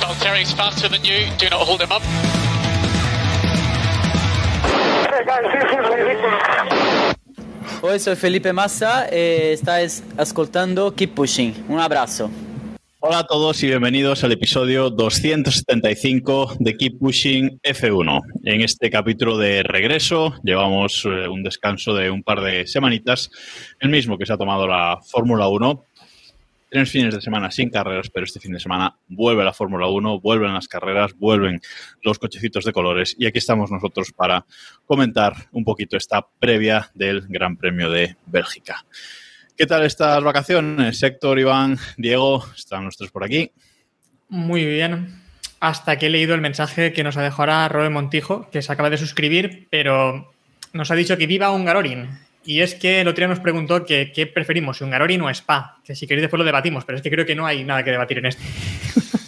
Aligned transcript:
Valtteri's 0.00 0.52
faster 0.52 0.88
than 0.88 1.04
you. 1.04 1.28
Do 1.38 1.48
not 1.50 1.60
hold 1.60 1.80
him 1.82 1.92
up. 1.92 2.02
Hey 5.10 5.24
guys, 5.26 5.44
this 5.52 5.70
is 5.70 5.88
ridiculous. 5.88 6.40
Hoy 7.82 7.98
soy 7.98 8.16
Felipe 8.16 8.52
Massa 8.52 9.08
e 9.10 9.52
estáis 9.52 10.02
ascoltando 10.16 10.94
Keep 10.94 11.14
Pushing. 11.14 11.54
Un 11.68 11.80
abrazo. 11.80 12.30
Hola 13.02 13.20
a 13.20 13.26
todos 13.26 13.62
y 13.62 13.66
bienvenidos 13.66 14.24
al 14.24 14.32
episodio 14.32 14.90
275 14.90 16.56
de 16.58 16.76
Keep 16.76 16.98
Pushing 16.98 17.58
F1. 17.62 18.20
En 18.44 18.60
este 18.60 18.90
capítulo 18.90 19.38
de 19.38 19.62
regreso 19.62 20.34
llevamos 20.44 21.06
eh, 21.06 21.26
un 21.26 21.42
descanso 21.42 21.94
de 21.94 22.10
un 22.10 22.22
par 22.22 22.42
de 22.42 22.66
semanitas, 22.66 23.30
el 23.80 23.88
mismo 23.88 24.18
que 24.18 24.26
se 24.26 24.34
ha 24.34 24.36
tomado 24.36 24.66
la 24.66 24.98
Fórmula 25.10 25.48
1. 25.48 25.86
Tres 26.70 26.88
fines 26.88 27.12
de 27.12 27.20
semana 27.20 27.50
sin 27.50 27.68
carreras, 27.68 28.10
pero 28.10 28.24
este 28.24 28.38
fin 28.38 28.52
de 28.52 28.60
semana 28.60 28.94
vuelve 29.08 29.42
la 29.42 29.52
Fórmula 29.52 29.88
1, 29.88 30.20
vuelven 30.20 30.54
las 30.54 30.68
carreras, 30.68 31.14
vuelven 31.16 31.60
los 32.00 32.20
cochecitos 32.20 32.64
de 32.64 32.72
colores 32.72 33.16
y 33.18 33.26
aquí 33.26 33.38
estamos 33.38 33.72
nosotros 33.72 34.12
para 34.12 34.46
comentar 34.86 35.34
un 35.50 35.64
poquito 35.64 35.96
esta 35.96 36.24
previa 36.38 36.88
del 36.94 37.26
Gran 37.28 37.56
Premio 37.56 37.90
de 37.90 38.14
Bélgica. 38.26 38.84
¿Qué 39.56 39.66
tal 39.66 39.84
estas 39.84 40.22
vacaciones? 40.22 41.02
Héctor, 41.02 41.40
Iván, 41.40 41.76
Diego, 41.96 42.46
están 42.56 42.84
nuestros 42.84 43.10
por 43.10 43.24
aquí. 43.24 43.50
Muy 44.28 44.64
bien. 44.64 45.22
Hasta 45.58 45.98
que 45.98 46.06
he 46.06 46.10
leído 46.10 46.36
el 46.36 46.40
mensaje 46.40 46.92
que 46.92 47.02
nos 47.02 47.16
ha 47.16 47.22
dejado 47.22 47.42
ahora 47.42 47.68
Robe 47.68 47.90
Montijo, 47.90 48.48
que 48.48 48.62
se 48.62 48.72
acaba 48.72 48.90
de 48.90 48.96
suscribir, 48.96 49.66
pero 49.70 50.32
nos 50.72 50.92
ha 50.92 50.94
dicho 50.94 51.18
que 51.18 51.26
viva 51.26 51.50
un 51.50 51.64
Garorin. 51.64 52.29
Y 52.44 52.60
es 52.60 52.74
que 52.74 53.00
el 53.00 53.08
otro 53.08 53.20
día 53.20 53.28
nos 53.28 53.40
preguntó 53.40 53.84
que 53.84 54.12
qué 54.12 54.26
preferimos, 54.26 54.78
si 54.78 54.84
un 54.84 54.90
Garorin 54.90 55.20
o 55.22 55.30
Spa. 55.30 55.78
Que 55.84 55.94
si 55.94 56.06
queréis 56.06 56.22
después 56.22 56.38
lo 56.38 56.44
debatimos, 56.44 56.84
pero 56.84 56.96
es 56.96 57.02
que 57.02 57.10
creo 57.10 57.26
que 57.26 57.34
no 57.34 57.46
hay 57.46 57.64
nada 57.64 57.84
que 57.84 57.90
debatir 57.90 58.18
en 58.18 58.26
esto. 58.26 58.42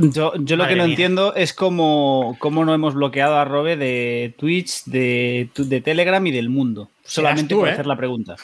Yo, 0.00 0.32
yo 0.36 0.56
lo 0.56 0.68
que 0.68 0.76
no 0.76 0.84
mía. 0.84 0.92
entiendo 0.92 1.34
es 1.34 1.52
cómo, 1.52 2.36
cómo 2.38 2.64
no 2.64 2.72
hemos 2.72 2.94
bloqueado 2.94 3.36
a 3.36 3.44
Robe 3.44 3.76
de 3.76 4.32
Twitch, 4.38 4.84
de, 4.84 5.50
de 5.56 5.80
Telegram 5.80 6.24
y 6.24 6.30
del 6.30 6.48
mundo. 6.48 6.88
Solamente 7.04 7.54
tú, 7.54 7.60
por 7.60 7.68
¿eh? 7.68 7.72
hacer 7.72 7.86
la 7.86 7.96
pregunta. 7.96 8.36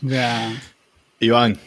Ya. 0.00 0.52
Iván, 1.18 1.58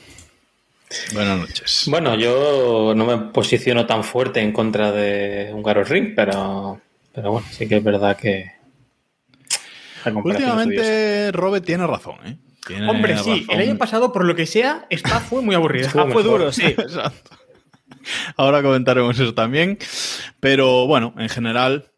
buenas 1.13 1.39
noches. 1.39 1.83
Bueno, 1.88 2.15
yo 2.15 2.93
no 2.95 3.05
me 3.05 3.17
posiciono 3.31 3.85
tan 3.85 4.03
fuerte 4.03 4.41
en 4.41 4.51
contra 4.51 4.91
de 4.91 5.51
un 5.53 5.63
Ring, 5.85 6.13
pero, 6.15 6.81
pero 7.13 7.33
bueno, 7.33 7.47
sí 7.51 7.67
que 7.67 7.77
es 7.77 7.83
verdad 7.83 8.17
que. 8.17 8.51
la 8.51 8.53
comparación 8.53 9.51
es 9.51 9.61
odiosa. 9.61 9.92
Últimamente 10.23 11.31
Robert 11.31 11.65
tiene 11.65 11.87
razón, 11.87 12.15
¿eh? 12.25 12.37
Tiene 12.65 12.89
Hombre, 12.89 13.17
sí, 13.17 13.41
razón. 13.41 13.45
el 13.49 13.69
año 13.69 13.77
pasado, 13.77 14.13
por 14.13 14.25
lo 14.25 14.35
que 14.35 14.45
sea, 14.45 14.87
Spa 14.89 15.19
fue 15.19 15.41
muy 15.41 15.53
aburrido. 15.55 15.89
Ah, 15.95 16.07
fue 16.11 16.23
duro, 16.23 16.51
sí. 16.51 16.63
Exacto. 16.65 17.31
Ahora 18.37 18.61
comentaremos 18.61 19.19
eso 19.19 19.33
también. 19.33 19.77
Pero 20.39 20.87
bueno, 20.87 21.13
en 21.17 21.29
general, 21.29 21.91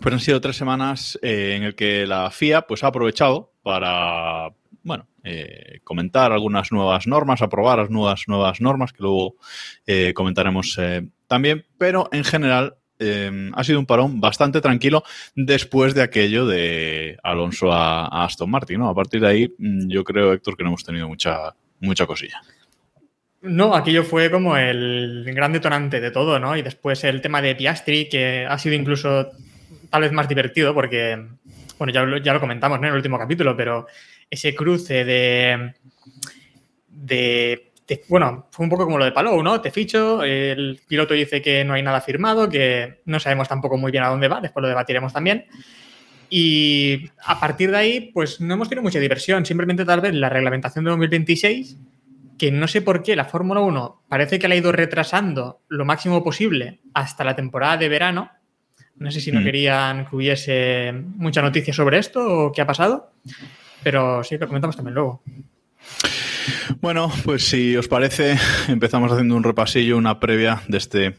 pues 0.00 0.12
han 0.12 0.20
sido 0.20 0.40
tres 0.40 0.56
semanas 0.56 1.18
eh, 1.22 1.54
en 1.56 1.64
el 1.64 1.74
que 1.74 2.06
la 2.06 2.30
FIA 2.30 2.62
pues, 2.62 2.84
ha 2.84 2.88
aprovechado 2.88 3.52
para 3.62 4.52
bueno, 4.82 5.06
eh, 5.22 5.80
comentar 5.84 6.32
algunas 6.32 6.72
nuevas 6.72 7.06
normas, 7.06 7.42
aprobar 7.42 7.78
las 7.78 7.90
nuevas, 7.90 8.24
nuevas 8.26 8.60
normas 8.60 8.92
que 8.92 9.02
luego 9.02 9.36
eh, 9.86 10.14
comentaremos 10.14 10.76
eh, 10.78 11.06
también. 11.26 11.66
Pero 11.76 12.08
en 12.12 12.24
general 12.24 12.76
eh, 12.98 13.50
ha 13.54 13.64
sido 13.64 13.78
un 13.78 13.86
parón 13.86 14.20
bastante 14.20 14.60
tranquilo 14.60 15.04
después 15.34 15.94
de 15.94 16.02
aquello 16.02 16.46
de 16.46 17.16
Alonso 17.22 17.72
a, 17.72 18.24
Aston 18.24 18.50
Martin. 18.50 18.80
¿no? 18.80 18.88
A 18.88 18.94
partir 18.94 19.20
de 19.20 19.28
ahí, 19.28 19.54
mm, 19.58 19.88
yo 19.88 20.04
creo, 20.04 20.32
Héctor, 20.32 20.56
que 20.56 20.62
no 20.64 20.70
hemos 20.70 20.84
tenido 20.84 21.08
mucha, 21.08 21.54
mucha 21.80 22.06
cosilla. 22.06 22.40
No, 23.40 23.74
aquello 23.74 24.02
fue 24.02 24.30
como 24.32 24.56
el 24.56 25.24
gran 25.32 25.52
detonante 25.52 26.00
de 26.00 26.10
todo, 26.10 26.40
¿no? 26.40 26.56
Y 26.56 26.62
después 26.62 27.04
el 27.04 27.20
tema 27.20 27.40
de 27.40 27.54
Piastri, 27.54 28.08
que 28.08 28.44
ha 28.44 28.58
sido 28.58 28.74
incluso 28.74 29.30
tal 29.90 30.02
vez 30.02 30.10
más 30.12 30.28
divertido, 30.28 30.74
porque, 30.74 31.24
bueno, 31.78 31.92
ya, 31.92 32.02
lo- 32.02 32.40
comentamos 32.40 32.78
en 32.78 32.86
el 32.86 32.94
último 32.94 33.16
capítulo, 33.16 33.56
pero 33.56 33.86
ese 34.28 34.56
cruce 34.56 35.04
de, 35.04 35.72
de, 36.88 37.67
de- 37.88 38.04
Bueno, 38.08 38.46
fue 38.52 38.64
un 38.64 38.70
poco 38.70 38.84
como 38.84 38.98
lo 38.98 39.04
de 39.04 39.12
Palou, 39.12 39.42
¿no? 39.42 39.60
Te 39.60 39.70
ficho, 39.70 40.22
el 40.22 40.78
piloto 40.86 41.14
dice 41.14 41.40
que 41.42 41.64
no 41.64 41.74
hay 41.74 41.82
nada 41.82 42.00
firmado, 42.00 42.48
que 42.48 43.00
no 43.06 43.18
sabemos 43.18 43.48
tampoco 43.48 43.76
muy 43.78 43.90
bien 43.90 44.04
a 44.04 44.08
dónde 44.08 44.28
va, 44.28 44.40
después 44.40 44.60
lo 44.62 44.68
debatiremos 44.68 45.12
también. 45.12 45.46
Y 46.30 47.10
a 47.24 47.40
partir 47.40 47.70
de 47.70 47.76
ahí, 47.78 48.10
pues 48.12 48.40
no 48.40 48.52
hemos 48.54 48.68
tenido 48.68 48.82
mucha 48.82 48.98
diversión, 49.00 49.46
simplemente 49.46 49.84
tal 49.86 50.00
vez 50.02 50.14
la 50.14 50.28
reglamentación 50.28 50.84
de 50.84 50.90
2026 50.90 51.78
que 52.38 52.52
no 52.52 52.68
sé 52.68 52.82
por 52.82 53.02
qué 53.02 53.16
la 53.16 53.24
Fórmula 53.24 53.60
1 53.60 54.02
parece 54.08 54.38
que 54.38 54.46
la 54.46 54.54
ha 54.54 54.58
ido 54.58 54.70
retrasando 54.70 55.62
lo 55.68 55.84
máximo 55.84 56.22
posible 56.22 56.78
hasta 56.94 57.24
la 57.24 57.34
temporada 57.34 57.76
de 57.78 57.88
verano. 57.88 58.30
No 58.96 59.10
sé 59.10 59.20
si 59.20 59.32
no 59.32 59.40
Mm. 59.40 59.44
querían 59.44 60.06
que 60.06 60.14
hubiese 60.14 60.92
mucha 61.16 61.42
noticia 61.42 61.72
sobre 61.74 61.98
esto 61.98 62.20
o 62.46 62.52
qué 62.52 62.60
ha 62.60 62.66
pasado, 62.66 63.10
pero 63.82 64.22
sí, 64.22 64.38
lo 64.38 64.46
comentamos 64.46 64.76
también 64.76 64.94
luego. 64.94 65.22
Bueno, 66.80 67.10
pues 67.24 67.48
si 67.48 67.76
os 67.76 67.88
parece, 67.88 68.36
empezamos 68.68 69.10
haciendo 69.12 69.36
un 69.36 69.44
repasillo, 69.44 69.96
una 69.96 70.20
previa 70.20 70.62
de 70.68 70.78
este 70.78 71.14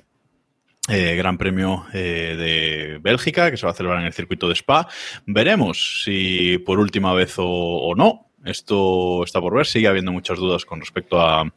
eh, 0.87 1.15
Gran 1.15 1.37
Premio 1.37 1.85
eh, 1.93 2.35
de 2.37 2.99
Bélgica 3.01 3.51
que 3.51 3.57
se 3.57 3.65
va 3.65 3.71
a 3.71 3.75
celebrar 3.75 4.01
en 4.01 4.07
el 4.07 4.13
circuito 4.13 4.47
de 4.47 4.55
Spa. 4.55 4.87
Veremos 5.25 6.03
si 6.03 6.57
por 6.59 6.79
última 6.79 7.13
vez 7.13 7.35
o, 7.37 7.45
o 7.45 7.95
no. 7.95 8.28
Esto 8.45 9.23
está 9.23 9.41
por 9.41 9.55
ver, 9.55 9.65
sigue 9.65 9.87
habiendo 9.87 10.11
muchas 10.11 10.39
dudas 10.39 10.65
con 10.65 10.79
respecto 10.79 11.19
a, 11.19 11.51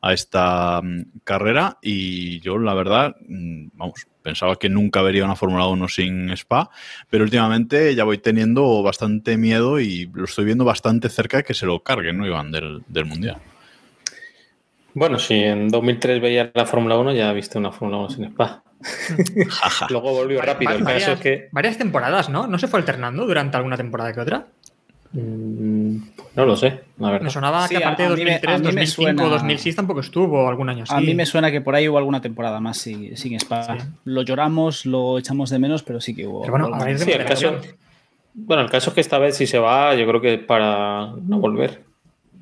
a 0.00 0.12
esta 0.12 0.80
mm, 0.82 1.20
carrera 1.24 1.78
y 1.82 2.40
yo 2.40 2.58
la 2.58 2.74
verdad, 2.74 3.16
mm, 3.26 3.68
vamos, 3.74 4.06
pensaba 4.22 4.56
que 4.56 4.68
nunca 4.68 5.02
vería 5.02 5.24
una 5.24 5.36
Fórmula 5.36 5.66
1 5.66 5.88
sin 5.88 6.30
Spa, 6.30 6.70
pero 7.10 7.24
últimamente 7.24 7.94
ya 7.94 8.04
voy 8.04 8.18
teniendo 8.18 8.82
bastante 8.82 9.36
miedo 9.36 9.80
y 9.80 10.10
lo 10.12 10.24
estoy 10.24 10.44
viendo 10.44 10.64
bastante 10.64 11.08
cerca 11.08 11.38
de 11.38 11.44
que 11.44 11.54
se 11.54 11.66
lo 11.66 11.82
carguen, 11.82 12.18
¿no, 12.18 12.26
Iván? 12.26 12.52
Del, 12.52 12.82
del 12.86 13.04
Mundial. 13.04 13.38
Bueno, 14.94 15.18
si 15.18 15.34
en 15.34 15.68
2003 15.68 16.20
veía 16.20 16.50
la 16.54 16.66
Fórmula 16.66 16.98
1, 16.98 17.12
ya 17.12 17.32
viste 17.32 17.58
una 17.58 17.70
Fórmula 17.72 17.98
1 17.98 18.10
sin 18.10 18.24
Spa. 18.24 18.62
Luego 19.90 20.12
volvió 20.12 20.40
rápido. 20.40 20.72
El 20.72 20.82
varias, 20.82 21.04
caso 21.04 21.14
es 21.14 21.20
que. 21.20 21.48
varias 21.52 21.78
temporadas, 21.78 22.28
¿no? 22.28 22.46
¿No 22.46 22.58
se 22.58 22.68
fue 22.68 22.80
alternando 22.80 23.26
durante 23.26 23.56
alguna 23.56 23.76
temporada 23.76 24.12
que 24.12 24.20
otra? 24.20 24.46
mm, 25.12 25.77
no 26.36 26.46
lo 26.46 26.56
sé, 26.56 26.80
la 26.98 27.10
verdad. 27.10 27.24
Me 27.24 27.30
sonaba 27.30 27.66
Sí, 27.68 27.74
que 27.76 27.84
aparte 27.84 28.02
de 28.04 28.08
a 28.08 28.10
mí 28.16 28.24
me- 28.24 28.30
2003, 28.32 28.54
a 28.54 28.58
mí 28.58 28.64
me 28.64 28.70
2005 28.72 29.02
suena- 29.22 29.22
2006 29.36 29.76
tampoco 29.76 30.00
estuvo 30.00 30.48
algún 30.48 30.68
año 30.68 30.84
así. 30.84 30.94
A 30.94 31.00
mí 31.00 31.14
me 31.14 31.26
suena 31.26 31.50
que 31.50 31.60
por 31.60 31.74
ahí 31.74 31.88
hubo 31.88 31.98
alguna 31.98 32.20
temporada 32.20 32.60
más 32.60 32.78
sin, 32.78 33.16
sin 33.16 33.34
Spa. 33.34 33.78
Sí. 33.78 33.84
Lo 34.04 34.22
lloramos, 34.22 34.86
lo 34.86 35.18
echamos 35.18 35.50
de 35.50 35.58
menos, 35.58 35.82
pero 35.82 36.00
sí 36.00 36.14
que 36.14 36.26
hubo. 36.26 36.42
Pero 36.42 36.52
bueno, 36.52 36.74
a 36.74 36.98
Sí, 36.98 37.10
el 37.12 37.24
caso, 37.24 37.56
bueno, 38.34 38.62
el 38.62 38.70
caso 38.70 38.90
es 38.90 38.94
que 38.94 39.00
esta 39.00 39.18
vez 39.18 39.36
si 39.36 39.46
se 39.46 39.58
va, 39.58 39.94
yo 39.94 40.06
creo 40.06 40.20
que 40.20 40.38
para 40.38 41.08
no 41.26 41.38
volver. 41.38 41.86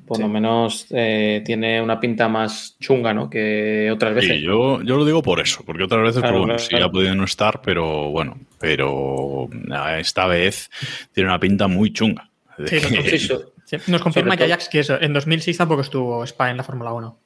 Por 0.05 0.19
lo 0.19 0.29
menos 0.29 0.85
eh, 0.91 1.41
tiene 1.45 1.81
una 1.81 1.99
pinta 1.99 2.29
más 2.29 2.77
chunga, 2.79 3.13
¿no? 3.13 3.29
Que 3.29 3.89
otras 3.91 4.15
veces. 4.15 4.37
Sí, 4.37 4.41
yo, 4.41 4.81
yo 4.81 4.95
lo 4.95 5.03
digo 5.03 5.21
por 5.21 5.41
eso, 5.41 5.63
porque 5.65 5.83
otras 5.83 6.01
veces, 6.01 6.21
Claro, 6.21 6.35
pues, 6.35 6.39
bueno, 6.39 6.53
claro, 6.53 6.59
sí 6.63 6.69
claro. 6.69 6.85
ha 6.85 6.91
podido 6.91 7.15
no 7.15 7.25
estar, 7.25 7.61
pero 7.61 8.09
bueno, 8.11 8.37
pero 8.57 9.49
ah, 9.69 9.99
esta 9.99 10.25
vez 10.27 10.69
tiene 11.11 11.29
una 11.29 11.41
pinta 11.41 11.67
muy 11.67 11.91
chunga. 11.91 12.29
Sí, 12.65 12.79
Sí, 13.17 13.19
Sí, 13.65 13.77
Nos 13.91 14.01
confirma 14.01 14.37
que 14.37 14.43
todo- 14.45 14.53
Ajax 14.53 14.69
que 14.69 14.79
eso, 14.79 14.99
en 15.01 15.11
2006 15.13 15.57
tampoco 15.57 15.81
estuvo 15.81 16.23
Spa 16.23 16.49
en 16.49 16.57
la 16.57 16.63
Fórmula 16.63 16.93
1. 16.93 17.17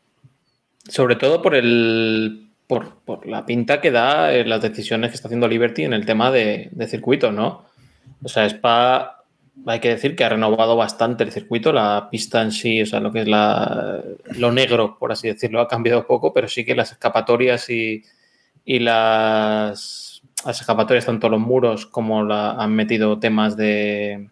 Sobre 0.89 1.15
todo 1.15 1.41
por 1.41 1.55
el. 1.55 2.47
Por, 2.67 2.95
por 3.03 3.27
la 3.27 3.45
pinta 3.45 3.81
que 3.81 3.91
da 3.91 4.33
eh, 4.33 4.45
las 4.45 4.61
decisiones 4.61 5.09
que 5.11 5.15
está 5.15 5.27
haciendo 5.27 5.47
Liberty 5.47 5.83
en 5.83 5.93
el 5.93 6.05
tema 6.05 6.31
de, 6.31 6.69
de 6.71 6.87
circuitos, 6.87 7.33
¿no? 7.33 7.65
O 8.23 8.29
sea, 8.29 8.45
Spa, 8.45 9.23
hay 9.65 9.79
que 9.81 9.89
decir 9.89 10.15
que 10.15 10.23
ha 10.23 10.29
renovado 10.29 10.75
bastante 10.77 11.23
el 11.25 11.31
circuito, 11.33 11.73
la 11.73 12.07
pista 12.09 12.41
en 12.41 12.51
sí, 12.53 12.81
o 12.81 12.85
sea, 12.85 13.01
lo 13.01 13.11
que 13.11 13.21
es 13.21 13.27
la, 13.27 14.01
lo 14.37 14.51
negro, 14.53 14.97
por 14.97 15.11
así 15.11 15.27
decirlo, 15.27 15.59
ha 15.59 15.67
cambiado 15.67 16.07
poco, 16.07 16.33
pero 16.33 16.47
sí 16.47 16.63
que 16.63 16.73
las 16.73 16.91
escapatorias 16.93 17.69
y, 17.69 18.03
y 18.63 18.79
las, 18.79 20.21
las 20.45 20.61
escapatorias, 20.61 21.05
tanto 21.05 21.27
los 21.29 21.41
muros 21.41 21.85
como 21.85 22.23
la, 22.23 22.51
han 22.51 22.73
metido 22.73 23.19
temas 23.19 23.57
de, 23.57 24.29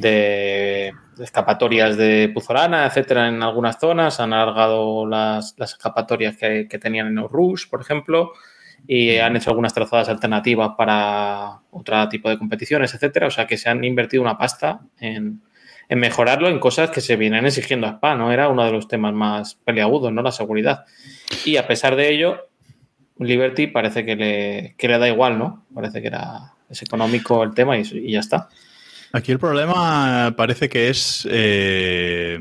de 0.00 0.92
escapatorias 1.18 1.96
de 1.96 2.30
Puzolana, 2.32 2.86
etcétera, 2.86 3.28
en 3.28 3.42
algunas 3.42 3.78
zonas, 3.80 4.20
han 4.20 4.34
alargado 4.34 5.06
las, 5.06 5.54
las 5.56 5.72
escapatorias 5.72 6.36
que, 6.36 6.68
que 6.68 6.78
tenían 6.78 7.06
en 7.06 7.28
Rush, 7.28 7.68
por 7.70 7.80
ejemplo, 7.80 8.32
y 8.86 9.16
han 9.16 9.34
hecho 9.36 9.50
algunas 9.50 9.72
trazadas 9.72 10.10
alternativas 10.10 10.72
para 10.76 11.60
otro 11.70 12.08
tipo 12.10 12.28
de 12.28 12.38
competiciones, 12.38 12.94
etcétera. 12.94 13.28
O 13.28 13.30
sea 13.30 13.46
que 13.46 13.56
se 13.56 13.70
han 13.70 13.82
invertido 13.84 14.22
una 14.22 14.36
pasta 14.36 14.80
en, 15.00 15.40
en 15.88 15.98
mejorarlo 15.98 16.48
en 16.48 16.58
cosas 16.60 16.90
que 16.90 17.00
se 17.00 17.16
vienen 17.16 17.46
exigiendo 17.46 17.86
a 17.86 17.92
Spa, 17.92 18.14
¿no? 18.14 18.30
Era 18.32 18.48
uno 18.48 18.64
de 18.64 18.72
los 18.72 18.86
temas 18.86 19.14
más 19.14 19.54
peliagudos, 19.54 20.12
¿no? 20.12 20.22
La 20.22 20.30
seguridad. 20.30 20.84
Y 21.46 21.56
a 21.56 21.66
pesar 21.66 21.96
de 21.96 22.12
ello, 22.12 22.48
Liberty 23.18 23.66
parece 23.68 24.04
que 24.04 24.14
le, 24.14 24.74
que 24.76 24.88
le 24.88 24.98
da 24.98 25.08
igual, 25.08 25.38
¿no? 25.38 25.64
Parece 25.74 26.02
que 26.02 26.08
era 26.08 26.52
es 26.68 26.82
económico 26.82 27.42
el 27.42 27.54
tema 27.54 27.78
y, 27.78 27.82
y 27.94 28.12
ya 28.12 28.20
está. 28.20 28.48
Aquí 29.12 29.32
el 29.32 29.38
problema 29.38 30.34
parece 30.36 30.68
que 30.68 30.88
es 30.88 31.26
eh, 31.30 32.38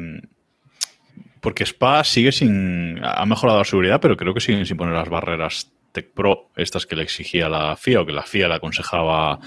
porque 1.46 1.64
Spa 1.64 2.04
sigue 2.04 2.32
sin. 2.32 3.00
Ha 3.04 3.24
mejorado 3.28 3.60
la 3.60 3.66
seguridad, 3.66 4.02
pero 4.02 4.18
creo 4.18 4.34
que 4.34 4.42
siguen 4.42 4.66
sin 4.66 4.78
poner 4.78 4.96
las 4.96 5.10
barreras 5.10 5.72
Tech 5.92 6.10
Pro, 6.12 6.50
estas 6.56 6.88
que 6.88 6.96
le 6.96 7.04
exigía 7.04 7.48
la 7.48 7.76
FIA 7.76 8.02
o 8.02 8.06
que 8.06 8.12
la 8.12 8.24
FIA 8.24 8.48
le 8.48 8.56
aconsejaba 8.56 9.40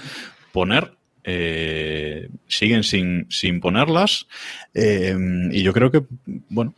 poner. 0.53 0.93
Eh, 1.25 2.29
siguen 2.47 2.83
sin, 2.83 3.27
sin 3.29 3.59
ponerlas. 3.59 4.27
Eh, 4.73 5.13
y 5.51 5.61
yo 5.61 5.73
creo 5.73 5.91
que, 5.91 6.03
bueno, 6.25 6.73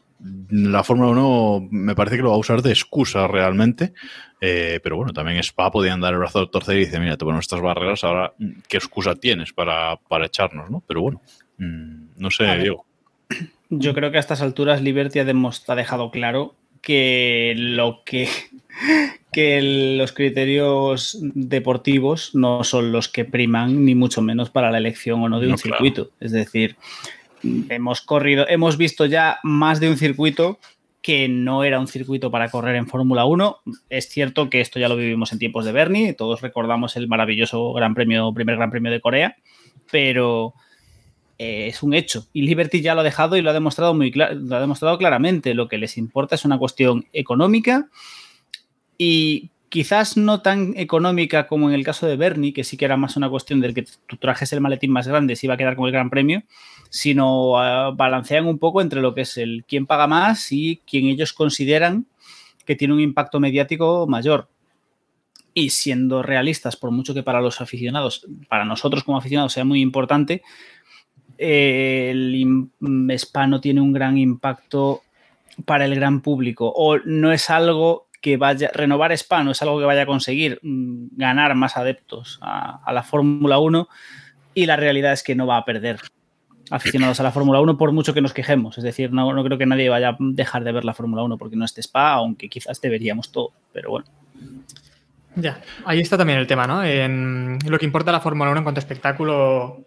la 0.50 0.84
Fórmula 0.84 1.10
1 1.10 1.68
me 1.72 1.96
parece 1.96 2.18
que 2.18 2.22
lo 2.24 2.30
va 2.30 2.36
a 2.36 2.40
usar 2.40 2.62
de 2.62 2.72
excusa 2.72 3.28
realmente. 3.28 3.94
Eh, 4.40 4.80
pero 4.84 4.98
bueno, 4.98 5.14
también 5.14 5.38
Spa 5.40 5.72
podían 5.72 6.02
dar 6.02 6.14
el 6.14 6.20
brazo 6.20 6.40
al 6.40 6.50
torcer 6.50 6.78
y 6.78 6.82
dice, 6.82 7.00
mira, 7.00 7.18
te 7.18 7.26
ponemos 7.26 7.46
estas 7.46 7.62
barreras, 7.62 8.04
ahora, 8.04 8.34
¿qué 8.68 8.78
excusa 8.78 9.16
tienes 9.16 9.54
para, 9.54 9.98
para 9.98 10.26
echarnos? 10.26 10.70
¿no? 10.70 10.84
Pero 10.88 11.02
bueno, 11.02 11.22
mm, 11.58 12.04
no 12.18 12.32
sé, 12.32 12.58
Diego. 12.58 12.86
Yo 13.70 13.94
creo 13.94 14.12
que 14.12 14.18
a 14.18 14.20
estas 14.20 14.42
alturas 14.42 14.82
Liberty 14.82 15.20
ha, 15.20 15.26
ha 15.68 15.76
dejado 15.76 16.12
claro 16.12 16.56
que 16.82 17.54
lo 17.56 18.02
que, 18.04 18.28
que 19.32 19.96
los 19.98 20.12
criterios 20.12 21.18
deportivos 21.22 22.34
no 22.34 22.64
son 22.64 22.92
los 22.92 23.08
que 23.08 23.26
priman, 23.26 23.86
ni 23.86 23.96
mucho 23.96 24.22
menos 24.22 24.50
para 24.50 24.72
la 24.72 24.80
elección 24.80 25.22
o 25.24 25.30
no 25.30 25.40
de 25.40 25.46
un 25.48 25.52
No, 25.52 25.58
claro. 25.58 25.76
circuito. 25.78 26.10
Es 26.20 26.32
decir, 26.32 26.76
hemos 27.44 28.02
corrido, 28.02 28.48
hemos 28.48 28.78
visto 28.78 29.06
ya 29.06 29.40
más 29.44 29.80
de 29.80 29.90
un 29.90 29.98
circuito 29.98 30.60
que 31.02 31.28
no 31.28 31.64
era 31.64 31.80
un 31.80 31.88
circuito 31.88 32.30
para 32.30 32.50
correr 32.50 32.76
en 32.76 32.88
Fórmula 32.88 33.26
1. 33.26 33.58
Es 33.90 34.10
cierto 34.10 34.50
que 34.50 34.62
esto 34.62 34.80
ya 34.80 34.88
lo 34.88 34.96
vivimos 34.96 35.32
en 35.32 35.40
tiempos 35.40 35.66
de 35.66 35.72
Bernie, 35.72 36.14
todos 36.14 36.42
recordamos 36.42 36.96
el 36.96 37.08
maravilloso 37.08 37.74
Gran 37.74 37.96
Premio, 37.96 38.34
primer 38.34 38.56
Gran 38.56 38.70
Premio 38.70 38.92
de 38.92 39.02
Corea, 39.02 39.36
pero 39.92 40.54
eh, 41.40 41.68
es 41.68 41.82
un 41.82 41.96
hecho. 41.96 42.28
Y 42.34 42.44
Liberty 42.44 42.82
ya 42.82 42.94
lo 42.94 43.02
ha 43.02 43.04
dejado 43.04 43.36
y 43.36 43.42
lo 43.42 43.50
ha 43.50 43.54
demostrado 43.54 43.96
muy 43.96 44.12
lo 44.12 44.56
ha 44.56 44.60
demostrado 44.60 44.98
claramente. 45.00 45.56
Lo 45.56 45.68
que 45.68 45.80
les 45.80 45.98
importa 45.98 46.36
es 46.36 46.46
una 46.46 46.60
cuestión 46.60 47.06
económica 47.14 47.90
y 48.98 49.50
quizás 49.72 50.18
no 50.18 50.42
tan 50.42 50.74
económica 50.76 51.48
como 51.48 51.70
en 51.70 51.74
el 51.76 51.84
caso 51.84 52.06
de 52.06 52.18
Bernie, 52.18 52.54
que 52.54 52.64
sí 52.64 52.76
que 52.78 52.86
era 52.86 52.98
más 52.98 53.16
una 53.16 53.30
cuestión 53.30 53.62
del 53.62 53.74
que 53.74 53.86
tú 54.06 54.18
trajes 54.18 54.52
el 54.54 54.62
maletín 54.62 54.92
más 54.92 55.08
grande 55.08 55.36
si 55.36 55.48
iba 55.48 55.54
a 55.56 55.58
quedar 55.58 55.76
con 55.78 55.86
el 55.86 55.94
Gran 55.94 56.10
Premio, 56.10 56.44
sino 56.90 57.58
ah, 57.58 57.92
balancean 57.96 58.46
un 58.48 58.60
poco 58.60 58.82
entre 58.82 59.02
lo 59.02 59.16
que 59.16 59.22
es 59.22 59.38
el 59.38 59.64
quién 59.68 59.86
paga 59.88 60.08
más 60.08 60.52
y 60.52 60.82
quién 60.86 61.06
ellos 61.06 61.32
consideran 61.34 62.06
que 62.66 62.76
tiene 62.76 62.94
un 62.94 63.00
impacto 63.00 63.40
mediático 63.40 64.06
mayor. 64.08 64.50
Y 65.54 65.72
siendo 65.72 66.22
realistas, 66.22 66.76
por 66.76 66.92
mucho 66.92 67.14
que 67.14 67.24
para 67.24 67.42
los 67.42 67.62
aficionados, 67.62 68.28
para 68.50 68.66
nosotros 68.66 69.04
como 69.04 69.18
aficionados 69.18 69.54
sea 69.54 69.66
muy 69.66 69.82
importante, 69.82 70.44
eh, 71.38 72.10
el 72.12 72.36
im- 72.36 72.70
Spa 73.18 73.48
no 73.48 73.62
tiene 73.62 73.82
un 73.82 73.94
gran 73.94 74.18
impacto 74.18 75.02
para 75.66 75.86
el 75.86 75.96
gran 75.96 76.22
público 76.22 76.72
o 76.76 77.00
no 77.00 77.32
es 77.32 77.50
algo 77.50 78.08
que 78.22 78.38
vaya, 78.38 78.72
renovar 78.74 79.12
Spa 79.12 79.44
no 79.44 79.52
es 79.52 79.62
algo 79.62 79.80
que 79.80 79.86
vaya 79.86 80.04
a 80.04 80.06
conseguir 80.06 80.60
mm, 80.62 81.08
ganar 81.18 81.56
más 81.56 81.76
adeptos 81.76 82.40
a, 82.42 82.92
la 82.94 83.04
Fórmula 83.04 83.58
1 83.60 83.88
y 84.54 84.66
la 84.68 84.76
realidad 84.76 85.12
es 85.12 85.24
que 85.24 85.36
no 85.36 85.48
va 85.48 85.58
a 85.58 85.66
perder 85.66 86.00
aficionados 86.70 87.20
a 87.20 87.24
la 87.24 87.32
Fórmula 87.32 87.60
1 87.60 87.78
por 87.78 87.92
mucho 87.92 88.14
que 88.14 88.22
nos 88.22 88.34
quejemos. 88.34 88.78
Es 88.78 88.84
decir, 88.84 89.12
no, 89.12 89.34
no 89.34 89.44
creo 89.44 89.58
que 89.58 89.66
nadie 89.66 89.90
vaya 89.90 90.10
a 90.10 90.18
dejar 90.20 90.64
de 90.64 90.72
ver 90.72 90.86
la 90.86 90.94
Fórmula 90.94 91.24
1 91.24 91.38
porque 91.38 91.56
no 91.56 91.66
esté 91.66 91.82
Spa, 91.82 92.14
aunque 92.14 92.48
quizás 92.48 92.80
deberíamos 92.80 93.32
todo, 93.32 93.52
pero 93.74 93.90
bueno. 93.90 94.08
Ya, 95.36 95.62
ahí 95.86 96.00
está 96.00 96.18
también 96.18 96.40
el 96.40 96.48
tema, 96.48 96.68
¿no? 96.68 96.84
En 96.84 97.58
lo 97.66 97.80
que 97.80 97.86
importa 97.86 98.12
la 98.12 98.20
Fórmula 98.20 98.52
1 98.52 98.60
en 98.60 98.64
cuanto 98.64 98.80
a 98.80 98.84
espectáculo. 98.84 99.86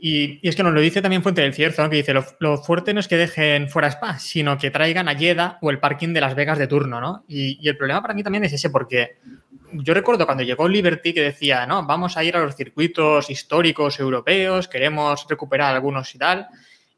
Y, 0.00 0.46
es 0.46 0.54
que 0.54 0.62
nos 0.62 0.72
lo 0.72 0.80
dice 0.80 1.02
también 1.02 1.22
Fuente 1.22 1.42
del 1.42 1.54
Cierzo, 1.54 1.82
¿no? 1.82 1.90
que 1.90 1.96
dice, 1.96 2.14
lo, 2.14 2.58
fuerte 2.58 2.94
no 2.94 3.00
es 3.00 3.08
que 3.08 3.16
dejen 3.16 3.68
fuera 3.68 3.88
Spa, 3.88 4.18
sino 4.18 4.56
que 4.56 4.70
traigan 4.70 5.08
a 5.08 5.16
Jeddah 5.16 5.58
o 5.60 5.70
el 5.70 5.80
parking 5.80 6.12
de 6.12 6.20
Las 6.20 6.34
Vegas 6.34 6.58
de 6.58 6.68
turno, 6.68 7.00
¿no? 7.00 7.24
Y, 7.26 7.58
y 7.60 7.68
el 7.68 7.76
problema 7.76 8.00
para 8.00 8.14
mí 8.14 8.22
también 8.22 8.44
es 8.44 8.52
ese, 8.52 8.70
porque 8.70 9.16
yo 9.72 9.94
recuerdo 9.94 10.26
cuando 10.26 10.44
llegó 10.44 10.68
Liberty 10.68 11.12
que 11.12 11.22
decía, 11.22 11.66
no, 11.66 11.84
vamos 11.84 12.16
a 12.16 12.24
ir 12.24 12.36
a 12.36 12.40
los 12.40 12.54
circuitos 12.54 13.30
históricos 13.30 13.98
europeos, 14.00 14.68
queremos 14.68 15.26
recuperar 15.28 15.74
algunos 15.74 16.14
y 16.14 16.18
tal. 16.18 16.48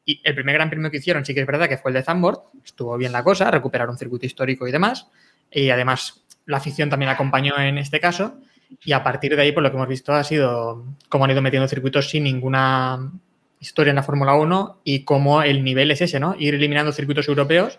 Y 0.05 0.21
el 0.25 0.35
primer 0.35 0.55
gran 0.55 0.71
premio 0.71 0.91
que 0.91 0.99
hicieron 0.99 1.25
sí 1.25 1.35
que 1.35 1.41
es 1.41 1.47
verdad 1.47 1.69
que 1.69 1.79
fue 1.79 1.91
el 1.91 1.95
de 1.95 2.03
Zandvoort, 2.03 2.45
estuvo 2.65 2.97
bien 2.97 3.13
la 3.13 3.23
cosa, 3.23 3.51
recuperar 3.51 3.89
un 3.89 3.99
circuito 3.99 4.27
histórico 4.27 4.67
y 4.67 4.73
demás. 4.73 5.09
Y 5.51 5.71
además 5.71 6.23
la 6.47 6.59
afición 6.59 6.91
también 6.91 7.11
acompañó 7.11 7.59
en 7.59 7.79
este 7.79 8.01
caso. 8.01 8.39
Y 8.85 8.93
a 8.93 9.03
partir 9.03 9.35
de 9.37 9.43
ahí, 9.43 9.53
por 9.53 9.63
lo 9.63 9.71
que 9.71 9.77
hemos 9.77 9.89
visto, 9.89 10.15
ha 10.15 10.25
sido 10.25 10.85
cómo 11.09 11.25
han 11.25 11.33
ido 11.33 11.43
metiendo 11.43 11.69
circuitos 11.69 12.09
sin 12.09 12.25
ninguna 12.25 13.13
historia 13.59 13.91
en 13.91 13.97
la 13.97 14.03
Fórmula 14.03 14.35
1 14.35 14.81
y 14.85 15.05
cómo 15.05 15.43
el 15.43 15.65
nivel 15.65 15.91
es 15.91 16.01
ese, 16.01 16.21
¿no? 16.21 16.35
Ir 16.39 16.55
eliminando 16.55 16.93
circuitos 16.93 17.29
europeos 17.29 17.79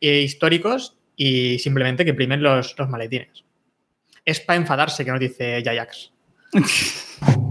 e 0.00 0.20
históricos 0.20 0.96
y 1.16 1.58
simplemente 1.58 2.04
que 2.04 2.14
primen 2.14 2.42
los, 2.42 2.76
los 2.78 2.88
maletines. 2.88 3.44
Es 4.24 4.40
para 4.40 4.58
enfadarse, 4.58 5.04
que 5.04 5.10
nos 5.10 5.20
dice 5.20 5.62
Yayax. 5.62 6.12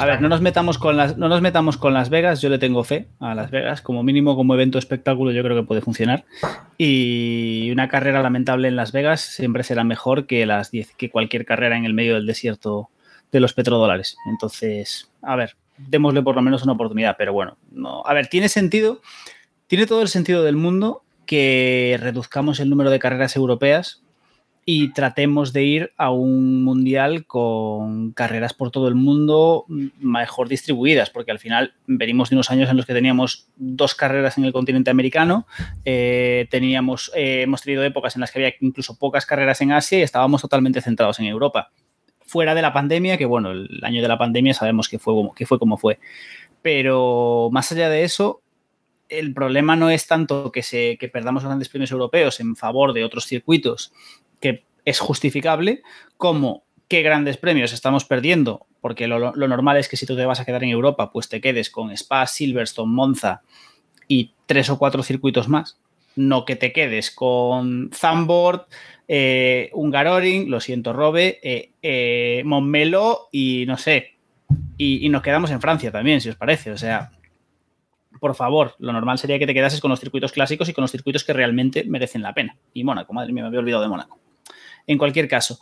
A 0.00 0.06
ver, 0.06 0.22
no 0.22 0.30
nos 0.30 0.40
metamos 0.40 0.78
con 0.78 0.96
las, 0.96 1.18
no 1.18 1.28
nos 1.28 1.42
metamos 1.42 1.76
con 1.76 1.92
Las 1.92 2.08
Vegas. 2.08 2.40
Yo 2.40 2.48
le 2.48 2.58
tengo 2.58 2.84
fe 2.84 3.08
a 3.20 3.34
Las 3.34 3.50
Vegas. 3.50 3.82
Como 3.82 4.02
mínimo, 4.02 4.34
como 4.34 4.54
evento 4.54 4.78
espectáculo, 4.78 5.30
yo 5.30 5.42
creo 5.42 5.54
que 5.54 5.66
puede 5.66 5.82
funcionar. 5.82 6.24
Y 6.78 7.70
una 7.70 7.88
carrera 7.88 8.22
lamentable 8.22 8.68
en 8.68 8.76
Las 8.76 8.92
Vegas 8.92 9.20
siempre 9.20 9.62
será 9.62 9.84
mejor 9.84 10.26
que 10.26 10.46
las 10.46 10.70
10, 10.70 10.94
que 10.96 11.10
cualquier 11.10 11.44
carrera 11.44 11.76
en 11.76 11.84
el 11.84 11.92
medio 11.92 12.14
del 12.14 12.26
desierto 12.26 12.88
de 13.30 13.40
los 13.40 13.52
petrodólares. 13.52 14.16
Entonces, 14.26 15.10
a 15.20 15.36
ver, 15.36 15.56
démosle 15.76 16.22
por 16.22 16.34
lo 16.34 16.40
menos 16.40 16.62
una 16.62 16.72
oportunidad. 16.72 17.16
Pero 17.18 17.34
bueno, 17.34 17.58
no. 17.70 18.02
A 18.06 18.14
ver, 18.14 18.28
tiene 18.28 18.48
sentido, 18.48 19.02
tiene 19.66 19.86
todo 19.86 20.00
el 20.00 20.08
sentido 20.08 20.42
del 20.42 20.56
mundo 20.56 21.02
que 21.26 21.98
reduzcamos 22.00 22.58
el 22.58 22.70
número 22.70 22.90
de 22.90 22.98
carreras 22.98 23.36
europeas 23.36 24.02
y 24.72 24.92
tratemos 24.92 25.52
de 25.52 25.64
ir 25.64 25.92
a 25.96 26.12
un 26.12 26.62
mundial 26.62 27.26
con 27.26 28.12
carreras 28.12 28.54
por 28.54 28.70
todo 28.70 28.86
el 28.86 28.94
mundo 28.94 29.64
mejor 29.98 30.48
distribuidas, 30.48 31.10
porque 31.10 31.32
al 31.32 31.40
final 31.40 31.74
venimos 31.88 32.30
de 32.30 32.36
unos 32.36 32.52
años 32.52 32.70
en 32.70 32.76
los 32.76 32.86
que 32.86 32.94
teníamos 32.94 33.48
dos 33.56 33.96
carreras 33.96 34.38
en 34.38 34.44
el 34.44 34.52
continente 34.52 34.88
americano, 34.88 35.44
eh, 35.84 36.46
teníamos, 36.52 37.10
eh, 37.16 37.42
hemos 37.42 37.62
tenido 37.62 37.82
épocas 37.82 38.14
en 38.14 38.20
las 38.20 38.30
que 38.30 38.38
había 38.38 38.54
incluso 38.60 38.96
pocas 38.96 39.26
carreras 39.26 39.60
en 39.60 39.72
Asia 39.72 39.98
y 39.98 40.02
estábamos 40.02 40.40
totalmente 40.40 40.80
centrados 40.80 41.18
en 41.18 41.26
Europa. 41.26 41.72
Fuera 42.24 42.54
de 42.54 42.62
la 42.62 42.72
pandemia, 42.72 43.18
que 43.18 43.26
bueno, 43.26 43.50
el 43.50 43.80
año 43.82 44.02
de 44.02 44.08
la 44.08 44.18
pandemia 44.18 44.54
sabemos 44.54 44.88
que 44.88 45.00
fue 45.00 45.14
como, 45.14 45.34
que 45.34 45.46
fue, 45.46 45.58
como 45.58 45.78
fue. 45.78 45.98
Pero 46.62 47.48
más 47.50 47.72
allá 47.72 47.88
de 47.88 48.04
eso, 48.04 48.40
el 49.08 49.34
problema 49.34 49.74
no 49.74 49.90
es 49.90 50.06
tanto 50.06 50.52
que, 50.52 50.62
se, 50.62 50.96
que 50.96 51.08
perdamos 51.08 51.44
grandes 51.44 51.68
premios 51.68 51.90
europeos 51.90 52.38
en 52.38 52.54
favor 52.54 52.92
de 52.92 53.02
otros 53.02 53.26
circuitos 53.26 53.92
que 54.40 54.64
es 54.84 54.98
justificable, 54.98 55.82
como 56.16 56.64
qué 56.88 57.02
grandes 57.02 57.36
premios 57.36 57.72
estamos 57.72 58.04
perdiendo, 58.04 58.66
porque 58.80 59.06
lo, 59.06 59.32
normal 59.32 59.76
es 59.76 59.88
que 59.88 59.96
si 59.96 60.06
tú 60.06 60.16
te 60.16 60.26
vas 60.26 60.40
a 60.40 60.44
quedar 60.44 60.64
en 60.64 60.70
Europa, 60.70 61.12
pues 61.12 61.28
te 61.28 61.40
quedes 61.40 61.70
con 61.70 61.90
Spa, 61.92 62.26
Silverstone, 62.26 62.92
Monza 62.92 63.42
y 64.08 64.32
tres 64.46 64.70
o 64.70 64.78
cuatro 64.78 65.02
circuitos 65.02 65.48
más, 65.48 65.78
no 66.16 66.44
que 66.44 66.56
te 66.56 66.72
quedes 66.72 67.12
con 67.12 67.90
Zandvoort, 67.92 68.68
eh, 69.06 69.70
Hungaroring, 69.72 70.50
lo 70.50 70.60
siento, 70.60 70.92
Robe, 70.92 71.38
eh, 71.42 71.70
eh, 71.82 72.42
y 73.32 73.64
no 73.66 73.76
sé, 73.76 74.14
y, 74.76 75.06
y 75.06 75.08
nos 75.10 75.22
quedamos 75.22 75.50
en 75.52 75.60
Francia 75.60 75.92
también, 75.92 76.20
si 76.20 76.28
os 76.28 76.36
parece, 76.36 76.72
o 76.72 76.78
sea, 76.78 77.12
por 78.18 78.34
favor, 78.34 78.74
lo 78.78 78.92
normal 78.92 79.18
sería 79.18 79.38
que 79.38 79.46
te 79.46 79.54
quedases 79.54 79.80
con 79.80 79.90
los 79.90 80.00
circuitos 80.00 80.32
clásicos 80.32 80.68
y 80.68 80.72
con 80.72 80.82
los 80.82 80.90
circuitos 80.90 81.24
que 81.24 81.32
realmente 81.32 81.84
merecen 81.84 82.22
la 82.22 82.34
pena. 82.34 82.56
Y 82.74 82.84
Mónaco, 82.84 83.12
madre 83.14 83.32
mía, 83.32 83.44
me 83.44 83.48
había 83.48 83.60
olvidado 83.60 83.82
de 83.82 83.88
Mónaco. 83.88 84.18
En 84.90 84.98
cualquier 84.98 85.28
caso, 85.28 85.60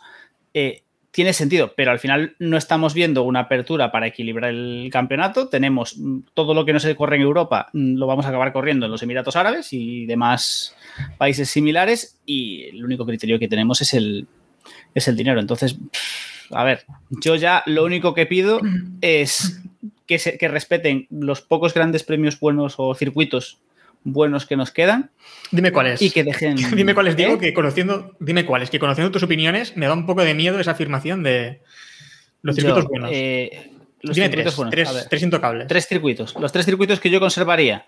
eh, 0.55 0.81
tiene 1.11 1.33
sentido, 1.33 1.73
pero 1.75 1.91
al 1.91 1.99
final 1.99 2.35
no 2.39 2.57
estamos 2.57 2.95
viendo 2.95 3.21
una 3.21 3.41
apertura 3.41 3.91
para 3.91 4.07
equilibrar 4.07 4.49
el 4.49 4.89
campeonato. 4.91 5.49
Tenemos 5.49 5.99
mm, 5.99 6.21
todo 6.33 6.55
lo 6.55 6.65
que 6.65 6.73
no 6.73 6.79
se 6.79 6.95
corre 6.95 7.17
en 7.17 7.21
Europa, 7.21 7.69
mm, 7.73 7.95
lo 7.97 8.07
vamos 8.07 8.25
a 8.25 8.29
acabar 8.29 8.51
corriendo 8.51 8.87
en 8.87 8.91
los 8.91 9.03
Emiratos 9.03 9.35
Árabes 9.35 9.71
y 9.71 10.07
demás 10.07 10.75
países 11.19 11.47
similares, 11.47 12.19
y 12.25 12.63
el 12.69 12.83
único 12.83 13.05
criterio 13.05 13.37
que 13.37 13.47
tenemos 13.47 13.81
es 13.81 13.93
el, 13.93 14.27
es 14.95 15.07
el 15.07 15.15
dinero. 15.15 15.39
Entonces, 15.39 15.77
a 16.49 16.63
ver, 16.63 16.85
yo 17.21 17.35
ya 17.35 17.61
lo 17.67 17.85
único 17.85 18.15
que 18.15 18.25
pido 18.25 18.61
es 19.01 19.61
que, 20.07 20.17
se, 20.17 20.39
que 20.39 20.47
respeten 20.47 21.05
los 21.11 21.41
pocos 21.41 21.75
grandes 21.75 22.01
premios 22.01 22.39
buenos 22.39 22.73
o 22.77 22.95
circuitos 22.95 23.59
buenos 24.03 24.45
que 24.45 24.55
nos 24.55 24.71
quedan. 24.71 25.11
Dime 25.51 25.71
cuáles. 25.71 26.01
Y 26.01 26.11
que 26.11 26.23
dejen. 26.23 26.55
dime 26.75 26.93
cuáles, 26.93 27.15
digo, 27.15 27.33
¿Eh? 27.33 27.39
que 27.39 27.53
conociendo. 27.53 28.15
Dime 28.19 28.45
cuáles, 28.45 28.69
que 28.69 28.79
conociendo 28.79 29.11
tus 29.11 29.23
opiniones, 29.23 29.75
me 29.77 29.85
da 29.87 29.93
un 29.93 30.05
poco 30.05 30.23
de 30.23 30.33
miedo 30.33 30.59
esa 30.59 30.71
afirmación 30.71 31.23
de 31.23 31.61
los 32.41 32.55
circuitos 32.55 32.83
Yo, 32.83 32.89
buenos. 32.89 33.09
eh, 33.13 33.71
los 34.01 34.15
Dime 34.15 34.27
circuitos 34.27 34.55
tres, 34.55 34.57
buenos. 34.57 34.71
tres, 34.95 35.07
tres 35.09 35.23
intocables. 35.23 35.67
Tres 35.67 35.87
circuitos. 35.87 36.35
Los 36.39 36.51
tres 36.51 36.65
circuitos 36.65 36.99
que 36.99 37.09
yo 37.09 37.19
conservaría. 37.19 37.85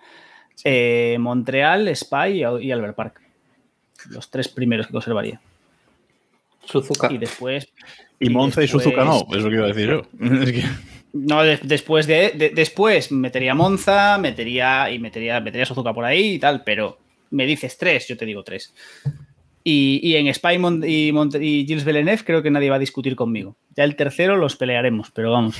Eh, 0.65 1.15
Montreal, 1.20 1.88
Spa 1.89 2.27
y, 2.30 2.44
Albert 2.44 2.96
Park. 2.96 3.22
Los 4.10 4.30
tres 4.30 4.48
primeros 4.50 4.88
que 4.88 4.91
conservaría. 4.94 5.39
Suzuka. 6.65 7.12
Y 7.12 7.18
después. 7.18 7.68
Y 8.20 8.30
Monza 8.30 8.62
y 8.62 8.63
después- 8.65 8.84
Suzuka 8.84 9.03
no, 9.06 9.25
es 9.36 9.44
lo 9.44 9.50
que 9.50 9.56
iba 9.56 9.65
a 9.65 9.68
decir 9.70 9.89
yo. 9.89 10.01
Es 10.44 10.51
que- 10.51 10.63
No, 11.13 11.44
de- 11.44 11.60
después 11.63 12.08
de, 12.08 12.30
de- 12.36 12.50
después 12.51 13.12
metería 13.12 13.53
Monza, 13.53 14.18
metería 14.18 14.89
y 14.91 15.00
metería, 15.00 15.39
metería 15.41 15.65
Suzuka 15.65 15.94
por 15.94 16.06
ahí 16.06 16.36
y 16.36 16.39
tal, 16.39 16.63
pero 16.63 16.98
me 17.32 17.46
dices 17.46 17.77
tres, 17.77 18.08
yo 18.08 18.15
te 18.18 18.25
digo 18.25 18.44
tres. 18.44 18.74
Y, 19.63 20.00
y 20.03 20.15
en 20.15 20.27
Spa 20.27 20.53
y, 20.53 20.58
y 20.58 21.12
Gilles 21.68 21.86
Villeneuve 21.86 22.24
creo 22.25 22.41
que 22.41 22.50
nadie 22.50 22.70
va 22.70 22.77
a 22.77 22.80
discutir 22.80 23.15
conmigo. 23.15 23.56
Ya 23.75 23.84
el 23.84 23.96
tercero 23.96 24.36
los 24.38 24.56
pelearemos, 24.56 25.12
pero 25.12 25.32
vamos. 25.32 25.56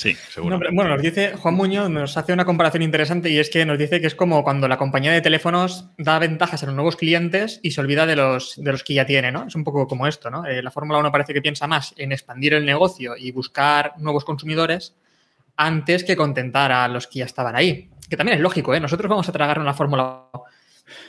Sí, 0.00 0.16
seguro. 0.30 0.58
bueno, 0.72 0.90
nos 0.90 1.02
dice 1.02 1.34
Juan 1.36 1.54
Muñoz, 1.54 1.90
nos 1.90 2.16
hace 2.16 2.32
una 2.32 2.44
comparación 2.44 2.82
interesante 2.82 3.30
y 3.30 3.38
es 3.38 3.50
que 3.50 3.64
nos 3.66 3.78
dice 3.78 4.00
que 4.00 4.06
es 4.06 4.14
como 4.14 4.42
cuando 4.42 4.66
la 4.68 4.78
compañía 4.78 5.12
de 5.12 5.20
teléfonos 5.20 5.90
da 5.98 6.18
ventajas 6.18 6.62
a 6.62 6.66
los 6.66 6.74
nuevos 6.74 6.96
clientes 6.96 7.60
y 7.62 7.70
se 7.72 7.80
olvida 7.80 8.06
de 8.06 8.16
los, 8.16 8.54
de 8.56 8.72
los 8.72 8.82
que 8.82 8.94
ya 8.94 9.06
tiene, 9.06 9.30
¿no? 9.30 9.46
Es 9.46 9.54
un 9.54 9.64
poco 9.64 9.86
como 9.86 10.06
esto, 10.06 10.30
¿no? 10.30 10.46
Eh, 10.46 10.62
la 10.62 10.70
Fórmula 10.70 10.98
1 10.98 11.12
parece 11.12 11.34
que 11.34 11.42
piensa 11.42 11.66
más 11.66 11.94
en 11.96 12.12
expandir 12.12 12.54
el 12.54 12.64
negocio 12.64 13.16
y 13.16 13.30
buscar 13.32 13.94
nuevos 13.98 14.24
consumidores 14.24 14.94
antes 15.56 16.04
que 16.04 16.16
contentar 16.16 16.72
a 16.72 16.88
los 16.88 17.06
que 17.06 17.18
ya 17.20 17.24
estaban 17.26 17.54
ahí. 17.54 17.90
Que 18.08 18.16
también 18.16 18.38
es 18.38 18.42
lógico, 18.42 18.74
¿eh? 18.74 18.80
Nosotros 18.80 19.08
vamos 19.08 19.28
a 19.28 19.32
tragarnos 19.32 19.66
la 19.66 19.74
Fórmula 19.74 20.24
1 20.32 20.44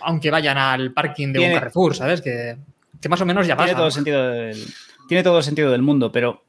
aunque 0.01 0.29
vayan 0.29 0.57
al 0.57 0.93
parking 0.93 1.29
de 1.33 1.39
Tiene- 1.39 1.53
un 1.53 1.59
Carrefour, 1.59 1.95
¿sabes? 1.95 2.21
Que, 2.21 2.57
que 3.01 3.09
más 3.09 3.21
o 3.21 3.25
menos 3.25 3.47
ya 3.47 3.55
pasa. 3.55 3.67
Tiene 3.69 3.79
todo, 3.79 3.91
sentido 3.91 4.29
del, 4.29 4.65
tiene 5.07 5.23
todo 5.23 5.37
el 5.39 5.43
sentido 5.43 5.71
del 5.71 5.81
mundo, 5.81 6.11
pero 6.11 6.43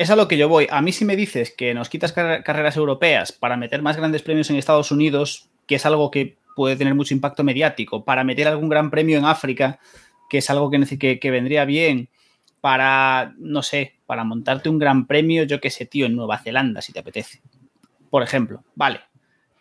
es 0.00 0.10
a 0.10 0.16
lo 0.16 0.28
que 0.28 0.36
yo 0.38 0.48
voy. 0.48 0.66
A 0.70 0.80
mí 0.82 0.92
si 0.92 1.04
me 1.04 1.16
dices 1.16 1.52
que 1.56 1.74
nos 1.74 1.88
quitas 1.88 2.12
car- 2.12 2.42
carreras 2.42 2.76
europeas 2.76 3.32
para 3.32 3.56
meter 3.56 3.82
más 3.82 3.96
grandes 3.96 4.22
premios 4.22 4.48
en 4.50 4.56
Estados 4.56 4.90
Unidos, 4.90 5.48
que 5.66 5.74
es 5.76 5.86
algo 5.86 6.10
que 6.10 6.36
puede 6.56 6.76
tener 6.76 6.94
mucho 6.94 7.14
impacto 7.14 7.44
mediático, 7.44 8.04
para 8.04 8.24
meter 8.24 8.48
algún 8.48 8.68
gran 8.68 8.90
premio 8.90 9.18
en 9.18 9.24
África, 9.24 9.78
que 10.28 10.38
es 10.38 10.50
algo 10.50 10.70
que, 10.70 10.98
que, 10.98 11.18
que 11.18 11.30
vendría 11.30 11.64
bien, 11.64 12.08
para, 12.60 13.34
no 13.38 13.62
sé, 13.62 13.94
para 14.06 14.24
montarte 14.24 14.68
un 14.68 14.78
gran 14.78 15.06
premio, 15.06 15.44
yo 15.44 15.60
qué 15.60 15.70
sé, 15.70 15.86
tío, 15.86 16.06
en 16.06 16.16
Nueva 16.16 16.38
Zelanda, 16.38 16.82
si 16.82 16.92
te 16.92 17.00
apetece. 17.00 17.40
Por 18.10 18.22
ejemplo, 18.22 18.64
vale. 18.74 19.00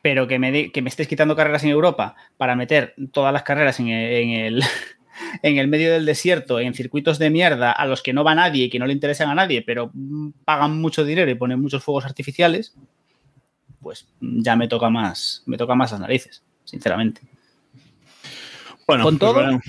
Pero 0.01 0.27
que 0.27 0.39
me, 0.39 0.71
que 0.71 0.81
me 0.81 0.89
estés 0.89 1.07
quitando 1.07 1.35
carreras 1.35 1.63
en 1.63 1.71
Europa 1.71 2.15
para 2.37 2.55
meter 2.55 2.95
todas 3.11 3.33
las 3.33 3.43
carreras 3.43 3.79
en 3.79 3.89
en 3.89 4.29
el, 4.29 4.63
en 5.43 5.57
el 5.57 5.67
medio 5.67 5.91
del 5.91 6.05
desierto, 6.05 6.59
en 6.59 6.73
circuitos 6.73 7.19
de 7.19 7.29
mierda 7.29 7.71
a 7.71 7.85
los 7.85 8.01
que 8.01 8.13
no 8.13 8.23
va 8.23 8.35
nadie 8.35 8.65
y 8.65 8.69
que 8.69 8.79
no 8.79 8.85
le 8.85 8.93
interesan 8.93 9.29
a 9.29 9.35
nadie, 9.35 9.61
pero 9.61 9.91
pagan 10.45 10.79
mucho 10.81 11.03
dinero 11.05 11.29
y 11.29 11.35
ponen 11.35 11.61
muchos 11.61 11.83
fuegos 11.83 12.05
artificiales, 12.05 12.75
pues 13.81 14.07
ya 14.21 14.55
me 14.55 14.67
toca 14.67 14.89
más, 14.89 15.43
me 15.45 15.57
toca 15.57 15.75
más 15.75 15.91
las 15.91 16.01
narices, 16.01 16.43
sinceramente. 16.65 17.21
Bueno, 18.87 19.03
con 19.03 19.17
pues 19.17 19.31
todo. 19.31 19.59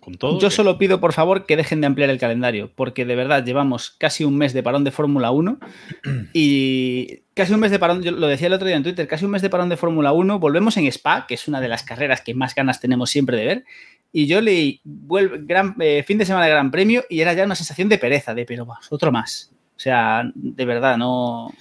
Con 0.00 0.14
todo. 0.14 0.38
Yo 0.40 0.48
que- 0.48 0.54
solo 0.54 0.78
pido, 0.78 1.00
por 1.00 1.12
favor, 1.12 1.44
que 1.44 1.56
dejen 1.56 1.80
de 1.80 1.86
ampliar 1.86 2.08
el 2.10 2.18
calendario, 2.18 2.70
porque 2.74 3.04
de 3.04 3.16
verdad 3.16 3.44
llevamos 3.44 3.90
casi 3.90 4.24
un 4.24 4.36
mes 4.36 4.52
de 4.52 4.62
parón 4.62 4.84
de 4.84 4.90
Fórmula 4.90 5.30
1 5.30 5.58
y 6.32 7.22
casi 7.34 7.52
un 7.52 7.60
mes 7.60 7.70
de 7.70 7.78
parón, 7.78 8.02
yo 8.02 8.12
lo 8.12 8.26
decía 8.26 8.46
el 8.46 8.52
otro 8.52 8.66
día 8.68 8.76
en 8.76 8.82
Twitter, 8.82 9.06
casi 9.06 9.24
un 9.24 9.30
mes 9.32 9.42
de 9.42 9.50
parón 9.50 9.68
de 9.68 9.76
Fórmula 9.76 10.12
1, 10.12 10.38
volvemos 10.38 10.76
en 10.76 10.86
Spa, 10.86 11.26
que 11.26 11.34
es 11.34 11.48
una 11.48 11.60
de 11.60 11.68
las 11.68 11.82
carreras 11.82 12.20
que 12.20 12.34
más 12.34 12.54
ganas 12.54 12.80
tenemos 12.80 13.10
siempre 13.10 13.36
de 13.36 13.44
ver, 13.44 13.64
y 14.12 14.26
yo 14.26 14.40
leí 14.40 14.80
vuelve, 14.84 15.38
gran, 15.42 15.74
eh, 15.80 16.02
fin 16.06 16.18
de 16.18 16.24
semana 16.26 16.46
de 16.46 16.50
Gran 16.52 16.70
Premio 16.70 17.04
y 17.08 17.20
era 17.20 17.32
ya 17.34 17.44
una 17.44 17.54
sensación 17.54 17.88
de 17.88 17.98
pereza, 17.98 18.34
de 18.34 18.44
pero 18.44 18.64
vas, 18.66 18.86
otro 18.90 19.12
más. 19.12 19.50
O 19.76 19.80
sea, 19.80 20.22
de 20.34 20.64
verdad, 20.64 20.96
no... 20.96 21.52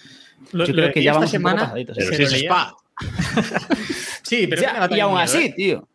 Lo- 0.53 0.65
yo 0.65 0.73
lo 0.73 0.81
creo 0.83 0.93
que 0.93 1.03
ya 1.03 1.11
esta 1.11 1.19
vamos 1.19 1.33
un 1.33 1.41
poco 1.41 1.49
semana, 1.49 1.61
pasaditos. 1.67 1.97
Pero 1.97 2.09
se 2.09 2.15
si 2.15 2.21
lo 2.21 2.27
es 2.27 2.31
leía. 2.33 2.49
Spa. 2.49 2.75
Sí, 4.23 4.47
pero 4.47 4.61
Ya, 4.61 4.87
y 4.91 4.99
aún 4.99 5.13
miedo, 5.13 5.23
así, 5.23 5.45
¿eh? 5.45 5.53
tío. 5.55 5.87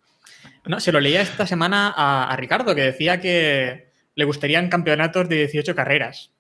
No, 0.65 0.81
se 0.81 0.93
lo 0.93 1.01
leía 1.01 1.21
esta 1.21 1.47
semana 1.47 1.93
a, 1.95 2.31
a 2.33 2.37
Ricardo, 2.37 2.75
que 2.75 2.81
decía 2.83 3.21
que 3.21 3.89
le 4.15 4.25
gustarían 4.25 4.69
campeonatos 4.69 5.29
de 5.29 5.37
18 5.37 5.75
carreras. 5.75 6.31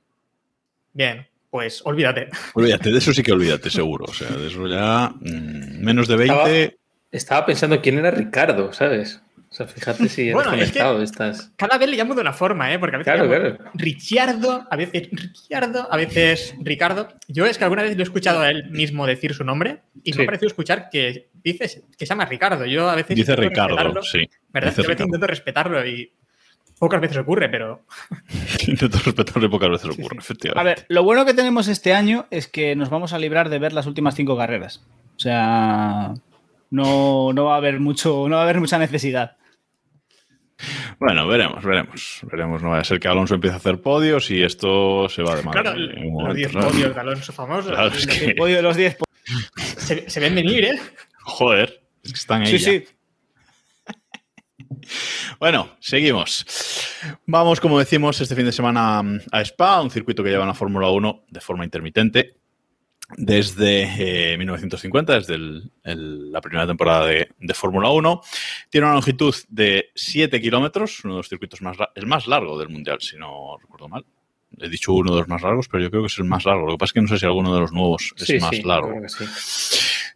Bien, 0.92 1.26
pues 1.50 1.82
olvídate. 1.84 2.28
Olvídate, 2.54 2.90
de 2.90 2.98
eso 2.98 3.12
sí 3.12 3.22
que 3.22 3.32
olvídate, 3.32 3.68
seguro. 3.70 4.06
O 4.08 4.12
sea, 4.14 4.28
de 4.30 4.46
eso 4.46 4.66
ya. 4.66 5.12
mm, 5.20 5.82
menos 5.84 6.06
de 6.08 6.16
20. 6.16 6.78
Estaba 7.10 7.44
pensando 7.44 7.80
quién 7.82 7.98
era 7.98 8.10
Ricardo, 8.10 8.72
¿sabes? 8.72 9.20
O 9.52 9.54
sea, 9.54 9.66
fíjate 9.66 10.08
si 10.08 10.32
Bueno, 10.32 10.50
es 10.54 10.72
que- 10.72 10.78
conectado 10.78 11.02
estás. 11.02 11.52
Cada 11.56 11.76
vez 11.76 11.86
le 11.90 11.96
llamo 11.98 12.14
de 12.14 12.22
una 12.22 12.32
forma, 12.32 12.72
¿eh? 12.72 12.78
Porque 12.78 12.96
a 12.96 12.98
veces 13.00 13.12
Claro, 13.12 13.28
llamo 13.30 13.54
claro. 13.58 13.70
Ricciardo, 13.74 14.66
a 14.70 14.76
veces 14.76 15.08
Ricciardo, 15.12 15.88
a 15.92 15.96
veces 15.98 16.54
Ricardo. 16.62 17.08
Yo 17.28 17.44
es 17.44 17.58
que 17.58 17.64
alguna 17.64 17.82
vez 17.82 17.94
lo 17.94 18.00
he 18.00 18.02
escuchado 18.02 18.40
a 18.40 18.48
él 18.48 18.70
mismo 18.70 19.06
decir 19.06 19.34
su 19.34 19.44
nombre 19.44 19.82
y 20.02 20.14
me 20.14 20.22
ha 20.22 20.26
parecido 20.26 20.48
escuchar 20.48 20.88
que 20.90 21.28
dice 21.44 21.82
que 21.98 22.06
se 22.06 22.08
llama 22.08 22.24
Ricardo. 22.24 22.64
Yo 22.64 22.88
a 22.88 22.94
veces 22.94 23.14
Dice 23.14 23.36
Ricardo, 23.36 24.02
sí. 24.02 24.26
¿Verdad? 24.48 24.70
Dice 24.70 24.82
Yo 24.82 24.86
a 24.86 24.88
veces 24.88 24.88
Ricardo. 24.88 25.04
intento 25.04 25.26
respetarlo 25.26 25.86
y 25.86 26.10
pocas 26.78 27.00
veces 27.02 27.18
ocurre, 27.18 27.50
pero 27.50 27.84
Intento 28.66 28.98
respetarle 29.04 29.50
pocas 29.50 29.68
veces 29.68 29.90
ocurre, 29.90 30.16
efectivamente. 30.18 30.60
A 30.60 30.64
ver, 30.64 30.86
lo 30.88 31.02
bueno 31.04 31.26
que 31.26 31.34
tenemos 31.34 31.68
este 31.68 31.92
año 31.92 32.26
es 32.30 32.48
que 32.48 32.74
nos 32.74 32.88
vamos 32.88 33.12
a 33.12 33.18
librar 33.18 33.50
de 33.50 33.58
ver 33.58 33.74
las 33.74 33.84
últimas 33.86 34.14
cinco 34.14 34.34
carreras. 34.34 34.82
O 35.14 35.20
sea, 35.20 36.14
no, 36.70 37.32
no 37.34 37.44
va 37.44 37.54
a 37.54 37.58
haber 37.58 37.80
mucho, 37.80 38.26
no 38.30 38.36
va 38.36 38.40
a 38.40 38.44
haber 38.44 38.58
mucha 38.60 38.78
necesidad. 38.78 39.36
Bueno, 41.04 41.26
veremos, 41.26 41.64
veremos. 41.64 42.20
Veremos, 42.30 42.62
no 42.62 42.70
vaya 42.70 42.82
a 42.82 42.84
ser 42.84 43.00
que 43.00 43.08
Alonso 43.08 43.34
empiece 43.34 43.54
a 43.54 43.56
hacer 43.58 43.80
podios 43.80 44.30
y 44.30 44.42
esto 44.42 45.08
se 45.08 45.22
va 45.22 45.34
de 45.34 45.42
madre. 45.42 45.62
claro, 45.62 45.76
los 45.78 46.04
momento, 46.12 46.34
10 46.34 46.52
¿sabes? 46.52 46.66
podios 46.66 46.94
de 46.94 47.00
Alonso 47.00 47.32
famosos 47.32 47.72
Claro, 47.72 47.88
es 47.88 48.06
que- 48.06 48.24
El 48.26 48.34
podio 48.36 48.56
de 48.56 48.62
los 48.62 48.76
10. 48.76 48.96
se, 49.78 50.08
se 50.08 50.20
ven 50.20 50.34
venir, 50.36 50.64
¿eh? 50.64 50.80
Joder, 51.24 51.82
es 52.04 52.12
que 52.12 52.18
están 52.18 52.42
ahí. 52.42 52.56
Sí, 52.56 52.58
ya. 52.58 52.70
sí. 52.70 52.84
Bueno, 55.38 55.76
seguimos. 55.80 56.46
Vamos, 57.26 57.60
como 57.60 57.78
decimos, 57.78 58.20
este 58.20 58.34
fin 58.36 58.44
de 58.46 58.52
semana 58.52 59.02
a 59.32 59.40
Spa, 59.42 59.80
un 59.82 59.90
circuito 59.90 60.22
que 60.22 60.30
lleva 60.30 60.42
en 60.44 60.48
la 60.48 60.54
Fórmula 60.54 60.88
1 60.90 61.24
de 61.28 61.40
forma 61.40 61.64
intermitente 61.64 62.36
desde 63.16 64.32
eh, 64.32 64.38
1950, 64.38 65.14
desde 65.14 65.34
el- 65.34 65.70
el- 65.84 66.32
la 66.32 66.40
primera 66.40 66.66
temporada 66.66 67.06
de, 67.06 67.28
de 67.38 67.54
Fórmula 67.54 67.90
1. 67.90 68.20
Tiene 68.70 68.86
una 68.86 68.94
longitud 68.94 69.34
de 69.48 69.90
7 69.94 70.40
kilómetros, 70.40 71.04
uno 71.04 71.14
de 71.14 71.18
los 71.18 71.28
circuitos 71.28 71.60
más, 71.62 71.76
el 71.94 72.06
más 72.06 72.26
largo 72.26 72.58
del 72.58 72.68
Mundial, 72.68 72.98
si 73.00 73.16
no 73.16 73.56
recuerdo 73.60 73.88
mal. 73.88 74.04
He 74.58 74.68
dicho 74.68 74.92
uno 74.92 75.12
de 75.12 75.18
los 75.20 75.28
más 75.28 75.40
largos, 75.42 75.66
pero 75.68 75.82
yo 75.82 75.90
creo 75.90 76.02
que 76.02 76.08
es 76.08 76.18
el 76.18 76.24
más 76.24 76.44
largo. 76.44 76.66
Lo 76.66 76.72
que 76.72 76.78
pasa 76.78 76.90
es 76.90 76.92
que 76.94 77.00
no 77.02 77.08
sé 77.08 77.18
si 77.18 77.24
alguno 77.26 77.54
de 77.54 77.60
los 77.60 77.72
nuevos 77.72 78.12
es 78.16 78.24
Sí, 78.26 78.38
más 78.38 78.50
sí, 78.50 78.62
largo. 78.62 78.92
sí. 79.08 79.24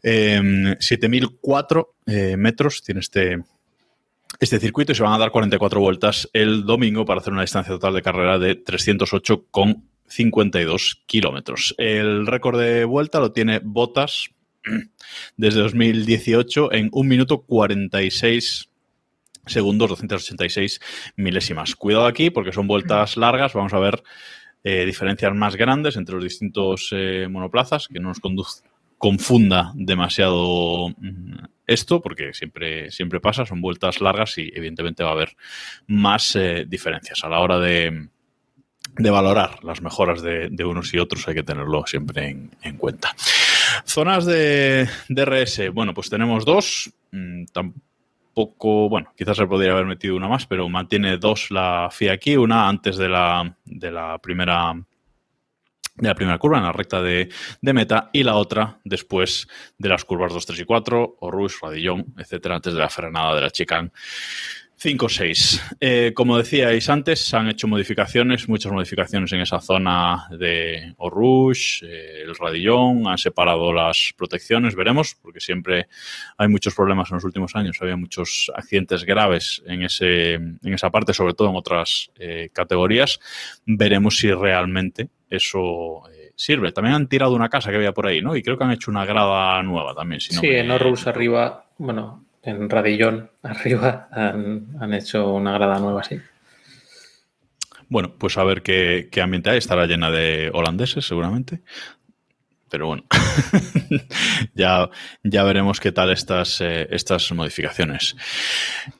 Eh, 0.02 0.40
7.004 0.78 1.88
eh, 2.06 2.36
metros 2.36 2.82
tiene 2.82 3.00
este, 3.00 3.38
este 4.38 4.60
circuito 4.60 4.92
y 4.92 4.94
se 4.94 5.02
van 5.02 5.14
a 5.14 5.18
dar 5.18 5.30
44 5.30 5.80
vueltas 5.80 6.28
el 6.34 6.64
domingo 6.64 7.04
para 7.06 7.20
hacer 7.20 7.32
una 7.32 7.42
distancia 7.42 7.72
total 7.72 7.94
de 7.94 8.02
carrera 8.02 8.38
de 8.38 8.56
308,52 10.06 11.02
kilómetros. 11.06 11.74
El 11.78 12.26
récord 12.26 12.58
de 12.58 12.84
vuelta 12.84 13.20
lo 13.20 13.32
tiene 13.32 13.60
Bottas 13.62 14.28
desde 15.36 15.60
2018 15.60 16.72
en 16.72 16.88
1 16.92 17.08
minuto 17.08 17.42
46 17.42 18.70
segundos, 19.46 19.90
286 19.90 20.80
milésimas. 21.16 21.76
Cuidado 21.76 22.06
aquí 22.06 22.30
porque 22.30 22.52
son 22.52 22.66
vueltas 22.66 23.16
largas, 23.16 23.52
vamos 23.52 23.72
a 23.72 23.78
ver 23.78 24.02
eh, 24.64 24.84
diferencias 24.84 25.32
más 25.34 25.54
grandes 25.56 25.96
entre 25.96 26.16
los 26.16 26.24
distintos 26.24 26.88
eh, 26.92 27.28
monoplazas, 27.30 27.86
que 27.86 28.00
no 28.00 28.08
nos 28.08 28.20
conduz- 28.20 28.64
confunda 28.98 29.72
demasiado 29.76 30.88
mm, 30.88 31.44
esto, 31.66 32.00
porque 32.00 32.32
siempre, 32.32 32.90
siempre 32.90 33.20
pasa, 33.20 33.46
son 33.46 33.60
vueltas 33.60 34.00
largas 34.00 34.38
y 34.38 34.50
evidentemente 34.54 35.04
va 35.04 35.10
a 35.10 35.12
haber 35.12 35.36
más 35.86 36.34
eh, 36.34 36.64
diferencias 36.66 37.22
a 37.22 37.28
la 37.28 37.38
hora 37.38 37.60
de, 37.60 38.08
de 38.98 39.10
valorar 39.10 39.62
las 39.62 39.82
mejoras 39.82 40.22
de, 40.22 40.64
unos 40.64 40.92
y 40.94 40.98
otros, 40.98 41.26
hay 41.28 41.34
que 41.34 41.42
tenerlo 41.42 41.84
siempre 41.86 42.28
en, 42.28 42.50
en 42.62 42.76
cuenta. 42.76 43.14
Zonas 43.84 44.24
de 44.24 44.88
DRS, 45.08 45.72
bueno, 45.72 45.92
pues 45.94 46.08
tenemos 46.08 46.44
dos, 46.44 46.90
mm, 47.12 47.44
tampoco, 47.52 48.88
bueno, 48.88 49.12
quizás 49.16 49.36
se 49.36 49.46
podría 49.46 49.72
haber 49.72 49.86
metido 49.86 50.16
una 50.16 50.28
más, 50.28 50.46
pero 50.46 50.68
mantiene 50.68 51.18
dos 51.18 51.50
la 51.50 51.88
FIA 51.90 52.12
aquí, 52.12 52.36
una 52.36 52.68
antes 52.68 52.96
de 52.96 53.08
la, 53.08 53.56
de 53.64 53.90
la 53.90 54.18
primera 54.18 54.74
de 55.96 56.08
la 56.08 56.14
primera 56.14 56.38
curva 56.38 56.58
en 56.58 56.64
la 56.64 56.72
recta 56.72 57.00
de, 57.00 57.30
meta 57.62 58.10
y 58.12 58.22
la 58.22 58.34
otra 58.34 58.78
después 58.84 59.48
de 59.78 59.88
las 59.88 60.04
curvas 60.04 60.32
2, 60.32 60.44
3 60.44 60.60
y 60.60 60.64
4, 60.64 61.16
o 61.20 61.30
Rush, 61.30 61.54
Radillón, 61.62 62.14
etcétera, 62.18 62.56
antes 62.56 62.74
de 62.74 62.80
la 62.80 62.90
frenada 62.90 63.34
de 63.34 63.40
la 63.40 63.50
chicane 63.50 63.90
5-6. 64.78 65.60
Eh, 65.80 66.12
como 66.14 66.36
decíais 66.36 66.88
antes, 66.90 67.20
se 67.24 67.36
han 67.36 67.48
hecho 67.48 67.66
modificaciones, 67.66 68.48
muchas 68.48 68.70
modificaciones 68.72 69.32
en 69.32 69.40
esa 69.40 69.60
zona 69.60 70.28
de 70.38 70.92
Orush, 70.98 71.82
eh, 71.82 72.22
el 72.24 72.34
Radillón, 72.36 73.06
han 73.08 73.16
separado 73.18 73.72
las 73.72 74.12
protecciones, 74.16 74.74
veremos, 74.74 75.16
porque 75.22 75.40
siempre 75.40 75.88
hay 76.36 76.48
muchos 76.48 76.74
problemas 76.74 77.10
en 77.10 77.16
los 77.16 77.24
últimos 77.24 77.56
años, 77.56 77.78
había 77.80 77.96
muchos 77.96 78.52
accidentes 78.54 79.04
graves 79.04 79.62
en, 79.66 79.82
ese, 79.82 80.34
en 80.34 80.58
esa 80.62 80.90
parte, 80.90 81.14
sobre 81.14 81.32
todo 81.34 81.48
en 81.48 81.56
otras 81.56 82.10
eh, 82.18 82.50
categorías. 82.52 83.18
Veremos 83.64 84.18
si 84.18 84.30
realmente 84.30 85.08
eso 85.30 86.02
eh, 86.12 86.32
sirve. 86.36 86.70
También 86.72 86.94
han 86.96 87.08
tirado 87.08 87.34
una 87.34 87.48
casa 87.48 87.70
que 87.70 87.76
había 87.76 87.92
por 87.92 88.06
ahí, 88.06 88.20
¿no? 88.20 88.36
Y 88.36 88.42
creo 88.42 88.58
que 88.58 88.64
han 88.64 88.72
hecho 88.72 88.90
una 88.90 89.06
grada 89.06 89.62
nueva 89.62 89.94
también. 89.94 90.20
Si 90.20 90.34
no 90.34 90.40
sí, 90.42 90.48
me- 90.48 90.60
en 90.60 90.70
Horus 90.70 91.06
arriba, 91.06 91.64
bueno, 91.78 92.25
en 92.46 92.70
Radillón 92.70 93.30
arriba 93.42 94.08
han, 94.10 94.68
han 94.80 94.94
hecho 94.94 95.32
una 95.32 95.52
grada 95.52 95.78
nueva, 95.78 96.02
sí. 96.02 96.18
Bueno, 97.88 98.14
pues 98.18 98.36
a 98.36 98.44
ver 98.44 98.62
qué, 98.62 99.08
qué 99.12 99.20
ambiente 99.20 99.50
hay. 99.50 99.58
Estará 99.58 99.86
llena 99.86 100.10
de 100.10 100.50
holandeses, 100.52 101.06
seguramente. 101.06 101.62
Pero 102.68 102.88
bueno, 102.88 103.04
ya, 104.54 104.90
ya 105.22 105.44
veremos 105.44 105.78
qué 105.78 105.92
tal 105.92 106.10
estas, 106.10 106.60
eh, 106.60 106.88
estas 106.90 107.30
modificaciones. 107.32 108.16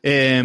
Eh, 0.02 0.40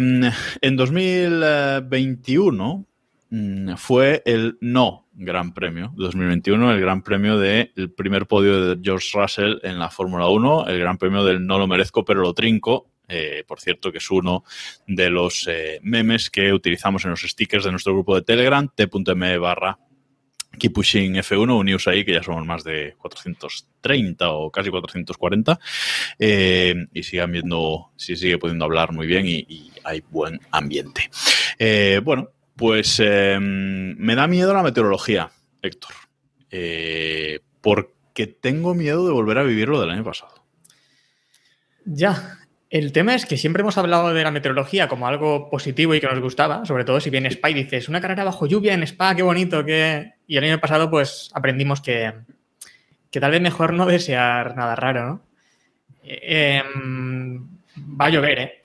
en 0.60 0.76
2021 0.76 2.84
mm, 3.30 3.74
fue 3.76 4.22
el 4.26 4.58
no 4.60 5.06
Gran 5.12 5.54
Premio 5.54 5.92
2021, 5.96 6.72
el 6.72 6.80
Gran 6.80 7.02
Premio 7.02 7.38
del 7.38 7.92
primer 7.96 8.26
podio 8.26 8.74
de 8.74 8.80
George 8.82 9.10
Russell 9.14 9.58
en 9.62 9.78
la 9.78 9.90
Fórmula 9.90 10.26
1, 10.28 10.66
el 10.66 10.80
Gran 10.80 10.98
Premio 10.98 11.22
del 11.22 11.46
no 11.46 11.58
lo 11.58 11.68
merezco 11.68 12.04
pero 12.04 12.22
lo 12.22 12.34
trinco, 12.34 12.91
eh, 13.12 13.44
por 13.46 13.60
cierto, 13.60 13.92
que 13.92 13.98
es 13.98 14.10
uno 14.10 14.42
de 14.86 15.10
los 15.10 15.46
eh, 15.46 15.80
memes 15.82 16.30
que 16.30 16.52
utilizamos 16.52 17.04
en 17.04 17.10
los 17.10 17.20
stickers 17.20 17.64
de 17.64 17.70
nuestro 17.70 17.92
grupo 17.92 18.14
de 18.14 18.22
Telegram, 18.22 18.66
t.me 18.74 19.36
barra 19.36 19.78
Keep 20.58 20.72
Pushing 20.72 21.14
F1, 21.16 21.58
unidos 21.58 21.88
ahí, 21.88 22.04
que 22.04 22.12
ya 22.12 22.22
somos 22.22 22.46
más 22.46 22.64
de 22.64 22.94
430 22.98 24.30
o 24.30 24.50
casi 24.50 24.70
440, 24.70 25.58
eh, 26.18 26.74
y 26.94 27.02
sigan 27.02 27.32
viendo 27.32 27.90
si 27.96 28.16
sigue 28.16 28.38
pudiendo 28.38 28.64
hablar 28.64 28.92
muy 28.92 29.06
bien 29.06 29.26
y, 29.26 29.70
hay 29.84 30.00
buen 30.10 30.40
ambiente. 30.52 31.10
Bueno, 32.04 32.28
pues 32.56 33.00
eh, 33.02 33.38
me 33.40 34.14
da 34.14 34.26
miedo 34.26 34.54
la 34.54 34.62
meteorología, 34.62 35.32
Héctor, 35.60 35.92
porque 37.60 38.26
tengo 38.26 38.74
miedo 38.74 39.04
de 39.04 39.12
volver 39.12 39.38
a 39.38 39.42
vivir 39.42 39.68
lo 39.68 39.80
del 39.80 39.90
año 39.90 40.04
pasado. 40.04 40.44
Ya. 41.84 42.41
El 42.72 42.90
tema 42.92 43.14
es 43.14 43.26
que 43.26 43.36
siempre 43.36 43.60
hemos 43.60 43.76
hablado 43.76 44.14
de 44.14 44.22
la 44.24 44.30
meteorología 44.30 44.88
como 44.88 45.06
algo 45.06 45.50
positivo 45.50 45.94
y 45.94 46.00
que 46.00 46.06
nos 46.06 46.20
gustaba, 46.20 46.64
sobre 46.64 46.86
todo 46.86 47.00
si 47.00 47.10
viene 47.10 47.28
Spa 47.28 47.50
y 47.50 47.54
dices, 47.54 47.90
una 47.90 48.00
carrera 48.00 48.24
bajo 48.24 48.46
lluvia 48.46 48.72
en 48.72 48.82
Spa, 48.82 49.14
qué 49.14 49.22
bonito, 49.22 49.62
que... 49.62 50.14
Y 50.26 50.38
el 50.38 50.44
año 50.44 50.58
pasado 50.58 50.88
pues 50.90 51.30
aprendimos 51.34 51.82
que, 51.82 52.14
que 53.10 53.20
tal 53.20 53.30
vez 53.30 53.42
mejor 53.42 53.74
no 53.74 53.84
desear 53.84 54.56
nada 54.56 54.74
raro, 54.74 55.06
¿no? 55.06 55.26
Eh, 56.02 56.62
em, 56.64 57.46
va 57.78 58.06
a 58.06 58.08
llover, 58.08 58.38
¿eh? 58.38 58.62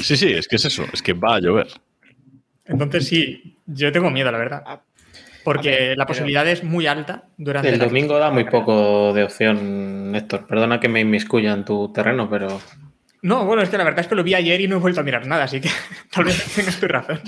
Sí, 0.00 0.16
sí, 0.16 0.32
es 0.32 0.46
que 0.46 0.54
es 0.54 0.64
eso, 0.64 0.84
es 0.92 1.02
que 1.02 1.12
va 1.12 1.34
a 1.34 1.40
llover. 1.40 1.66
Entonces 2.66 3.08
sí, 3.08 3.58
yo 3.66 3.90
tengo 3.90 4.12
miedo, 4.12 4.30
la 4.30 4.38
verdad. 4.38 4.80
Porque 5.44 5.70
ver, 5.70 5.88
la 5.98 6.04
pero- 6.04 6.06
posibilidad 6.06 6.48
es 6.48 6.64
muy 6.64 6.86
alta 6.86 7.24
durante 7.36 7.68
El 7.68 7.78
domingo 7.78 8.18
da 8.18 8.30
muy 8.30 8.44
poco 8.44 9.12
de 9.12 9.24
opción, 9.24 10.12
Héctor. 10.14 10.46
Perdona 10.46 10.80
que 10.80 10.88
me 10.88 11.00
inmiscuya 11.00 11.52
en 11.52 11.64
tu 11.64 11.92
terreno, 11.92 12.28
pero 12.30 12.60
No, 13.22 13.44
bueno, 13.44 13.62
es 13.62 13.68
que 13.68 13.78
la 13.78 13.84
verdad 13.84 14.00
es 14.00 14.06
que 14.08 14.14
lo 14.14 14.24
vi 14.24 14.34
ayer 14.34 14.60
y 14.60 14.68
no 14.68 14.76
he 14.76 14.80
vuelto 14.80 15.00
a 15.00 15.04
mirar 15.04 15.26
nada, 15.26 15.44
así 15.44 15.60
que 15.60 15.68
tal 16.10 16.24
vez 16.24 16.54
tengas 16.54 16.80
tu 16.80 16.88
razón. 16.88 17.20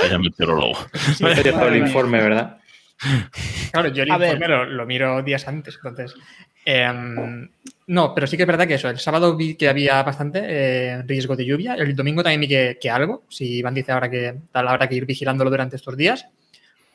Vaya 0.00 0.18
meteorólogo. 0.18 0.78
no 1.20 1.28
te 1.34 1.42
llegado 1.42 1.68
el 1.68 1.76
informe, 1.78 2.20
¿verdad? 2.20 2.58
Claro, 3.72 3.88
yo 3.88 4.02
el 4.04 4.10
A 4.10 4.14
informe 4.16 4.48
lo, 4.48 4.64
lo 4.64 4.86
miro 4.86 5.22
días 5.22 5.46
antes, 5.48 5.76
entonces. 5.76 6.14
em, 6.64 7.48
no, 7.88 8.14
pero 8.14 8.26
sí 8.26 8.36
que 8.36 8.42
es 8.42 8.46
verdad 8.46 8.66
que 8.66 8.74
eso. 8.74 8.88
El 8.88 8.98
sábado 8.98 9.36
vi 9.36 9.54
que 9.54 9.68
había 9.68 10.02
bastante 10.02 10.40
eh, 10.42 11.02
riesgo 11.02 11.36
de 11.36 11.44
lluvia. 11.44 11.74
El 11.74 11.94
domingo 11.94 12.22
también 12.22 12.40
vi 12.40 12.48
que, 12.48 12.78
que 12.80 12.90
algo. 12.90 13.22
Si 13.28 13.58
Iván 13.58 13.74
dice 13.74 13.92
ahora 13.92 14.10
que 14.10 14.34
tal 14.50 14.66
habrá 14.66 14.88
que 14.88 14.96
ir 14.96 15.06
vigilándolo 15.06 15.50
durante 15.50 15.76
estos 15.76 15.96
días. 15.96 16.26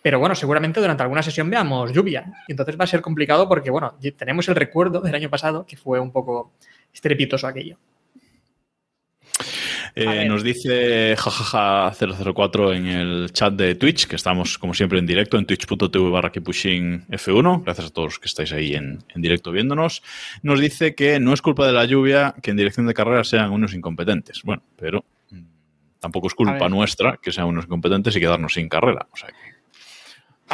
Pero 0.01 0.19
bueno, 0.19 0.33
seguramente 0.35 0.79
durante 0.79 1.03
alguna 1.03 1.21
sesión 1.21 1.49
veamos 1.49 1.91
lluvia. 1.93 2.25
Y 2.47 2.53
entonces 2.53 2.79
va 2.79 2.85
a 2.85 2.87
ser 2.87 3.01
complicado 3.01 3.47
porque, 3.47 3.69
bueno, 3.69 3.95
tenemos 4.17 4.47
el 4.49 4.55
recuerdo 4.55 4.99
del 5.01 5.13
año 5.15 5.29
pasado 5.29 5.65
que 5.65 5.77
fue 5.77 5.99
un 5.99 6.11
poco 6.11 6.53
estrepitoso 6.93 7.45
aquello. 7.47 7.77
Eh, 9.93 10.25
nos 10.25 10.41
dice 10.41 11.15
jajaja004 11.17 12.75
en 12.77 12.85
el 12.87 13.31
chat 13.33 13.53
de 13.53 13.75
Twitch, 13.75 14.07
que 14.07 14.15
estamos 14.15 14.57
como 14.57 14.73
siempre 14.73 14.99
en 14.99 15.05
directo 15.05 15.37
en 15.37 15.45
twitch.tv 15.45 16.09
barra 16.09 16.31
keeppushing 16.31 17.07
F1. 17.09 17.63
Gracias 17.63 17.87
a 17.87 17.89
todos 17.89 18.07
los 18.13 18.19
que 18.19 18.27
estáis 18.27 18.53
ahí 18.53 18.73
en, 18.73 19.03
en 19.13 19.21
directo 19.21 19.51
viéndonos. 19.51 20.01
Nos 20.43 20.61
dice 20.61 20.95
que 20.95 21.19
no 21.19 21.33
es 21.33 21.41
culpa 21.41 21.67
de 21.67 21.73
la 21.73 21.83
lluvia 21.85 22.33
que 22.41 22.51
en 22.51 22.57
dirección 22.57 22.87
de 22.87 22.93
carrera 22.93 23.23
sean 23.25 23.51
unos 23.51 23.73
incompetentes. 23.73 24.41
Bueno, 24.43 24.63
pero 24.77 25.03
mm, 25.29 25.41
tampoco 25.99 26.27
es 26.27 26.35
culpa 26.35 26.69
nuestra 26.69 27.17
que 27.21 27.33
sean 27.33 27.47
unos 27.47 27.65
incompetentes 27.65 28.15
y 28.15 28.19
quedarnos 28.21 28.53
sin 28.53 28.69
carrera. 28.69 29.07
O 29.11 29.17
sea, 29.17 29.27
que- 29.29 29.50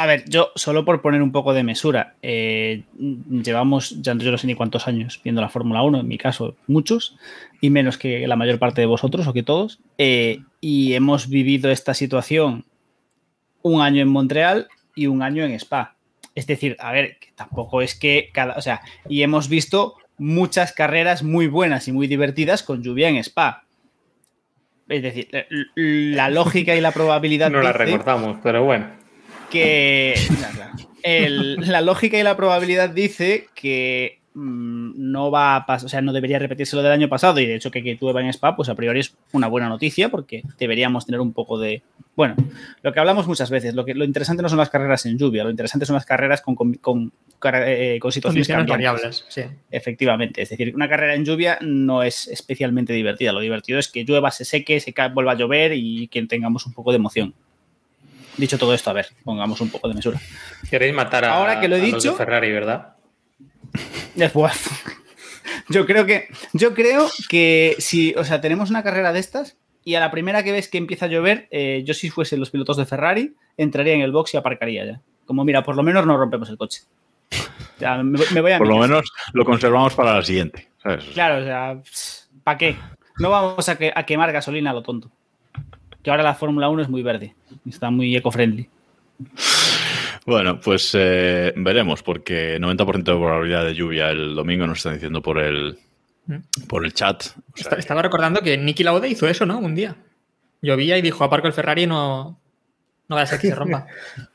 A 0.00 0.06
ver, 0.06 0.24
yo 0.28 0.52
solo 0.54 0.84
por 0.84 1.02
poner 1.02 1.22
un 1.22 1.32
poco 1.32 1.52
de 1.54 1.64
mesura, 1.64 2.14
eh, 2.22 2.84
llevamos, 2.98 4.00
ya 4.00 4.14
yo 4.16 4.30
no 4.30 4.38
sé 4.38 4.46
ni 4.46 4.54
cuántos 4.54 4.86
años 4.86 5.20
viendo 5.24 5.40
la 5.40 5.48
Fórmula 5.48 5.82
1, 5.82 5.98
en 6.00 6.06
mi 6.06 6.18
caso 6.18 6.54
muchos, 6.68 7.16
y 7.60 7.70
menos 7.70 7.98
que 7.98 8.26
la 8.28 8.36
mayor 8.36 8.60
parte 8.60 8.80
de 8.80 8.86
vosotros 8.86 9.26
o 9.26 9.32
que 9.32 9.42
todos, 9.42 9.80
eh, 9.98 10.38
y 10.60 10.92
hemos 10.94 11.28
vivido 11.28 11.70
esta 11.72 11.94
situación 11.94 12.64
un 13.62 13.82
año 13.82 14.00
en 14.00 14.08
Montreal 14.08 14.68
y 14.94 15.08
un 15.08 15.20
año 15.20 15.44
en 15.44 15.50
Spa. 15.52 15.96
Es 16.36 16.46
decir, 16.46 16.76
a 16.78 16.92
ver, 16.92 17.18
que 17.18 17.32
tampoco 17.34 17.82
es 17.82 17.96
que 17.98 18.30
cada, 18.32 18.54
o 18.56 18.62
sea, 18.62 18.80
y 19.08 19.22
hemos 19.22 19.48
visto 19.48 19.96
muchas 20.16 20.72
carreras 20.72 21.24
muy 21.24 21.48
buenas 21.48 21.88
y 21.88 21.92
muy 21.92 22.06
divertidas 22.06 22.62
con 22.62 22.84
lluvia 22.84 23.08
en 23.08 23.16
Spa. 23.16 23.64
Es 24.88 25.02
decir, 25.02 25.28
la 25.74 26.30
lógica 26.30 26.76
y 26.76 26.80
la 26.80 26.92
probabilidad 26.92 27.50
No 27.50 27.60
la 27.62 27.72
dice- 27.72 27.84
recordamos, 27.84 28.38
pero 28.44 28.62
bueno. 28.62 28.96
Que. 29.50 30.14
El- 31.02 31.56
la 31.56 31.80
lógica 31.80 32.18
y 32.18 32.22
la 32.22 32.36
probabilidad 32.36 32.90
dice 32.90 33.46
que 33.54 34.18
mm, 34.34 34.92
no 34.96 35.30
va 35.30 35.56
a 35.56 35.64
pasar, 35.66 35.86
o 35.86 35.88
sea, 35.88 36.00
no 36.02 36.12
debería 36.12 36.38
repetirse 36.38 36.76
lo 36.76 36.82
del 36.82 36.92
año 36.92 37.08
pasado 37.08 37.40
y 37.40 37.46
de 37.46 37.54
hecho 37.54 37.70
que, 37.70 37.82
que 37.82 37.96
llueva 38.00 38.20
en 38.20 38.28
Spa, 38.28 38.56
pues 38.56 38.68
a 38.68 38.74
priori 38.74 39.00
es 39.00 39.14
una 39.32 39.46
buena 39.46 39.68
noticia 39.68 40.08
porque 40.10 40.42
deberíamos 40.58 41.06
tener 41.06 41.20
un 41.20 41.32
poco 41.32 41.58
de... 41.58 41.82
Bueno, 42.16 42.34
lo 42.82 42.92
que 42.92 42.98
hablamos 42.98 43.28
muchas 43.28 43.48
veces, 43.48 43.74
lo, 43.74 43.84
que, 43.84 43.94
lo 43.94 44.04
interesante 44.04 44.42
no 44.42 44.48
son 44.48 44.58
las 44.58 44.70
carreras 44.70 45.06
en 45.06 45.18
lluvia, 45.18 45.44
lo 45.44 45.50
interesante 45.50 45.86
son 45.86 45.94
las 45.94 46.04
carreras 46.04 46.40
con, 46.42 46.56
con, 46.56 46.74
con, 46.74 47.12
eh, 47.44 47.98
con 48.00 48.10
situaciones 48.10 48.48
variables, 48.66 49.24
sí. 49.28 49.42
Efectivamente, 49.70 50.42
es 50.42 50.48
decir, 50.48 50.74
una 50.74 50.88
carrera 50.88 51.14
en 51.14 51.24
lluvia 51.24 51.58
no 51.60 52.02
es 52.02 52.26
especialmente 52.26 52.92
divertida. 52.92 53.32
Lo 53.32 53.38
divertido 53.38 53.78
es 53.78 53.86
que 53.86 54.04
llueva, 54.04 54.32
se 54.32 54.44
seque, 54.44 54.80
se 54.80 54.92
vuelva 55.14 55.32
a 55.32 55.36
llover 55.36 55.72
y 55.74 56.08
que 56.08 56.20
tengamos 56.26 56.66
un 56.66 56.72
poco 56.72 56.90
de 56.90 56.96
emoción. 56.96 57.34
Dicho 58.38 58.56
todo 58.58 58.72
esto, 58.72 58.88
a 58.90 58.92
ver, 58.94 59.08
pongamos 59.24 59.60
un 59.60 59.68
poco 59.68 59.88
de 59.88 59.94
mesura. 59.94 60.18
Queréis 60.70 60.94
matar 60.94 61.24
a, 61.26 61.34
Ahora 61.34 61.60
que 61.60 61.68
lo 61.68 61.76
he 61.76 61.80
a 61.80 61.88
los 61.88 62.02
de 62.02 62.12
Ferrari, 62.12 62.50
¿verdad? 62.52 62.94
Después, 64.14 64.52
yo 65.68 65.84
creo 65.86 66.06
que, 66.06 66.28
yo 66.52 66.74
creo 66.74 67.08
que 67.28 67.76
si, 67.78 68.14
o 68.16 68.24
sea, 68.24 68.40
tenemos 68.40 68.70
una 68.70 68.82
carrera 68.82 69.12
de 69.12 69.20
estas 69.20 69.56
y 69.84 69.94
a 69.96 70.00
la 70.00 70.10
primera 70.10 70.42
que 70.42 70.52
ves 70.52 70.68
que 70.68 70.78
empieza 70.78 71.06
a 71.06 71.08
llover, 71.08 71.48
eh, 71.50 71.82
yo 71.84 71.94
si 71.94 72.10
fuese 72.10 72.36
los 72.36 72.50
pilotos 72.50 72.76
de 72.76 72.86
Ferrari, 72.86 73.34
entraría 73.56 73.94
en 73.94 74.00
el 74.02 74.12
box 74.12 74.34
y 74.34 74.36
aparcaría 74.36 74.84
ya. 74.84 75.00
Como 75.26 75.44
mira, 75.44 75.62
por 75.62 75.76
lo 75.76 75.82
menos 75.82 76.06
no 76.06 76.16
rompemos 76.16 76.48
el 76.48 76.56
coche. 76.56 76.82
Ya, 77.78 77.96
me, 78.02 78.18
me 78.32 78.40
voy 78.40 78.52
a 78.52 78.58
por 78.58 78.66
lo 78.68 78.78
menos 78.78 79.10
lo 79.32 79.44
conservamos 79.44 79.94
para 79.94 80.14
la 80.14 80.22
siguiente. 80.22 80.68
¿sabes? 80.82 81.04
Claro, 81.12 81.42
o 81.42 81.44
sea, 81.44 81.80
¿para 82.44 82.58
qué? 82.58 82.76
No 83.18 83.30
vamos 83.30 83.68
a, 83.68 83.76
que- 83.76 83.92
a 83.94 84.04
quemar 84.04 84.32
gasolina 84.32 84.70
a 84.70 84.74
lo 84.74 84.82
tonto. 84.82 85.10
Que 86.02 86.10
ahora 86.10 86.22
la 86.22 86.34
Fórmula 86.34 86.68
1 86.68 86.82
es 86.82 86.88
muy 86.88 87.02
verde. 87.02 87.34
Está 87.68 87.90
muy 87.90 88.14
eco-friendly. 88.16 88.68
Bueno, 90.26 90.60
pues 90.60 90.90
eh, 90.94 91.52
veremos, 91.56 92.02
porque 92.02 92.58
90% 92.60 92.94
de 92.96 93.02
probabilidad 93.02 93.64
de 93.64 93.74
lluvia 93.74 94.10
el 94.10 94.34
domingo 94.34 94.66
nos 94.66 94.78
están 94.78 94.94
diciendo 94.94 95.22
por 95.22 95.38
el, 95.38 95.78
por 96.68 96.84
el 96.84 96.92
chat. 96.92 97.22
O 97.22 97.26
sea, 97.26 97.42
Está- 97.56 97.76
Estaba 97.76 98.02
recordando 98.02 98.40
que 98.42 98.56
Nicky 98.58 98.84
Lauda 98.84 99.06
hizo 99.08 99.26
eso, 99.26 99.46
¿no? 99.46 99.58
Un 99.58 99.74
día. 99.74 99.96
Llovía 100.60 100.98
y 100.98 101.02
dijo, 101.02 101.24
aparco 101.24 101.46
el 101.46 101.52
Ferrari 101.52 101.84
y 101.84 101.86
no, 101.86 102.38
no 103.08 103.16
va 103.16 103.22
a 103.22 103.26
ser 103.26 103.40
que 103.40 103.48
se 103.48 103.54
rompa. 103.54 103.86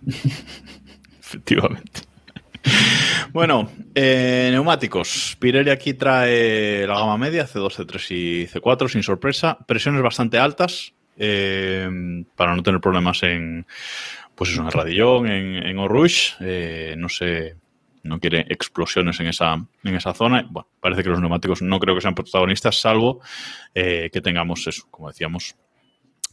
Efectivamente. 1.20 2.02
Bueno, 3.32 3.70
eh, 3.96 4.50
neumáticos. 4.52 5.36
Pirelli 5.40 5.70
aquí 5.70 5.94
trae 5.96 6.86
la 6.88 6.96
gama 7.00 7.18
media, 7.18 7.48
C2, 7.48 7.70
C3 7.86 8.12
y 8.16 8.48
C4, 8.48 8.90
sin 8.90 9.04
sorpresa. 9.04 9.58
Presiones 9.68 10.02
bastante 10.02 10.38
altas 10.38 10.94
eh, 11.18 11.90
para 12.36 12.56
no 12.56 12.64
tener 12.64 12.80
problemas 12.80 13.24
en, 13.24 13.66
pues 14.36 14.52
eso, 14.52 14.62
en 14.62 14.72
radillón, 14.72 15.28
en, 15.28 15.56
en. 15.58 15.78
Eh, 16.42 16.96
no 16.98 17.10
sé 17.10 17.56
no 18.04 18.20
quiere 18.20 18.42
explosiones 18.50 19.20
en 19.22 19.28
esa, 19.28 19.54
en 19.54 19.96
esa 19.96 20.14
zona. 20.14 20.46
Bueno, 20.50 20.68
parece 20.80 21.04
que 21.04 21.10
los 21.10 21.22
neumáticos 21.22 21.62
no 21.62 21.80
creo 21.80 21.96
que 21.96 22.02
sean 22.02 22.14
protagonistas, 22.14 22.80
salvo 22.80 23.22
eh, 23.74 24.10
que 24.12 24.22
tengamos 24.22 24.68
eso, 24.68 24.84
como 24.92 25.08
decíamos, 25.08 25.56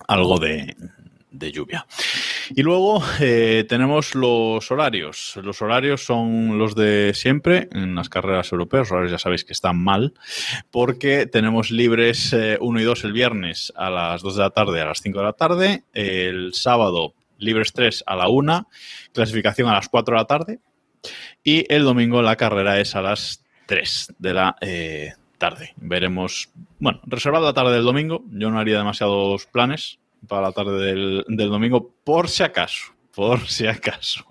algo 0.08 0.38
de 0.38 1.52
lluvia. 1.52 1.86
Y 2.54 2.62
luego 2.62 3.02
eh, 3.20 3.64
tenemos 3.68 4.14
los 4.14 4.70
horarios. 4.70 5.38
Los 5.42 5.62
horarios 5.62 6.04
son 6.04 6.58
los 6.58 6.74
de 6.74 7.12
siempre 7.14 7.68
en 7.72 7.94
las 7.94 8.08
carreras 8.08 8.52
europeas. 8.52 8.82
Los 8.82 8.92
horarios 8.92 9.12
ya 9.12 9.18
sabéis 9.18 9.44
que 9.44 9.52
están 9.52 9.82
mal 9.82 10.14
porque 10.70 11.26
tenemos 11.26 11.70
libres 11.70 12.34
1 12.60 12.80
y 12.80 12.84
2 12.84 13.04
el 13.04 13.12
viernes 13.12 13.72
a 13.76 13.90
las 13.90 14.22
2 14.22 14.36
de 14.36 14.42
la 14.42 14.50
tarde 14.50 14.80
a 14.80 14.86
las 14.86 15.00
5 15.00 15.18
de 15.18 15.24
la 15.24 15.32
tarde. 15.32 15.84
El 15.92 16.52
sábado 16.54 17.14
libres 17.38 17.72
3 17.72 18.04
a 18.06 18.16
la 18.16 18.28
1, 18.28 18.68
clasificación 19.12 19.68
a 19.68 19.74
las 19.74 19.88
4 19.88 20.14
de 20.14 20.20
la 20.20 20.26
tarde. 20.26 20.58
Y 21.42 21.72
el 21.72 21.84
domingo 21.84 22.22
la 22.22 22.36
carrera 22.36 22.78
es 22.80 22.94
a 22.94 23.02
las 23.02 23.44
3 23.66 24.14
de 24.18 24.34
la 24.34 24.56
eh, 24.60 25.12
tarde. 25.38 25.72
Veremos, 25.76 26.50
bueno, 26.78 27.00
reservada 27.06 27.46
la 27.46 27.54
tarde 27.54 27.72
del 27.72 27.84
domingo. 27.84 28.24
Yo 28.30 28.50
no 28.50 28.58
haría 28.58 28.78
demasiados 28.78 29.46
planes 29.46 29.99
para 30.28 30.42
la 30.42 30.52
tarde 30.52 30.78
del, 30.84 31.24
del 31.28 31.48
domingo, 31.48 31.94
por 32.04 32.28
si 32.28 32.42
acaso, 32.42 32.92
por 33.14 33.46
si 33.48 33.66
acaso. 33.66 34.24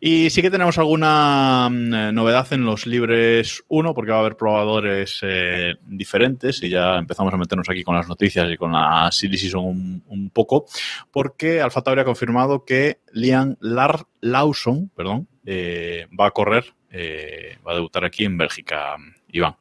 Y 0.00 0.30
sí 0.30 0.42
que 0.42 0.50
tenemos 0.50 0.78
alguna 0.78 1.68
mm, 1.70 2.14
novedad 2.14 2.52
en 2.52 2.64
los 2.64 2.86
libres 2.86 3.64
1, 3.68 3.94
porque 3.94 4.10
va 4.10 4.18
a 4.18 4.20
haber 4.20 4.36
probadores 4.36 5.20
eh, 5.22 5.74
diferentes 5.86 6.62
y 6.62 6.68
ya 6.68 6.96
empezamos 6.96 7.32
a 7.32 7.36
meternos 7.36 7.68
aquí 7.68 7.82
con 7.84 7.96
las 7.96 8.08
noticias 8.08 8.50
y 8.50 8.56
con 8.56 8.72
la 8.72 9.10
Silly 9.12 9.38
un 9.54 10.30
poco, 10.32 10.66
porque 11.10 11.60
Alfa 11.60 11.82
Tauri 11.82 12.00
ha 12.00 12.04
confirmado 12.04 12.64
que 12.64 13.00
Liam 13.12 13.56
Lar 13.60 14.06
Lawson 14.20 14.90
perdón, 14.94 15.28
eh, 15.44 16.06
va 16.18 16.26
a 16.26 16.30
correr, 16.30 16.74
eh, 16.90 17.58
va 17.66 17.72
a 17.72 17.76
debutar 17.76 18.04
aquí 18.04 18.24
en 18.24 18.38
Bélgica, 18.38 18.96
Iván. 19.30 19.56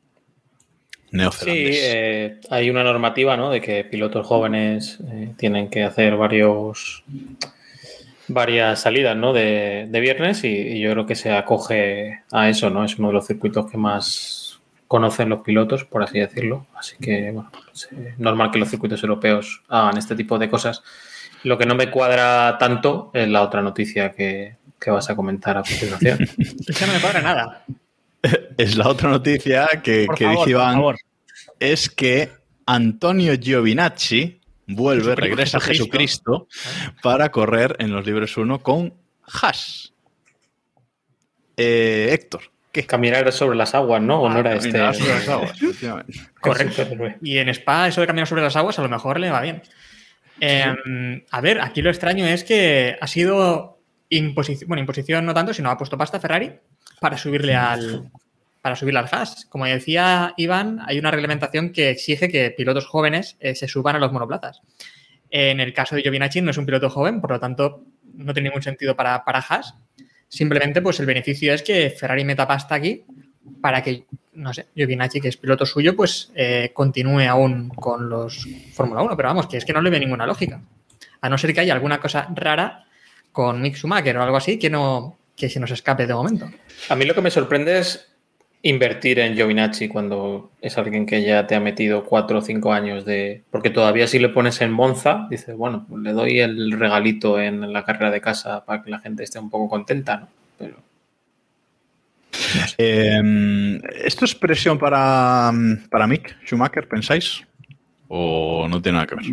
Sí, 1.32 1.70
eh, 1.74 2.40
hay 2.50 2.70
una 2.70 2.84
normativa 2.84 3.38
¿no? 3.38 3.50
de 3.50 3.62
que 3.62 3.84
pilotos 3.84 4.26
jóvenes 4.28 5.00
eh, 5.12 5.34
tienen 5.38 5.70
que 5.70 5.84
hacer 5.84 6.18
varios 6.18 7.04
varias 8.28 8.82
salidas 8.82 9.16
¿no? 9.16 9.32
de, 9.32 9.88
de 9.90 10.00
viernes 10.00 10.44
y, 10.44 10.50
y 10.50 10.80
yo 10.82 10.92
creo 10.92 11.06
que 11.06 11.16
se 11.16 11.32
acoge 11.32 12.24
a 12.32 12.50
eso, 12.50 12.70
¿no? 12.70 12.84
Es 12.84 13.00
uno 13.00 13.08
de 13.08 13.14
los 13.14 13.26
circuitos 13.26 13.72
que 13.72 13.78
más 13.78 14.48
conocen 14.88 15.30
los 15.30 15.42
pilotos, 15.42 15.84
por 15.84 16.04
así 16.04 16.20
decirlo. 16.20 16.66
Así 16.76 16.96
que, 17.00 17.32
bueno, 17.32 17.52
es 17.74 17.90
eh, 17.92 18.16
normal 18.18 18.52
que 18.52 18.60
los 18.60 18.70
circuitos 18.70 19.02
europeos 19.04 19.64
hagan 19.68 19.98
este 19.98 20.16
tipo 20.16 20.38
de 20.40 20.50
cosas. 20.50 20.84
Lo 21.44 21.58
que 21.58 21.66
no 21.66 21.76
me 21.76 21.92
cuadra 21.92 22.58
tanto 22.58 23.12
es 23.14 23.28
la 23.28 23.44
otra 23.44 23.62
noticia 23.62 24.12
que, 24.12 24.56
que 24.80 24.92
vas 24.92 25.10
a 25.10 25.16
comentar 25.16 25.58
a 25.58 25.64
continuación. 25.64 26.20
Es 26.68 26.78
que 26.78 26.86
no 26.86 26.94
me 26.94 27.00
cuadra 27.00 27.22
nada. 27.22 27.64
Es 28.58 28.76
la 28.76 28.88
otra 28.90 29.10
noticia 29.10 29.68
que, 29.84 30.06
Por 30.06 30.16
que 30.16 30.26
favor, 30.26 30.38
dice 30.40 30.44
por 30.44 30.50
Iván, 30.50 30.74
favor. 30.76 30.96
es 31.60 31.90
que 31.90 32.32
Antonio 32.66 33.34
Giovinacci 33.40 34.42
vuelve, 34.68 35.04
Jesucristo, 35.04 35.22
regresa 35.22 35.58
a 35.58 35.62
Jesucristo 35.62 36.48
para 37.02 37.32
correr 37.32 37.76
en 37.80 37.92
los 37.92 38.06
libres 38.06 38.36
1 38.36 38.60
con 38.62 38.94
Haas. 39.42 39.94
Eh, 41.56 42.10
Héctor, 42.12 42.42
¿qué? 42.72 42.86
Caminar 42.86 43.32
sobre 43.32 43.58
las 43.58 43.74
aguas, 43.74 44.02
¿no? 44.02 44.22
¿O 44.22 44.30
no 44.30 44.40
era 44.40 44.56
este? 44.56 44.72
Caminar 44.72 44.96
sobre 44.96 45.14
las 45.14 45.30
aguas, 45.30 45.52
efectivamente. 45.62 46.20
Correcto. 46.42 46.88
Y 47.22 47.38
en 47.38 47.50
Spa, 47.50 47.88
eso 47.88 48.02
de 48.02 48.08
caminar 48.08 48.28
sobre 48.28 48.42
las 48.44 48.56
aguas, 48.56 48.78
a 48.78 48.84
lo 48.84 48.90
mejor 48.90 49.20
le 49.20 49.32
va 49.32 49.42
bien. 49.42 49.62
Eh, 50.40 51.26
a 51.32 51.42
ver, 51.42 51.62
aquí 51.62 51.82
lo 51.82 51.90
extraño 51.90 52.26
es 52.28 52.44
que 52.44 52.96
ha 53.00 53.08
sido 53.08 53.80
imposición, 54.10 54.68
bueno, 54.68 54.82
imposición 54.82 55.26
no 55.26 55.34
tanto, 55.34 55.54
sino 55.54 55.70
ha 55.72 55.78
puesto 55.78 55.98
pasta 55.98 56.20
Ferrari 56.20 56.52
para 57.00 57.18
subirle 57.18 57.56
al 57.56 58.10
para 58.62 58.76
subirle 58.76 59.00
al 59.00 59.10
Haas. 59.10 59.46
Como 59.46 59.66
decía 59.66 60.34
Iván, 60.36 60.80
hay 60.86 61.00
una 61.00 61.10
reglamentación 61.10 61.72
que 61.72 61.90
exige 61.90 62.28
que 62.28 62.52
pilotos 62.52 62.86
jóvenes 62.86 63.38
eh, 63.40 63.56
se 63.56 63.68
suban 63.68 63.96
a 63.96 64.00
los 64.00 64.12
monoplazas. 64.12 64.62
En 65.30 65.60
el 65.60 65.74
caso 65.74 65.96
de 65.96 66.02
Giovinacci 66.02 66.42
no 66.42 66.52
es 66.52 66.58
un 66.58 66.66
piloto 66.66 66.90
joven, 66.90 67.22
por 67.22 67.32
lo 67.32 67.40
tanto 67.40 67.84
no 68.14 68.34
tiene 68.34 68.50
ningún 68.50 68.62
sentido 68.62 68.96
para, 68.96 69.24
para 69.24 69.40
Haas. 69.40 69.76
Simplemente, 70.28 70.82
pues 70.82 71.00
el 71.00 71.06
beneficio 71.06 71.54
es 71.54 71.64
que 71.64 71.90
Ferrari 71.90 72.26
meta 72.26 72.46
pasta 72.46 72.76
aquí 72.76 73.06
para 73.62 73.82
que, 73.82 74.04
no 74.34 74.54
sé, 74.54 74.68
Giovinacci, 74.76 75.22
que 75.22 75.30
es 75.30 75.38
piloto 75.38 75.66
suyo, 75.66 75.96
pues 75.96 76.32
eh, 76.36 76.72
continúe 76.74 77.22
aún 77.22 77.70
con 77.70 78.10
los 78.10 78.48
Fórmula 78.74 79.02
1. 79.02 79.16
Pero 79.16 79.30
vamos, 79.30 79.48
que 79.48 79.58
es 79.58 79.66
que 79.66 79.72
no 79.72 79.82
le 79.82 79.90
ve 79.90 80.00
ninguna 80.00 80.26
lógica. 80.26 80.62
A 81.22 81.30
no 81.30 81.38
ser 81.38 81.54
que 81.54 81.62
haya 81.62 81.74
alguna 81.74 82.00
cosa 82.00 82.28
rara 82.36 82.86
con 83.32 83.62
Mick 83.62 83.76
Schumacher 83.76 84.18
o 84.18 84.24
algo 84.24 84.38
así 84.38 84.60
que 84.60 84.70
no 84.70 85.18
que 85.38 85.50
se 85.50 85.60
nos 85.60 85.72
escape 85.72 86.08
de 86.08 86.14
momento. 86.14 86.50
A 86.90 86.96
mí 86.96 87.06
lo 87.06 87.16
que 87.16 87.22
me 87.22 87.32
sorprende 87.32 87.80
es 87.80 88.12
invertir 88.64 89.20
en 89.20 89.36
Giovinacci 89.36 89.88
cuando 89.88 90.52
es 90.62 90.78
alguien 90.78 91.06
que 91.06 91.22
ya 91.24 91.46
te 91.46 91.56
ha 91.56 91.60
metido 91.60 92.04
cuatro 92.04 92.40
o 92.40 92.42
cinco 92.42 92.74
años 92.74 93.06
de... 93.06 93.44
Porque 93.52 93.70
todavía 93.70 94.08
si 94.08 94.18
le 94.20 94.30
pones 94.30 94.60
en 94.62 94.72
Monza, 94.72 95.28
dices, 95.30 95.56
bueno, 95.56 95.86
pues 95.88 96.02
le 96.02 96.12
doy 96.12 96.40
el 96.40 96.72
regalito 96.72 97.40
en 97.40 97.72
la 97.72 97.86
carrera 97.86 98.12
de 98.12 98.20
casa 98.20 98.66
para 98.66 98.82
que 98.84 98.90
la 98.90 99.00
gente 99.00 99.24
esté 99.24 99.40
un 99.40 99.52
poco 99.52 99.70
contenta, 99.70 100.18
¿no? 100.18 100.28
Pero 100.58 100.76
Eh, 102.78 103.80
¿Esto 104.04 104.26
es 104.26 104.36
presión 104.36 104.78
para, 104.78 105.52
para 105.90 106.08
Mick 106.08 106.36
Schumacher, 106.44 106.88
pensáis? 106.88 107.44
¿O 108.08 108.68
no 108.68 108.82
tiene 108.82 108.98
nada 108.98 109.08
que 109.08 109.16
ver? 109.16 109.26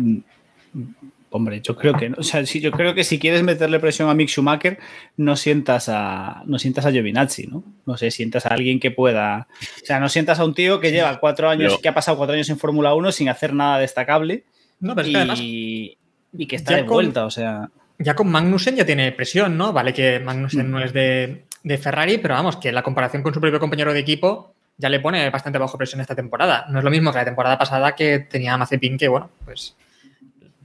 Hombre, 1.35 1.59
yo 1.61 1.75
creo 1.75 1.93
que 1.95 2.07
no. 2.09 2.15
O 2.19 2.23
sea, 2.23 2.45
si, 2.45 2.61
yo 2.61 2.71
creo 2.71 2.93
que 2.95 3.03
si 3.03 3.19
quieres 3.19 3.43
meterle 3.43 3.79
presión 3.79 4.09
a 4.09 4.13
Mick 4.13 4.29
Schumacher, 4.29 4.79
no 5.17 5.35
sientas 5.35 5.89
a, 5.89 6.43
no 6.45 6.57
sientas 6.59 6.85
a 6.85 6.91
Giovinazzi, 6.91 7.47
¿no? 7.47 7.61
No 7.85 7.97
sé, 7.97 8.09
sientas 8.09 8.45
a 8.45 8.49
alguien 8.49 8.79
que 8.79 8.89
pueda. 8.91 9.47
O 9.83 9.85
sea, 9.85 9.99
no 9.99 10.07
sientas 10.07 10.39
a 10.39 10.45
un 10.45 10.53
tío 10.53 10.79
que 10.79 10.91
lleva 10.91 11.19
cuatro 11.19 11.49
años, 11.49 11.73
Pero- 11.73 11.81
que 11.81 11.89
ha 11.89 11.93
pasado 11.93 12.15
cuatro 12.17 12.35
años 12.35 12.49
en 12.49 12.57
Fórmula 12.57 12.93
1 12.93 13.11
sin 13.11 13.27
hacer 13.27 13.53
nada 13.53 13.79
destacable 13.79 14.43
No, 14.79 14.95
pero 14.95 15.07
es 15.07 15.11
que 15.11 15.17
además 15.17 15.39
y, 15.41 15.97
que 16.47 16.55
está 16.55 16.75
de 16.75 16.85
con- 16.85 16.93
vuelta, 16.95 17.25
o 17.25 17.31
sea. 17.31 17.69
ya 17.99 18.15
con 18.15 18.29
Magnussen 18.29 18.77
ya 18.77 18.85
tiene 18.85 19.11
presión, 19.11 19.57
¿no? 19.57 19.73
Vale 19.73 19.93
que 19.93 20.19
Magnussen 20.21 20.71
no 20.71 20.79
es 20.81 20.93
de, 20.93 21.43
de 21.63 21.77
Ferrari, 21.77 22.17
pero 22.17 22.35
vamos, 22.35 22.55
que 22.57 22.71
la 22.71 22.81
comparación 22.83 23.23
con 23.23 23.33
su 23.33 23.41
propio 23.41 23.59
compañero 23.59 23.91
de 23.93 23.99
equipo 23.99 24.53
ya 24.77 24.87
le 24.89 24.99
pone 25.01 25.29
bastante 25.29 25.59
bajo 25.59 25.77
presión 25.77 25.99
esta 26.01 26.15
temporada. 26.15 26.65
No 26.69 26.79
es 26.79 26.85
lo 26.85 26.91
mismo 26.91 27.11
que 27.11 27.17
la 27.17 27.25
temporada 27.25 27.57
pasada 27.57 27.93
que 27.93 28.19
tenía 28.19 28.57
Mazepin, 28.57 28.97
que 28.97 29.07
bueno, 29.09 29.29
pues 29.45 29.75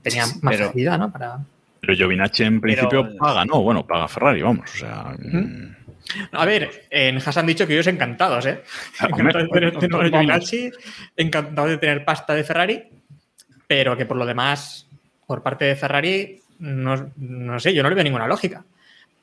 tenía 0.01 0.25
Sí, 0.25 0.39
más 0.41 0.55
pero- 0.55 0.67
facilidad, 0.67 0.97
¿no? 0.99 1.11
Para... 1.11 1.39
Pero 1.79 1.95
Giovinacci 1.95 2.43
en 2.43 2.61
principio 2.61 3.03
Pero- 3.05 3.17
paga, 3.17 3.43
no, 3.45 3.61
bueno, 3.63 3.85
paga 3.85 4.07
Ferrari, 4.07 4.41
vamos. 4.41 4.69
O 4.73 4.77
sea, 4.77 5.15
mm, 5.17 5.75
A 6.33 6.45
ver, 6.45 6.87
en 6.89 7.17
Haas 7.17 7.37
han 7.37 7.45
dicho 7.47 7.65
que 7.65 7.73
ellos 7.73 7.87
encantados, 7.87 8.45
¿eh? 8.45 8.61
Ah, 8.99 9.07
Encantados 9.09 9.43
de 9.43 9.49
tener, 9.49 9.71
de 9.73 9.79
tener 9.79 9.91
vamos. 9.91 10.09
Giovinazzi, 10.11 10.71
encantados 11.17 11.69
de 11.71 11.77
tener 11.77 12.03
pasta 12.05 12.33
de 12.35 12.43
Ferrari, 12.43 12.83
pero 13.67 13.95
que 13.97 14.05
por 14.05 14.17
lo 14.17 14.25
demás, 14.25 14.87
por 15.25 15.41
parte 15.41 15.65
de 15.65 15.75
Ferrari, 15.75 16.39
no, 16.59 17.11
no 17.17 17.59
sé, 17.59 17.73
yo 17.73 17.81
no 17.81 17.89
le 17.89 17.95
veo 17.95 18.03
ninguna 18.03 18.27
lógica. 18.27 18.63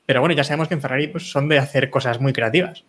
Pero 0.05 0.21
bueno, 0.21 0.33
ya 0.35 0.43
sabemos 0.43 0.67
que 0.67 0.73
en 0.73 0.81
Ferrari 0.81 1.07
pues, 1.07 1.29
son 1.29 1.47
de 1.47 1.59
hacer 1.59 1.89
cosas 1.89 2.19
muy 2.19 2.33
creativas. 2.33 2.83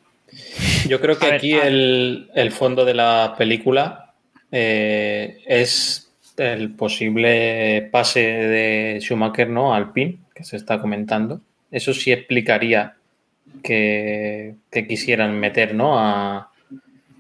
yo 0.89 1.01
creo 1.01 1.19
que 1.19 1.27
ver, 1.27 1.35
aquí 1.35 1.53
el, 1.53 2.31
el 2.35 2.51
fondo 2.53 2.85
de 2.85 2.95
la 2.95 3.35
película 3.37 4.15
eh, 4.51 5.43
es 5.47 6.10
el 6.41 6.71
posible 6.75 7.89
pase 7.93 8.21
de 8.21 8.99
Schumacher 9.01 9.49
¿no? 9.49 9.75
al 9.75 9.93
PIN, 9.93 10.21
que 10.35 10.45
se 10.45 10.57
está 10.57 10.81
comentando. 10.81 11.41
Eso 11.71 11.95
sí 11.95 12.11
explicaría 12.13 12.97
que, 13.63 14.55
que 14.71 14.87
quisieran 14.87 15.39
meter 15.39 15.75
¿no? 15.75 15.99
a, 15.99 16.51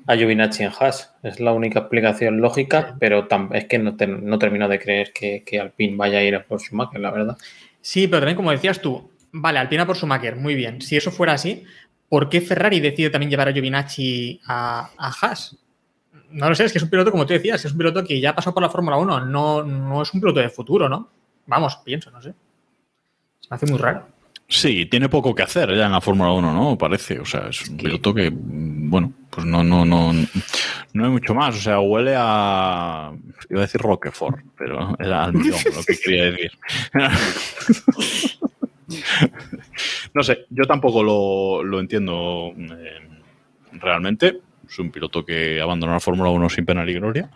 a 0.06 0.16
Giovinacci 0.16 0.64
en 0.64 0.70
Haas. 0.78 1.14
Es 1.22 1.40
la 1.40 1.52
única 1.52 1.80
explicación 1.80 2.40
lógica, 2.40 2.96
pero 2.98 3.28
es 3.52 3.64
que 3.66 3.78
no, 3.78 3.96
te- 3.96 4.06
no 4.06 4.38
termino 4.38 4.68
de 4.68 4.78
creer 4.78 5.12
que, 5.12 5.42
que 5.44 5.60
Alpine 5.60 5.96
vaya 5.96 6.18
a 6.18 6.22
ir 6.22 6.34
a 6.34 6.42
por 6.44 6.60
Schumacher, 6.60 7.00
la 7.00 7.10
verdad. 7.10 7.36
Sí, 7.80 8.06
pero 8.08 8.20
también 8.20 8.36
como 8.36 8.50
decías 8.50 8.80
tú, 8.80 9.10
vale, 9.32 9.58
Alpina 9.58 9.86
por 9.86 9.96
Schumacher, 9.96 10.36
muy 10.36 10.54
bien. 10.54 10.80
Si 10.80 10.96
eso 10.96 11.10
fuera 11.10 11.34
así, 11.34 11.64
¿por 12.08 12.28
qué 12.28 12.40
Ferrari 12.40 12.80
decide 12.80 13.10
también 13.10 13.30
llevar 13.30 13.48
a 13.48 13.52
Giovinacci 13.52 14.40
a, 14.46 14.90
a 14.96 15.12
Haas? 15.20 15.56
No 16.30 16.48
lo 16.48 16.54
sé, 16.54 16.64
es 16.64 16.72
que 16.72 16.78
es 16.78 16.84
un 16.84 16.90
piloto, 16.90 17.10
como 17.10 17.26
tú 17.26 17.32
decías, 17.32 17.64
es 17.64 17.72
un 17.72 17.78
piloto 17.78 18.04
que 18.04 18.20
ya 18.20 18.34
pasó 18.34 18.54
por 18.54 18.62
la 18.62 18.70
Fórmula 18.70 18.96
1, 18.96 19.26
no, 19.26 19.64
no 19.64 20.02
es 20.02 20.14
un 20.14 20.20
piloto 20.20 20.40
de 20.40 20.48
futuro, 20.48 20.88
¿no? 20.88 21.08
Vamos, 21.46 21.76
pienso, 21.84 22.10
no 22.10 22.22
sé. 22.22 22.34
Se 23.40 23.48
me 23.50 23.56
hace 23.56 23.66
muy 23.66 23.78
raro. 23.78 24.06
Sí, 24.50 24.86
tiene 24.86 25.08
poco 25.08 25.32
que 25.32 25.44
hacer 25.44 25.76
ya 25.76 25.86
en 25.86 25.92
la 25.92 26.00
Fórmula 26.00 26.32
1, 26.32 26.52
¿no? 26.52 26.76
Parece. 26.76 27.20
O 27.20 27.24
sea, 27.24 27.46
es 27.48 27.68
un 27.68 27.76
piloto 27.76 28.12
que, 28.12 28.32
bueno, 28.34 29.12
pues 29.30 29.46
no, 29.46 29.62
no, 29.62 29.84
no, 29.84 30.12
no 30.12 31.04
hay 31.04 31.10
mucho 31.10 31.34
más. 31.34 31.56
O 31.56 31.60
sea, 31.60 31.78
huele 31.78 32.14
a. 32.16 33.12
Iba 33.48 33.60
a 33.60 33.62
decir 33.62 33.80
Roquefort, 33.80 34.40
pero 34.58 34.96
era 34.98 35.22
almidón 35.22 35.60
lo 35.72 35.84
que 35.84 35.96
quería 35.96 36.32
decir. 36.32 36.50
no 40.14 40.22
sé, 40.24 40.46
yo 40.50 40.64
tampoco 40.64 41.04
lo, 41.04 41.62
lo 41.62 41.78
entiendo 41.78 42.52
eh, 42.56 43.08
realmente. 43.74 44.40
Es 44.70 44.78
un 44.78 44.90
piloto 44.92 45.24
que 45.24 45.60
abandonó 45.60 45.92
la 45.92 46.00
Fórmula 46.00 46.30
1 46.30 46.48
sin 46.48 46.64
pena 46.64 46.84
ni 46.84 46.92
gloria. 46.94 47.28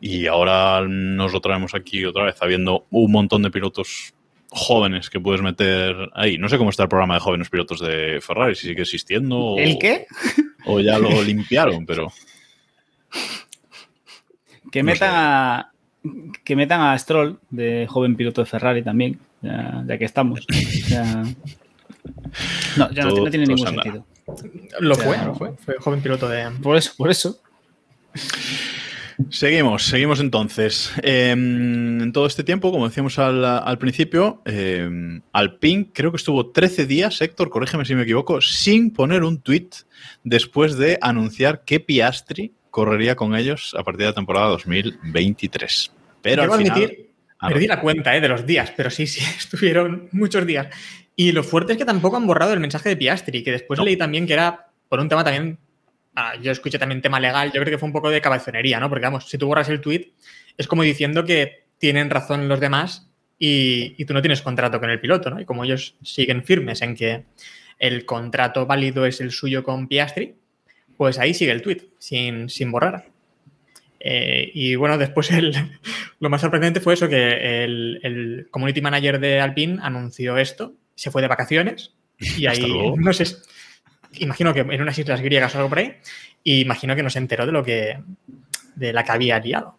Y 0.00 0.26
ahora 0.26 0.80
nos 0.88 1.32
lo 1.32 1.40
traemos 1.40 1.74
aquí 1.74 2.04
otra 2.04 2.24
vez, 2.24 2.36
habiendo 2.42 2.86
un 2.90 3.12
montón 3.12 3.42
de 3.42 3.50
pilotos 3.50 4.12
jóvenes 4.50 5.08
que 5.10 5.20
puedes 5.20 5.40
meter 5.40 5.94
ahí. 6.14 6.36
No 6.38 6.48
sé 6.48 6.58
cómo 6.58 6.70
está 6.70 6.82
el 6.84 6.88
programa 6.88 7.14
de 7.14 7.20
jóvenes 7.20 7.48
pilotos 7.48 7.80
de 7.80 8.18
Ferrari, 8.20 8.54
si 8.56 8.66
sigue 8.68 8.82
existiendo. 8.82 9.38
O, 9.38 9.58
¿El 9.58 9.78
qué? 9.78 10.06
O 10.66 10.80
ya 10.80 10.98
lo 10.98 11.22
limpiaron, 11.22 11.86
pero. 11.86 12.12
Que 14.72 14.82
No 14.82 14.86
metan 14.86 15.10
sé. 15.10 15.16
a. 15.16 15.70
Que 16.44 16.56
metan 16.56 16.80
a 16.82 16.98
Stroll, 16.98 17.38
de 17.50 17.86
joven 17.88 18.14
piloto 18.16 18.42
de 18.42 18.46
Ferrari 18.46 18.82
también, 18.82 19.18
ya, 19.40 19.82
ya 19.86 19.96
que 19.96 20.04
estamos. 20.04 20.44
No, 22.76 22.90
ya 22.92 23.04
no, 23.04 23.10
Todo- 23.10 23.24
no 23.24 23.30
tiene 23.30 23.46
ningún 23.46 23.66
sentido. 23.66 24.04
Lo 24.80 24.94
fue, 24.94 25.18
lo 25.18 25.34
fue. 25.34 25.52
Fue 25.64 25.74
joven 25.78 26.00
piloto 26.00 26.28
de. 26.28 26.50
Por 26.62 26.76
eso, 26.76 26.92
por 26.96 27.10
eso. 27.10 27.40
Seguimos, 29.30 29.84
seguimos 29.84 30.20
entonces. 30.20 30.92
Eh, 31.02 31.30
en 31.30 32.10
todo 32.12 32.26
este 32.26 32.42
tiempo, 32.42 32.72
como 32.72 32.88
decíamos 32.88 33.18
al, 33.18 33.44
al 33.44 33.78
principio, 33.78 34.42
eh, 34.44 35.20
Alpine 35.32 35.90
creo 35.92 36.10
que 36.10 36.16
estuvo 36.16 36.50
13 36.50 36.86
días, 36.86 37.20
Héctor, 37.20 37.50
corrígeme 37.50 37.84
si 37.84 37.94
me 37.94 38.02
equivoco, 38.02 38.40
sin 38.40 38.90
poner 38.90 39.22
un 39.22 39.40
tweet 39.40 39.68
después 40.24 40.76
de 40.76 40.98
anunciar 41.00 41.64
que 41.64 41.80
Piastri 41.80 42.52
correría 42.70 43.14
con 43.14 43.36
ellos 43.36 43.76
a 43.78 43.84
partir 43.84 44.00
de 44.00 44.06
la 44.06 44.14
temporada 44.14 44.48
2023. 44.48 45.92
Pero 46.22 46.42
Debo 46.42 46.54
al 46.54 46.60
final, 46.60 46.76
admitir, 46.76 47.14
Ah, 47.44 47.48
perdí 47.48 47.66
la 47.66 47.80
cuenta 47.80 48.16
eh, 48.16 48.20
de 48.20 48.28
los 48.28 48.46
días, 48.46 48.72
pero 48.74 48.90
sí, 48.90 49.06
sí, 49.06 49.22
estuvieron 49.36 50.08
muchos 50.12 50.46
días. 50.46 50.68
Y 51.16 51.32
lo 51.32 51.44
fuerte 51.44 51.72
es 51.72 51.78
que 51.78 51.84
tampoco 51.84 52.16
han 52.16 52.26
borrado 52.26 52.52
el 52.52 52.60
mensaje 52.60 52.88
de 52.88 52.96
Piastri, 52.96 53.42
que 53.44 53.52
después 53.52 53.78
No. 53.78 53.84
leí 53.84 53.96
también 53.96 54.26
que 54.26 54.32
era 54.32 54.68
por 54.88 55.00
un 55.00 55.08
tema 55.08 55.24
también. 55.24 55.58
ah, 56.16 56.34
yo 56.40 56.52
escuché 56.52 56.78
también 56.78 57.00
tema 57.02 57.18
legal, 57.20 57.48
yo 57.52 57.60
creo 57.60 57.72
que 57.72 57.78
fue 57.78 57.88
un 57.88 57.92
poco 57.92 58.08
de 58.10 58.20
cabezonería, 58.20 58.78
¿no? 58.80 58.88
Porque 58.88 59.04
vamos, 59.04 59.28
si 59.28 59.36
tú 59.38 59.46
borras 59.48 59.68
el 59.68 59.80
tweet, 59.80 60.12
es 60.56 60.66
como 60.68 60.82
diciendo 60.84 61.24
que 61.24 61.64
tienen 61.78 62.08
razón 62.10 62.48
los 62.48 62.60
demás 62.60 63.10
y, 63.38 63.94
y 63.98 64.04
tú 64.04 64.14
no 64.14 64.22
tienes 64.22 64.40
contrato 64.42 64.78
con 64.80 64.90
el 64.90 65.00
piloto, 65.00 65.30
¿no? 65.30 65.40
Y 65.40 65.44
como 65.44 65.64
ellos 65.64 65.96
siguen 66.02 66.44
firmes 66.44 66.82
en 66.82 66.94
que 66.94 67.24
el 67.80 68.04
contrato 68.06 68.64
válido 68.66 69.06
es 69.06 69.20
el 69.20 69.32
suyo 69.32 69.64
con 69.64 69.88
Piastri, 69.88 70.36
pues 70.96 71.18
ahí 71.18 71.34
sigue 71.34 71.50
el 71.50 71.62
tweet, 71.62 71.82
sin, 71.98 72.48
sin 72.48 72.70
borrar. 72.70 73.06
Eh, 73.98 74.50
y 74.54 74.76
bueno, 74.76 74.98
después 74.98 75.30
el, 75.32 75.52
lo 76.20 76.30
más 76.30 76.40
sorprendente 76.42 76.78
fue 76.80 76.94
eso, 76.94 77.08
que 77.08 77.64
el, 77.64 77.98
el 78.04 78.46
community 78.50 78.80
manager 78.80 79.18
de 79.18 79.40
Alpine 79.40 79.78
anunció 79.82 80.38
esto, 80.38 80.74
se 80.94 81.10
fue 81.10 81.22
de 81.22 81.28
vacaciones 81.28 81.94
y 82.18 82.46
ahí, 82.46 82.94
no 82.96 83.12
sé, 83.12 83.24
imagino 84.18 84.54
que 84.54 84.60
en 84.60 84.82
unas 84.82 84.98
islas 84.98 85.20
griegas 85.20 85.54
o 85.54 85.58
algo 85.58 85.68
por 85.68 85.78
ahí, 85.78 85.96
y 86.42 86.60
imagino 86.60 86.94
que 86.94 87.02
no 87.02 87.10
se 87.10 87.18
enteró 87.18 87.46
de 87.46 87.52
lo 87.52 87.64
que, 87.64 87.98
de 88.74 88.92
la 88.92 89.04
que 89.04 89.12
había 89.12 89.38
liado. 89.38 89.76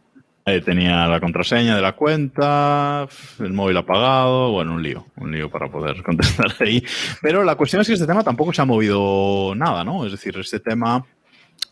Eh, 0.48 0.62
tenía 0.62 1.08
la 1.08 1.20
contraseña 1.20 1.76
de 1.76 1.82
la 1.82 1.94
cuenta, 1.94 3.08
el 3.40 3.52
móvil 3.52 3.78
apagado, 3.78 4.52
bueno, 4.52 4.74
un 4.74 4.84
lío, 4.84 5.08
un 5.16 5.32
lío 5.32 5.50
para 5.50 5.70
poder 5.70 6.04
contestar 6.04 6.54
ahí. 6.60 6.84
Pero 7.22 7.44
la 7.44 7.56
cuestión 7.56 7.82
es 7.82 7.88
que 7.88 7.96
este 7.96 8.06
tema 8.06 8.24
tampoco 8.24 8.54
se 8.54 8.62
ha 8.62 8.66
movido 8.66 9.54
nada, 9.56 9.84
¿no? 9.84 10.06
Es 10.06 10.12
decir, 10.12 10.38
este 10.38 10.60
tema, 10.60 11.04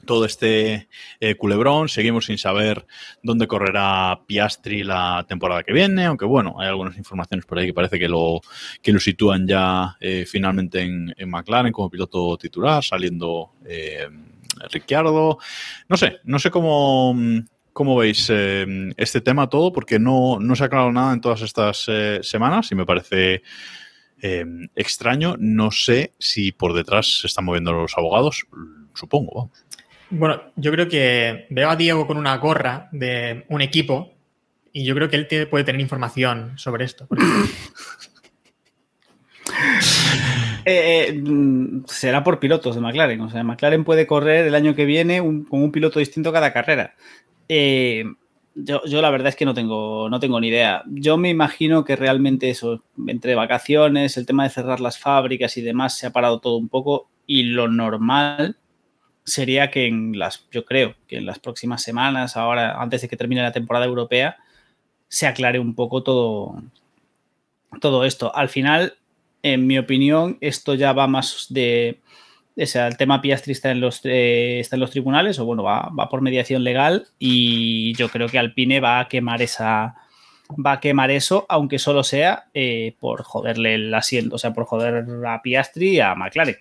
todo 0.05 0.25
este 0.25 0.87
eh, 1.19 1.35
culebrón, 1.35 1.89
seguimos 1.89 2.25
sin 2.25 2.37
saber 2.37 2.85
dónde 3.21 3.47
correrá 3.47 4.21
Piastri 4.25 4.83
la 4.83 5.25
temporada 5.27 5.63
que 5.63 5.73
viene, 5.73 6.05
aunque 6.05 6.25
bueno, 6.25 6.55
hay 6.59 6.67
algunas 6.67 6.97
informaciones 6.97 7.45
por 7.45 7.57
ahí 7.57 7.67
que 7.67 7.73
parece 7.73 7.99
que 7.99 8.07
lo, 8.07 8.41
que 8.81 8.91
lo 8.91 8.99
sitúan 8.99 9.47
ya 9.47 9.95
eh, 9.99 10.25
finalmente 10.27 10.81
en, 10.81 11.13
en 11.17 11.29
McLaren 11.29 11.71
como 11.71 11.89
piloto 11.89 12.37
titular, 12.37 12.83
saliendo 12.83 13.53
eh, 13.65 14.07
Ricciardo. 14.71 15.39
No 15.89 15.97
sé, 15.97 16.19
no 16.23 16.39
sé 16.39 16.51
cómo, 16.51 17.15
cómo 17.71 17.95
veis 17.97 18.29
este 18.29 19.21
tema 19.21 19.49
todo, 19.49 19.73
porque 19.73 19.99
no, 19.99 20.39
no 20.39 20.55
se 20.55 20.63
ha 20.63 20.67
aclarado 20.67 20.91
nada 20.91 21.13
en 21.13 21.21
todas 21.21 21.41
estas 21.41 21.89
semanas 22.21 22.71
y 22.71 22.75
me 22.75 22.85
parece 22.85 23.41
extraño. 24.75 25.35
No 25.39 25.71
sé 25.71 26.13
si 26.19 26.51
por 26.51 26.73
detrás 26.73 27.21
se 27.21 27.27
están 27.27 27.45
moviendo 27.45 27.73
los 27.73 27.97
abogados, 27.97 28.45
supongo, 28.93 29.31
vamos. 29.35 29.62
Bueno, 30.15 30.41
yo 30.55 30.71
creo 30.71 30.87
que 30.87 31.47
veo 31.49 31.69
a 31.69 31.75
Diego 31.75 32.05
con 32.05 32.17
una 32.17 32.37
gorra 32.37 32.87
de 32.91 33.45
un 33.49 33.61
equipo 33.61 34.13
y 34.71 34.85
yo 34.85 34.93
creo 34.95 35.09
que 35.09 35.15
él 35.15 35.27
tiene- 35.27 35.47
puede 35.47 35.63
tener 35.63 35.81
información 35.81 36.53
sobre 36.57 36.85
esto. 36.85 37.07
Eh, 40.65 41.07
eh, 41.09 41.13
mm, 41.21 41.83
será 41.87 42.23
por 42.23 42.39
pilotos 42.39 42.75
de 42.75 42.79
McLaren. 42.81 43.19
O 43.19 43.29
sea, 43.29 43.43
McLaren 43.43 43.83
puede 43.83 44.07
correr 44.07 44.47
el 44.47 44.55
año 44.55 44.73
que 44.75 44.85
viene 44.85 45.17
con 45.19 45.61
un 45.61 45.71
piloto 45.73 45.99
distinto 45.99 46.31
cada 46.31 46.53
carrera. 46.53 46.95
Eh, 47.49 48.05
yo, 48.55 48.81
yo 48.85 49.01
la 49.01 49.09
verdad 49.09 49.27
es 49.27 49.35
que 49.35 49.43
no 49.43 49.53
tengo, 49.53 50.09
no 50.09 50.21
tengo 50.21 50.39
ni 50.39 50.47
idea. 50.47 50.83
Yo 50.87 51.17
me 51.17 51.29
imagino 51.29 51.83
que 51.83 51.97
realmente 51.97 52.49
eso, 52.49 52.81
entre 53.07 53.35
vacaciones, 53.35 54.15
el 54.15 54.25
tema 54.25 54.45
de 54.45 54.51
cerrar 54.51 54.79
las 54.79 54.97
fábricas 54.97 55.57
y 55.57 55.61
demás, 55.61 55.97
se 55.97 56.07
ha 56.07 56.11
parado 56.13 56.39
todo 56.39 56.55
un 56.55 56.69
poco 56.69 57.09
y 57.27 57.43
lo 57.43 57.67
normal 57.67 58.55
sería 59.25 59.71
que 59.71 59.87
en 59.87 60.17
las, 60.17 60.47
yo 60.51 60.65
creo 60.65 60.95
que 61.07 61.17
en 61.17 61.25
las 61.25 61.39
próximas 61.39 61.81
semanas, 61.81 62.37
ahora, 62.37 62.81
antes 62.81 63.01
de 63.01 63.09
que 63.09 63.17
termine 63.17 63.41
la 63.41 63.51
temporada 63.51 63.85
europea, 63.85 64.37
se 65.07 65.27
aclare 65.27 65.59
un 65.59 65.75
poco 65.75 66.03
todo, 66.03 66.61
todo 67.79 68.03
esto. 68.05 68.35
Al 68.35 68.49
final, 68.49 68.97
en 69.43 69.67
mi 69.67 69.77
opinión, 69.77 70.37
esto 70.41 70.73
ya 70.75 70.93
va 70.93 71.07
más 71.07 71.47
de. 71.49 72.01
O 72.55 72.65
sea, 72.65 72.87
el 72.87 72.97
tema 72.97 73.21
Piastri 73.21 73.51
está 73.51 73.71
en 73.71 73.79
los, 73.79 74.01
eh, 74.03 74.59
está 74.59 74.75
en 74.75 74.81
los 74.81 74.91
tribunales, 74.91 75.39
o 75.39 75.45
bueno, 75.45 75.63
va, 75.63 75.89
va 75.97 76.09
por 76.09 76.21
mediación 76.21 76.63
legal, 76.63 77.07
y 77.17 77.93
yo 77.95 78.09
creo 78.09 78.27
que 78.27 78.39
Alpine 78.39 78.79
va 78.79 78.99
a 78.99 79.07
quemar 79.07 79.41
esa. 79.41 79.95
Va 80.53 80.73
a 80.73 80.79
quemar 80.79 81.09
eso, 81.09 81.45
aunque 81.49 81.79
solo 81.79 82.03
sea 82.03 82.45
eh, 82.53 82.95
por 82.99 83.23
joderle 83.23 83.75
el 83.75 83.93
asiento, 83.93 84.35
o 84.35 84.37
sea, 84.37 84.53
por 84.53 84.65
joder 84.65 85.05
a 85.25 85.41
Piastri 85.41 85.95
y 85.95 85.99
a 85.99 86.13
McLaren. 86.15 86.57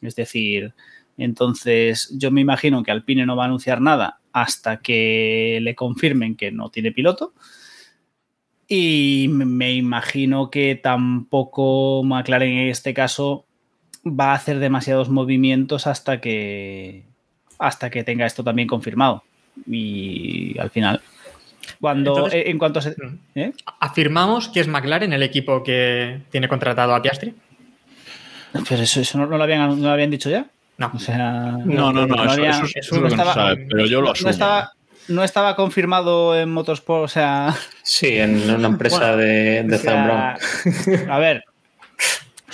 Es 0.00 0.14
decir, 0.16 0.72
entonces 1.16 2.10
yo 2.18 2.30
me 2.30 2.40
imagino 2.40 2.82
que 2.82 2.90
Alpine 2.90 3.26
no 3.26 3.36
va 3.36 3.44
a 3.44 3.46
anunciar 3.46 3.80
nada 3.80 4.18
hasta 4.32 4.78
que 4.78 5.58
le 5.62 5.74
confirmen 5.74 6.36
que 6.36 6.50
no 6.50 6.70
tiene 6.70 6.92
piloto. 6.92 7.32
Y 8.66 9.26
me 9.30 9.72
imagino 9.72 10.50
que 10.50 10.74
tampoco 10.74 12.02
McLaren 12.02 12.52
en 12.58 12.68
este 12.68 12.94
caso 12.94 13.46
va 14.06 14.32
a 14.32 14.36
hacer 14.36 14.58
demasiados 14.58 15.08
movimientos 15.10 15.86
hasta 15.86 16.20
que 16.20 17.04
hasta 17.58 17.90
que 17.90 18.04
tenga 18.04 18.26
esto 18.26 18.42
también 18.42 18.66
confirmado. 18.66 19.22
Y 19.70 20.58
al 20.58 20.70
final, 20.70 21.00
cuando 21.80 22.10
Entonces- 22.16 22.40
eh, 22.40 22.50
en 22.50 22.58
cuanto 22.58 22.80
se 22.80 22.96
¿eh? 23.34 23.52
Afirmamos 23.80 24.48
que 24.48 24.60
es 24.60 24.66
McLaren 24.68 25.12
el 25.12 25.22
equipo 25.22 25.62
que 25.62 26.22
tiene 26.30 26.48
contratado 26.48 26.94
a 26.94 27.02
Piastri. 27.02 27.34
Pero 28.68 28.82
eso, 28.82 29.00
eso 29.00 29.18
no, 29.18 29.26
no 29.26 29.36
lo 29.36 29.44
habían, 29.44 29.68
no 29.68 29.76
lo 29.76 29.90
habían 29.90 30.10
dicho 30.10 30.30
ya. 30.30 30.50
No. 30.78 30.90
O 30.94 30.98
sea, 30.98 31.52
No, 31.64 31.92
no, 31.92 32.06
no, 32.06 32.24
eso, 32.24 32.44
es, 32.44 32.56
eso 32.56 32.64
eso 32.74 32.96
es 32.96 33.00
lo 33.02 33.08
que 33.08 33.16
no 33.16 33.22
estaba- 33.22 33.32
se 33.32 33.40
sabe, 33.54 33.66
pero 33.70 33.86
yo 33.86 34.00
lo 34.00 34.06
no 34.08 34.12
asumo. 34.12 34.30
estaba, 34.30 34.72
no 35.08 35.22
estaba 35.24 35.54
confirmado 35.56 36.36
en 36.38 36.50
Motorsport, 36.50 37.04
o 37.04 37.08
sea, 37.08 37.54
Sí, 37.82 38.18
en 38.18 38.50
una 38.50 38.68
empresa 38.68 38.98
Bueno, 38.98 39.16
de, 39.18 39.62
de 39.62 39.76
o 39.76 39.78
sea, 39.78 40.36
a 41.10 41.18
ver, 41.18 41.44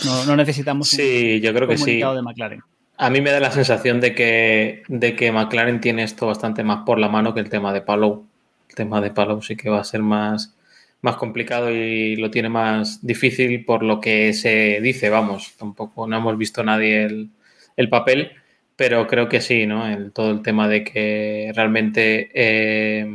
no, 0.04 0.24
no 0.26 0.36
necesitamos 0.36 0.88
Sí, 0.88 1.40
yo 1.40 1.52
creo 1.54 1.68
que 1.68 1.76
sí. 1.76 1.84
comunicado 1.84 2.16
de 2.16 2.22
McLaren. 2.22 2.60
A 2.98 3.08
mí 3.10 3.20
me 3.22 3.30
da 3.30 3.40
la 3.40 3.50
sensación 3.50 4.00
de 4.00 4.14
que, 4.14 4.82
de 4.88 5.16
que 5.16 5.32
McLaren 5.32 5.80
tiene 5.80 6.02
esto 6.02 6.26
bastante 6.26 6.62
más 6.64 6.84
por 6.84 6.98
la 6.98 7.08
mano 7.08 7.32
que 7.32 7.40
el 7.40 7.48
tema 7.48 7.72
de 7.72 7.80
Palou. 7.80 8.26
El 8.68 8.74
tema 8.74 9.00
de 9.00 9.10
Palou 9.10 9.40
sí 9.42 9.56
que 9.56 9.70
va 9.70 9.80
a 9.80 9.84
ser 9.84 10.02
más, 10.02 10.54
más 11.00 11.16
complicado 11.16 11.70
y 11.70 12.16
lo 12.16 12.30
tiene 12.30 12.50
más 12.50 13.04
difícil 13.04 13.64
por 13.64 13.82
lo 13.82 14.00
que 14.00 14.34
se 14.34 14.80
dice, 14.82 15.08
vamos. 15.08 15.54
Tampoco 15.58 16.06
no 16.06 16.18
hemos 16.18 16.36
visto 16.36 16.62
nadie 16.62 17.04
el, 17.04 17.30
el 17.76 17.88
papel, 17.88 18.32
pero 18.76 19.06
creo 19.06 19.28
que 19.28 19.40
sí, 19.40 19.66
¿no? 19.66 19.86
El, 19.86 20.12
todo 20.12 20.30
el 20.30 20.42
tema 20.42 20.68
de 20.68 20.84
que 20.84 21.52
realmente 21.54 22.30
eh, 22.34 23.06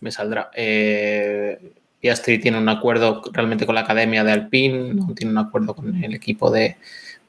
me 0.00 0.10
saldrá. 0.10 0.50
Eh, 0.54 1.58
Piastri 2.00 2.38
tiene 2.38 2.58
un 2.58 2.68
acuerdo 2.68 3.22
realmente 3.32 3.66
con 3.66 3.74
la 3.74 3.82
academia 3.82 4.24
de 4.24 4.32
Alpine, 4.32 4.94
no 4.94 5.14
tiene 5.14 5.32
un 5.32 5.38
acuerdo 5.38 5.74
con 5.74 6.02
el 6.02 6.14
equipo 6.14 6.50
de, 6.50 6.76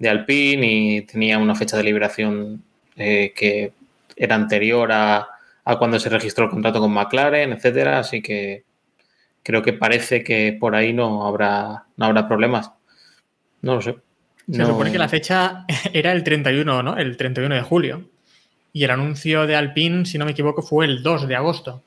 Alpine 0.08 0.67
y 0.67 1.02
tenía 1.02 1.38
una 1.38 1.54
fecha 1.54 1.78
de 1.78 1.84
liberación 1.84 2.63
eh, 2.96 3.34
que 3.36 3.74
era 4.15 4.36
anterior 4.36 4.91
a, 4.91 5.28
a 5.63 5.78
cuando 5.78 6.00
se 6.00 6.10
registró 6.10 6.46
el 6.46 6.52
contrato 6.52 6.80
con 6.80 6.91
McLaren, 6.91 7.54
etcétera. 7.54 8.00
Así 8.00 8.22
que 8.22 8.63
creo 9.44 9.62
que 9.62 9.74
parece 9.74 10.24
que 10.24 10.58
por 10.60 10.76
ahí 10.76 10.94
no 10.94 11.28
habrá, 11.28 11.86
no 11.98 12.06
habrá 12.06 12.28
problemas. 12.28 12.72
No 13.62 13.76
lo 13.76 13.82
sé. 13.82 13.96
Se 14.49 14.58
No- 14.58 14.67
supone 14.67 14.91
que 14.91 14.97
la 14.97 15.10
fecha 15.10 15.65
era 15.93 16.12
el 16.12 16.23
31, 16.23 16.84
¿no? 16.84 16.97
El 16.97 17.17
31 17.17 17.56
de 17.56 17.62
julio. 17.62 18.04
Y 18.73 18.84
el 18.86 18.91
anuncio 18.91 19.45
de 19.45 19.56
Alpine, 19.56 20.06
si 20.06 20.17
no 20.17 20.25
me 20.25 20.32
equivoco, 20.32 20.62
fue 20.62 20.86
el 20.86 21.04
2 21.04 21.27
de 21.27 21.36
agosto. 21.36 21.84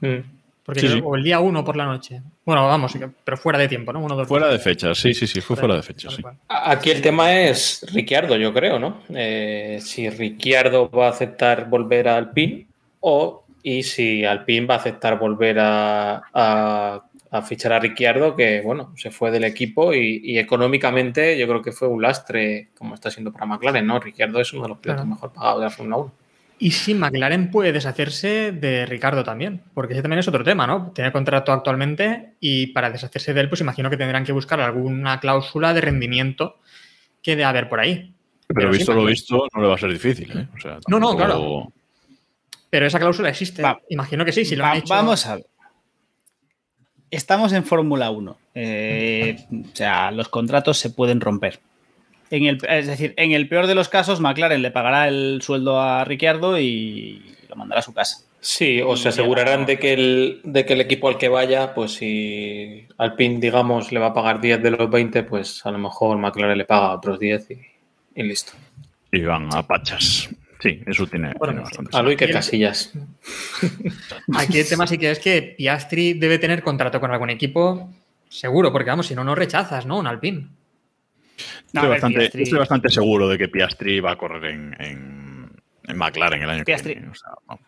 Mm. 0.00 0.16
Porque 0.64 0.80
Sí, 0.80 0.86
creo- 0.86 0.98
sí. 0.98 1.02
O 1.04 1.16
el 1.16 1.24
día 1.24 1.40
1 1.40 1.64
por 1.64 1.76
la 1.76 1.84
noche. 1.86 2.22
Bueno, 2.46 2.66
vamos, 2.66 2.96
pero 3.24 3.36
fuera 3.36 3.58
de 3.58 3.68
tiempo, 3.68 3.92
¿no? 3.92 4.00
Uno, 4.00 4.14
dos, 4.16 4.28
Fuera 4.28 4.48
de 4.48 4.58
fecha, 4.58 4.94
sí, 4.94 5.12
sí, 5.12 5.26
sí, 5.26 5.40
fue 5.40 5.56
fuera 5.56 5.74
de 5.76 5.82
fecha, 5.82 6.08
sí. 6.10 6.22
Aquí 6.48 6.90
el 6.90 7.02
tema 7.02 7.32
es 7.40 7.84
Ricciardo, 7.92 8.36
yo 8.36 8.52
creo, 8.54 8.78
¿no? 8.78 9.02
Eh, 9.14 9.78
si 9.82 10.08
Ricciardo 10.08 10.88
va 10.90 11.06
a 11.06 11.10
aceptar 11.10 11.68
volver 11.68 12.08
a 12.08 12.16
Alpine 12.16 12.66
o 13.00 13.44
y 13.64 13.82
si 13.82 14.24
Alpine 14.24 14.66
va 14.66 14.74
a 14.74 14.78
aceptar 14.78 15.18
volver 15.18 15.58
a, 15.60 16.22
a- 16.32 17.02
a 17.32 17.42
fichar 17.42 17.72
a 17.72 17.80
Ricciardo, 17.80 18.36
que 18.36 18.60
bueno, 18.60 18.92
se 18.96 19.10
fue 19.10 19.30
del 19.30 19.44
equipo 19.44 19.92
y, 19.94 20.20
y 20.22 20.38
económicamente 20.38 21.36
yo 21.38 21.48
creo 21.48 21.62
que 21.62 21.72
fue 21.72 21.88
un 21.88 22.02
lastre, 22.02 22.68
como 22.78 22.94
está 22.94 23.10
siendo 23.10 23.32
para 23.32 23.46
McLaren, 23.46 23.86
¿no? 23.86 23.98
Ricciardo 23.98 24.38
es 24.40 24.52
uno 24.52 24.62
de 24.64 24.68
los 24.68 24.78
pilotos 24.78 25.02
Claro. 25.04 25.14
mejor 25.14 25.32
pagados 25.32 25.60
de 25.60 25.64
la 25.64 25.70
Fórmula 25.70 25.96
1. 25.96 26.12
Y 26.58 26.70
si 26.70 26.94
McLaren 26.94 27.50
puede 27.50 27.72
deshacerse 27.72 28.52
de 28.52 28.86
Ricardo 28.86 29.24
también, 29.24 29.62
porque 29.74 29.94
ese 29.94 30.02
también 30.02 30.20
es 30.20 30.28
otro 30.28 30.44
tema, 30.44 30.66
¿no? 30.66 30.92
Tiene 30.94 31.10
contrato 31.10 31.50
actualmente 31.52 32.34
y 32.38 32.68
para 32.68 32.90
deshacerse 32.90 33.34
de 33.34 33.40
él, 33.40 33.48
pues 33.48 33.62
imagino 33.62 33.88
que 33.90 33.96
tendrán 33.96 34.24
que 34.24 34.30
buscar 34.32 34.60
alguna 34.60 35.18
cláusula 35.18 35.72
de 35.74 35.80
rendimiento 35.80 36.58
que 37.22 37.32
debe 37.32 37.44
haber 37.44 37.68
por 37.68 37.80
ahí. 37.80 38.14
Pero, 38.46 38.70
visto 38.70 38.92
lo 38.92 39.06
visto, 39.06 39.46
no 39.54 39.62
le 39.62 39.68
va 39.68 39.74
a 39.74 39.78
ser 39.78 39.90
difícil. 39.90 40.30
¿eh? 40.38 40.46
O 40.54 40.60
sea, 40.60 40.78
No, 40.86 41.00
no, 41.00 41.16
tampoco- 41.16 41.16
claro. 41.16 41.72
Pero 42.68 42.86
esa 42.86 42.98
cláusula 42.98 43.28
existe. 43.30 43.62
Va- 43.62 43.80
imagino 43.88 44.24
que 44.24 44.32
sí, 44.32 44.44
si 44.44 44.54
lo 44.56 44.62
Va- 44.64 44.72
han 44.72 44.76
hecho. 44.78 44.94
Vamos 44.94 45.26
a 45.26 45.36
ver. 45.36 45.46
Estamos 47.12 47.52
en 47.52 47.64
Fórmula 47.64 48.10
1. 48.10 48.38
Eh, 48.54 49.36
o 49.52 49.76
sea, 49.76 50.10
los 50.10 50.30
contratos 50.30 50.78
se 50.78 50.88
pueden 50.88 51.20
romper. 51.20 51.60
En 52.30 52.46
el, 52.46 52.58
es 52.66 52.86
decir, 52.86 53.12
en 53.18 53.32
el 53.32 53.50
peor 53.50 53.66
de 53.66 53.74
los 53.74 53.90
casos, 53.90 54.20
McLaren 54.20 54.62
le 54.62 54.70
pagará 54.70 55.08
el 55.08 55.42
sueldo 55.42 55.78
a 55.78 56.06
Ricciardo 56.06 56.58
y 56.58 57.22
lo 57.50 57.56
mandará 57.56 57.80
a 57.80 57.82
su 57.82 57.92
casa. 57.92 58.24
Sí, 58.40 58.80
o 58.80 58.96
se 58.96 59.10
asegurarán 59.10 59.66
de 59.66 59.78
que, 59.78 59.92
el, 59.92 60.40
de 60.42 60.64
que 60.64 60.72
el 60.72 60.80
equipo 60.80 61.08
al 61.08 61.18
que 61.18 61.28
vaya, 61.28 61.74
pues 61.74 61.92
si 61.92 62.88
Alpine, 62.96 63.40
digamos, 63.40 63.92
le 63.92 64.00
va 64.00 64.06
a 64.06 64.14
pagar 64.14 64.40
10 64.40 64.62
de 64.62 64.70
los 64.70 64.90
20, 64.90 65.22
pues 65.24 65.64
a 65.66 65.70
lo 65.70 65.78
mejor 65.78 66.16
McLaren 66.16 66.56
le 66.56 66.64
paga 66.64 66.94
otros 66.94 67.20
10 67.20 67.50
y, 67.50 67.60
y 68.14 68.22
listo. 68.22 68.54
Y 69.12 69.20
van 69.20 69.54
a 69.54 69.66
pachas. 69.66 70.30
Sí, 70.62 70.80
eso 70.86 71.06
tiene, 71.08 71.32
Bueno, 71.38 71.54
tiene 71.54 71.62
bastante 71.62 71.96
A 71.96 72.02
lo 72.02 72.12
y 72.12 72.16
que 72.16 72.30
Casillas. 72.30 72.92
Aquí 74.36 74.60
el 74.60 74.68
tema 74.68 74.86
sí 74.86 74.96
que 74.96 75.10
es 75.10 75.18
que 75.18 75.42
Piastri 75.58 76.14
debe 76.14 76.38
tener 76.38 76.62
contrato 76.62 77.00
con 77.00 77.10
algún 77.10 77.30
equipo, 77.30 77.90
seguro, 78.28 78.70
porque 78.70 78.90
vamos, 78.90 79.06
si 79.08 79.14
no, 79.16 79.24
no 79.24 79.34
rechazas, 79.34 79.86
¿no? 79.86 79.98
Un 79.98 80.06
Alpine. 80.06 80.46
No, 81.72 81.80
estoy, 81.80 81.88
bastante, 81.88 82.18
Piastri- 82.20 82.42
estoy 82.42 82.58
bastante 82.58 82.90
seguro 82.90 83.28
de 83.28 83.38
que 83.38 83.48
Piastri 83.48 83.98
va 83.98 84.12
a 84.12 84.16
correr 84.16 84.52
en, 84.52 84.76
en, 84.80 85.50
en 85.88 85.96
McLaren 85.98 86.42
el 86.42 86.50
año 86.50 86.64
Piastri. 86.64 86.94
que 86.94 87.00
viene. 87.00 87.12
O 87.12 87.14
sea, 87.16 87.30
vamos. 87.46 87.64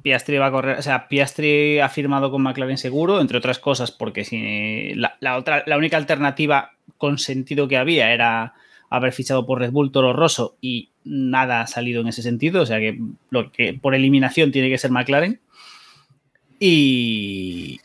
Piastri 0.00 0.38
va 0.38 0.46
a 0.46 0.50
correr, 0.52 0.78
o 0.78 0.82
sea, 0.82 1.08
Piastri 1.08 1.80
ha 1.80 1.88
firmado 1.88 2.30
con 2.30 2.42
McLaren 2.42 2.78
seguro, 2.78 3.20
entre 3.20 3.38
otras 3.38 3.58
cosas, 3.58 3.90
porque 3.90 4.24
si 4.24 4.94
la, 4.94 5.16
la 5.18 5.36
otra, 5.36 5.64
la 5.66 5.76
única 5.76 5.96
alternativa 5.96 6.70
con 6.98 7.18
sentido 7.18 7.66
que 7.66 7.76
había 7.78 8.12
era 8.12 8.54
haber 8.90 9.12
fichado 9.12 9.44
por 9.44 9.58
Red 9.58 9.72
Bull 9.72 9.90
Toro 9.90 10.12
Rosso 10.12 10.56
y 10.60 10.90
nada 11.08 11.62
ha 11.62 11.66
salido 11.66 12.02
en 12.02 12.08
ese 12.08 12.22
sentido, 12.22 12.62
o 12.62 12.66
sea 12.66 12.78
que 12.78 12.98
lo 13.30 13.50
que 13.50 13.74
por 13.74 13.94
eliminación 13.94 14.52
tiene 14.52 14.68
que 14.68 14.78
ser 14.78 14.90
McLaren. 14.90 15.40
Y, 16.60 17.80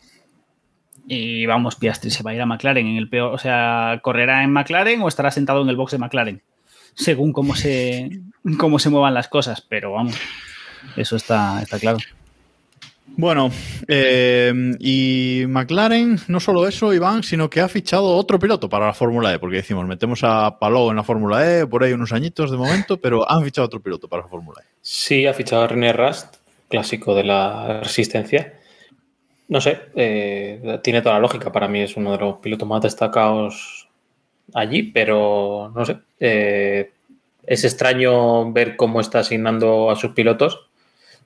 y 1.08 1.46
vamos, 1.46 1.76
Piastri 1.76 2.10
se 2.12 2.24
va 2.24 2.32
a 2.32 2.36
ir 2.36 2.42
a 2.42 2.46
McLaren 2.46 2.88
en 2.88 2.98
el 2.98 3.10
peor, 3.10 3.34
o 3.34 3.38
sea, 3.38 4.00
correrá 4.02 4.44
en 4.44 4.52
McLaren 4.52 5.02
o 5.02 5.08
estará 5.08 5.32
sentado 5.32 5.62
en 5.62 5.70
el 5.70 5.76
box 5.76 5.92
de 5.92 6.00
McLaren, 6.00 6.42
según 6.96 7.34
cómo 7.34 7.56
se, 7.56 8.10
cómo 8.58 8.80
se 8.80 8.90
muevan 8.90 9.14
las 9.14 9.28
cosas, 9.28 9.62
pero 9.62 9.94
vamos, 9.94 10.16
eso 10.98 11.16
está, 11.16 11.62
está 11.62 11.80
claro. 11.80 12.00
Bueno, 13.06 13.52
eh, 13.88 14.52
y 14.80 15.44
McLaren, 15.48 16.18
no 16.28 16.39
solo 16.39 16.68
eso, 16.68 16.94
Iván, 16.94 17.22
sino 17.22 17.50
que 17.50 17.62
ha 17.62 17.68
fichado 17.68 18.16
otro 18.16 18.39
piloto 18.39 18.68
para 18.70 18.88
la 18.88 18.94
Fórmula 18.94 19.34
E, 19.34 19.39
porque 19.39 19.58
decimos, 19.58 19.86
metemos 19.86 20.22
a 20.24 20.58
Palou 20.58 20.89
en 20.89 20.96
la 20.96 21.04
Fórmula 21.04 21.48
E, 21.48 21.68
por 21.68 21.84
ahí 21.84 21.94
unos 21.94 22.12
añitos 22.12 22.50
de 22.50 22.58
momento, 22.58 22.98
pero 22.98 23.30
han 23.30 23.44
fichado 23.44 23.68
otro 23.68 23.82
piloto 23.82 24.08
para 24.08 24.24
la 24.24 24.30
Fórmula 24.30 24.62
E. 24.62 24.68
Sí, 24.82 25.28
ha 25.28 25.34
fichado 25.34 25.63
a 25.63 25.68
René 25.68 25.94
Rast, 25.94 26.38
clásico 26.70 27.13
de 27.13 27.24
la 27.24 27.82
resistencia. 27.82 28.54
No 29.48 29.62
sé, 29.62 29.80
eh, 29.96 30.80
tiene 30.82 31.02
toda 31.02 31.16
la 31.16 31.22
lógica. 31.22 31.52
Para 31.52 31.68
mí 31.68 31.82
es 31.82 31.96
uno 31.96 32.13
de 32.13 32.18
los 32.18 32.38
pilotos 32.38 32.68
más 32.68 32.82
destacados 32.82 33.88
allí, 34.54 34.84
pero 34.84 35.72
no 35.76 35.86
sé. 35.86 35.98
eh, 36.20 36.92
es 37.46 37.63
extraño 37.66 38.52
ver 38.52 38.76
cómo 38.76 39.02
está 39.02 39.20
asignando 39.20 39.92
a 39.92 39.96
sus 39.96 40.12
pilotos. 40.13 40.62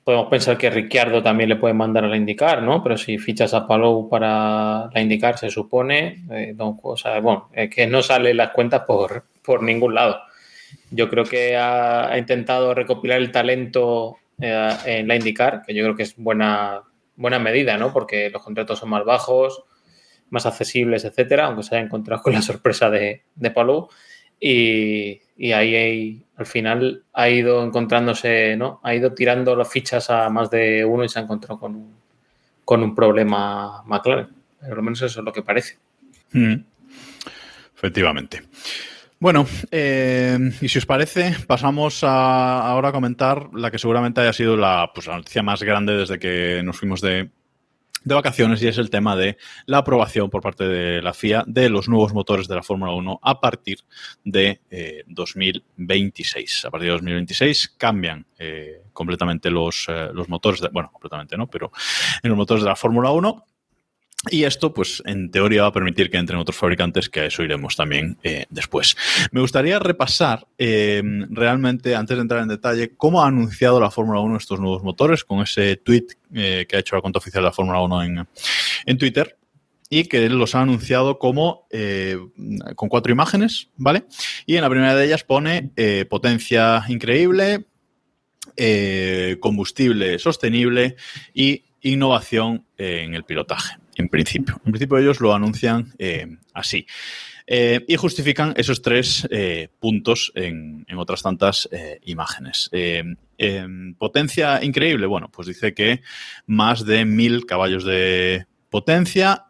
Podemos 0.07 0.29
pensar 0.29 0.57
que 0.57 0.69
Ricciardo 0.69 1.21
también 1.21 1.49
le 1.49 1.57
puede 1.57 1.73
mandar 1.73 2.05
a 2.05 2.07
la 2.07 2.15
indicar, 2.15 2.63
¿no? 2.63 2.81
Pero 2.81 2.95
si 2.95 3.17
fichas 3.17 3.53
a 3.53 3.67
Palou 3.67 4.07
para 4.07 4.89
la 4.93 5.01
indicar, 5.01 5.37
se 5.37 5.49
supone, 5.49 6.23
eh, 6.31 6.55
es 7.51 7.69
que 7.69 7.87
no 7.87 8.01
sale 8.01 8.33
las 8.33 8.51
cuentas 8.51 8.83
por, 8.87 9.25
por 9.43 9.61
ningún 9.61 9.95
lado. 9.95 10.21
Yo 10.91 11.09
creo 11.09 11.25
que 11.25 11.57
ha, 11.57 12.09
ha 12.09 12.17
intentado 12.17 12.73
recopilar 12.73 13.17
el 13.17 13.33
talento 13.33 14.15
eh, 14.39 14.69
en 14.85 15.09
la 15.09 15.17
indicar, 15.17 15.63
que 15.67 15.73
yo 15.73 15.83
creo 15.83 15.97
que 15.97 16.03
es 16.03 16.15
buena, 16.15 16.83
buena 17.17 17.39
medida, 17.39 17.77
¿no? 17.77 17.91
Porque 17.91 18.29
los 18.29 18.41
contratos 18.41 18.79
son 18.79 18.87
más 18.87 19.03
bajos, 19.03 19.65
más 20.29 20.45
accesibles, 20.45 21.03
etcétera, 21.03 21.47
aunque 21.47 21.63
se 21.63 21.75
haya 21.75 21.83
encontrado 21.83 22.23
con 22.23 22.31
la 22.31 22.41
sorpresa 22.41 22.89
de, 22.89 23.23
de 23.35 23.51
Palou. 23.51 23.89
Y, 24.39 25.19
y 25.37 25.51
ahí 25.51 26.23
al 26.35 26.45
final 26.45 27.03
ha 27.13 27.29
ido 27.29 27.63
encontrándose, 27.63 28.55
¿no? 28.57 28.79
Ha 28.83 28.95
ido 28.95 29.13
tirando 29.13 29.55
las 29.55 29.69
fichas 29.69 30.09
a 30.09 30.29
más 30.29 30.49
de 30.49 30.83
uno 30.83 31.03
y 31.03 31.09
se 31.09 31.19
ha 31.19 31.23
encontrado 31.23 31.59
con 31.59 31.75
un, 31.75 31.95
con 32.65 32.83
un 32.83 32.95
problema 32.95 33.83
McLaren. 33.85 34.29
Por 34.59 34.77
lo 34.77 34.83
menos 34.83 35.01
eso 35.01 35.19
es 35.19 35.25
lo 35.25 35.31
que 35.31 35.43
parece. 35.43 35.77
Mm. 36.31 36.55
Efectivamente. 37.75 38.43
Bueno, 39.19 39.47
eh, 39.71 40.37
y 40.61 40.67
si 40.67 40.77
os 40.77 40.85
parece, 40.85 41.35
pasamos 41.47 42.03
a 42.03 42.67
ahora 42.67 42.89
a 42.89 42.91
comentar 42.91 43.49
la 43.53 43.71
que 43.71 43.79
seguramente 43.79 44.21
haya 44.21 44.33
sido 44.33 44.55
la, 44.55 44.91
pues, 44.93 45.07
la 45.07 45.17
noticia 45.17 45.41
más 45.41 45.63
grande 45.63 45.93
desde 45.93 46.19
que 46.19 46.61
nos 46.63 46.77
fuimos 46.77 47.01
de, 47.01 47.29
de 48.07 48.15
vacaciones 48.15 48.61
y 48.63 48.67
es 48.67 48.77
el 48.77 48.89
tema 48.89 49.15
de 49.15 49.37
la 49.65 49.79
aprobación 49.79 50.29
por 50.29 50.41
parte 50.41 50.67
de 50.67 51.01
la 51.01 51.13
FIA 51.13 51.43
de 51.45 51.69
los 51.69 51.89
nuevos 51.89 52.13
motores 52.13 52.47
de 52.47 52.55
la 52.55 52.63
Fórmula 52.63 52.93
1 52.93 53.19
a 53.21 53.39
partir 53.41 53.79
de 54.23 54.61
eh, 54.69 55.03
2026. 55.07 56.65
A 56.65 56.71
partir 56.71 56.87
de 56.87 56.93
2026 56.93 57.75
cambian 57.77 58.25
eh, 58.39 58.83
completamente 58.93 59.51
los, 59.51 59.87
eh, 59.89 60.09
los 60.13 60.29
motores, 60.29 60.61
bueno, 60.71 60.89
completamente 60.91 61.37
no, 61.37 61.47
pero 61.47 61.71
en 62.23 62.29
los 62.29 62.37
motores 62.37 62.63
de 62.63 62.69
la 62.69 62.75
Fórmula 62.75 63.11
1 63.11 63.45
y 64.29 64.43
esto, 64.43 64.73
pues, 64.73 65.01
en 65.05 65.29
teoría 65.29 65.61
va 65.61 65.67
a 65.67 65.73
permitir 65.73 66.09
que 66.09 66.17
entren 66.17 66.39
otros 66.39 66.57
fabricantes, 66.57 67.07
que 67.07 67.21
a 67.21 67.25
eso 67.25 67.43
iremos 67.43 67.75
también 67.75 68.17
eh, 68.23 68.45
después. 68.49 68.97
Me 69.31 69.41
gustaría 69.41 69.77
repasar 69.79 70.47
eh, 70.57 71.01
realmente, 71.29 71.95
antes 71.95 72.17
de 72.17 72.21
entrar 72.21 72.41
en 72.41 72.49
detalle, 72.49 72.95
cómo 72.97 73.21
ha 73.21 73.27
anunciado 73.27 73.79
la 73.79 73.91
Fórmula 73.91 74.19
1 74.19 74.37
estos 74.37 74.59
nuevos 74.59 74.83
motores, 74.83 75.23
con 75.23 75.41
ese 75.41 75.77
tweet 75.77 76.07
eh, 76.33 76.65
que 76.67 76.75
ha 76.75 76.79
hecho 76.79 76.95
la 76.95 77.01
cuenta 77.01 77.19
oficial 77.19 77.43
de 77.43 77.47
la 77.49 77.53
Fórmula 77.53 77.79
1 77.81 78.03
en, 78.03 78.27
en 78.85 78.97
Twitter. 78.97 79.37
Y 79.89 80.03
que 80.05 80.27
los 80.27 80.53
ha 80.53 80.61
anunciado 80.61 81.17
como 81.17 81.65
eh, 81.69 82.17
con 82.75 82.89
cuatro 82.89 83.09
imágenes, 83.09 83.69
¿vale? 83.77 84.03
Y 84.45 84.57
en 84.57 84.61
la 84.61 84.69
primera 84.69 84.93
de 84.93 85.05
ellas 85.05 85.23
pone 85.23 85.71
potencia 86.09 86.83
increíble, 86.89 87.67
combustible 89.39 90.19
sostenible 90.19 90.97
y 91.33 91.63
innovación 91.81 92.65
en 92.77 93.13
el 93.13 93.23
pilotaje, 93.23 93.77
en 93.97 94.09
principio. 94.09 94.61
En 94.65 94.71
principio 94.71 94.97
ellos 94.97 95.19
lo 95.19 95.33
anuncian 95.33 95.93
eh, 95.97 96.27
así. 96.53 96.85
Eh, 97.49 97.85
y 97.87 97.95
justifican 97.95 98.53
esos 98.57 98.81
tres 98.81 99.25
eh, 99.31 99.69
puntos 99.79 100.33
en, 100.35 100.85
otras 100.97 101.23
tantas 101.23 101.69
imágenes. 102.03 102.69
potencia 103.97 104.63
increíble, 104.63 105.05
bueno, 105.05 105.29
pues 105.31 105.47
dice 105.47 105.73
que 105.73 106.01
más 106.45 106.85
de 106.85 107.05
mil 107.05 107.45
caballos 107.45 107.85
de 107.85 108.45
potencia 108.69 109.45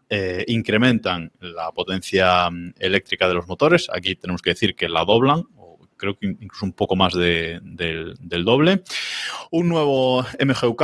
incrementan 0.47 1.31
la 1.39 1.71
potencia 1.71 2.49
mm, 2.49 2.75
eléctrica 2.77 3.27
de 3.27 3.33
los 3.33 3.47
motores. 3.47 3.87
Aquí 3.91 4.15
tenemos 4.15 4.41
que 4.41 4.51
decir 4.51 4.75
que 4.75 4.89
la 4.89 5.03
doblan, 5.03 5.43
creo 5.97 6.17
que 6.17 6.27
incluso 6.27 6.65
un 6.65 6.73
poco 6.73 6.95
más 6.95 7.13
de, 7.15 7.59
de, 7.63 8.13
del 8.19 8.45
doble. 8.45 8.83
Un 9.49 9.69
nuevo 9.69 10.23
MGUK 10.23 10.83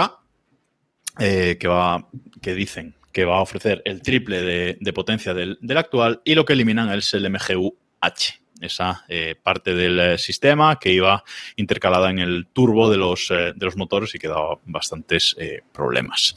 que, 1.19 1.67
va, 1.67 2.09
que 2.41 2.55
dicen 2.55 2.95
que 3.13 3.25
va 3.25 3.37
a 3.37 3.41
ofrecer 3.41 3.81
el 3.85 4.01
triple 4.01 4.41
de, 4.41 4.93
potencia 4.93 5.33
del, 5.33 5.57
actual 5.77 6.21
y 6.25 6.35
lo 6.35 6.43
que 6.43 6.53
eliminan 6.53 6.91
es 6.91 7.13
el 7.13 7.29
MGU-H, 7.29 8.41
esa 8.59 9.05
eh, 9.07 9.35
parte 9.41 9.75
del 9.75 9.99
eh, 9.99 10.17
sistema 10.17 10.79
que 10.79 10.91
iba 10.91 11.23
intercalada 11.55 12.09
en 12.09 12.19
el 12.19 12.47
turbo 12.51 12.89
de 12.89 12.97
los, 12.97 13.29
eh, 13.31 13.53
de 13.55 13.65
los 13.65 13.77
motores 13.77 14.13
y 14.15 14.19
que 14.19 14.27
daba 14.27 14.59
bastantes 14.65 15.35
problemas. 15.71 16.35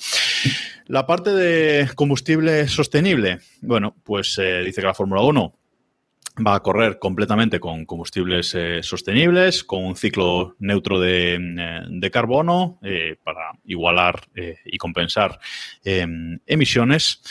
La 0.86 1.06
parte 1.06 1.32
de 1.32 1.88
combustible 1.94 2.68
sostenible, 2.68 3.40
bueno, 3.62 3.96
pues 4.04 4.36
dice 4.36 4.80
que 4.80 4.86
la 4.86 4.94
Fórmula 4.94 5.22
1 5.22 5.54
va 6.44 6.56
a 6.56 6.60
correr 6.60 6.98
completamente 6.98 7.60
con 7.60 7.86
combustibles 7.86 8.54
eh, 8.54 8.82
sostenibles, 8.82 9.64
con 9.64 9.84
un 9.84 9.96
ciclo 9.96 10.56
neutro 10.58 11.00
de, 11.00 11.34
eh, 11.34 12.10
carbono 12.10 12.78
eh, 12.82 13.16
para 13.22 13.52
igualar 13.64 14.28
y 14.64 14.78
compensar 14.78 15.38
em, 15.84 16.38
emisiones 16.46 17.22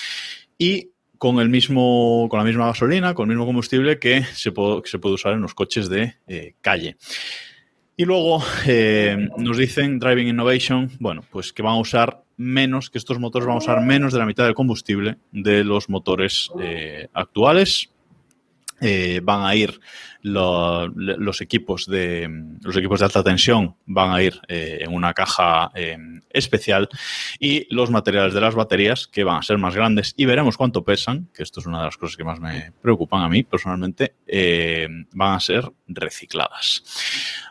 y 0.57 0.91
con 1.17 1.39
el 1.39 1.49
mismo 1.49 2.27
con 2.29 2.39
la 2.39 2.45
misma 2.45 2.67
gasolina, 2.67 3.13
con 3.13 3.29
el 3.29 3.35
mismo 3.35 3.45
combustible 3.45 3.99
que 3.99 4.23
se 4.23 4.51
puede, 4.51 4.81
que 4.81 4.89
se 4.89 4.99
puede 4.99 5.15
usar 5.15 5.33
en 5.33 5.41
los 5.41 5.53
coches 5.53 5.89
de 5.89 6.15
calle. 6.61 6.97
Y 7.97 8.03
luego 8.03 8.43
nos 9.37 9.57
dicen 9.57 9.97
Driving 9.99 10.27
Innovation, 10.27 10.91
bueno, 10.99 11.23
pues 11.31 11.53
que 11.53 11.63
van 11.63 11.75
a 11.75 11.79
usar 11.79 12.23
menos, 12.35 12.89
que 12.89 12.97
estos 12.97 13.17
motores 13.17 13.47
van 13.47 13.55
a 13.55 13.59
usar 13.59 13.81
menos 13.81 14.11
de 14.11 14.19
la 14.19 14.25
mitad 14.25 14.43
del 14.43 14.53
combustible 14.53 15.17
de 15.31 15.63
los 15.63 15.89
motores 15.89 16.51
actuales. 17.13 17.94
Eh, 18.81 19.21
van 19.23 19.45
a 19.45 19.55
ir 19.55 19.79
los 20.21 21.41
equipos 21.41 21.85
de 21.85 22.27
los 22.61 22.75
equipos 22.75 22.99
de 22.99 23.05
alta 23.05 23.23
tensión 23.23 23.75
van 23.85 24.11
a 24.11 24.23
ir 24.23 24.41
eh, 24.47 24.79
en 24.81 24.93
una 24.93 25.13
caja 25.13 25.71
eh, 25.75 25.97
especial 26.31 26.89
y 27.39 27.73
los 27.73 27.91
materiales 27.91 28.33
de 28.33 28.41
las 28.41 28.55
baterías 28.55 29.07
que 29.07 29.23
van 29.23 29.37
a 29.37 29.43
ser 29.43 29.59
más 29.59 29.75
grandes 29.75 30.13
y 30.17 30.25
veremos 30.25 30.57
cuánto 30.57 30.83
pesan 30.83 31.29
que 31.33 31.43
esto 31.43 31.59
es 31.59 31.67
una 31.67 31.79
de 31.79 31.85
las 31.85 31.97
cosas 31.97 32.17
que 32.17 32.23
más 32.23 32.39
me 32.39 32.73
preocupan 32.81 33.21
a 33.21 33.29
mí 33.29 33.43
personalmente 33.43 34.15
eh, 34.25 34.87
van 35.13 35.33
a 35.33 35.39
ser 35.39 35.71
recicladas. 35.87 36.83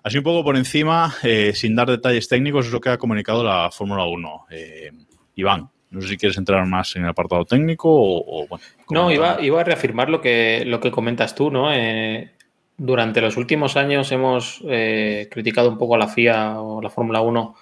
Así 0.03 0.19
un 0.19 0.25
poco 0.25 0.43
por 0.43 0.57
encima 0.57 1.15
eh, 1.23 1.53
sin 1.55 1.77
dar 1.77 1.89
detalles 1.89 2.29
técnicos 2.29 2.67
es 2.67 2.73
lo 2.73 2.81
que 2.81 2.91
ha 2.91 2.99
comunicado 2.99 3.45
la 3.45 3.71
Fórmula 3.71 4.05
1 4.05 4.47
Eh, 4.51 4.91
Iván 5.37 5.71
no 5.95 6.03
sé 6.03 6.09
si 6.09 6.17
quieres 6.17 6.37
entrar 6.37 6.67
más 6.67 6.95
en 6.97 7.05
el 7.05 7.09
apartado 7.09 7.45
técnico 7.45 7.89
o, 7.91 8.43
o, 8.43 8.47
bueno 8.49 8.65
No, 8.91 9.11
iba, 9.11 9.41
iba 9.41 9.61
a 9.61 9.65
reafirmar 9.65 10.11
lo 10.11 10.21
que, 10.21 10.65
lo 10.67 10.81
que 10.81 10.91
comentas 10.91 11.35
tú, 11.35 11.51
¿no? 11.51 11.73
Eh, 11.73 12.31
durante 12.77 13.21
los 13.21 13.37
últimos 13.37 13.77
años 13.77 14.11
hemos 14.13 14.61
eh, 14.69 15.29
criticado 15.31 15.69
un 15.71 15.79
poco 15.79 15.95
a 15.95 15.99
la 15.99 16.09
FIA 16.09 16.61
o 16.61 16.83
la 16.83 16.91
Fórmula 16.91 17.21
1 17.21 17.55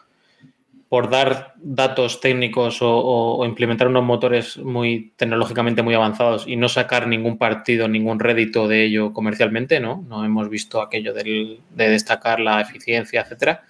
por 0.89 1.09
dar 1.09 1.55
datos 1.57 2.20
técnicos 2.20 2.83
o, 2.83 2.91
o- 2.91 3.37
o 3.39 3.47
implementar 3.47 3.89
unos 3.89 4.05
motores 4.05 4.59
muy 4.59 5.12
tecnológicamente 5.16 5.83
muy 5.83 5.95
avanzados 5.95 6.47
y 6.47 6.57
no 6.57 6.68
sacar 6.68 7.07
ningún 7.09 7.39
partido, 7.39 7.89
ningún 7.89 8.20
rédito 8.20 8.68
de 8.68 8.85
ello 8.85 9.12
comercialmente, 9.14 9.80
¿no? 9.80 10.05
No 10.07 10.22
hemos 10.24 10.51
visto 10.51 10.83
aquello 10.83 11.14
del- 11.14 11.61
de 11.70 11.89
destacar 11.89 12.41
la 12.41 12.61
eficiencia, 12.61 13.22
etcétera. 13.22 13.62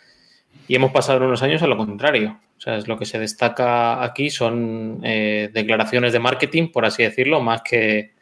Y 0.67 0.75
hemos 0.75 0.91
pasado 0.91 1.25
unos 1.25 1.43
años 1.45 1.63
a 1.63 1.69
lo 1.69 1.77
contrario. 1.77 2.39
O 2.63 2.65
sea, 2.65 2.77
es 2.77 2.87
lo 2.87 2.97
que 2.97 3.07
se 3.07 3.19
destaca 3.19 4.05
aquí 4.05 4.31
son 4.31 5.01
eh, 5.03 5.51
declaraciones 5.53 6.13
de 6.13 6.21
marketing, 6.21 6.69
por 6.69 6.85
así 6.85 7.03
decirlo, 7.03 7.41
más 7.41 7.63
que, 7.63 8.13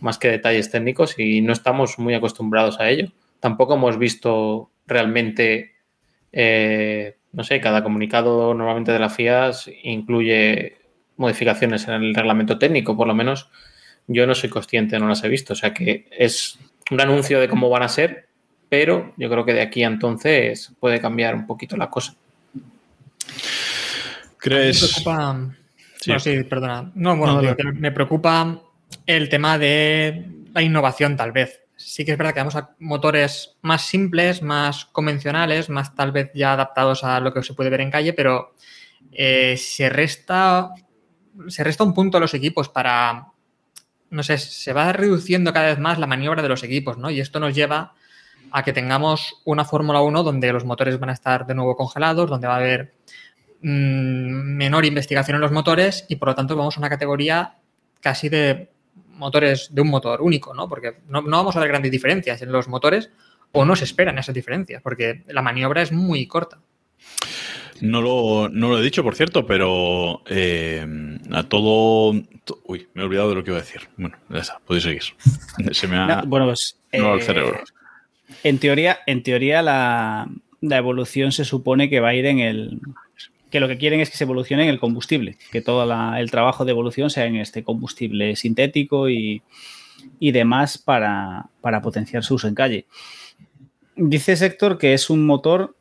más 0.00 0.18
que 0.18 0.28
detalles 0.28 0.70
técnicos 0.70 1.18
y 1.18 1.40
no 1.40 1.54
estamos 1.54 1.98
muy 1.98 2.12
acostumbrados 2.12 2.78
a 2.78 2.90
ello. 2.90 3.10
Tampoco 3.40 3.76
hemos 3.76 3.98
visto 3.98 4.70
realmente, 4.86 5.76
eh, 6.30 7.16
no 7.32 7.42
sé, 7.42 7.58
cada 7.58 7.82
comunicado 7.82 8.52
normalmente 8.52 8.92
de 8.92 8.98
la 8.98 9.08
FIA 9.08 9.52
incluye 9.82 10.76
modificaciones 11.16 11.88
en 11.88 11.94
el 11.94 12.14
reglamento 12.14 12.58
técnico, 12.58 12.98
por 12.98 13.06
lo 13.06 13.14
menos 13.14 13.48
yo 14.08 14.26
no 14.26 14.34
soy 14.34 14.50
consciente, 14.50 14.98
no 14.98 15.08
las 15.08 15.24
he 15.24 15.30
visto. 15.30 15.54
O 15.54 15.56
sea 15.56 15.72
que 15.72 16.06
es 16.10 16.58
un 16.90 17.00
anuncio 17.00 17.40
de 17.40 17.48
cómo 17.48 17.70
van 17.70 17.82
a 17.82 17.88
ser, 17.88 18.28
pero 18.68 19.14
yo 19.16 19.30
creo 19.30 19.46
que 19.46 19.54
de 19.54 19.62
aquí 19.62 19.84
a 19.84 19.86
entonces 19.86 20.74
puede 20.80 21.00
cambiar 21.00 21.34
un 21.34 21.46
poquito 21.46 21.78
la 21.78 21.88
cosa. 21.88 22.14
¿Crees? 24.46 24.82
Me 24.82 24.88
preocupa. 24.88 25.56
Sí. 25.98 26.10
Bueno, 26.10 26.20
sí, 26.20 26.44
perdona. 26.44 26.92
No, 26.94 27.16
bueno, 27.16 27.42
No, 27.42 27.54
no. 27.54 27.72
me 27.74 27.90
preocupa 27.90 28.60
el 29.06 29.28
tema 29.28 29.58
de 29.58 30.44
la 30.54 30.62
innovación, 30.62 31.16
tal 31.16 31.32
vez. 31.32 31.62
Sí 31.76 32.04
que 32.04 32.12
es 32.12 32.18
verdad 32.18 32.32
que 32.32 32.40
vamos 32.40 32.56
a 32.56 32.70
motores 32.78 33.56
más 33.62 33.82
simples, 33.82 34.40
más 34.42 34.86
convencionales, 34.86 35.68
más 35.68 35.94
tal 35.94 36.12
vez 36.12 36.30
ya 36.34 36.52
adaptados 36.52 37.04
a 37.04 37.20
lo 37.20 37.32
que 37.34 37.42
se 37.42 37.54
puede 37.54 37.70
ver 37.70 37.80
en 37.80 37.90
calle, 37.90 38.12
pero 38.12 38.54
eh, 39.12 39.56
se 39.58 39.88
resta. 39.88 40.70
Se 41.48 41.64
resta 41.64 41.84
un 41.84 41.92
punto 41.92 42.16
a 42.16 42.20
los 42.20 42.32
equipos 42.34 42.68
para. 42.68 43.26
No 44.08 44.22
sé, 44.22 44.38
se 44.38 44.72
va 44.72 44.92
reduciendo 44.92 45.52
cada 45.52 45.66
vez 45.66 45.78
más 45.80 45.98
la 45.98 46.06
maniobra 46.06 46.40
de 46.40 46.48
los 46.48 46.62
equipos, 46.62 46.96
¿no? 46.96 47.10
Y 47.10 47.20
esto 47.20 47.40
nos 47.40 47.54
lleva 47.54 47.94
a 48.52 48.62
que 48.62 48.72
tengamos 48.72 49.42
una 49.44 49.64
Fórmula 49.64 50.00
1 50.00 50.22
donde 50.22 50.52
los 50.52 50.64
motores 50.64 50.98
van 51.00 51.10
a 51.10 51.14
estar 51.14 51.46
de 51.46 51.54
nuevo 51.54 51.76
congelados, 51.76 52.30
donde 52.30 52.46
va 52.46 52.54
a 52.54 52.58
haber 52.58 52.94
menor 53.68 54.84
investigación 54.84 55.34
en 55.36 55.40
los 55.40 55.52
motores 55.52 56.04
y 56.08 56.16
por 56.16 56.28
lo 56.28 56.34
tanto 56.34 56.54
vamos 56.56 56.76
a 56.76 56.80
una 56.80 56.88
categoría 56.88 57.54
casi 58.00 58.28
de 58.28 58.68
motores 59.10 59.74
de 59.74 59.80
un 59.82 59.88
motor 59.88 60.20
único, 60.22 60.54
¿no? 60.54 60.68
Porque 60.68 60.98
no, 61.08 61.22
no 61.22 61.36
vamos 61.38 61.56
a 61.56 61.60
ver 61.60 61.68
grandes 61.68 61.90
diferencias 61.90 62.42
en 62.42 62.52
los 62.52 62.68
motores 62.68 63.10
o 63.52 63.64
no 63.64 63.74
se 63.74 63.84
esperan 63.84 64.18
esas 64.18 64.34
diferencias 64.34 64.82
porque 64.82 65.22
la 65.28 65.42
maniobra 65.42 65.82
es 65.82 65.90
muy 65.92 66.26
corta. 66.26 66.58
No 67.80 68.00
lo, 68.00 68.48
no 68.48 68.68
lo 68.70 68.78
he 68.78 68.82
dicho, 68.82 69.02
por 69.02 69.16
cierto, 69.16 69.46
pero 69.46 70.22
eh, 70.28 70.86
a 71.32 71.42
todo, 71.42 72.14
to- 72.44 72.60
Uy, 72.64 72.88
me 72.94 73.02
he 73.02 73.04
olvidado 73.04 73.28
de 73.30 73.34
lo 73.34 73.44
que 73.44 73.50
iba 73.50 73.58
a 73.58 73.62
decir. 73.62 73.82
Bueno, 73.98 74.16
ya 74.30 74.38
está, 74.38 74.58
podéis 74.64 74.84
seguir. 74.84 75.02
Se 75.72 75.86
me 75.86 75.96
ha... 75.96 76.06
No, 76.06 76.22
bueno, 76.26 76.46
pues, 76.46 76.78
no 76.92 77.12
al 77.12 77.18
eh, 77.20 77.22
cerebro. 77.22 77.60
En 78.44 78.58
teoría, 78.58 79.00
en 79.06 79.22
teoría 79.22 79.60
la, 79.60 80.26
la 80.62 80.76
evolución 80.78 81.32
se 81.32 81.44
supone 81.44 81.90
que 81.90 82.00
va 82.00 82.08
a 82.08 82.14
ir 82.14 82.24
en 82.26 82.38
el. 82.38 82.80
Que 83.50 83.60
lo 83.60 83.68
que 83.68 83.78
quieren 83.78 84.00
es 84.00 84.10
que 84.10 84.16
se 84.16 84.24
evolucione 84.24 84.64
en 84.64 84.68
el 84.68 84.80
combustible, 84.80 85.36
que 85.52 85.60
todo 85.60 85.84
el 86.16 86.30
trabajo 86.30 86.64
de 86.64 86.72
evolución 86.72 87.10
sea 87.10 87.26
en 87.26 87.36
este 87.36 87.62
combustible 87.62 88.36
sintético 88.36 89.08
y, 89.08 89.42
y 90.18 90.32
demás 90.32 90.78
para, 90.78 91.46
para 91.60 91.82
potenciar 91.82 92.24
su 92.24 92.34
uso 92.34 92.48
en 92.48 92.54
calle. 92.54 92.86
Dice 93.96 94.36
Sector 94.36 94.78
que 94.78 94.94
es 94.94 95.10
un 95.10 95.24
motor 95.24 95.76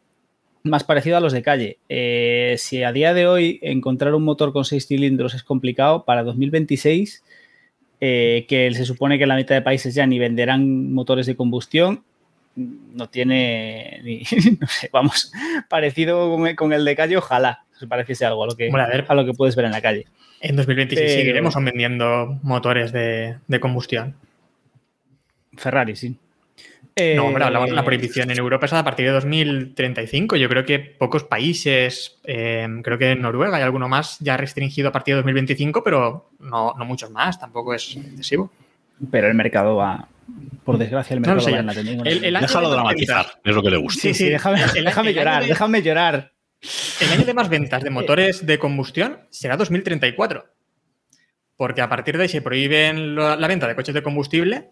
más 0.65 0.83
parecido 0.83 1.17
a 1.17 1.19
los 1.19 1.31
de 1.31 1.43
calle. 1.43 1.77
Eh, 1.89 2.55
si 2.57 2.83
a 2.83 2.91
día 2.91 3.13
de 3.13 3.27
hoy 3.27 3.59
encontrar 3.61 4.15
un 4.15 4.23
motor 4.23 4.51
con 4.51 4.65
seis 4.65 4.87
cilindros 4.87 5.35
es 5.35 5.43
complicado, 5.43 6.05
para 6.05 6.23
2026, 6.23 7.23
eh, 8.01 8.45
que 8.49 8.73
se 8.73 8.85
supone 8.85 9.19
que 9.19 9.27
la 9.27 9.35
mitad 9.35 9.55
de 9.55 9.61
países 9.61 9.93
ya 9.93 10.07
ni 10.07 10.17
venderán 10.17 10.91
motores 10.91 11.27
de 11.27 11.35
combustión, 11.35 12.03
no 12.55 13.09
tiene 13.09 13.99
ni, 14.03 14.23
no 14.61 14.67
sé, 14.67 14.89
vamos, 14.91 15.31
parecido 15.69 16.29
con 16.35 16.47
el, 16.47 16.55
con 16.55 16.73
el 16.73 16.85
de 16.85 16.95
calle, 16.95 17.17
ojalá 17.17 17.63
se 17.77 17.87
pareciese 17.87 18.25
algo 18.25 18.43
a 18.43 18.47
lo 18.47 18.55
que, 18.55 18.69
Bueno, 18.69 18.85
a 18.85 18.89
ver. 18.89 19.05
a 19.07 19.13
lo 19.15 19.25
que 19.25 19.33
puedes 19.33 19.55
ver 19.55 19.65
en 19.65 19.71
la 19.71 19.81
calle. 19.81 20.05
En 20.41 20.55
2026 20.55 21.05
Pero- 21.09 21.19
seguiremos 21.19 21.55
vendiendo 21.55 22.39
motores 22.43 22.91
de, 22.91 23.37
de 23.47 23.59
combustión. 23.59 24.15
Ferrari, 25.57 25.95
sí. 25.95 26.09
No, 26.09 26.17
Eh, 27.03 27.19
hombre, 27.19 27.43
hablamos 27.43 27.69
de 27.69 27.75
la 27.75 27.83
prohibición 27.83 28.31
en 28.31 28.37
Europa 28.37 28.67
es 28.67 28.73
a 28.73 28.83
partir 28.83 29.05
de 29.07 29.11
2035. 29.11 30.37
Yo 30.37 30.47
creo 30.47 30.63
que 30.63 30.79
pocos 30.79 31.25
países, 31.25 32.17
eh, 32.23 32.65
creo 32.83 32.97
que 32.97 33.11
en 33.11 33.21
Noruega 33.21 33.59
y 33.59 33.63
alguno 33.63 33.89
más, 33.89 34.17
ya 34.19 34.37
restringido 34.37 34.87
a 34.89 34.91
partir 34.93 35.13
de 35.15 35.17
2025, 35.17 35.83
pero 35.83 36.29
no, 36.39 36.73
no 36.77 36.85
muchos 36.85 37.11
más, 37.11 37.37
tampoco 37.37 37.73
es 37.73 37.97
excesivo. 37.97 38.49
Pero 39.11 39.27
el 39.27 39.33
mercado 39.33 39.75
va, 39.75 40.07
por 40.63 40.77
desgracia, 40.77 41.13
el 41.13 41.21
No 41.21 41.27
mercado 41.27 41.45
sé 41.47 41.51
va 41.53 41.59
en 41.59 41.65
la 41.67 41.73
tendencia. 41.73 42.11
El- 42.11 42.23
el 42.25 42.35
año 42.35 42.47
Déjalo 42.47 42.69
de 42.69 42.75
más 42.75 42.83
dramatizar, 42.85 43.25
ventas- 43.25 43.39
es 43.43 43.55
lo 43.55 43.63
que 43.63 43.69
le 43.69 43.77
gusta. 43.77 44.01
Sí, 44.01 44.13
sí, 44.13 44.23
sí. 44.25 44.29
déjame, 44.29 44.61
El- 44.75 44.85
déjame 44.85 45.09
el 45.09 45.15
año 45.17 45.23
llorar, 45.25 45.41
de- 45.43 45.47
déjame 45.49 45.81
llorar. 45.81 46.31
El 47.01 47.11
año 47.11 47.25
de 47.25 47.33
más 47.33 47.49
ventas 47.49 47.83
de 47.83 47.89
motores 47.91 48.45
de 48.45 48.57
combustión 48.57 49.19
será 49.29 49.55
2034. 49.57 50.45
Porque 51.57 51.81
a 51.81 51.89
partir 51.89 52.17
de 52.17 52.23
ahí 52.23 52.29
se 52.29 52.41
prohíben 52.41 53.15
la 53.15 53.47
venta 53.47 53.67
de 53.67 53.75
coches 53.75 53.93
de 53.93 54.01
combustible 54.03 54.69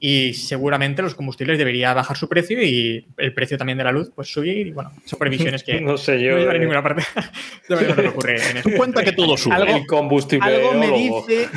y 0.00 0.34
seguramente 0.34 1.02
los 1.02 1.14
combustibles 1.14 1.56
debería 1.56 1.94
bajar 1.94 2.16
su 2.16 2.28
precio 2.28 2.60
y 2.62 3.06
el 3.16 3.32
precio 3.32 3.56
también 3.56 3.78
de 3.78 3.84
la 3.84 3.92
luz 3.92 4.10
pues 4.14 4.28
subir 4.28 4.66
y 4.66 4.70
bueno, 4.72 4.92
son 5.04 5.18
previsiones 5.18 5.62
que 5.62 5.80
No 5.80 5.96
sé 5.96 6.20
yo, 6.20 6.36
no 6.36 6.50
eh. 6.52 6.58
ninguna 6.58 6.82
parte. 6.82 7.04
no 7.68 7.76
me 7.76 8.08
ocurre 8.08 8.36
en. 8.50 8.62
Tú 8.62 8.70
cuenta 8.76 9.04
que 9.04 9.12
todo 9.12 9.36
sube. 9.36 9.54
Algo- 9.54 9.76
el 9.76 9.86
combustible. 9.86 10.46
Algo 10.46 10.72
me 10.74 10.90
dice, 10.90 11.48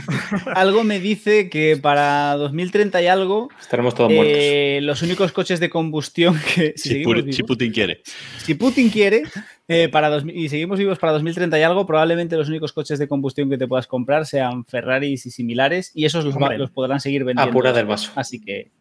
algo 0.53 0.83
me 0.83 0.99
dice 0.99 1.49
que 1.49 1.77
para 1.77 2.35
2030 2.35 3.01
y 3.01 3.07
algo, 3.07 3.49
Estaremos 3.59 3.95
todos 3.95 4.11
muertos. 4.11 4.35
eh, 4.37 4.79
los 4.83 5.01
únicos 5.01 5.31
coches 5.31 5.59
de 5.59 5.69
combustión 5.69 6.39
que 6.55 6.73
si, 6.77 6.89
Si, 6.89 6.95
vivos- 6.99 7.35
si 7.35 7.43
Putin 7.43 7.71
quiere. 7.71 8.01
si 8.37 8.53
Putin 8.53 8.89
quiere 8.89 9.23
eh, 9.67 9.89
para 9.89 10.09
dos- 10.09 10.23
y 10.31 10.49
seguimos 10.49 10.79
vivos 10.79 10.97
para 10.99 11.11
2030 11.13 11.59
y 11.59 11.63
algo, 11.63 11.85
probablemente 11.85 12.37
los 12.37 12.47
únicos 12.49 12.71
coches 12.73 12.99
de 12.99 13.07
combustión 13.07 13.49
que 13.49 13.57
te 13.57 13.67
puedas 13.67 13.87
comprar 13.87 14.25
sean 14.25 14.63
Ferraris 14.65 15.25
y 15.25 15.31
similares 15.31 15.91
y 15.93 16.05
esos 16.05 16.23
los, 16.25 16.35
los 16.57 16.71
podrán 16.71 16.99
seguir 16.99 17.23
vendiendo. 17.25 17.51
Apura 17.51 17.73
del 17.73 17.85
vaso. 17.85 18.11
Así 18.15 18.39
que 18.39 18.71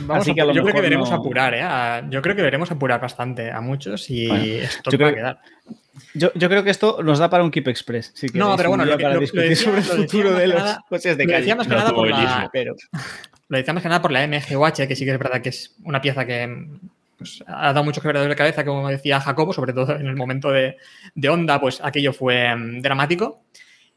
Vamos 0.00 0.22
Así 0.22 0.32
a 0.32 0.34
que 0.34 0.40
a 0.40 0.46
yo 0.52 0.62
creo 0.64 0.74
que 0.74 0.80
veremos 0.80 1.10
no- 1.10 1.16
apurar, 1.16 1.54
¿eh? 1.54 1.62
A- 1.62 2.04
yo 2.10 2.20
creo 2.20 2.34
que 2.34 2.42
veremos 2.42 2.72
apurar 2.72 3.00
bastante 3.00 3.52
a 3.52 3.60
muchos 3.60 4.10
y 4.10 4.26
Bueno, 4.26 4.44
esto 4.44 4.90
yo 4.90 4.98
va 4.98 5.06
a 5.06 5.12
creo- 5.12 5.14
quedar. 5.22 5.38
yo, 6.12 6.32
yo 6.34 6.48
creo 6.48 6.64
que 6.64 6.70
esto 6.70 6.98
nos 7.04 7.20
da 7.20 7.30
para 7.30 7.44
un 7.44 7.52
Keep 7.52 7.68
Express. 7.68 8.10
si 8.12 8.26
No, 8.34 8.56
pero 8.56 8.70
bueno, 8.70 8.84
lo 8.84 8.96
que- 8.96 9.02
para 9.04 9.14
lo- 9.14 9.20
lo 9.20 9.20
discutir 9.20 9.48
decía- 9.50 9.64
sobre 9.64 9.78
el 9.78 9.84
futuro 9.84 10.32
de 10.34 10.40
que 10.40 10.46
los 10.48 10.56
nada- 10.58 10.84
coches 10.88 11.16
de 11.16 11.24
lo 11.24 11.30
calle. 11.30 11.40
decía 11.40 11.54
más 11.54 11.68
que 11.68 11.74
nada 11.76 11.92
por 11.94 12.10
la. 12.10 12.50
Pero 12.52 12.74
Lo 13.48 13.58
decía 13.58 13.72
más 13.74 13.82
que 13.84 13.88
nada 13.88 14.02
por 14.02 14.10
la 14.10 14.24
MGUH, 14.26 14.88
que 14.88 14.96
sí 14.96 15.04
que 15.04 15.12
es 15.12 15.18
verdad 15.20 15.40
que 15.40 15.50
es 15.50 15.76
una 15.84 16.00
pieza 16.00 16.26
que 16.26 16.66
pues, 17.16 17.42
ha 17.46 17.72
dado 17.72 17.84
mucho 17.84 18.00
quebradero 18.00 18.28
de 18.30 18.36
cabeza, 18.36 18.64
como 18.64 18.88
decía 18.88 19.20
Jacobo, 19.20 19.52
sobre 19.52 19.72
todo 19.72 19.96
en 19.96 20.06
el 20.06 20.16
momento 20.16 20.50
de, 20.50 20.76
de 21.14 21.28
Honda, 21.28 21.60
pues 21.60 21.80
aquello 21.82 22.12
fue 22.12 22.54
mm, 22.54 22.80
dramático. 22.82 23.42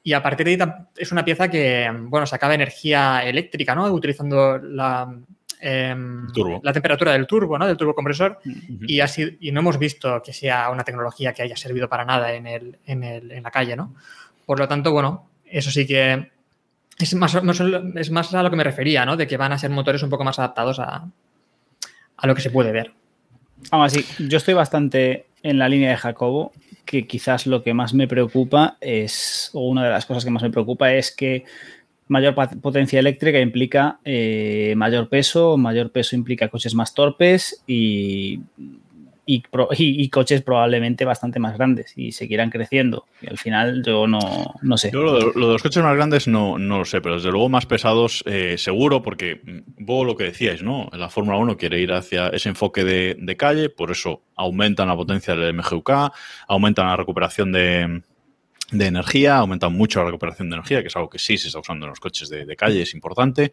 Y 0.01 0.13
a 0.13 0.23
partir 0.23 0.45
de 0.45 0.63
ahí 0.63 0.71
es 0.97 1.11
una 1.11 1.25
pieza 1.25 1.49
que, 1.49 1.89
mm, 1.91 2.09
bueno, 2.09 2.25
sacaba 2.25 2.53
energía 2.55 3.21
eléctrica, 3.25 3.75
¿no? 3.75 3.85
Utilizando 3.91 4.57
la, 4.57 5.13
em, 5.59 6.27
Turbo. 6.31 6.61
la 6.63 6.71
temperatura 6.71 7.11
del 7.11 7.27
turbo, 7.27 7.57
¿no? 7.57 7.67
Del 7.67 7.75
turbocompresor. 7.77 8.39
y, 8.87 9.01
ha 9.01 9.07
sido- 9.07 9.31
y 9.41 9.51
no 9.51 9.59
hemos 9.59 9.77
visto 9.77 10.21
que 10.23 10.31
sea 10.31 10.69
una 10.69 10.85
tecnología 10.85 11.33
que 11.33 11.41
haya 11.43 11.57
servido 11.57 11.89
para 11.89 12.05
nada 12.05 12.31
en, 12.33 12.47
el, 12.47 12.79
en, 12.85 13.03
el- 13.03 13.31
en 13.33 13.43
la 13.43 13.51
calle, 13.51 13.75
¿no? 13.75 13.93
Por 14.45 14.57
lo 14.59 14.67
tanto, 14.69 14.91
bueno, 14.93 15.29
eso 15.45 15.69
sí 15.69 15.85
que 15.85 16.31
es 16.97 17.13
más, 17.15 17.43
más- 17.43 17.61
es 17.95 18.11
más 18.11 18.33
a 18.33 18.41
lo 18.43 18.49
que 18.49 18.55
me 18.55 18.63
refería, 18.63 19.05
¿no? 19.05 19.17
De 19.17 19.27
que 19.27 19.35
van 19.37 19.51
a 19.51 19.57
ser 19.57 19.69
motores 19.69 20.01
un 20.01 20.09
poco 20.09 20.23
más 20.23 20.39
adaptados 20.39 20.79
a, 20.79 21.05
a 22.17 22.27
lo 22.27 22.35
que 22.35 22.41
se 22.41 22.51
puede 22.51 22.71
ver. 22.71 22.93
Aún 23.71 23.83
así, 23.83 24.05
yo 24.27 24.37
estoy 24.37 24.53
bastante 24.53 25.25
en 25.43 25.59
la 25.59 25.69
línea 25.69 25.91
de 25.91 25.97
Jacobo, 25.97 26.51
que 26.85 27.05
quizás 27.05 27.45
lo 27.45 27.63
que 27.63 27.73
más 27.73 27.93
me 27.93 28.07
preocupa 28.07 28.77
es, 28.81 29.51
o 29.53 29.67
una 29.67 29.83
de 29.83 29.91
las 29.91 30.05
cosas 30.05 30.25
que 30.25 30.31
más 30.31 30.43
me 30.43 30.49
preocupa 30.49 30.93
es 30.93 31.15
que 31.15 31.45
mayor 32.07 32.33
potencia 32.61 32.99
eléctrica 32.99 33.39
implica 33.39 33.99
eh, 34.03 34.73
mayor 34.75 35.07
peso, 35.09 35.57
mayor 35.57 35.91
peso 35.91 36.15
implica 36.15 36.49
coches 36.49 36.73
más 36.73 36.93
torpes 36.93 37.63
y, 37.67 38.39
y, 39.31 40.09
coches 40.09 40.41
probablemente 40.41 41.05
bastante 41.05 41.39
más 41.39 41.55
grandes 41.55 41.93
y 41.95 42.11
seguirán 42.11 42.49
creciendo. 42.49 43.05
Y 43.21 43.29
al 43.29 43.37
final 43.37 43.83
yo 43.85 44.07
no, 44.07 44.19
no 44.61 44.77
sé. 44.77 44.89
Yo 44.91 45.03
lo, 45.03 45.19
de 45.19 45.31
los 45.33 45.61
coches 45.61 45.83
más 45.83 45.95
grandes 45.95 46.27
no, 46.27 46.57
no, 46.57 46.79
lo 46.79 46.85
sé, 46.85 46.99
pero 47.01 47.15
desde 47.15 47.29
luego 47.31 47.47
más 47.47 47.65
pesados 47.65 48.23
eh, 48.25 48.57
seguro, 48.57 49.03
porque 49.03 49.41
vos 49.77 50.05
lo 50.05 50.15
que 50.15 50.25
decíais, 50.25 50.63
¿no? 50.63 50.89
La 50.93 51.09
Fórmula 51.09 51.37
1 51.37 51.57
quiere 51.57 51.79
ir 51.79 51.93
hacia 51.93 52.29
ese 52.29 52.49
enfoque 52.49 52.83
de, 52.83 53.17
de 53.19 53.37
calle, 53.37 53.69
por 53.69 53.91
eso 53.91 54.21
aumentan 54.35 54.87
la 54.87 54.95
potencia 54.95 55.35
del 55.35 55.53
MGUK, 55.53 55.91
aumentan 56.47 56.87
la 56.87 56.95
recuperación 56.95 57.51
de, 57.51 58.01
de 58.71 58.85
energía, 58.85 59.37
aumentan 59.37 59.73
mucho 59.73 59.99
la 59.99 60.05
recuperación 60.05 60.49
de 60.49 60.55
energía, 60.55 60.81
que 60.81 60.87
es 60.87 60.95
algo 60.95 61.09
que 61.09 61.19
sí 61.19 61.37
se 61.37 61.47
está 61.47 61.59
usando 61.59 61.85
en 61.85 61.89
los 61.89 61.99
coches 61.99 62.29
de, 62.29 62.55
calle, 62.55 62.81
es 62.81 62.93
importante, 62.93 63.51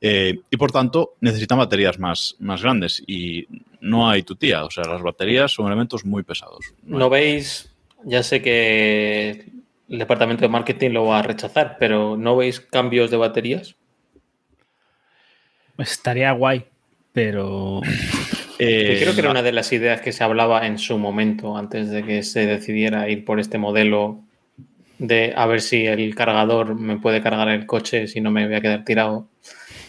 eh, 0.00 0.40
y 0.50 0.56
por 0.56 0.72
tanto 0.72 1.14
necesitan 1.20 1.58
baterías 1.58 1.98
más, 1.98 2.36
más 2.38 2.62
grandes 2.62 3.02
y 3.06 3.46
no 3.80 4.08
hay 4.08 4.22
tutía, 4.22 4.64
o 4.64 4.70
sea, 4.70 4.84
las 4.84 5.02
baterías 5.02 5.52
son 5.52 5.66
elementos 5.66 6.04
muy 6.04 6.22
pesados. 6.22 6.74
¿No, 6.82 7.10
veis, 7.10 7.74
ya 8.04 8.22
sé 8.22 8.40
que 8.40 9.46
el 9.88 9.98
departamento 9.98 10.42
de 10.42 10.48
marketing 10.48 10.90
lo 10.90 11.06
va 11.06 11.18
a 11.18 11.22
rechazar, 11.22 11.76
pero 11.78 12.16
¿no 12.16 12.36
veis 12.36 12.60
cambios 12.60 13.10
de 13.10 13.16
baterías? 13.16 13.76
Estaría 15.78 16.32
guay, 16.32 16.64
pero... 17.12 17.80
Eh, 18.58 18.98
creo 19.00 19.14
que 19.14 19.20
era 19.20 19.30
una 19.32 19.42
de 19.42 19.50
las 19.50 19.72
ideas 19.72 20.00
que 20.00 20.12
se 20.12 20.22
hablaba 20.22 20.66
en 20.66 20.78
su 20.78 20.96
momento, 20.96 21.56
antes 21.56 21.90
de 21.90 22.04
que 22.04 22.22
se 22.22 22.46
decidiera 22.46 23.08
ir 23.08 23.24
por 23.24 23.40
este 23.40 23.58
modelo 23.58 24.23
de 25.06 25.32
a 25.36 25.46
ver 25.46 25.60
si 25.60 25.86
el 25.86 26.14
cargador 26.14 26.74
me 26.78 26.98
puede 26.98 27.22
cargar 27.22 27.48
el 27.48 27.66
coche 27.66 28.06
si 28.06 28.20
no 28.20 28.30
me 28.30 28.46
voy 28.46 28.56
a 28.56 28.60
quedar 28.60 28.84
tirado. 28.84 29.28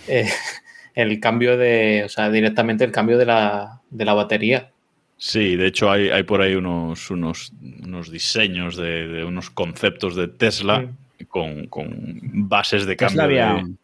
Eh, 0.07 0.29
el 0.95 1.19
cambio 1.19 1.57
de, 1.57 2.03
o 2.05 2.09
sea, 2.09 2.29
directamente 2.29 2.83
el 2.83 2.91
cambio 2.91 3.17
de 3.17 3.25
la, 3.25 3.81
de 3.89 4.05
la 4.05 4.13
batería. 4.13 4.71
Sí, 5.17 5.55
de 5.55 5.67
hecho 5.67 5.89
hay, 5.89 6.09
hay 6.09 6.23
por 6.23 6.41
ahí 6.41 6.55
unos, 6.55 7.09
unos, 7.09 7.53
unos 7.83 8.11
diseños 8.11 8.75
de, 8.75 9.23
unos 9.25 9.49
conceptos 9.49 10.15
de 10.15 10.27
Tesla 10.27 10.91
con, 11.29 11.69
bases 12.47 12.85
de 12.85 12.97
cambio 12.97 13.27
de, 13.27 13.75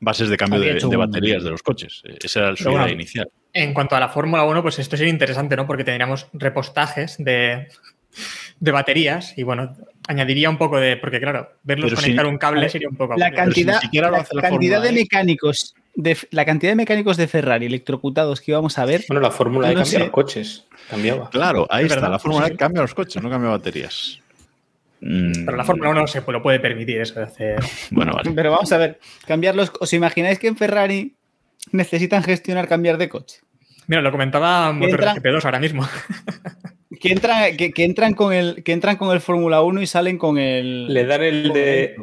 bases 0.00 0.30
de 0.30 0.36
cambio 0.36 0.60
de, 0.60 0.96
baterías 0.96 1.44
de 1.44 1.50
los 1.50 1.62
coches. 1.62 2.02
Esa 2.22 2.40
era 2.40 2.48
el 2.50 2.56
suyo 2.56 2.88
inicial. 2.88 3.30
En 3.52 3.74
cuanto 3.74 3.96
a 3.96 4.00
la 4.00 4.08
Fórmula 4.08 4.44
1, 4.44 4.62
pues 4.62 4.78
esto 4.78 4.96
sería 4.96 5.12
interesante, 5.12 5.56
¿no? 5.56 5.66
Porque 5.66 5.84
tendríamos 5.84 6.28
repostajes 6.32 7.16
de, 7.18 7.68
de 8.60 8.70
baterías 8.72 9.36
y 9.36 9.42
bueno, 9.42 9.76
añadiría 10.08 10.50
un 10.50 10.58
poco 10.58 10.78
de, 10.78 10.96
porque 10.96 11.20
claro, 11.20 11.50
verlos 11.62 11.94
conectar 11.94 12.26
un 12.26 12.38
cable 12.38 12.68
sería 12.68 12.88
un 12.88 12.96
poco... 12.96 13.14
La 13.16 13.30
cantidad, 13.30 13.80
la, 14.32 14.42
cantidad 14.42 14.82
de 14.82 14.92
mecánicos 14.92 15.74
de, 15.94 16.16
la 16.30 16.44
cantidad 16.44 16.72
de 16.72 16.76
mecánicos 16.76 17.16
de 17.16 17.28
Ferrari 17.28 17.66
electrocutados 17.66 18.40
que 18.40 18.52
íbamos 18.52 18.78
a 18.78 18.84
ver... 18.84 19.04
Bueno, 19.08 19.20
la 19.20 19.30
fórmula 19.30 19.68
de 19.68 19.74
cambia 19.74 19.98
los 20.00 20.10
coches, 20.10 20.66
cambiaba. 20.88 21.30
Claro, 21.30 21.66
ahí 21.70 21.86
está, 21.86 22.08
la 22.08 22.18
fórmula 22.18 22.48
de 22.48 22.56
cambia 22.56 22.82
los 22.82 22.94
coches, 22.94 23.22
no 23.22 23.30
cambia 23.30 23.50
baterías. 23.50 24.20
Pero 25.00 25.56
la 25.56 25.64
Fórmula 25.64 25.90
1 25.90 26.06
se 26.08 26.22
lo 26.26 26.42
puede 26.42 26.58
permitir 26.60 27.00
eso 27.00 27.20
de 27.20 27.26
hacer. 27.26 27.60
Bueno, 27.90 28.12
vale. 28.12 28.32
Pero 28.32 28.50
vamos 28.50 28.72
a 28.72 28.78
ver, 28.78 28.98
cambiarlos. 29.26 29.72
¿Os 29.80 29.92
imagináis 29.92 30.38
que 30.38 30.48
en 30.48 30.56
Ferrari 30.56 31.14
necesitan 31.72 32.22
gestionar 32.22 32.66
cambiar 32.66 32.98
de 32.98 33.08
coche? 33.08 33.40
Mira, 33.86 34.02
lo 34.02 34.10
comentaba 34.10 34.72
Motor 34.72 35.00
GP2 35.00 35.44
ahora 35.44 35.60
mismo. 35.60 35.88
que, 36.90 37.72
que, 37.74 37.84
entran 37.84 38.14
con 38.14 38.32
el, 38.32 38.62
que 38.64 38.72
entran 38.72 38.96
con 38.96 39.12
el 39.12 39.20
Fórmula 39.20 39.60
1 39.60 39.82
y 39.82 39.86
salen 39.86 40.18
con 40.18 40.38
el. 40.38 40.92
Le 40.92 41.04
dan 41.04 41.22
el 41.22 41.52
de. 41.52 41.96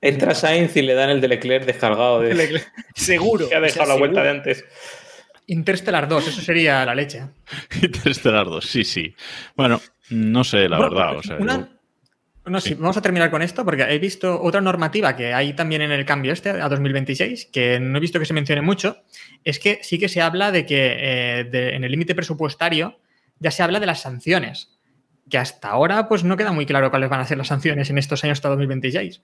Entra 0.00 0.34
Sainz 0.34 0.76
y 0.76 0.82
le 0.82 0.94
dan 0.94 1.10
el 1.10 1.20
de 1.20 1.28
Leclerc 1.28 1.64
descargado. 1.64 2.20
De... 2.20 2.60
Seguro. 2.94 3.48
Que 3.48 3.54
ha 3.54 3.60
dejado 3.60 3.88
la 3.88 3.96
vuelta 3.96 4.22
de 4.22 4.30
antes. 4.30 4.64
Interstellar 5.46 6.08
2, 6.08 6.28
eso 6.28 6.40
sería 6.40 6.84
la 6.84 6.94
leche. 6.94 7.22
Interstellar 7.82 8.46
2, 8.46 8.64
sí, 8.64 8.84
sí. 8.84 9.14
Bueno, 9.56 9.80
no 10.10 10.44
sé, 10.44 10.68
la 10.68 10.78
verdad. 10.78 11.12
No, 12.44 12.60
sí. 12.60 12.74
vamos 12.74 12.96
a 12.96 13.02
terminar 13.02 13.30
con 13.30 13.40
esto 13.42 13.64
porque 13.64 13.84
he 13.84 13.98
visto 14.00 14.42
otra 14.42 14.60
normativa 14.60 15.14
que 15.14 15.32
hay 15.32 15.52
también 15.52 15.82
en 15.82 15.92
el 15.92 16.04
cambio 16.04 16.32
este 16.32 16.50
a 16.50 16.68
2026, 16.68 17.46
que 17.52 17.78
no 17.78 17.98
he 17.98 18.00
visto 18.00 18.18
que 18.18 18.26
se 18.26 18.34
mencione 18.34 18.62
mucho, 18.62 19.04
es 19.44 19.60
que 19.60 19.78
sí 19.82 19.96
que 19.96 20.08
se 20.08 20.20
habla 20.20 20.50
de 20.50 20.66
que 20.66 20.96
eh, 20.96 21.74
en 21.74 21.84
el 21.84 21.90
límite 21.92 22.16
presupuestario 22.16 22.98
ya 23.42 23.50
se 23.50 23.62
habla 23.62 23.80
de 23.80 23.86
las 23.86 24.00
sanciones, 24.00 24.70
que 25.28 25.38
hasta 25.38 25.68
ahora 25.68 26.08
pues 26.08 26.24
no 26.24 26.36
queda 26.36 26.52
muy 26.52 26.64
claro 26.64 26.90
cuáles 26.90 27.10
van 27.10 27.20
a 27.20 27.26
ser 27.26 27.38
las 27.38 27.48
sanciones 27.48 27.90
en 27.90 27.98
estos 27.98 28.22
años 28.24 28.38
hasta 28.38 28.48
2026. 28.48 29.20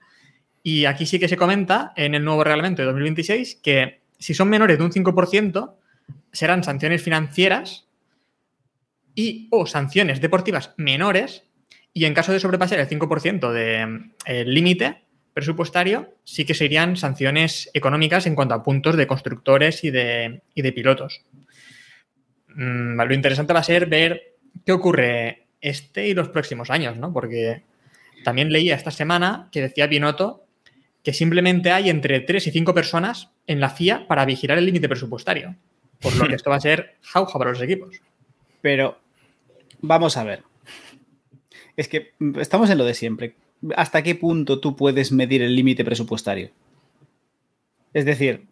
Y 0.61 0.85
aquí 0.85 1.05
sí 1.05 1.19
que 1.19 1.27
se 1.27 1.37
comenta 1.37 1.93
en 1.95 2.15
el 2.15 2.23
nuevo 2.23 2.43
reglamento 2.43 2.81
de 2.81 2.87
2026 2.87 3.59
que 3.63 4.01
si 4.17 4.33
son 4.33 4.49
menores 4.49 4.77
de 4.77 4.83
un 4.83 4.91
5% 4.91 5.73
serán 6.31 6.63
sanciones 6.63 7.01
financieras 7.01 7.87
y 9.15 9.47
o 9.51 9.65
sanciones 9.65 10.21
deportivas 10.21 10.73
menores 10.77 11.43
y 11.93 12.05
en 12.05 12.13
caso 12.13 12.31
de 12.31 12.39
sobrepasar 12.39 12.79
el 12.79 12.87
5% 12.87 13.51
del 13.51 14.11
de, 14.25 14.45
límite 14.45 15.03
presupuestario 15.33 16.15
sí 16.23 16.45
que 16.45 16.53
serían 16.53 16.97
sanciones 16.97 17.69
económicas 17.73 18.27
en 18.27 18.35
cuanto 18.35 18.55
a 18.55 18.63
puntos 18.63 18.97
de 18.97 19.07
constructores 19.07 19.83
y 19.83 19.91
de, 19.91 20.41
y 20.53 20.61
de 20.61 20.73
pilotos. 20.73 21.25
Mm, 22.59 22.99
lo 22.99 23.13
interesante 23.13 23.53
va 23.53 23.61
a 23.61 23.63
ser 23.63 23.85
ver 23.85 24.35
qué 24.65 24.73
ocurre 24.73 25.45
este 25.61 26.09
y 26.09 26.13
los 26.13 26.27
próximos 26.27 26.69
años, 26.69 26.97
¿no? 26.97 27.13
Porque 27.13 27.63
también 28.25 28.51
leía 28.51 28.75
esta 28.75 28.91
semana 28.91 29.47
que 29.49 29.61
decía 29.61 29.87
Binotto 29.87 30.43
que 31.01 31.13
simplemente 31.13 31.71
hay 31.71 31.89
entre 31.89 32.19
3 32.19 32.47
y 32.47 32.51
5 32.51 32.73
personas 32.73 33.29
en 33.47 33.61
la 33.61 33.69
FIA 33.69 34.05
para 34.07 34.25
vigilar 34.25 34.57
el 34.57 34.65
límite 34.65 34.89
presupuestario. 34.89 35.55
Por 36.01 36.13
lo 36.17 36.27
que 36.27 36.35
esto 36.35 36.49
va 36.49 36.57
a 36.57 36.61
ser 36.61 36.97
jauja 37.01 37.39
para 37.39 37.51
los 37.51 37.61
equipos. 37.61 37.95
Pero 38.59 38.99
vamos 39.79 40.17
a 40.17 40.25
ver. 40.25 40.43
Es 41.77 41.87
que 41.87 42.11
estamos 42.39 42.69
en 42.69 42.77
lo 42.77 42.83
de 42.83 42.93
siempre. 42.93 43.35
¿Hasta 43.77 44.03
qué 44.03 44.15
punto 44.15 44.59
tú 44.59 44.75
puedes 44.75 45.13
medir 45.13 45.41
el 45.41 45.55
límite 45.55 45.85
presupuestario? 45.85 46.49
Es 47.93 48.03
decir, 48.03 48.48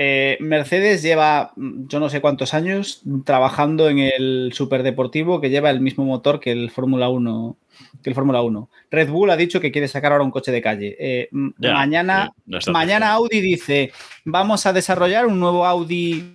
eh, 0.00 0.38
Mercedes 0.40 1.02
lleva 1.02 1.52
yo 1.56 1.98
no 1.98 2.08
sé 2.08 2.20
cuántos 2.20 2.54
años 2.54 3.02
trabajando 3.24 3.88
en 3.88 3.98
el 3.98 4.52
superdeportivo 4.54 5.40
que 5.40 5.50
lleva 5.50 5.70
el 5.70 5.80
mismo 5.80 6.04
motor 6.04 6.38
que 6.38 6.52
el 6.52 6.70
Fórmula 6.70 7.08
1. 7.08 7.56
Que 8.02 8.10
el 8.10 8.14
Fórmula 8.14 8.42
1. 8.42 8.70
Red 8.92 9.10
Bull 9.10 9.30
ha 9.30 9.36
dicho 9.36 9.60
que 9.60 9.72
quiere 9.72 9.88
sacar 9.88 10.12
ahora 10.12 10.24
un 10.24 10.30
coche 10.30 10.52
de 10.52 10.62
calle. 10.62 10.96
Eh, 11.00 11.28
mañana, 11.32 12.32
mañana 12.72 13.12
Audi 13.12 13.40
dice: 13.40 13.92
Vamos 14.24 14.66
a 14.66 14.72
desarrollar 14.72 15.26
un 15.26 15.40
nuevo 15.40 15.66
Audi 15.66 16.32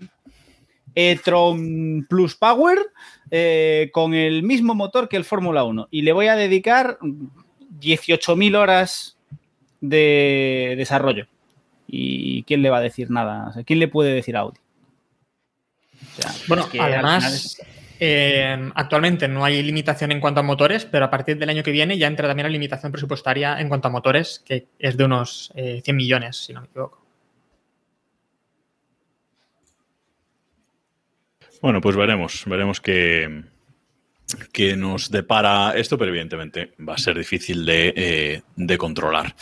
e-tron 0.95 2.05
Plus 2.09 2.35
Power 2.35 2.77
eh, 3.31 3.89
con 3.93 4.13
el 4.13 4.43
mismo 4.43 4.75
motor 4.75 5.07
que 5.07 5.17
el 5.17 5.25
Fórmula 5.25 5.63
1. 5.63 5.87
Y 5.89 6.01
le 6.01 6.11
voy 6.11 6.27
a 6.27 6.35
dedicar 6.35 6.97
18.000 7.79 8.57
horas 8.57 9.17
de 9.79 10.75
desarrollo. 10.77 11.27
¿Y 11.95 12.41
quién 12.43 12.63
le 12.63 12.71
va 12.71 12.77
a 12.79 12.81
decir 12.81 13.11
nada? 13.11 13.53
¿Quién 13.67 13.77
le 13.77 13.87
puede 13.87 14.15
decir 14.15 14.35
a 14.35 14.39
Audi? 14.39 14.57
bueno, 16.47 16.67
además, 16.79 17.61
eh, 17.99 18.71
actualmente 18.73 19.27
no 19.27 19.45
hay 19.45 19.61
limitación 19.61 20.11
en 20.11 20.19
cuanto 20.19 20.39
a 20.39 20.43
motores, 20.43 20.85
pero 20.85 21.05
a 21.05 21.11
partir 21.11 21.37
del 21.37 21.49
año 21.49 21.61
que 21.61 21.69
viene 21.69 21.99
ya 21.99 22.07
entra 22.07 22.27
también 22.27 22.47
la 22.47 22.51
limitación 22.51 22.91
presupuestaria 22.91 23.59
en 23.59 23.69
cuanto 23.69 23.89
a 23.89 23.91
motores, 23.91 24.41
que 24.43 24.69
es 24.79 24.97
de 24.97 25.03
unos 25.03 25.51
100 25.53 25.83
eh, 25.85 25.93
millones, 25.93 26.37
si 26.37 26.51
no 26.51 26.61
me 26.61 26.67
equivoco. 26.67 27.05
Bueno, 31.61 31.79
pues 31.79 31.95
veremos, 31.95 32.43
veremos 32.47 32.81
qué, 32.81 33.43
que 34.51 34.75
nos 34.75 35.11
depara 35.11 35.73
esto, 35.75 35.97
pero 35.97 36.09
evidentemente 36.09 36.73
va 36.87 36.95
a 36.95 36.97
ser 36.97 37.17
difícil 37.17 37.65
eh, 37.69 38.41
de, 38.55 38.77
controlar. 38.77 39.35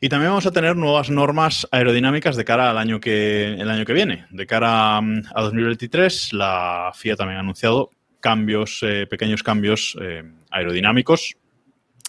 Y 0.00 0.08
también 0.08 0.30
vamos 0.30 0.46
a 0.46 0.50
tener 0.50 0.76
nuevas 0.76 1.10
normas 1.10 1.66
aerodinámicas 1.70 2.36
de 2.36 2.44
cara 2.44 2.70
al 2.70 2.78
año 2.78 3.00
que, 3.00 3.54
el 3.54 3.70
año 3.70 3.84
que 3.84 3.92
viene. 3.92 4.26
De 4.30 4.46
cara 4.46 5.00
mm, 5.00 5.22
a 5.34 5.42
2023, 5.42 6.32
la 6.32 6.92
FIA 6.94 7.16
también 7.16 7.38
ha 7.38 7.40
anunciado 7.40 7.90
cambios, 8.20 8.80
eh, 8.82 9.06
pequeños 9.08 9.42
cambios 9.42 9.96
eh, 10.00 10.24
aerodinámicos 10.50 11.36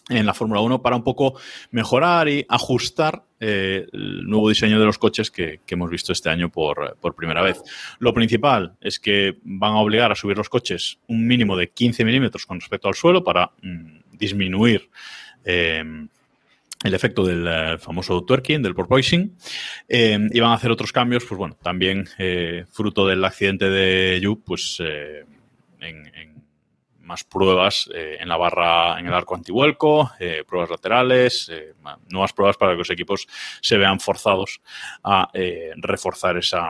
en 0.10 0.26
la 0.26 0.34
Fórmula 0.34 0.62
1 0.62 0.82
para 0.82 0.95
un 0.95 1.03
poco 1.03 1.39
mejorar 1.72 2.28
y 2.28 2.45
ajustar 2.49 3.24
eh, 3.39 3.86
el 3.93 4.26
nuevo 4.26 4.49
diseño 4.49 4.80
de 4.80 4.86
los 4.86 4.97
coches 4.97 5.32
que, 5.32 5.62
hemos 5.68 5.89
visto 5.89 6.12
este 6.12 6.30
año 6.30 6.49
por, 6.49 6.97
primera 7.16 7.41
vez. 7.41 7.62
Lo 7.99 8.14
principal 8.14 8.74
es 8.82 8.99
que 8.99 9.38
van 9.43 9.74
a 9.74 9.80
obligar 9.80 10.12
a 10.12 10.16
subir 10.16 10.36
los 10.36 10.49
coches 10.49 10.99
un 11.07 11.26
mínimo 11.26 11.55
de 11.55 11.70
15 11.70 12.03
milímetros 12.03 12.45
con 12.45 12.60
respecto 12.60 12.88
al 12.88 12.95
suelo 12.95 13.24
para 13.24 13.51
mm, 13.62 13.99
disminuir 14.14 14.89
eh, 15.45 15.84
el 16.84 16.93
efecto 16.93 17.26
del 17.26 17.45
eh, 17.47 17.78
famoso 17.78 18.24
twerking, 18.24 18.62
del 18.64 18.74
porpoising, 18.74 19.36
y 19.89 20.39
van 20.39 20.51
a 20.51 20.53
hacer 20.53 20.72
otros 20.72 20.91
cambios, 20.91 21.26
pues 21.26 21.38
bueno, 21.38 21.57
también 21.62 22.07
fruto 22.72 23.05
del 23.05 23.24
accidente 23.26 23.70
de 23.70 24.20
Yu, 24.22 24.41
pues 24.41 24.82
en 25.82 26.28
más 27.10 27.24
pruebas 27.24 27.89
eh, 27.93 28.18
en 28.20 28.30
la 28.30 28.38
barra, 28.38 28.99
en 28.99 29.07
el 29.07 29.14
arco 29.14 29.36
antivuelco, 29.36 30.12
eh, 30.20 30.43
pruebas 30.47 30.70
laterales, 30.70 31.49
eh, 31.51 31.74
nuevas 32.10 32.34
pruebas 32.34 32.55
para 32.55 32.74
que 32.74 32.78
los 32.78 32.89
equipos 32.91 33.28
se 33.62 33.78
vean 33.78 33.99
forzados 33.99 34.62
a 35.03 35.28
eh, 35.34 35.72
reforzar 35.78 36.38
esa, 36.38 36.70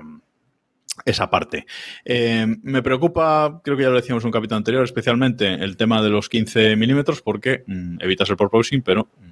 esa 1.04 1.30
parte. 1.30 1.66
Me 2.06 2.82
preocupa, 2.82 3.60
creo 3.64 3.76
que 3.76 3.84
ya 3.84 3.90
lo 3.90 3.96
decíamos 3.96 4.24
en 4.24 4.30
un 4.30 4.32
capítulo 4.32 4.58
anterior, 4.58 4.84
especialmente 4.86 5.54
el 5.54 5.76
tema 5.76 6.02
de 6.02 6.10
los 6.10 6.30
15 6.30 6.78
milímetros, 6.78 7.22
porque 7.22 7.64
mm, 7.68 7.98
evitas 8.00 8.30
el 8.30 8.38
porposing, 8.38 8.82
pero 8.82 9.10
mm, 9.18 9.28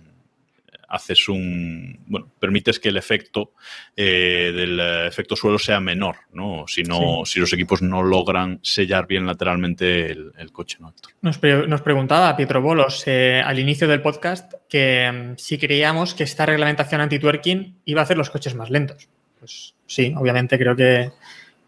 haces 0.88 1.28
un. 1.30 2.00
Bueno, 2.08 2.32
permites 2.40 2.80
que 2.80 2.90
el 2.90 2.98
efecto 2.98 3.54
eh, 3.96 4.52
del 4.56 4.80
efecto 5.08 5.36
suelo 5.36 5.60
sea 5.60 5.80
menor, 5.80 6.16
¿no? 6.32 6.66
Si, 6.68 6.84
no, 6.84 7.24
si 7.26 7.40
los 7.40 7.52
equipos 7.54 7.82
no 7.82 8.02
logran 8.04 8.60
sellar 8.64 9.08
bien 9.08 9.26
lateralmente 9.26 10.12
el, 10.12 10.32
el 10.38 10.52
coche, 10.52 10.78
¿no? 10.80 10.94
Nos, 11.22 11.38
pre- 11.38 11.68
nos 11.68 11.82
preguntaba 11.82 12.36
Pietro 12.38 12.62
Bolos 12.62 13.04
eh, 13.08 13.42
al 13.46 13.60
inicio 13.60 13.88
del 13.88 14.02
podcast 14.02 14.54
que 14.70 15.12
mm, 15.12 15.38
si 15.38 15.58
creíamos 15.58 16.14
que 16.14 16.24
esta 16.24 16.46
reglamentación 16.46 17.02
anti-twerking 17.02 17.82
iba 17.86 18.02
a 18.02 18.04
hacer 18.04 18.18
los 18.18 18.30
coches 18.30 18.56
más 18.56 18.70
lentos. 18.70 19.10
Pues 19.40 19.76
sí, 19.86 20.14
obviamente 20.18 20.58
creo 20.58 20.76
que, 20.76 21.12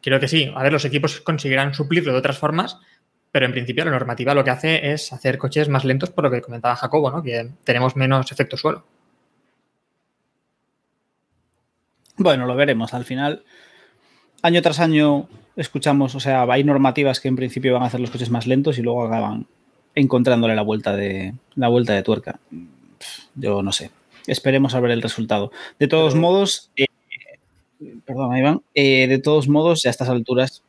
creo 0.01 0.19
que 0.19 0.27
sí. 0.27 0.51
A 0.55 0.63
ver, 0.63 0.73
los 0.73 0.85
equipos 0.85 1.21
conseguirán 1.21 1.73
suplirlo 1.73 2.11
de 2.13 2.17
otras 2.19 2.37
formas, 2.39 2.79
pero 3.31 3.45
en 3.45 3.51
principio 3.51 3.85
la 3.85 3.91
normativa 3.91 4.33
lo 4.33 4.43
que 4.43 4.49
hace 4.49 4.91
es 4.91 5.13
hacer 5.13 5.37
coches 5.37 5.69
más 5.69 5.85
lentos 5.85 6.09
por 6.09 6.23
lo 6.23 6.31
que 6.31 6.41
comentaba 6.41 6.75
Jacobo, 6.75 7.11
¿no? 7.11 7.21
que 7.21 7.47
tenemos 7.63 7.95
menos 7.95 8.31
efecto 8.31 8.57
suelo. 8.57 8.87
Bueno, 12.19 12.45
lo 12.45 12.55
veremos. 12.55 12.93
Al 12.93 13.05
final, 13.05 13.43
año 14.41 14.61
tras 14.61 14.81
año 14.81 15.29
escuchamos, 15.55 16.15
o 16.15 16.19
sea, 16.19 16.43
hay 16.43 16.65
normativas 16.65 17.21
que 17.21 17.29
en 17.29 17.37
principio 17.37 17.73
van 17.73 17.83
a 17.83 17.85
hacer 17.85 18.01
los 18.01 18.11
coches 18.11 18.29
más 18.29 18.45
lentos 18.45 18.77
y 18.77 18.81
luego 18.81 19.05
acaban 19.05 19.47
encontrándole 19.95 20.53
la 20.53 20.61
vuelta 20.61 20.95
de 20.95 21.33
la 21.55 21.69
vuelta 21.69 21.93
de 21.93 22.03
tuerca. 22.03 22.39
Yo 23.35 23.63
no 23.63 23.71
sé. 23.71 23.91
Esperemos 24.27 24.75
a 24.75 24.81
ver 24.81 24.91
el 24.91 25.01
resultado. 25.01 25.51
De 25.79 25.87
todos 25.87 26.13
modos, 26.13 26.71
eh, 26.75 26.87
perdón, 28.05 28.35
Iván, 28.37 28.61
eh, 28.75 29.07
de 29.07 29.19
todos 29.19 29.47
modos, 29.47 29.81
ya 29.81 29.89
a 29.89 29.91
estas 29.91 30.09
alturas, 30.09 30.61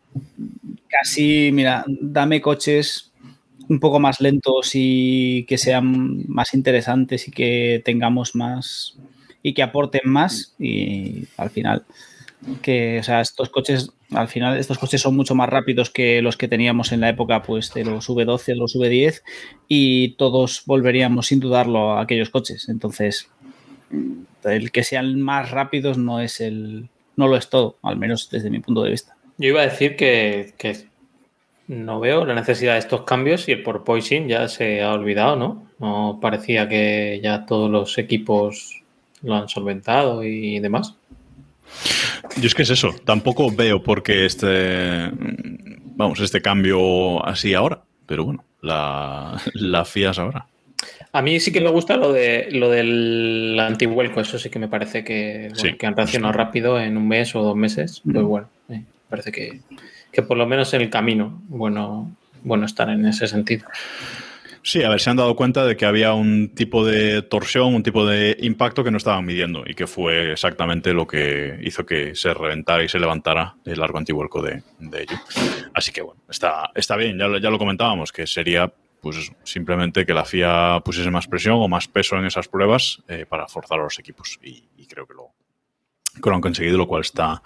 casi, 0.89 1.51
mira, 1.53 1.85
dame 1.89 2.41
coches 2.41 3.13
un 3.69 3.81
poco 3.81 3.99
más 3.99 4.21
lentos 4.21 4.71
y 4.75 5.45
que 5.49 5.59
sean 5.59 6.25
más 6.29 6.55
interesantes 6.55 7.27
y 7.27 7.33
que 7.33 7.83
tengamos 7.85 8.35
más 8.37 8.97
y 9.43 9.55
que 9.55 9.63
aporten 9.63 10.03
más 10.05 10.55
y 10.59 11.27
al 11.37 11.51
final 11.51 11.85
que 12.63 12.99
o 13.01 13.03
sea 13.03 13.21
estos 13.21 13.51
coches 13.51 13.91
al 14.13 14.29
final 14.29 14.59
estos 14.59 14.79
coches 14.79 15.01
son 15.01 15.17
mucho 15.17 15.35
más 15.35 15.49
rápidos 15.49 15.91
que 15.91 16.23
los 16.23 16.37
que 16.37 16.49
teníamos 16.49 16.93
en 16.93 17.01
la 17.01 17.09
época 17.11 17.43
pues 17.43 17.73
de 17.75 17.85
los 17.85 18.09
V12 18.09 18.45
de 18.47 18.57
los 18.57 18.75
V10 18.75 19.23
y 19.69 20.13
todos 20.13 20.63
volveríamos 20.67 21.27
sin 21.29 21.41
dudarlo 21.41 21.93
a 21.93 22.03
aquellos 22.03 22.31
coches. 22.31 22.69
Entonces 22.69 23.29
el 24.45 24.73
que 24.73 24.85
sean 24.85 25.21
más 25.21 25.51
rápidos 25.51 25.99
no 25.99 26.21
es 26.21 26.41
el 26.41 26.89
no 27.17 27.29
lo 27.29 27.37
es 27.37 27.51
todo 27.51 27.77
al 27.83 27.97
menos 27.97 28.31
desde 28.31 28.51
mi 28.51 28.61
punto 28.61 28.83
de 28.83 28.91
vista. 28.91 29.17
Yo 29.39 29.49
iba 29.49 29.63
a 29.63 29.67
decir 29.67 29.97
que, 29.97 30.55
que 30.59 30.77
no 31.69 32.01
veo 32.01 32.25
la 32.27 32.35
necesidad 32.35 32.75
de 32.75 32.81
estos 32.81 33.03
cambios 33.03 33.49
y 33.49 33.53
el 33.53 33.63
porpoising 33.63 34.29
ya 34.29 34.49
se 34.49 34.83
ha 34.83 34.93
olvidado, 34.93 35.37
¿no? 35.37 35.67
No 35.79 36.19
parecía 36.21 36.69
que 36.69 37.21
ya 37.23 37.47
todos 37.47 37.71
los 37.71 37.97
equipos 37.97 38.80
lo 39.23 39.35
han 39.37 39.49
solventado 39.49 40.25
y 40.25 40.59
demás. 40.61 40.95
Yo 42.41 42.47
es 42.47 42.55
que 42.55 42.63
es 42.63 42.71
eso, 42.71 42.95
tampoco 43.05 43.51
veo 43.51 43.83
por 43.83 44.03
qué 44.03 44.27
este, 44.27 45.11
vamos, 45.97 46.21
este 46.21 46.43
cambio 46.43 47.25
así 47.25 47.55
ahora, 47.55 47.81
pero 48.07 48.25
bueno, 48.25 48.45
la, 48.61 49.41
la 49.55 49.85
FIA 49.85 50.11
ahora. 50.17 50.47
A 51.13 51.23
mí 51.23 51.41
sí 51.41 51.53
que 51.53 51.61
me 51.61 51.71
gusta 51.71 51.97
lo 51.97 52.13
de 52.13 52.49
lo 52.53 52.71
del 52.71 53.59
antivuelco, 53.61 54.21
eso 54.21 54.39
sí 54.39 54.49
que 54.49 54.59
me 54.59 54.69
parece 54.69 55.03
que, 55.05 55.49
bueno, 55.51 55.57
Sí. 55.57 55.75
que 55.77 55.87
han 55.87 55.97
reaccionado 55.97 56.33
rápido 56.33 56.81
en 56.81 56.97
un 56.97 57.09
mes 57.09 57.35
o 57.35 57.43
dos 57.43 57.57
meses. 57.57 58.03
Pues 58.11 58.25
bueno, 58.25 58.49
eh, 58.69 58.85
parece 59.09 59.33
que, 59.33 59.61
que 60.13 60.23
por 60.23 60.37
lo 60.37 60.47
menos 60.47 60.73
en 60.75 60.83
el 60.83 60.91
camino, 60.91 61.41
bueno, 61.49 62.11
bueno 62.45 62.65
estar 62.67 62.89
en 62.91 63.05
ese 63.07 63.27
sentido. 63.27 63.67
Sí, 64.63 64.83
a 64.83 64.91
ver, 64.91 65.01
se 65.01 65.09
han 65.09 65.17
dado 65.17 65.35
cuenta 65.37 65.65
de 65.65 65.77
que 65.77 65.87
había 65.87 66.13
un 66.13 66.55
tipo 66.55 66.85
de 66.85 67.23
torsión, 67.23 67.75
un 67.75 67.83
tipo 67.83 68.07
de 68.07 68.37
impacto 68.41 68.85
que 68.85 68.91
no 68.91 68.99
estaban 68.99 69.25
midiendo 69.25 69.65
y 69.67 69.75
que 69.75 69.87
fue 69.87 70.33
exactamente 70.33 70.93
lo 70.93 71.07
que 71.07 71.59
hizo 71.63 71.87
que 71.87 72.15
se 72.15 72.35
reventara 72.35 72.85
y 72.85 72.89
se 72.89 72.99
levantara 72.99 73.57
el 73.65 73.81
largo 73.81 73.99
antivuelco 73.99 74.43
de, 74.43 74.63
de 74.79 75.03
ello. 75.03 75.17
Así 75.73 75.93
que 75.93 76.03
bueno, 76.03 76.21
está, 76.29 76.71
está 76.75 76.97
bien, 76.97 77.19
ya, 77.19 77.27
ya 77.41 77.51
lo 77.51 77.59
comentábamos, 77.59 78.13
que 78.13 78.27
sería 78.27 78.71
pues 79.01 79.33
simplemente 79.45 80.05
que 80.05 80.13
la 80.13 80.27
FIA 80.27 80.81
pusiese 80.85 81.11
más 81.11 81.27
presión 81.27 81.55
o 81.55 81.69
más 81.69 81.89
peso 81.89 82.17
en 82.17 82.27
esas 82.27 82.49
pruebas 82.49 83.03
eh, 83.09 83.25
para 83.27 83.49
forzar 83.49 83.81
a 83.81 83.85
los 83.85 83.99
equipos 83.99 84.39
y, 84.43 84.63
creo 84.87 85.07
que 85.07 85.15
lo, 85.15 85.31
que 86.23 86.29
lo 86.29 86.35
han 86.35 86.43
conseguido, 86.43 86.77
lo 86.77 86.87
cual 86.87 87.03
está, 87.03 87.43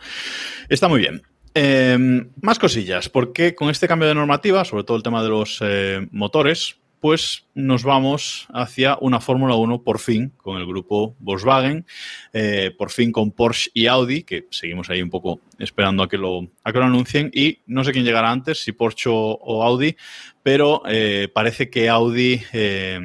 está 0.68 0.88
muy 0.88 0.98
bien. 0.98 1.22
Eh, 1.54 2.26
más 2.40 2.58
cosillas, 2.58 3.08
porque 3.08 3.54
con 3.54 3.70
este 3.70 3.86
cambio 3.86 4.08
de 4.08 4.14
normativa, 4.14 4.64
sobre 4.64 4.82
todo 4.82 4.96
el 4.96 5.04
tema 5.04 5.22
de 5.22 5.28
los 5.28 5.58
eh, 5.60 6.08
motores, 6.10 6.78
pues 7.04 7.44
nos 7.52 7.84
vamos 7.84 8.46
hacia 8.54 8.96
una 8.98 9.20
Fórmula 9.20 9.56
1 9.56 9.82
por 9.82 9.98
fin 9.98 10.32
con 10.38 10.56
el 10.56 10.66
grupo 10.66 11.14
Volkswagen, 11.18 11.84
eh, 12.32 12.74
por 12.78 12.90
fin 12.90 13.12
con 13.12 13.30
Porsche 13.30 13.70
y 13.74 13.88
Audi, 13.88 14.22
que 14.22 14.46
seguimos 14.50 14.88
ahí 14.88 15.02
un 15.02 15.10
poco 15.10 15.42
esperando 15.58 16.02
a 16.02 16.08
que 16.08 16.16
lo, 16.16 16.48
a 16.62 16.72
que 16.72 16.78
lo 16.78 16.86
anuncien, 16.86 17.30
y 17.34 17.58
no 17.66 17.84
sé 17.84 17.92
quién 17.92 18.06
llegará 18.06 18.30
antes, 18.30 18.62
si 18.62 18.72
Porsche 18.72 19.10
o, 19.12 19.62
Audi, 19.62 19.94
pero 20.42 20.80
eh, 20.88 21.28
parece 21.30 21.68
que 21.68 21.90
Audi 21.90 22.40
eh, 22.54 22.98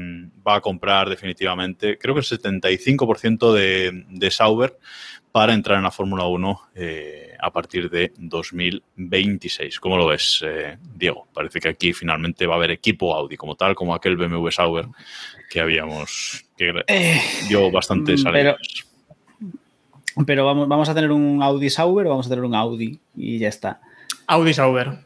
va 0.48 0.56
a 0.56 0.62
comprar 0.62 1.10
definitivamente, 1.10 1.98
creo 1.98 2.16
que 2.16 2.22
el 2.22 2.26
75% 2.26 3.52
de, 3.52 4.06
de 4.12 4.32
Sauber 4.32 4.78
para 5.40 5.54
entrar 5.54 5.78
en 5.78 5.84
la 5.86 5.92
Fórmula 5.92 6.26
1 6.26 6.62
eh, 6.76 7.34
a 7.40 7.50
partir 7.54 7.90
de 7.90 8.12
2026. 8.18 9.80
¿Cómo 9.80 9.96
lo 9.96 10.06
ves, 10.08 10.44
eh, 10.46 10.78
Diego? 10.98 11.30
Parece 11.34 11.62
que 11.62 11.70
aquí 11.70 11.94
finalmente 11.94 12.46
va 12.46 12.56
a 12.56 12.58
haber 12.58 12.72
equipo 12.72 13.16
Audi 13.16 13.38
como 13.38 13.56
tal, 13.56 13.74
como 13.74 13.96
aquel 13.96 14.18
BMW 14.18 14.50
Sauber 14.52 14.88
que 15.50 15.62
habíamos 15.62 16.44
que 16.58 16.74
dio 17.48 17.72
bastantes 17.72 18.20
mm, 18.20 18.24
pero- 18.26 18.36
alegrías. 18.58 18.58
pero 20.28 20.46
vamos, 20.46 20.68
vamos 20.68 20.90
a 20.90 20.94
tener 20.94 21.10
un 21.14 21.42
Audi 21.42 21.70
Sauber 21.70 22.08
o 22.08 22.10
vamos 22.10 22.26
a 22.26 22.30
tener 22.32 22.44
un 22.44 22.54
Audi 22.56 23.00
y 23.16 23.40
ya 23.40 23.48
está 23.48 23.80
Audi 24.28 24.54
Sauber. 24.54 25.06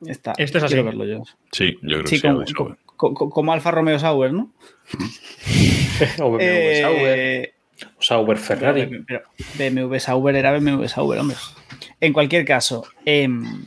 Ya 0.00 0.12
está 0.12 0.34
Esto 0.36 0.58
es 0.58 0.64
así. 0.64 0.74
Quiero 0.74 0.84
verlo 0.90 1.06
yo. 1.06 1.22
Sí, 1.52 1.78
yo 1.80 2.00
creo 2.00 2.06
Sí, 2.06 2.16
que 2.16 2.16
sí, 2.16 2.22
como, 2.28 2.34
Audi 2.40 2.52
Sauber. 2.52 2.76
co- 2.96 3.14
co- 3.14 3.30
como 3.30 3.50
Alfa 3.54 3.70
Romeo 3.70 3.98
Sauber, 3.98 4.30
¿no? 4.34 4.52
O 6.20 6.32
BMW 6.32 6.38
Eh, 6.42 6.80
Sauber, 6.82 7.53
o 7.98 8.02
Sauber 8.02 8.36
Ferrari. 8.38 9.04
Pero 9.06 9.22
BMW 9.58 9.98
Sauber 9.98 10.36
era 10.36 10.52
BMW 10.52 10.86
Sauber, 10.86 11.18
hombre. 11.20 11.36
En 12.00 12.12
cualquier 12.12 12.44
caso, 12.44 12.84
em, 13.04 13.64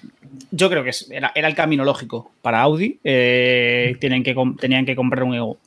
yo 0.51 0.69
creo 0.69 0.83
que 0.83 0.91
era, 1.11 1.31
era 1.35 1.47
el 1.47 1.55
camino 1.55 1.83
lógico 1.83 2.31
para 2.41 2.61
Audi. 2.61 2.99
Eh, 3.03 3.95
tienen 3.99 4.23
que, 4.23 4.35
tenían 4.59 4.85
que 4.85 4.95
comprar 4.95 5.23
un 5.23 5.35
ego. 5.35 5.57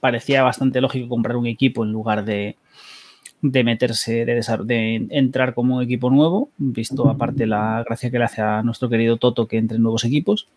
Parecía 0.00 0.42
bastante 0.42 0.80
lógico 0.80 1.08
comprar 1.08 1.36
un 1.36 1.46
equipo 1.46 1.84
en 1.84 1.92
lugar 1.92 2.24
de, 2.24 2.56
de 3.40 3.64
meterse, 3.64 4.24
de, 4.24 5.06
entrar 5.10 5.54
como 5.54 5.76
un 5.76 5.82
equipo 5.82 6.10
nuevo, 6.10 6.50
visto 6.58 7.08
aparte 7.08 7.46
la 7.46 7.82
gracia 7.86 8.10
que 8.10 8.18
le 8.18 8.24
hace 8.24 8.42
a 8.42 8.62
nuestro 8.62 8.88
querido 8.88 9.16
Toto 9.18 9.46
que 9.46 9.56
entre 9.56 9.76
en 9.76 9.82
nuevos 9.82 10.04
equipos. 10.04 10.48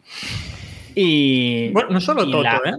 Y, 0.96 1.70
Bueno, 1.70 1.90
no 1.92 2.02
solo 2.02 2.24
y 2.26 2.32
Toto, 2.32 2.44
la- 2.44 2.62
¿eh? 2.66 2.74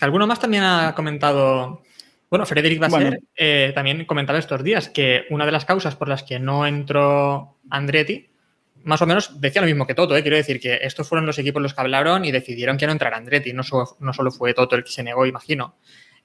Alguno 0.00 0.26
más 0.26 0.40
también 0.40 0.62
ha 0.64 0.94
comentado. 0.94 1.82
Bueno, 2.30 2.46
Frederic 2.46 2.78
Basser 2.78 3.02
Bueno. 3.02 3.16
eh, 3.36 3.72
también 3.74 4.04
comentaba 4.04 4.38
estos 4.38 4.62
días 4.62 4.88
que 4.88 5.24
una 5.30 5.44
de 5.46 5.52
las 5.52 5.64
causas 5.64 5.96
por 5.96 6.08
las 6.08 6.22
que 6.22 6.38
no 6.38 6.64
entró 6.66 7.58
Andretti, 7.70 8.28
más 8.84 9.02
o 9.02 9.06
menos 9.06 9.40
decía 9.40 9.60
lo 9.60 9.66
mismo 9.66 9.86
que 9.86 9.94
Toto, 9.94 10.16
¿eh? 10.16 10.22
quiero 10.22 10.36
decir 10.36 10.60
que 10.60 10.78
estos 10.82 11.08
fueron 11.08 11.26
los 11.26 11.38
equipos 11.38 11.60
los 11.60 11.74
que 11.74 11.80
hablaron 11.80 12.24
y 12.24 12.30
decidieron 12.30 12.76
que 12.78 12.86
no 12.86 12.92
entrara 12.92 13.16
Andretti, 13.16 13.52
no, 13.52 13.62
so- 13.64 13.96
no 14.00 14.12
solo 14.12 14.30
fue 14.30 14.54
Toto 14.54 14.76
el 14.76 14.84
que 14.84 14.90
se 14.92 15.02
negó, 15.02 15.26
imagino. 15.26 15.76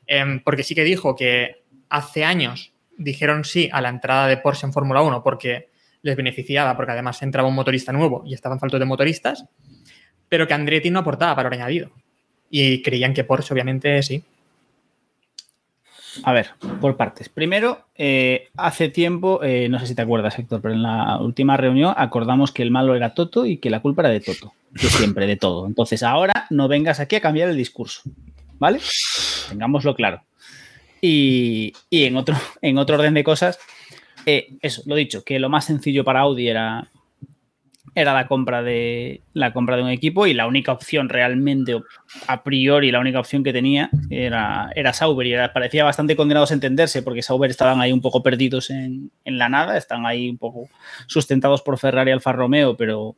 Em, 0.08 0.40
porque 0.42 0.64
sí 0.64 0.76
que 0.76 0.84
dijo 0.84 1.16
que 1.16 1.64
hace 1.90 2.24
años 2.24 2.72
dijeron 2.98 3.44
sí 3.44 3.68
a 3.74 3.82
la 3.82 3.90
entrada 3.90 4.28
de 4.28 4.38
Porsche 4.38 4.68
en 4.68 4.74
Fórmula 4.74 5.02
1 5.02 5.24
porque 5.24 5.70
les 6.04 6.16
beneficiaba, 6.16 6.78
porque 6.78 6.92
además 6.92 7.22
entraba 7.24 7.48
un 7.50 7.56
motorista 7.56 7.92
nuevo 7.92 8.22
y 8.28 8.36
estaban 8.36 8.60
faltos 8.60 8.80
de 8.80 8.86
motoristas, 8.86 9.46
pero 10.30 10.48
que 10.48 10.54
Andretti 10.54 10.92
no 10.92 11.00
aportaba 11.00 11.34
valor 11.34 11.54
añadido. 11.56 11.92
Y 12.50 12.84
creían 12.84 13.14
que 13.16 13.24
Porsche, 13.24 13.54
obviamente, 13.56 14.02
sí. 14.04 14.24
A 16.24 16.34
ver, 16.34 16.52
por 16.82 16.98
partes. 16.98 17.30
Primero, 17.30 17.86
eh, 17.96 18.50
hace 18.56 18.90
tiempo, 18.90 19.44
eh, 19.44 19.68
no 19.70 19.80
sé 19.80 19.88
si 19.88 19.96
te 19.96 20.02
acuerdas, 20.02 20.38
Héctor, 20.38 20.62
pero 20.62 20.74
en 20.74 20.84
la 20.84 21.20
última 21.20 21.58
reunión 21.58 21.94
acordamos 21.98 22.52
que 22.52 22.64
el 22.64 22.72
malo 22.72 22.96
era 22.96 23.14
Toto 23.14 23.46
y 23.46 23.58
que 23.58 23.70
la 23.70 23.82
culpa 23.82 24.04
era 24.04 24.10
de 24.10 24.22
Toto. 24.22 24.54
De 24.72 24.88
siempre, 24.90 25.28
de 25.28 25.38
todo. 25.38 25.68
Entonces, 25.68 26.04
ahora 26.04 26.48
no 26.50 26.68
vengas 26.68 27.00
aquí 27.00 27.16
a 27.16 27.22
cambiar 27.22 27.50
el 27.50 27.58
discurso. 27.58 28.02
¿Vale? 28.60 28.80
Tengámoslo 29.50 29.96
claro. 29.96 30.24
Y, 31.02 31.74
y 31.90 32.06
en, 32.06 32.18
otro, 32.18 32.36
en 32.62 32.78
otro 32.78 32.96
orden 32.96 33.14
de 33.14 33.24
cosas, 33.24 33.60
eh, 34.26 34.50
eso, 34.62 34.82
lo 34.86 34.96
dicho, 34.96 35.24
que 35.24 35.40
lo 35.40 35.50
más 35.50 35.66
sencillo 35.66 36.04
para 36.04 36.22
Audi 36.22 36.48
era 36.48 36.90
era 37.94 38.14
la 38.14 38.28
compra 38.28 38.64
de 38.64 39.22
la 39.34 39.54
compra 39.54 39.78
de 39.78 39.84
un 39.84 39.90
equipo 39.90 40.28
y 40.28 40.34
la 40.34 40.48
única 40.48 40.72
opción 40.72 41.08
realmente 41.08 41.80
a 42.28 42.44
priori 42.44 42.92
la 42.92 43.00
única 43.00 43.20
opción 43.20 43.44
que 43.44 43.54
tenía 43.54 43.90
era, 44.10 44.70
era 44.76 44.94
Sauber 44.94 45.28
y 45.28 45.34
era, 45.34 45.54
parecía 45.54 45.84
bastante 45.84 46.16
condenados 46.16 46.52
a 46.52 46.56
entenderse 46.56 47.04
porque 47.04 47.22
Sauber 47.22 47.50
estaban 47.50 47.80
ahí 47.82 47.92
un 47.92 48.02
poco 48.02 48.24
perdidos 48.24 48.70
en, 48.70 49.12
en 49.24 49.38
la 49.38 49.50
nada, 49.50 49.78
están 49.78 50.06
ahí 50.06 50.30
un 50.30 50.38
poco 50.38 50.70
sustentados 51.08 51.62
por 51.62 51.78
Ferrari 51.78 52.10
y 52.10 52.14
Alfa 52.14 52.32
Romeo, 52.32 52.76
pero 52.76 53.16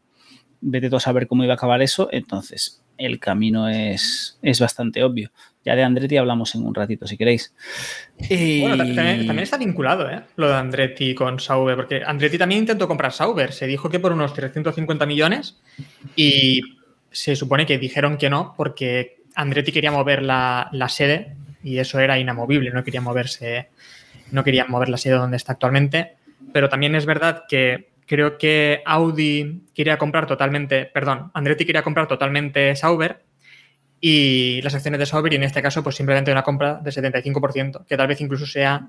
vete 0.61 0.89
tú 0.89 0.97
a 0.97 0.99
saber 0.99 1.27
cómo 1.27 1.43
iba 1.43 1.53
a 1.53 1.57
acabar 1.57 1.81
eso, 1.81 2.09
entonces 2.11 2.83
el 2.97 3.19
camino 3.19 3.67
es, 3.69 4.37
es 4.41 4.59
bastante 4.59 5.03
obvio. 5.03 5.31
Ya 5.63 5.75
de 5.75 5.83
Andretti 5.83 6.15
hablamos 6.15 6.55
en 6.55 6.65
un 6.65 6.73
ratito, 6.73 7.05
si 7.07 7.17
queréis. 7.17 7.53
Y... 8.29 8.61
Bueno, 8.61 8.77
también, 8.77 9.27
también 9.27 9.39
está 9.39 9.57
vinculado, 9.57 10.09
¿eh? 10.09 10.21
Lo 10.37 10.47
de 10.47 10.55
Andretti 10.55 11.13
con 11.13 11.39
Sauber, 11.39 11.75
porque 11.75 12.03
Andretti 12.05 12.37
también 12.37 12.59
intentó 12.59 12.87
comprar 12.87 13.11
Sauber. 13.11 13.51
Se 13.51 13.67
dijo 13.67 13.89
que 13.89 13.99
por 13.99 14.13
unos 14.13 14.33
350 14.33 15.05
millones 15.05 15.59
y 16.15 16.61
se 17.11 17.35
supone 17.35 17.65
que 17.65 17.77
dijeron 17.77 18.17
que 18.17 18.29
no, 18.29 18.53
porque 18.55 19.17
Andretti 19.35 19.71
quería 19.71 19.91
mover 19.91 20.23
la, 20.23 20.69
la 20.71 20.87
sede 20.87 21.35
y 21.63 21.79
eso 21.79 21.99
era 21.99 22.17
inamovible, 22.17 22.71
no 22.71 22.83
quería 22.83 23.01
moverse, 23.01 23.69
no 24.31 24.43
quería 24.43 24.65
mover 24.65 24.87
la 24.87 24.97
sede 24.97 25.15
donde 25.15 25.37
está 25.37 25.53
actualmente. 25.53 26.13
Pero 26.53 26.69
también 26.69 26.95
es 26.95 27.05
verdad 27.05 27.43
que 27.49 27.89
creo 28.07 28.37
que 28.37 28.81
Audi 28.85 29.63
quería 29.75 29.97
comprar 29.97 30.25
totalmente, 30.25 30.85
perdón, 30.85 31.29
Andretti 31.33 31.65
quería 31.65 31.83
comprar 31.83 32.07
totalmente 32.07 32.75
Sauber 32.75 33.21
y 33.99 34.61
las 34.63 34.73
acciones 34.73 34.99
de 34.99 35.05
Sauber 35.05 35.33
y 35.33 35.35
en 35.35 35.43
este 35.43 35.61
caso 35.61 35.83
pues 35.83 35.95
simplemente 35.95 36.31
una 36.31 36.43
compra 36.43 36.75
de 36.75 36.89
75%, 36.89 37.85
que 37.85 37.97
tal 37.97 38.07
vez 38.07 38.21
incluso 38.21 38.45
sea 38.45 38.87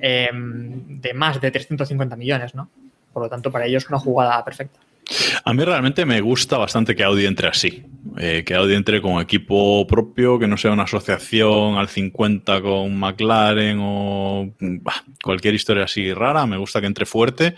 eh, 0.00 0.28
de 0.32 1.14
más 1.14 1.40
de 1.40 1.50
350 1.50 2.16
millones, 2.16 2.54
¿no? 2.54 2.68
Por 3.12 3.22
lo 3.22 3.28
tanto, 3.30 3.50
para 3.50 3.64
ellos 3.64 3.88
una 3.88 3.98
jugada 3.98 4.44
perfecta. 4.44 4.78
A 5.44 5.54
mí 5.54 5.64
realmente 5.64 6.04
me 6.04 6.20
gusta 6.20 6.58
bastante 6.58 6.96
que 6.96 7.04
Audi 7.04 7.26
entre 7.26 7.48
así, 7.48 7.84
eh, 8.18 8.42
que 8.44 8.54
Audi 8.54 8.74
entre 8.74 9.00
con 9.00 9.22
equipo 9.22 9.86
propio, 9.86 10.38
que 10.38 10.48
no 10.48 10.56
sea 10.56 10.72
una 10.72 10.82
asociación 10.82 11.76
al 11.76 11.88
50 11.88 12.60
con 12.60 12.98
McLaren 12.98 13.78
o 13.80 14.50
cualquier 15.22 15.54
historia 15.54 15.84
así 15.84 16.12
rara, 16.12 16.44
me 16.46 16.56
gusta 16.56 16.80
que 16.80 16.88
entre 16.88 17.06
fuerte, 17.06 17.54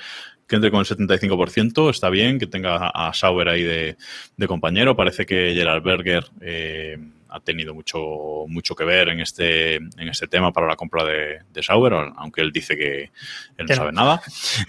que 0.48 0.56
entre 0.56 0.70
con 0.70 0.80
el 0.80 0.86
75%, 0.86 1.90
está 1.90 2.08
bien, 2.08 2.38
que 2.38 2.46
tenga 2.46 2.88
a 2.88 3.12
Sauber 3.12 3.48
ahí 3.48 3.62
de, 3.62 3.96
de 4.36 4.48
compañero. 4.48 4.96
Parece 4.96 5.26
que 5.26 5.52
Gerald 5.54 5.84
Berger 5.84 6.24
eh, 6.40 6.96
ha 7.28 7.40
tenido 7.40 7.74
mucho, 7.74 8.46
mucho 8.48 8.74
que 8.74 8.84
ver 8.84 9.10
en 9.10 9.20
este, 9.20 9.76
en 9.76 10.08
este 10.08 10.26
tema 10.26 10.50
para 10.50 10.66
la 10.66 10.76
compra 10.76 11.04
de, 11.04 11.40
de 11.52 11.62
Sauber, 11.62 11.92
aunque 12.16 12.40
él 12.40 12.50
dice 12.50 12.76
que 12.76 13.10
él 13.58 13.66
no 13.68 13.74
sabe 13.74 13.92
nada. 13.92 14.22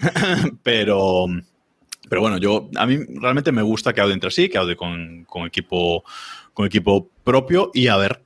pero, 0.62 1.24
pero 2.08 2.20
bueno, 2.20 2.36
yo 2.36 2.68
a 2.76 2.84
mí 2.84 2.98
realmente 3.14 3.50
me 3.50 3.62
gusta 3.62 3.94
que 3.94 4.02
Audi 4.02 4.12
entre 4.12 4.28
así, 4.28 4.50
que 4.50 4.58
Audi 4.58 4.76
con, 4.76 5.24
con 5.24 5.46
equipo 5.46 6.04
con 6.52 6.66
equipo 6.66 7.08
propio 7.24 7.70
y 7.72 7.86
a 7.86 7.96
ver 7.96 8.20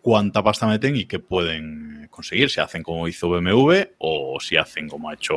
cuánta 0.00 0.44
pasta 0.44 0.66
meten 0.66 0.94
y 0.94 1.06
qué 1.06 1.18
pueden 1.18 1.99
conseguir. 2.10 2.50
Si 2.50 2.60
hacen 2.60 2.82
como 2.82 3.06
hizo 3.08 3.28
BMW 3.30 3.72
o 3.98 4.38
si 4.40 4.56
hacen 4.56 4.88
como 4.88 5.08
ha 5.10 5.14
hecho, 5.14 5.34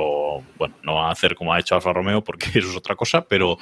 bueno, 0.58 0.76
no 0.84 0.96
van 0.96 1.06
a 1.10 1.12
hacer 1.12 1.36
como 1.36 1.54
ha 1.54 1.60
hecho 1.60 1.76
Alfa 1.76 1.94
Romeo 1.94 2.24
porque 2.24 2.48
eso 2.60 2.70
es 2.70 2.76
otra 2.76 2.96
cosa, 2.96 3.26
pero 3.26 3.58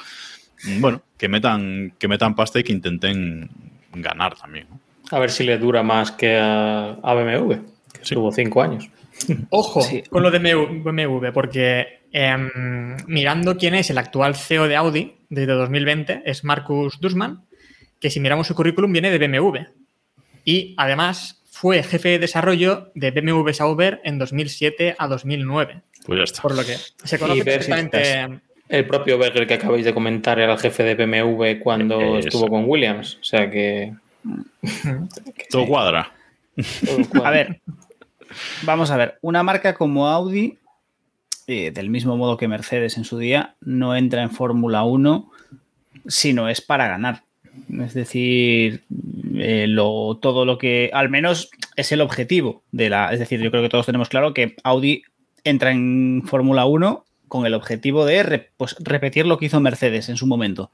mm, 0.64 0.82
bueno, 0.82 1.02
que 1.18 1.28
metan, 1.28 1.94
que 2.00 2.08
metan 2.08 2.36
pasta 2.36 2.60
y 2.60 2.64
que 2.64 2.74
intenten 2.74 3.50
ganar 3.94 4.36
también. 4.36 4.68
¿no? 4.70 4.80
A 5.16 5.20
ver 5.20 5.30
si 5.32 5.44
le 5.44 5.58
dura 5.58 5.84
más 5.84 6.12
que 6.12 6.38
a, 6.38 6.92
a 7.04 7.14
BMW, 7.14 7.50
que 7.54 7.62
Sí. 8.06 8.14
estuvo 8.16 8.32
cinco 8.32 8.62
años. 8.62 8.90
Ojo 9.50 9.82
Sí. 9.82 10.04
con 10.10 10.24
lo 10.24 10.32
de 10.32 10.40
BMW, 10.40 11.32
porque 11.34 12.00
em, 12.14 12.50
mirando 13.08 13.58
quién 13.58 13.76
es 13.76 13.90
el 13.90 13.98
actual 13.98 14.36
CEO 14.36 14.68
de 14.68 14.76
Audi 14.78 15.16
desde 15.30 15.54
2020, 15.54 16.24
es 16.26 16.44
Markus 16.44 17.00
Dussmann, 17.00 17.44
que 18.00 18.10
si 18.10 18.20
miramos 18.20 18.48
su 18.48 18.56
currículum 18.56 18.92
viene 18.92 19.12
de 19.12 19.20
BMW. 19.20 19.58
Y 20.44 20.74
además 20.78 21.41
fue 21.62 21.84
jefe 21.84 22.10
de 22.10 22.18
desarrollo 22.18 22.92
de 22.96 23.12
BMW 23.12 23.52
Sauber 23.52 24.02
en 24.04 24.18
2007 24.18 24.96
a 24.98 25.08
2009. 25.08 25.84
Pues 26.08 26.18
ya 26.18 26.24
está. 26.24 26.42
Por 26.42 26.56
lo 26.56 26.66
que 26.66 26.76
se 27.04 27.20
conoce 27.20 27.46
perfectamente. 27.46 28.42
El 28.68 28.88
propio 28.88 29.20
Berger 29.20 29.46
que 29.46 29.54
acabáis 29.54 29.86
de 29.86 29.94
comentar 29.94 30.40
era 30.40 30.54
el 30.54 30.58
jefe 30.58 30.82
de 30.82 30.96
BMW 30.96 31.62
cuando 31.62 32.18
Eso. 32.18 32.30
estuvo 32.30 32.48
con 32.48 32.68
Williams. 32.68 33.20
O 33.22 33.24
sea 33.24 33.52
que. 33.52 33.94
Todo 35.52 35.68
cuadra. 35.68 36.12
todo 36.84 37.06
cuadra. 37.10 37.28
A 37.28 37.32
ver, 37.32 37.62
vamos 38.64 38.90
a 38.90 38.98
ver. 38.98 39.20
Una 39.22 39.44
marca 39.44 39.76
como 39.76 40.08
Audi, 40.08 40.58
eh, 41.46 41.70
del 41.70 41.92
mismo 41.92 42.18
modo 42.18 42.38
que 42.38 42.48
Mercedes 42.48 42.98
en 42.98 43.04
su 43.04 43.20
día, 43.20 43.54
no 43.62 43.96
entra 43.96 44.24
en 44.24 44.32
Fórmula 44.32 44.82
1 44.82 45.32
si 46.08 46.34
no 46.34 46.50
es 46.50 46.60
para 46.60 46.88
ganar. 46.88 47.22
Es 47.80 47.94
decir, 47.94 48.84
eh, 49.44 49.66
lo, 49.68 50.18
todo 50.22 50.46
lo 50.46 50.58
que 50.58 50.90
al 50.94 51.10
menos 51.10 51.50
es 51.76 51.92
el 51.92 52.02
objetivo 52.02 52.64
de 52.72 52.90
la. 52.90 53.12
Es 53.12 53.20
decir, 53.20 53.40
yo 53.42 53.50
creo 53.52 53.64
que 53.64 53.70
todos 53.70 53.86
tenemos 53.86 54.08
claro 54.10 54.34
que 54.34 54.56
Audi 54.64 55.04
entra 55.44 55.72
en 55.72 56.24
Fórmula 56.26 56.66
1 56.66 57.06
con 57.28 57.46
el 57.46 57.54
objetivo 57.54 58.06
de 58.06 58.24
re- 58.24 58.52
pues, 58.58 58.76
repetir 58.80 59.26
lo 59.26 59.38
que 59.38 59.46
hizo 59.46 59.60
Mercedes 59.60 60.10
en 60.10 60.18
su 60.18 60.28
momento. 60.28 60.70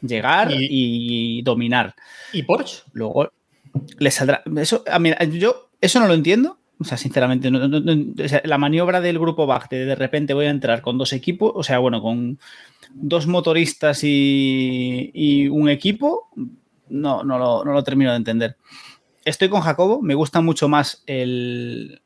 Llegar 0.00 0.50
y, 0.52 1.42
dominar. 1.42 1.94
¿Y 2.32 2.42
Porsche? 2.42 2.82
Luego 2.92 3.30
le 3.98 4.10
saldrá. 4.10 4.42
Eso, 4.56 4.82
a 4.90 4.98
mí, 4.98 5.12
yo 5.38 5.70
eso 5.80 6.00
no 6.00 6.08
lo 6.08 6.14
entiendo. 6.14 6.58
O 6.80 6.84
sea, 6.84 6.96
sinceramente, 6.98 7.50
no- 7.52 7.68
no- 7.68 7.78
no- 7.80 8.24
o 8.24 8.28
sea, 8.28 8.42
la 8.44 8.58
maniobra 8.58 9.00
del 9.00 9.20
grupo 9.20 9.46
BAC 9.46 9.68
de 9.70 9.84
de 9.84 9.94
repente 9.94 10.34
voy 10.34 10.46
a 10.46 10.50
entrar 10.50 10.82
con 10.82 10.98
dos 10.98 11.12
equipos, 11.12 11.52
o 11.54 11.62
sea, 11.62 11.78
bueno, 11.78 12.02
con 12.02 12.40
dos 12.94 13.28
motoristas 13.28 14.02
y, 14.02 15.10
y 15.14 15.46
un 15.46 15.68
equipo, 15.68 16.28
no, 16.92 17.24
no, 17.24 17.38
lo, 17.38 17.64
no 17.64 17.72
lo 17.72 17.82
termino 17.82 18.10
de 18.10 18.16
entender. 18.16 18.56
Estoy 19.24 19.48
con 19.48 19.60
Jacobo, 19.60 20.02
me 20.02 20.14
gusta 20.14 20.40
mucho 20.40 20.68
más 20.68 21.02
el 21.06 22.02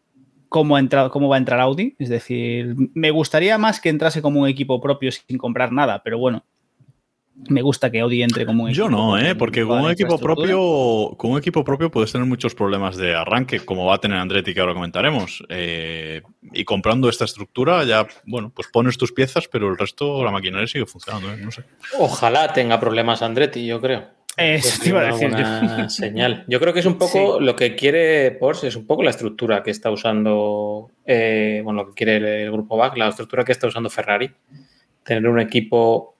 cómo, 0.48 0.76
ha 0.76 0.80
entrado, 0.80 1.10
cómo 1.10 1.28
va 1.28 1.36
a 1.36 1.38
entrar 1.38 1.60
Audi. 1.60 1.96
Es 1.98 2.08
decir, 2.08 2.74
me 2.94 3.10
gustaría 3.10 3.58
más 3.58 3.80
que 3.80 3.88
entrase 3.88 4.22
como 4.22 4.40
un 4.40 4.48
equipo 4.48 4.80
propio 4.80 5.10
sin 5.12 5.38
comprar 5.38 5.72
nada, 5.72 6.02
pero 6.02 6.18
bueno, 6.18 6.44
me 7.48 7.60
gusta 7.60 7.90
que 7.90 8.00
Audi 8.00 8.22
entre 8.22 8.46
como 8.46 8.64
un 8.64 8.72
Yo 8.72 8.84
equipo. 8.86 8.96
no, 8.96 9.18
¿eh? 9.18 9.34
porque 9.34 9.64
con 9.64 9.82
un 9.82 9.90
equipo 9.90 10.18
propio, 10.18 11.14
con 11.16 11.32
un 11.32 11.38
equipo 11.38 11.62
propio 11.64 11.90
puedes 11.90 12.10
tener 12.10 12.26
muchos 12.26 12.54
problemas 12.54 12.96
de 12.96 13.14
arranque, 13.14 13.60
como 13.60 13.84
va 13.84 13.96
a 13.96 13.98
tener 13.98 14.18
Andretti, 14.18 14.54
que 14.54 14.60
ahora 14.60 14.72
comentaremos. 14.74 15.44
Eh, 15.50 16.22
y 16.52 16.64
comprando 16.64 17.08
esta 17.08 17.26
estructura, 17.26 17.84
ya, 17.84 18.06
bueno, 18.24 18.50
pues 18.54 18.68
pones 18.68 18.96
tus 18.96 19.12
piezas, 19.12 19.48
pero 19.48 19.68
el 19.68 19.76
resto, 19.76 20.24
la 20.24 20.30
maquinaria 20.30 20.66
sigue 20.66 20.86
funcionando, 20.86 21.32
¿eh? 21.32 21.38
no 21.42 21.50
sé. 21.50 21.64
Ojalá 21.98 22.52
tenga 22.52 22.80
problemas 22.80 23.20
Andretti, 23.20 23.66
yo 23.66 23.80
creo. 23.80 24.15
Eso 24.36 24.68
Pues 24.68 24.80
te 24.80 24.88
iba 24.90 25.00
a 25.00 25.04
decir 25.04 25.30
yo. 25.30 25.88
señal. 25.88 26.44
Yo 26.46 26.60
creo 26.60 26.72
que 26.72 26.80
es 26.80 26.86
un 26.86 26.98
poco 26.98 27.40
lo 27.40 27.56
que 27.56 27.74
quiere 27.74 28.32
Porsche, 28.32 28.68
es 28.68 28.76
un 28.76 28.86
poco 28.86 29.02
la 29.02 29.10
estructura 29.10 29.62
que 29.62 29.70
está 29.70 29.90
usando, 29.90 30.90
eh, 31.06 31.62
bueno, 31.64 31.84
lo 31.84 31.88
que 31.88 31.94
quiere 31.94 32.16
el, 32.16 32.24
el 32.24 32.52
grupo 32.52 32.76
BAC, 32.76 32.96
la 32.98 33.08
estructura 33.08 33.44
que 33.44 33.52
está 33.52 33.66
usando 33.66 33.88
Ferrari. 33.88 34.30
Tener 35.02 35.26
un 35.28 35.40
equipo 35.40 36.16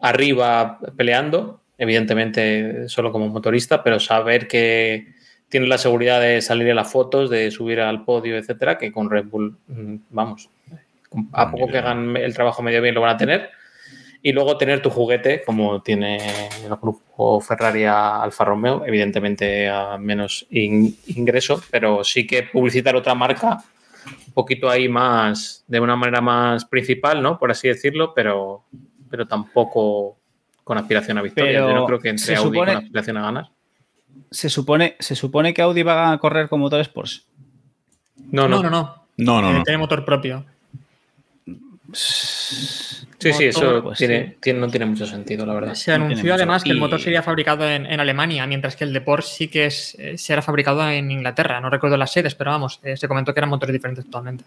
arriba 0.00 0.78
peleando, 0.96 1.60
evidentemente 1.76 2.88
solo 2.88 3.12
como 3.12 3.28
motorista, 3.28 3.82
pero 3.82 4.00
saber 4.00 4.48
que 4.48 5.08
tiene 5.48 5.66
la 5.66 5.78
seguridad 5.78 6.20
de 6.20 6.42
salir 6.42 6.68
en 6.68 6.76
las 6.76 6.90
fotos, 6.90 7.30
de 7.30 7.50
subir 7.50 7.80
al 7.80 8.04
podio, 8.04 8.36
etcétera, 8.36 8.78
que 8.78 8.92
con 8.92 9.10
Red 9.10 9.26
Bull, 9.26 9.56
mm, 9.66 9.94
vamos, 10.10 10.50
a 11.32 11.50
poco 11.50 11.68
que 11.68 11.78
hagan 11.78 12.16
el 12.16 12.34
trabajo 12.34 12.62
medio 12.62 12.82
bien 12.82 12.94
lo 12.94 13.00
van 13.00 13.14
a 13.14 13.16
tener. 13.16 13.50
Y 14.22 14.32
luego 14.32 14.58
tener 14.58 14.82
tu 14.82 14.90
juguete, 14.90 15.42
como 15.44 15.80
tiene 15.80 16.48
el 16.64 16.74
grupo 16.80 17.40
Ferrari 17.40 17.84
a 17.84 18.20
Alfa 18.22 18.44
Romeo, 18.44 18.84
evidentemente 18.84 19.68
a 19.68 19.96
menos 19.96 20.44
in- 20.50 20.96
ingreso, 21.06 21.62
pero 21.70 22.02
sí 22.02 22.26
que 22.26 22.42
publicitar 22.44 22.96
otra 22.96 23.14
marca 23.14 23.62
un 24.26 24.32
poquito 24.32 24.68
ahí 24.68 24.88
más, 24.88 25.64
de 25.68 25.78
una 25.80 25.94
manera 25.94 26.20
más 26.20 26.64
principal, 26.64 27.22
¿no? 27.22 27.38
Por 27.38 27.50
así 27.52 27.68
decirlo, 27.68 28.12
pero, 28.14 28.64
pero 29.08 29.26
tampoco 29.26 30.16
con 30.64 30.78
aspiración 30.78 31.18
a 31.18 31.22
victoria. 31.22 31.52
Pero 31.60 31.68
Yo 31.68 31.74
no 31.74 31.86
creo 31.86 31.98
que 32.00 32.08
entre 32.08 32.34
Audi 32.36 32.48
supone- 32.58 32.74
con 32.74 32.82
aspiración 32.84 33.16
a 33.18 33.22
ganar. 33.22 33.50
Se 34.30 34.48
supone, 34.50 34.96
se 34.98 35.14
supone 35.14 35.54
que 35.54 35.62
Audi 35.62 35.82
va 35.84 36.10
a 36.12 36.18
correr 36.18 36.48
con 36.48 36.60
motores 36.60 36.88
Porsche. 36.88 37.22
No, 38.32 38.48
No, 38.48 38.62
no. 38.62 38.62
no, 38.64 38.70
no. 38.70 38.94
No, 39.16 39.42
no, 39.42 39.50
Eh, 39.50 39.54
no. 39.58 39.62
Tiene 39.62 39.78
motor 39.78 40.04
propio. 40.04 40.44
Sí, 43.18 43.32
sí, 43.32 43.44
eso 43.46 43.82
Pues 43.82 43.98
tiene, 43.98 44.26
sí. 44.28 44.36
tiene- 44.40 44.60
no 44.60 44.68
tiene 44.68 44.86
mucho 44.86 45.04
sentido, 45.04 45.44
la 45.44 45.54
verdad. 45.54 45.74
Se 45.74 45.90
anunció 45.92 46.34
además 46.34 46.62
que 46.62 46.70
el 46.70 46.78
motor 46.78 47.00
sería 47.00 47.22
fabricado 47.22 47.68
en, 47.68 47.84
en 47.86 47.98
Alemania, 47.98 48.46
mientras 48.46 48.76
que 48.76 48.84
el 48.84 48.92
de 48.92 49.00
Porsche 49.00 49.28
sí 49.34 49.48
que 49.48 49.66
es, 49.66 49.96
eh, 49.98 50.16
será 50.16 50.40
fabricado 50.40 50.88
en 50.88 51.10
Inglaterra. 51.10 51.60
No 51.60 51.68
recuerdo 51.68 51.96
las 51.96 52.12
sedes, 52.12 52.34
pero 52.36 52.52
vamos, 52.52 52.78
eh, 52.84 52.96
se 52.96 53.08
comentó 53.08 53.34
que 53.34 53.40
eran 53.40 53.50
motores 53.50 53.72
diferentes 53.72 54.04
totalmente. 54.04 54.44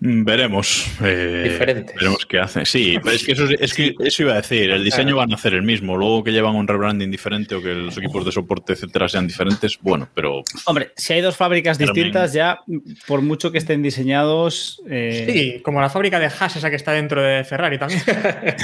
Mm, 0.00 0.24
Veremos. 0.24 0.86
eh, 1.02 1.48
Diferentes. 1.50 1.96
Veremos 1.96 2.24
qué 2.26 2.38
hacen. 2.38 2.66
Sí, 2.66 2.98
pero 3.02 3.16
es 3.16 3.24
que, 3.24 3.32
eso, 3.32 3.44
es 3.58 3.74
que 3.74 3.94
eso 3.98 4.22
iba 4.22 4.32
a 4.34 4.36
decir. 4.36 4.70
El 4.70 4.84
diseño 4.84 5.16
van 5.16 5.32
a 5.32 5.34
hacer 5.34 5.54
el 5.54 5.62
mismo. 5.62 5.96
Luego 5.96 6.22
que 6.22 6.30
llevan 6.30 6.54
un 6.54 6.68
rebranding 6.68 7.10
diferente 7.10 7.54
o 7.54 7.62
que 7.62 7.74
los 7.74 7.96
equipos 7.96 8.24
de 8.24 8.30
soporte, 8.30 8.74
etcétera, 8.74 9.08
sean 9.08 9.26
diferentes, 9.26 9.78
bueno, 9.80 10.08
pero 10.14 10.42
Hombre, 10.66 10.92
si 10.96 11.14
hay 11.14 11.20
dos 11.20 11.36
fábricas 11.36 11.78
distintas, 11.78 12.32
ya 12.32 12.60
por 13.06 13.22
mucho 13.22 13.50
que 13.50 13.58
estén 13.58 13.82
diseñados. 13.82 14.80
eh, 14.88 15.26
Sí, 15.32 15.62
como 15.62 15.80
la 15.80 15.88
fábrica 15.90 16.20
de 16.20 16.26
Haas 16.26 16.54
esa 16.56 16.70
que 16.70 16.76
está 16.76 16.92
dentro 16.92 17.07
de 17.14 17.44
Ferrari 17.44 17.78
también. 17.78 18.02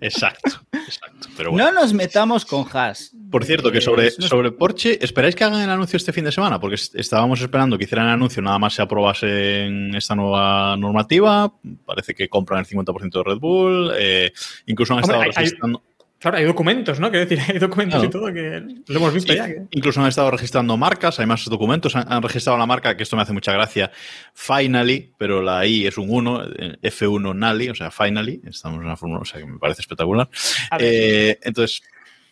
exacto. 0.00 0.60
exacto. 0.72 1.28
Pero 1.36 1.50
bueno. 1.52 1.66
No 1.66 1.72
nos 1.80 1.92
metamos 1.92 2.44
con 2.44 2.64
Haas. 2.72 3.12
Por 3.30 3.44
cierto, 3.44 3.72
que 3.72 3.78
Eh, 3.78 3.80
sobre, 3.80 4.10
sobre 4.10 4.52
Porsche, 4.52 4.98
¿esperáis 5.04 5.34
que 5.34 5.44
hagan 5.44 5.60
el 5.62 5.70
anuncio 5.70 5.96
este 5.96 6.12
fin 6.12 6.24
de 6.24 6.32
semana? 6.32 6.60
Porque 6.60 6.76
est- 6.76 6.94
estábamos 6.94 7.40
esperando 7.40 7.76
que 7.76 7.84
hicieran 7.84 8.06
el 8.06 8.12
anuncio, 8.12 8.40
nada 8.42 8.58
más 8.58 8.74
se 8.74 8.82
aprobase 8.82 9.64
en 9.66 9.94
esta 9.94 10.14
nueva 10.14 10.76
normativa. 10.76 11.52
Parece 11.84 12.14
que 12.14 12.28
compran 12.28 12.60
el 12.60 12.66
50% 12.66 13.10
de 13.10 13.22
Red 13.24 13.38
Bull. 13.38 13.92
eh, 13.96 14.32
incluso 14.66 14.92
han 14.94 15.00
Hombre, 15.02 15.16
estado 15.16 15.22
hay- 15.22 15.44
registrando. 15.44 15.82
Claro, 16.24 16.38
hay 16.38 16.44
documentos, 16.44 16.98
¿no? 17.00 17.10
Quiero 17.10 17.26
decir, 17.26 17.38
hay 17.52 17.58
documentos 17.58 18.00
Claro. 18.00 18.08
y 18.08 18.10
todo 18.10 18.32
que 18.32 18.64
lo 18.90 18.96
hemos 18.98 19.12
visto 19.12 19.34
ya. 19.34 19.46
Incluso 19.72 20.00
han 20.00 20.06
estado 20.08 20.30
registrando 20.30 20.74
marcas, 20.78 21.20
hay 21.20 21.26
más 21.26 21.44
documentos, 21.44 21.94
han, 21.96 22.10
han 22.10 22.22
registrado 22.22 22.58
la 22.58 22.64
marca, 22.64 22.96
que 22.96 23.02
esto 23.02 23.14
me 23.14 23.20
hace 23.22 23.34
mucha 23.34 23.52
gracia, 23.52 23.90
Finally, 24.32 25.12
pero 25.18 25.42
la 25.42 25.66
I 25.66 25.86
es 25.86 25.98
un 25.98 26.08
1, 26.08 26.44
eh, 26.56 26.76
F1 26.82 27.34
Nally, 27.36 27.68
o 27.68 27.74
sea, 27.74 27.90
Finally, 27.90 28.40
estamos 28.46 28.78
en 28.80 28.86
una 28.86 28.96
fórmula, 28.96 29.20
o 29.20 29.24
sea, 29.26 29.38
que 29.38 29.44
me 29.46 29.58
parece 29.58 29.82
espectacular. 29.82 30.30
Eh, 30.78 31.38
entonces, 31.42 31.82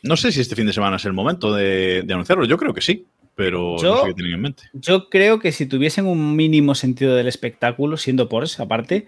no 0.02 0.16
sé 0.16 0.32
si 0.32 0.40
este 0.40 0.56
fin 0.56 0.66
de 0.66 0.72
semana 0.72 0.96
es 0.96 1.04
el 1.04 1.12
momento 1.12 1.54
de, 1.54 2.02
de 2.02 2.14
anunciarlo, 2.14 2.46
yo 2.46 2.56
creo 2.56 2.72
que 2.72 2.80
sí, 2.80 3.04
pero 3.34 3.76
Yo- 3.76 3.94
no 3.96 4.00
sé 4.04 4.06
qué 4.08 4.14
tienen 4.14 4.34
en 4.34 4.40
mente. 4.40 4.62
Yo 4.72 5.10
creo 5.10 5.38
que 5.38 5.52
si 5.52 5.66
tuviesen 5.66 6.06
un 6.06 6.34
mínimo 6.34 6.74
sentido 6.74 7.14
del 7.14 7.28
espectáculo, 7.28 7.98
siendo 7.98 8.28
Porsche 8.30 8.62
aparte, 8.62 9.06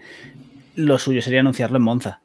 lo 0.75 0.99
suyo 0.99 1.23
sería 1.23 1.39
anunciarlo 1.39 1.77
en 1.77 1.83
Monza 1.83 2.21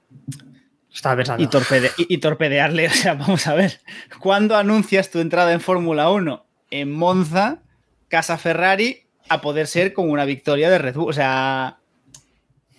Y 1.97 2.19
torpedearle. 2.19 2.87
O 2.89 2.91
sea, 2.91 3.15
vamos 3.15 3.47
a 3.47 3.55
ver, 3.55 3.81
¿cuándo 4.19 4.57
anuncias 4.57 5.11
tu 5.11 5.21
entrada 5.21 5.53
en 5.53 5.61
Fórmula 5.61 6.11
1? 6.11 6.45
En 6.71 6.93
Monza, 6.93 7.63
Casa 8.09 8.39
Ferrari, 8.39 9.05
a 9.29 9.41
poder 9.41 9.67
ser 9.67 9.93
con 9.93 10.11
una 10.11 10.25
victoria 10.25 10.71
de 10.71 10.79
Red 10.79 10.95
Bull. 10.95 11.11
O 11.11 11.13
sea, 11.13 11.79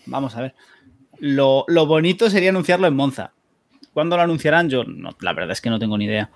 vamos 0.06 0.36
a 0.36 0.42
ver. 0.42 0.56
Lo, 1.20 1.66
lo 1.68 1.86
bonito 1.86 2.30
sería 2.30 2.50
anunciarlo 2.50 2.88
en 2.88 2.96
Monza. 2.96 3.34
¿Cuándo 3.94 4.16
lo 4.16 4.24
anunciarán? 4.24 4.70
Yo, 4.70 4.84
no, 4.84 5.16
la 5.22 5.34
verdad 5.34 5.52
es 5.52 5.62
que 5.62 5.70
no 5.70 5.80
tengo 5.80 5.98
ni 5.98 6.06
idea. 6.06 6.30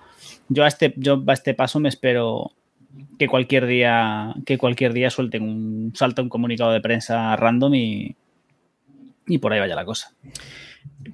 Yo 0.48 0.64
a 0.64 0.68
este, 0.68 0.94
yo 0.96 1.22
a 1.26 1.32
este 1.32 1.54
paso 1.54 1.80
me 1.80 1.88
espero 1.88 2.52
que 3.18 3.28
cualquier 3.28 3.66
día, 3.66 4.34
que 4.44 4.58
cualquier 4.58 4.92
día 4.92 5.10
suelten 5.10 5.42
un 5.42 5.92
salto 5.94 6.22
un 6.22 6.28
comunicado 6.28 6.72
de 6.72 6.80
prensa 6.80 7.34
random 7.36 7.74
y, 7.74 8.16
y 9.26 9.38
por 9.38 9.52
ahí 9.52 9.60
vaya 9.60 9.74
la 9.74 9.84
cosa. 9.84 10.12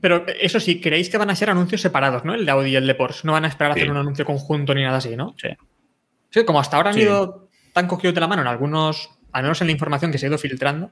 Pero 0.00 0.24
eso 0.40 0.58
sí, 0.60 0.80
creéis 0.80 1.08
que 1.10 1.18
van 1.18 1.30
a 1.30 1.36
ser 1.36 1.50
anuncios 1.50 1.80
separados, 1.80 2.24
¿no? 2.24 2.34
El 2.34 2.44
de 2.44 2.50
Audi 2.50 2.70
y 2.70 2.76
el 2.76 2.86
de 2.86 2.94
Porsche. 2.94 3.20
No 3.24 3.32
van 3.32 3.44
a 3.44 3.48
esperar 3.48 3.72
a 3.72 3.74
hacer 3.74 3.90
un 3.90 3.96
anuncio 3.96 4.24
conjunto 4.24 4.74
ni 4.74 4.82
nada 4.82 4.98
así, 4.98 5.16
¿no? 5.16 5.34
Sí. 5.40 5.48
Sí, 6.30 6.44
como 6.44 6.60
hasta 6.60 6.76
ahora 6.76 6.90
han 6.90 6.96
Sí. 6.96 7.02
ido 7.02 7.48
tan 7.72 7.86
cogidos 7.86 8.14
de 8.14 8.20
la 8.20 8.26
mano 8.28 8.42
en 8.42 8.48
algunos, 8.48 9.10
al 9.32 9.42
menos 9.42 9.60
en 9.60 9.66
la 9.68 9.72
información 9.72 10.10
que 10.10 10.18
se 10.18 10.26
ha 10.26 10.28
ido 10.30 10.38
filtrando. 10.38 10.90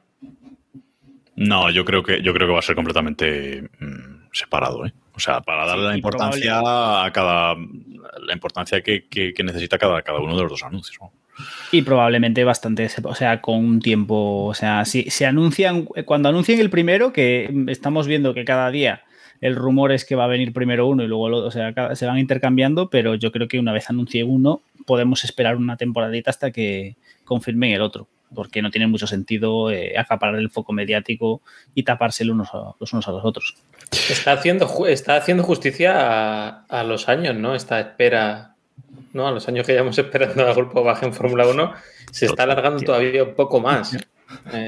No, 1.36 1.70
yo 1.70 1.84
creo 1.84 2.02
que, 2.02 2.22
yo 2.22 2.32
creo 2.34 2.46
que 2.46 2.52
va 2.52 2.58
a 2.58 2.62
ser 2.62 2.74
completamente 2.76 3.62
mm, 3.80 4.28
separado, 4.32 4.84
¿eh? 4.84 4.92
O 5.14 5.20
sea, 5.20 5.40
para 5.40 5.66
darle 5.66 5.84
Sí, 5.84 5.88
la 5.90 5.94
importancia 5.96 6.60
a 7.04 7.10
cada. 7.12 7.54
la 7.54 8.32
importancia 8.32 8.82
que, 8.82 9.06
que- 9.08 9.32
que 9.32 9.42
necesita 9.44 9.78
cada, 9.78 10.02
cada 10.02 10.18
uno 10.20 10.36
de 10.36 10.42
los 10.42 10.50
dos 10.52 10.62
anuncios. 10.62 10.98
¿no? 11.00 11.12
Y 11.72 11.82
probablemente 11.82 12.44
bastante, 12.44 12.88
o 13.04 13.14
sea, 13.14 13.40
con 13.40 13.56
un 13.56 13.80
tiempo, 13.80 14.46
o 14.46 14.54
sea, 14.54 14.84
si 14.84 15.04
se 15.10 15.26
anuncian, 15.26 15.84
cuando 16.04 16.28
anuncien 16.28 16.60
el 16.60 16.70
primero, 16.70 17.12
que 17.12 17.50
estamos 17.68 18.06
viendo 18.06 18.34
que 18.34 18.44
cada 18.44 18.70
día 18.70 19.04
el 19.40 19.56
rumor 19.56 19.92
es 19.92 20.04
que 20.04 20.14
va 20.16 20.24
a 20.24 20.28
venir 20.28 20.52
primero 20.52 20.86
uno 20.86 21.02
y 21.02 21.06
luego 21.06 21.28
el 21.28 21.34
otro, 21.34 21.48
o 21.48 21.50
sea, 21.50 21.94
se 21.94 22.06
van 22.06 22.18
intercambiando, 22.18 22.90
pero 22.90 23.14
yo 23.14 23.32
creo 23.32 23.48
que 23.48 23.58
una 23.58 23.72
vez 23.72 23.88
anuncie 23.88 24.22
uno, 24.22 24.62
podemos 24.86 25.24
esperar 25.24 25.56
una 25.56 25.76
temporadita 25.76 26.30
hasta 26.30 26.50
que 26.50 26.96
confirmen 27.24 27.72
el 27.72 27.80
otro, 27.80 28.08
porque 28.34 28.60
no 28.60 28.70
tiene 28.70 28.86
mucho 28.86 29.06
sentido 29.06 29.70
eh, 29.70 29.94
acaparar 29.96 30.36
el 30.36 30.50
foco 30.50 30.72
mediático 30.72 31.40
y 31.74 31.84
taparse 31.84 32.30
unos 32.30 32.48
a 32.52 32.74
los, 32.78 32.92
unos 32.92 33.08
a 33.08 33.12
los 33.12 33.24
otros. 33.24 33.56
Está 34.10 34.32
haciendo, 34.32 34.86
está 34.86 35.16
haciendo 35.16 35.42
justicia 35.42 36.64
a 36.64 36.84
los 36.84 37.08
años, 37.08 37.34
¿no? 37.34 37.54
Esta 37.54 37.80
espera, 37.80 38.49
¿no? 39.12 39.26
A 39.28 39.32
los 39.32 39.46
años 39.48 39.66
que 39.66 39.72
llevamos 39.72 39.98
esperando 39.98 40.46
al 40.46 40.54
grupo 40.54 40.82
baja 40.84 41.06
en 41.06 41.12
Fórmula 41.12 41.46
1, 41.46 41.72
se 42.10 42.26
está 42.26 42.44
alargando 42.44 42.80
todavía 42.80 43.24
un 43.24 43.34
poco 43.34 43.60
más 43.60 43.94
eh, 43.94 44.00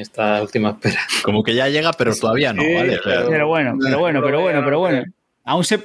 esta 0.00 0.42
última 0.42 0.70
espera. 0.70 1.00
Como 1.22 1.42
que 1.42 1.54
ya 1.54 1.68
llega, 1.68 1.92
pero 1.92 2.14
todavía 2.16 2.52
no, 2.52 2.62
¿vale? 2.62 2.98
Pero- 3.04 3.28
Pero 3.28 3.48
bueno, 3.48 3.76
pero 3.82 3.98
bueno, 4.00 4.20
pero 4.22 4.40
bueno, 4.40 4.62
pero 4.64 4.78
bueno. 4.80 5.04
Aún 5.44 5.64
se, 5.64 5.80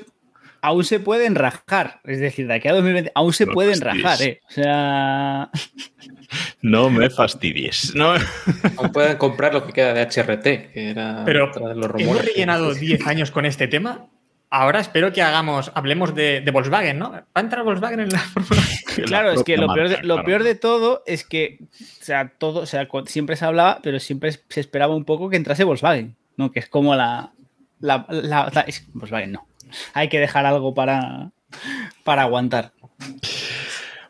aún 0.62 0.84
se 0.84 1.00
pueden 1.00 1.36
rajar. 1.36 2.00
Es 2.04 2.20
decir, 2.20 2.48
de 2.48 2.56
aquí 2.56 2.68
a 2.68 2.74
2020 2.74 3.12
aún 3.16 3.34
se 3.34 3.46
No 3.46 3.54
pueden 3.54 3.76
fastidies. 3.80 4.04
rajar, 4.04 4.22
¿eh? 4.22 4.40
O 4.48 4.52
sea. 4.52 5.50
no 6.62 6.90
me 6.90 7.10
fastidies. 7.10 7.94
No, 7.96 8.14
Aún 8.78 8.92
pueden 8.92 9.18
comprar 9.18 9.54
lo 9.54 9.66
que 9.66 9.74
queda 9.74 9.94
de 9.94 10.02
HRT, 10.02 10.44
que 10.74 10.90
era 10.92 11.24
Pero 11.26 11.46
otra 11.50 11.70
de 11.70 11.76
los 11.76 11.86
hemos 11.86 11.92
rumores. 11.92 12.22
que- 12.24 12.34
rellenado 12.34 12.74
10 12.74 13.08
años 13.08 13.32
con 13.32 13.46
este 13.46 13.68
tema. 13.68 14.08
Ahora 14.50 14.80
espero 14.80 15.12
que 15.12 15.22
hagamos, 15.22 15.72
hablemos 15.76 16.16
de, 16.16 16.40
de 16.42 16.52
Volkswagen, 16.52 16.98
¿no? 16.98 17.12
¿Va 17.12 17.26
a 17.34 17.40
entrar 17.42 17.64
Volkswagen 17.66 18.00
en 18.00 18.10
la 18.10 18.20
Fórmula 18.34 18.62
Claro, 19.06 19.32
es 19.32 19.44
que 19.44 19.58
lo 19.58 19.68
peor, 19.74 19.90
de, 19.90 19.96
marca, 19.96 20.08
lo 20.08 20.14
claro. 20.16 20.26
peor 20.26 20.44
de 20.44 20.56
todo 20.56 21.04
es 21.06 21.26
que, 21.26 21.58
o 21.62 22.04
sea, 22.04 22.32
todo, 22.38 22.62
o 22.62 22.66
sea, 22.66 22.88
siempre 23.08 23.36
se 23.36 23.44
hablaba, 23.46 23.80
pero 23.84 24.00
siempre 24.00 24.32
se 24.32 24.60
esperaba 24.62 24.96
un 24.96 25.04
poco 25.06 25.30
que 25.30 25.36
entrase 25.36 25.66
Volkswagen, 25.66 26.16
¿no? 26.38 26.52
Que 26.52 26.60
es 26.60 26.70
como 26.70 26.96
la. 26.96 27.32
la, 27.82 28.06
la- 28.10 28.50
la- 28.54 28.62
es- 28.62 28.86
Volkswagen 28.94 29.34
no. 29.34 29.48
Hay 29.94 30.08
que 30.08 30.20
dejar 30.20 30.46
algo 30.46 30.74
para, 30.74 31.32
para 32.06 32.22
aguantar. 32.22 32.72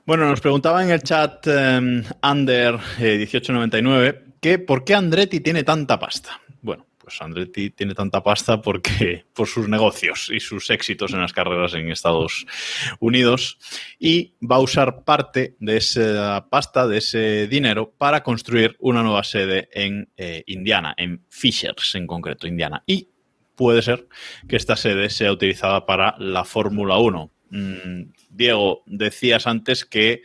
Bueno, 0.06 0.26
nos 0.30 0.40
preguntaba 0.40 0.84
en 0.84 0.92
el 0.92 1.02
chat 1.02 1.46
eh, 1.48 2.04
Under 2.24 2.76
eh, 3.00 3.18
1899 3.18 4.24
que 4.40 4.60
por 4.60 4.86
qué 4.86 4.94
Andretti 4.96 5.40
tiene 5.40 5.64
tanta 5.64 6.00
pasta. 6.00 6.40
Bueno, 6.62 6.86
pues 7.08 7.22
Andretti 7.22 7.70
tiene 7.70 7.95
tanta 7.95 8.22
pasta 8.22 8.62
porque 8.62 9.24
por 9.34 9.47
sus 9.47 9.70
negocios 9.70 10.30
y 10.30 10.41
sus 10.41 10.70
éxitos 10.70 11.14
en 11.14 11.22
las 11.22 11.32
carreras 11.32 11.74
en 11.74 11.89
Estados 11.89 12.45
Unidos 12.99 13.58
y 13.97 14.34
va 14.41 14.58
a 14.58 14.60
usar 14.60 15.05
parte 15.05 15.55
de 15.62 15.78
esa 15.78 16.49
pasta, 16.49 16.86
de 16.86 16.97
ese 16.97 17.47
dinero, 17.47 17.93
para 17.97 18.24
construir 18.24 18.76
una 18.80 19.03
nueva 19.03 19.24
sede 19.24 19.70
en 19.72 20.10
eh, 20.18 20.43
Indiana, 20.47 20.93
en 20.97 21.24
Fishers 21.30 21.95
en 21.95 22.08
concreto, 22.08 22.45
Indiana. 22.45 22.84
Y 22.86 23.08
puede 23.55 23.82
ser 23.82 24.10
que 24.49 24.58
esta 24.58 24.76
sede 24.76 25.10
sea 25.10 25.32
utilizada 25.32 25.86
para 25.86 26.14
la 26.20 26.43
Fórmula 26.43 26.97
1. 26.97 27.32
Mm, 27.51 28.01
Diego, 28.32 28.84
decías 28.86 29.47
antes 29.47 29.86
que, 29.86 30.24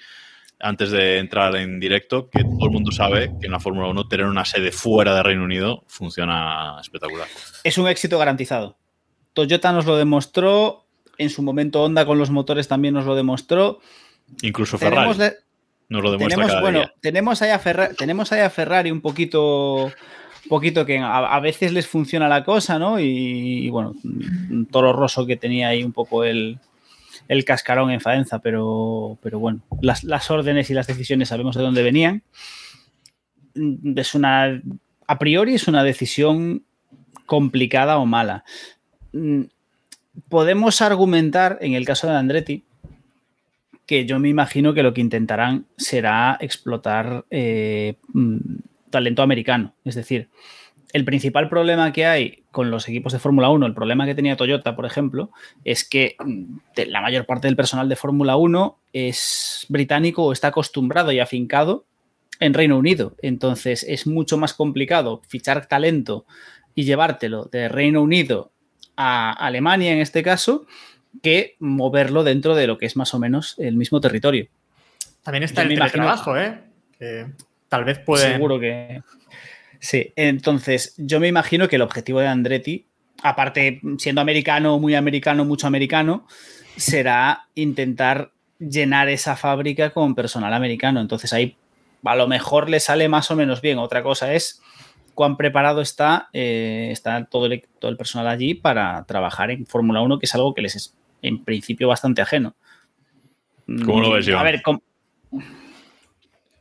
antes 0.62 0.92
de 0.92 1.18
entrar 1.18 1.54
en 1.56 1.80
directo, 1.80 2.30
que 2.30 2.44
todo 2.44 2.66
el 2.66 2.70
mundo 2.70 2.92
sabe 2.92 3.32
que 3.40 3.46
en 3.46 3.52
la 3.52 3.60
Fórmula 3.60 3.88
1 3.88 4.08
tener 4.08 4.26
una 4.26 4.44
sede 4.44 4.70
fuera 4.70 5.14
de 5.14 5.22
Reino 5.22 5.42
Unido 5.42 5.82
funciona 5.88 6.76
espectacular. 6.80 7.26
Es 7.64 7.78
un 7.78 7.88
éxito 7.88 8.16
garantizado. 8.18 8.78
Toyota 9.32 9.72
nos 9.72 9.86
lo 9.86 9.96
demostró, 9.96 10.86
en 11.18 11.30
su 11.30 11.42
momento 11.42 11.82
Honda 11.82 12.06
con 12.06 12.18
los 12.18 12.30
motores 12.30 12.68
también 12.68 12.94
nos 12.94 13.04
lo 13.04 13.16
demostró. 13.16 13.80
Incluso 14.42 14.78
Ferrari 14.78 15.10
nos 15.88 16.02
lo 16.02 16.12
demuestra 16.12 16.36
tenemos, 16.36 16.46
cada 16.48 16.60
bueno, 16.62 16.78
día. 16.78 16.94
tenemos 17.00 17.42
ahí 17.42 17.50
a 17.50 17.58
Ferrari, 17.58 17.94
tenemos 17.96 18.32
ahí 18.32 18.40
a 18.40 18.48
Ferrari 18.48 18.90
un 18.90 19.02
poquito, 19.02 19.92
poquito 20.48 20.86
que 20.86 20.98
a, 20.98 21.18
a 21.18 21.40
veces 21.40 21.72
les 21.72 21.86
funciona 21.86 22.28
la 22.28 22.44
cosa, 22.44 22.78
¿no? 22.78 22.98
Y, 22.98 23.66
y 23.66 23.68
bueno, 23.68 23.94
un 24.04 24.68
toro 24.70 24.92
roso 24.92 25.26
que 25.26 25.36
tenía 25.36 25.68
ahí 25.68 25.82
un 25.84 25.92
poco 25.92 26.24
el, 26.24 26.58
el 27.32 27.46
cascarón 27.46 27.90
en 27.90 28.00
Faenza, 28.00 28.40
pero, 28.40 29.18
pero 29.22 29.38
bueno, 29.38 29.60
las, 29.80 30.04
las 30.04 30.30
órdenes 30.30 30.68
y 30.68 30.74
las 30.74 30.86
decisiones 30.86 31.28
sabemos 31.28 31.56
de 31.56 31.62
dónde 31.62 31.82
venían. 31.82 32.22
Mm, 33.54 33.98
Es 33.98 34.14
una, 34.14 34.60
a 35.06 35.18
priori 35.18 35.54
es 35.54 35.66
una 35.66 35.82
decisión 35.82 36.64
complicada 37.26 37.96
o 37.98 38.06
mala. 38.06 38.44
Mm, 39.12 39.44
Podemos 40.28 40.82
argumentar, 40.82 41.56
en 41.62 41.72
el 41.72 41.86
caso 41.86 42.06
de 42.06 42.16
Andretti, 42.16 42.64
que 43.86 44.04
yo 44.04 44.18
me 44.18 44.28
imagino 44.28 44.74
que 44.74 44.82
lo 44.82 44.92
que 44.92 45.00
intentarán 45.00 45.64
será 45.78 46.36
explotar 46.38 47.24
eh, 47.30 47.96
mm, 48.12 48.36
talento 48.90 49.22
americano. 49.22 49.72
Es 49.86 49.94
decir, 49.94 50.28
el 50.92 51.04
principal 51.04 51.48
problema 51.48 51.92
que 51.92 52.04
hay 52.06 52.42
con 52.50 52.70
los 52.70 52.88
equipos 52.88 53.12
de 53.12 53.18
Fórmula 53.18 53.48
1, 53.48 53.64
el 53.66 53.74
problema 53.74 54.04
que 54.06 54.14
tenía 54.14 54.36
Toyota, 54.36 54.76
por 54.76 54.84
ejemplo, 54.86 55.30
es 55.64 55.88
que 55.88 56.16
mm, 56.18 56.56
la 56.88 57.00
mayor 57.00 57.24
parte 57.26 57.48
del 57.48 57.56
personal 57.56 57.88
de 57.88 57.96
Fórmula 57.96 58.36
1 58.36 58.78
es 58.92 59.66
británico 59.68 60.24
o 60.24 60.32
está 60.32 60.48
acostumbrado 60.48 61.10
y 61.12 61.20
afincado 61.20 61.84
en 62.40 62.54
Reino 62.54 62.76
Unido. 62.76 63.14
Entonces 63.22 63.84
es 63.88 64.06
mucho 64.06 64.36
más 64.36 64.52
complicado 64.54 65.22
fichar 65.28 65.66
talento 65.66 66.26
y 66.74 66.84
llevártelo 66.84 67.44
de 67.46 67.68
Reino 67.68 68.02
Unido 68.02 68.50
a 68.96 69.32
Alemania 69.32 69.92
en 69.92 69.98
este 70.00 70.22
caso 70.22 70.66
que 71.22 71.56
moverlo 71.58 72.24
dentro 72.24 72.54
de 72.54 72.66
lo 72.66 72.78
que 72.78 72.86
es 72.86 72.96
más 72.96 73.14
o 73.14 73.18
menos 73.18 73.54
el 73.58 73.76
mismo 73.76 74.00
territorio. 74.00 74.48
También 75.22 75.44
está 75.44 75.62
Yo 75.62 75.62
el 75.62 75.68
me 75.68 75.74
imagino- 75.74 76.04
teletrabajo, 76.04 76.36
¿eh? 76.36 76.60
Que 76.98 77.26
tal 77.68 77.84
vez 77.84 77.98
puede. 78.00 78.32
Seguro 78.32 78.58
que. 78.58 79.02
Sí, 79.84 80.12
entonces 80.14 80.94
yo 80.96 81.18
me 81.18 81.26
imagino 81.26 81.66
que 81.66 81.74
el 81.74 81.82
objetivo 81.82 82.20
de 82.20 82.28
Andretti, 82.28 82.86
aparte 83.20 83.80
siendo 83.98 84.20
americano, 84.20 84.78
muy 84.78 84.94
americano, 84.94 85.44
mucho 85.44 85.66
americano, 85.66 86.24
será 86.76 87.46
intentar 87.56 88.30
llenar 88.60 89.08
esa 89.08 89.34
fábrica 89.34 89.90
con 89.90 90.14
personal 90.14 90.54
americano. 90.54 91.00
Entonces 91.00 91.32
ahí 91.32 91.56
a 92.04 92.14
lo 92.14 92.28
mejor 92.28 92.70
le 92.70 92.78
sale 92.78 93.08
más 93.08 93.32
o 93.32 93.36
menos 93.36 93.60
bien. 93.60 93.78
Otra 93.78 94.04
cosa 94.04 94.32
es 94.32 94.62
cuán 95.14 95.36
preparado 95.36 95.82
está, 95.82 96.28
eh, 96.32 96.90
está 96.92 97.24
todo, 97.24 97.46
el, 97.46 97.64
todo 97.80 97.90
el 97.90 97.96
personal 97.96 98.28
allí 98.28 98.54
para 98.54 99.04
trabajar 99.04 99.50
en 99.50 99.66
Fórmula 99.66 100.00
1, 100.00 100.20
que 100.20 100.26
es 100.26 100.34
algo 100.36 100.54
que 100.54 100.62
les 100.62 100.76
es 100.76 100.96
en 101.22 101.42
principio 101.44 101.88
bastante 101.88 102.22
ajeno. 102.22 102.54
¿Cómo 103.84 104.00
lo 104.00 104.12
ves, 104.12 104.28
A 104.28 104.32
Joan? 104.32 104.44
ver, 104.44 104.62
¿cómo- 104.62 104.82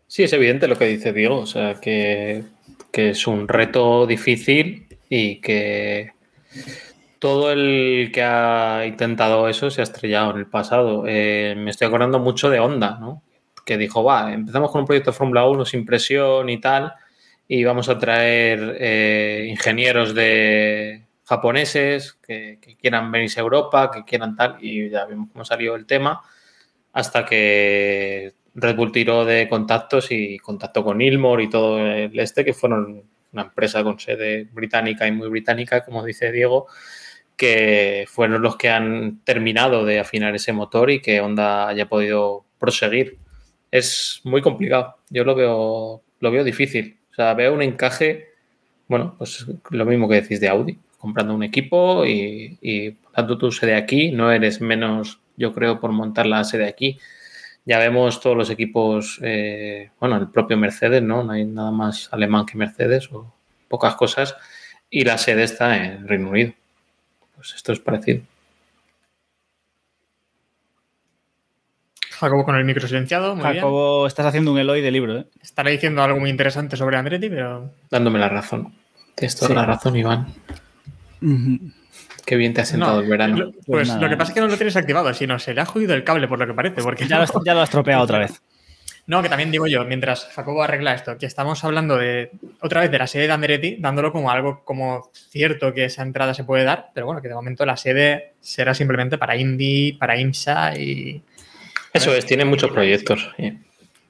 Sí, 0.07 0.24
es 0.24 0.34
evidente 0.34 0.67
lo 0.67 0.78
que 0.78 0.88
dice 0.88 1.13
Diego, 1.13 1.38
o 1.38 1.45
sea, 1.45 1.76
que, 1.80 2.43
que 2.91 3.11
es 3.11 3.27
un 3.27 3.47
reto 3.47 4.05
difícil 4.05 4.87
y 5.09 5.41
que 5.41 6.13
todo 7.19 7.51
el 7.51 8.09
que 8.13 8.23
ha 8.23 8.83
intentado 8.85 9.47
eso 9.47 9.69
se 9.69 9.81
ha 9.81 9.83
estrellado 9.83 10.31
en 10.31 10.37
el 10.37 10.47
pasado. 10.47 11.03
Eh, 11.07 11.53
me 11.57 11.69
estoy 11.69 11.87
acordando 11.87 12.19
mucho 12.19 12.49
de 12.49 12.59
Honda, 12.59 12.97
¿no? 12.99 13.21
Que 13.65 13.77
dijo, 13.77 14.03
va, 14.03 14.33
empezamos 14.33 14.71
con 14.71 14.81
un 14.81 14.87
proyecto 14.87 15.11
de 15.11 15.17
Fórmula 15.17 15.47
1 15.47 15.65
sin 15.65 15.85
presión 15.85 16.49
y 16.49 16.59
tal, 16.59 16.93
y 17.47 17.63
vamos 17.63 17.89
a 17.89 17.99
traer 17.99 18.77
eh, 18.79 19.47
ingenieros 19.49 20.15
de 20.15 21.05
japoneses 21.25 22.13
que, 22.13 22.57
que 22.59 22.75
quieran 22.75 23.11
venirse 23.11 23.39
a 23.39 23.43
Europa, 23.43 23.91
que 23.91 24.03
quieran 24.03 24.35
tal, 24.35 24.57
y 24.59 24.89
ya 24.89 25.05
vimos 25.05 25.29
cómo 25.31 25.45
salió 25.45 25.75
el 25.75 25.85
tema, 25.85 26.21
hasta 26.91 27.23
que 27.23 28.33
Red 28.54 28.76
Bull 28.76 28.91
tiró 28.91 29.26
de 29.26 29.47
contactos 29.47 30.12
y 30.12 30.38
contactó 30.39 30.84
con 30.84 31.02
Ilmor 31.02 31.41
y 31.41 31.49
todo 31.49 31.80
el 31.80 32.18
este, 32.20 32.43
que 32.43 32.54
fueron 32.54 33.04
una 33.32 33.43
empresa 33.43 33.84
con 33.84 33.99
sede 33.99 34.47
británica 34.52 35.08
y 35.08 35.12
muy 35.12 35.30
británica, 35.30 35.84
como 35.86 36.04
dice 36.04 36.32
Diego, 36.32 36.68
que 37.38 38.06
fueron 38.08 38.41
los 38.41 38.58
que 38.58 38.70
han 38.70 39.22
terminado 39.24 39.86
de 39.86 39.99
afinar 39.99 40.36
ese 40.36 40.54
motor 40.54 40.91
y 40.91 41.02
que 41.02 41.22
Honda 41.22 41.70
haya 41.70 41.88
podido 41.88 42.45
proseguir. 42.60 43.18
Es 43.72 44.22
muy 44.26 44.41
complicado. 44.41 44.97
Yo 45.10 45.24
lo 45.24 45.34
veo, 45.34 46.04
lo 46.20 46.32
veo 46.32 46.43
difícil. 46.43 46.97
O 47.12 47.16
sea, 47.16 47.34
veo 47.34 47.54
un 47.54 47.62
encaje, 47.62 48.28
bueno, 48.88 49.16
pues 49.18 49.45
lo 49.70 49.86
mismo 49.86 50.10
que 50.10 50.22
decís 50.22 50.41
de 50.41 50.49
Audi, 50.49 50.78
comprando 50.97 51.34
un 51.34 51.43
equipo 51.43 52.06
y, 52.06 52.58
y 52.62 52.97
dando 53.16 53.38
tu 53.38 53.52
sede 53.52 53.76
aquí, 53.76 54.12
no 54.12 54.32
eres 54.32 54.62
menos, 54.62 55.20
yo 55.38 55.54
creo, 55.54 55.80
por 55.80 55.91
montar 55.93 56.26
la 56.26 56.43
sede 56.43 56.68
aquí. 56.68 56.99
Ya 57.66 57.78
vemos 57.78 58.20
todos 58.20 58.36
los 58.36 58.49
equipos, 58.49 59.20
eh, 59.22 59.91
bueno, 59.99 60.18
el 60.18 60.30
propio 60.30 60.57
Mercedes, 60.57 61.03
¿no? 61.03 61.24
No 61.24 61.34
hay 61.34 61.45
nada 61.45 61.72
más 61.72 62.09
alemán 62.12 62.45
que 62.45 62.57
Mercedes 62.57 63.09
o 63.12 63.32
pocas 63.68 63.95
cosas. 63.95 64.36
Y 64.89 65.03
la 65.05 65.18
sede 65.18 65.43
está 65.43 65.78
en 65.78 66.07
Reino 66.07 66.30
Unido. 66.30 66.53
Pues 67.36 67.53
esto 67.55 67.72
es 67.72 67.80
parecido. 67.80 68.24
Jacobo 72.20 72.45
con 72.45 72.55
el 72.55 72.66
micro 72.66 72.88
silenciado, 72.88 73.36
muy 73.36 73.43
bien. 73.45 73.55
Jacobo, 73.55 74.05
estás 74.05 74.26
haciendo 74.28 74.51
un 74.51 74.59
Eloy 74.59 74.82
de 74.82 74.91
libro, 74.91 75.18
¿eh? 75.20 75.26
Estará 75.41 75.72
diciendo 75.72 76.03
algo 76.03 76.20
muy 76.20 76.30
interesante 76.30 76.78
sobre 76.78 76.97
Andretti, 76.97 77.30
pero 77.30 77.72
Dándome 77.89 78.20
la 78.20 78.30
razón. 78.30 78.74
Tienes 79.16 79.36
toda 79.36 79.49
Sí. 79.49 79.53
la 79.55 79.66
razón, 79.66 79.95
Iván. 79.95 80.28
Qué 82.32 82.38
bien 82.38 82.53
te 82.53 82.61
ha 82.61 82.65
sentado 82.65 82.93
No, 82.95 83.01
el 83.01 83.09
verano. 83.09 83.36
lo- 83.36 83.51
pues 83.65 83.89
nada. 83.89 83.99
lo 83.99 84.07
que 84.09 84.15
pasa 84.15 84.32
es 84.32 84.36
que 84.36 84.39
no 84.39 84.47
lo 84.47 84.55
tienes 84.55 84.77
activado, 84.77 85.13
sino 85.13 85.38
se 85.38 85.53
le 85.53 85.59
ha 85.59 85.65
jodido 85.65 85.93
el 85.93 86.05
cable 86.05 86.29
por 86.29 86.39
lo 86.39 86.47
que 86.47 86.53
parece. 86.53 86.82
Porque 86.82 87.05
Ya 87.05 87.17
lo, 87.17 87.23
has- 87.23 87.34
ya 87.45 87.53
lo 87.53 87.59
has 87.59 87.69
tropeado 87.69 88.01
otra 88.01 88.19
vez. 88.19 88.41
No, 89.05 89.21
que 89.21 89.27
también 89.27 89.51
digo 89.51 89.67
yo, 89.67 89.84
mientras 89.84 90.27
Jacobo 90.34 90.63
arregla 90.63 90.93
esto, 90.93 91.17
que 91.17 91.25
estamos 91.25 91.61
hablando 91.65 91.97
de 91.97 92.32
otra 92.61 92.79
vez 92.79 92.89
de 92.89 92.99
la 92.99 93.07
sede 93.07 93.27
de 93.27 93.34
Andretti, 93.34 93.75
dándolo 93.79 94.13
como 94.13 94.32
algo 94.32 94.63
como 94.63 95.09
cierto 95.13 95.73
que 95.73 95.84
esa 95.84 96.03
entrada 96.03 96.34
se 96.34 96.45
puede 96.45 96.63
dar, 96.63 96.91
pero 96.93 97.05
bueno, 97.07 97.21
que 97.21 97.27
de 97.27 97.34
momento 97.34 97.65
la 97.65 97.75
sede 97.75 98.36
será 98.39 98.73
simplemente 98.73 99.17
para 99.17 99.36
Indy, 99.36 99.91
para 99.91 100.17
IMSA 100.17 100.77
y. 100.77 101.21
Eso 101.91 102.15
es, 102.15 102.25
tiene 102.25 102.45
muchos 102.45 102.71
proyectos. 102.71 103.29
sí. 103.36 103.59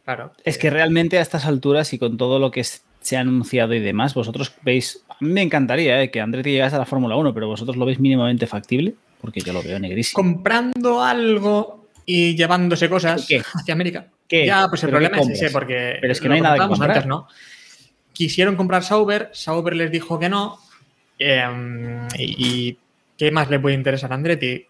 Claro. 0.05 0.31
Es 0.43 0.59
que 0.59 0.69
realmente 0.69 1.17
a 1.17 1.21
estas 1.21 1.45
alturas 1.45 1.91
y 1.93 1.97
con 1.97 2.17
todo 2.17 2.37
lo 2.37 2.51
que 2.51 2.59
es- 2.59 2.83
se 3.01 3.17
ha 3.17 3.21
anunciado 3.21 3.73
y 3.73 3.79
demás, 3.79 4.13
vosotros 4.13 4.53
veis, 4.63 5.03
a 5.09 5.15
mí 5.19 5.31
me 5.31 5.41
encantaría 5.41 6.01
eh, 6.01 6.11
que 6.11 6.21
Andretti 6.21 6.51
llegase 6.51 6.75
a 6.75 6.79
la 6.79 6.85
Fórmula 6.85 7.15
1, 7.15 7.33
pero 7.33 7.47
vosotros 7.47 7.75
lo 7.75 7.85
veis 7.85 7.99
mínimamente 7.99 8.47
factible, 8.47 8.95
porque 9.19 9.41
yo 9.41 9.53
lo 9.53 9.61
veo 9.63 9.79
negrísimo. 9.79 10.21
Comprando 10.21 11.01
algo 11.03 11.87
y 12.05 12.35
llevándose 12.35 12.89
cosas 12.89 13.25
¿Qué? 13.27 13.41
hacia 13.53 13.73
América. 13.73 14.07
¿Qué? 14.27 14.45
Ya, 14.45 14.67
pues 14.69 14.83
el 14.83 14.89
¿Pero 14.91 14.99
qué 15.01 15.09
problema 15.09 15.33
es 15.33 15.41
ese, 15.41 15.51
porque. 15.51 15.97
Pero 15.99 16.13
es 16.13 16.21
que 16.21 16.27
no 16.29 16.35
hay 16.35 16.41
nada 16.41 16.55
que 16.59 16.67
comprar. 16.67 16.91
antes, 16.91 17.05
¿no? 17.05 17.27
Quisieron 18.13 18.55
comprar 18.55 18.83
Sauber, 18.83 19.29
Sauber 19.33 19.75
les 19.75 19.91
dijo 19.91 20.19
que 20.19 20.29
no. 20.29 20.59
eh, 21.19 21.43
y, 22.17 22.67
y 22.69 22.77
¿qué 23.17 23.31
más 23.31 23.49
le 23.49 23.59
puede 23.59 23.75
interesar 23.75 24.11
a 24.11 24.15
Andretti? 24.15 24.65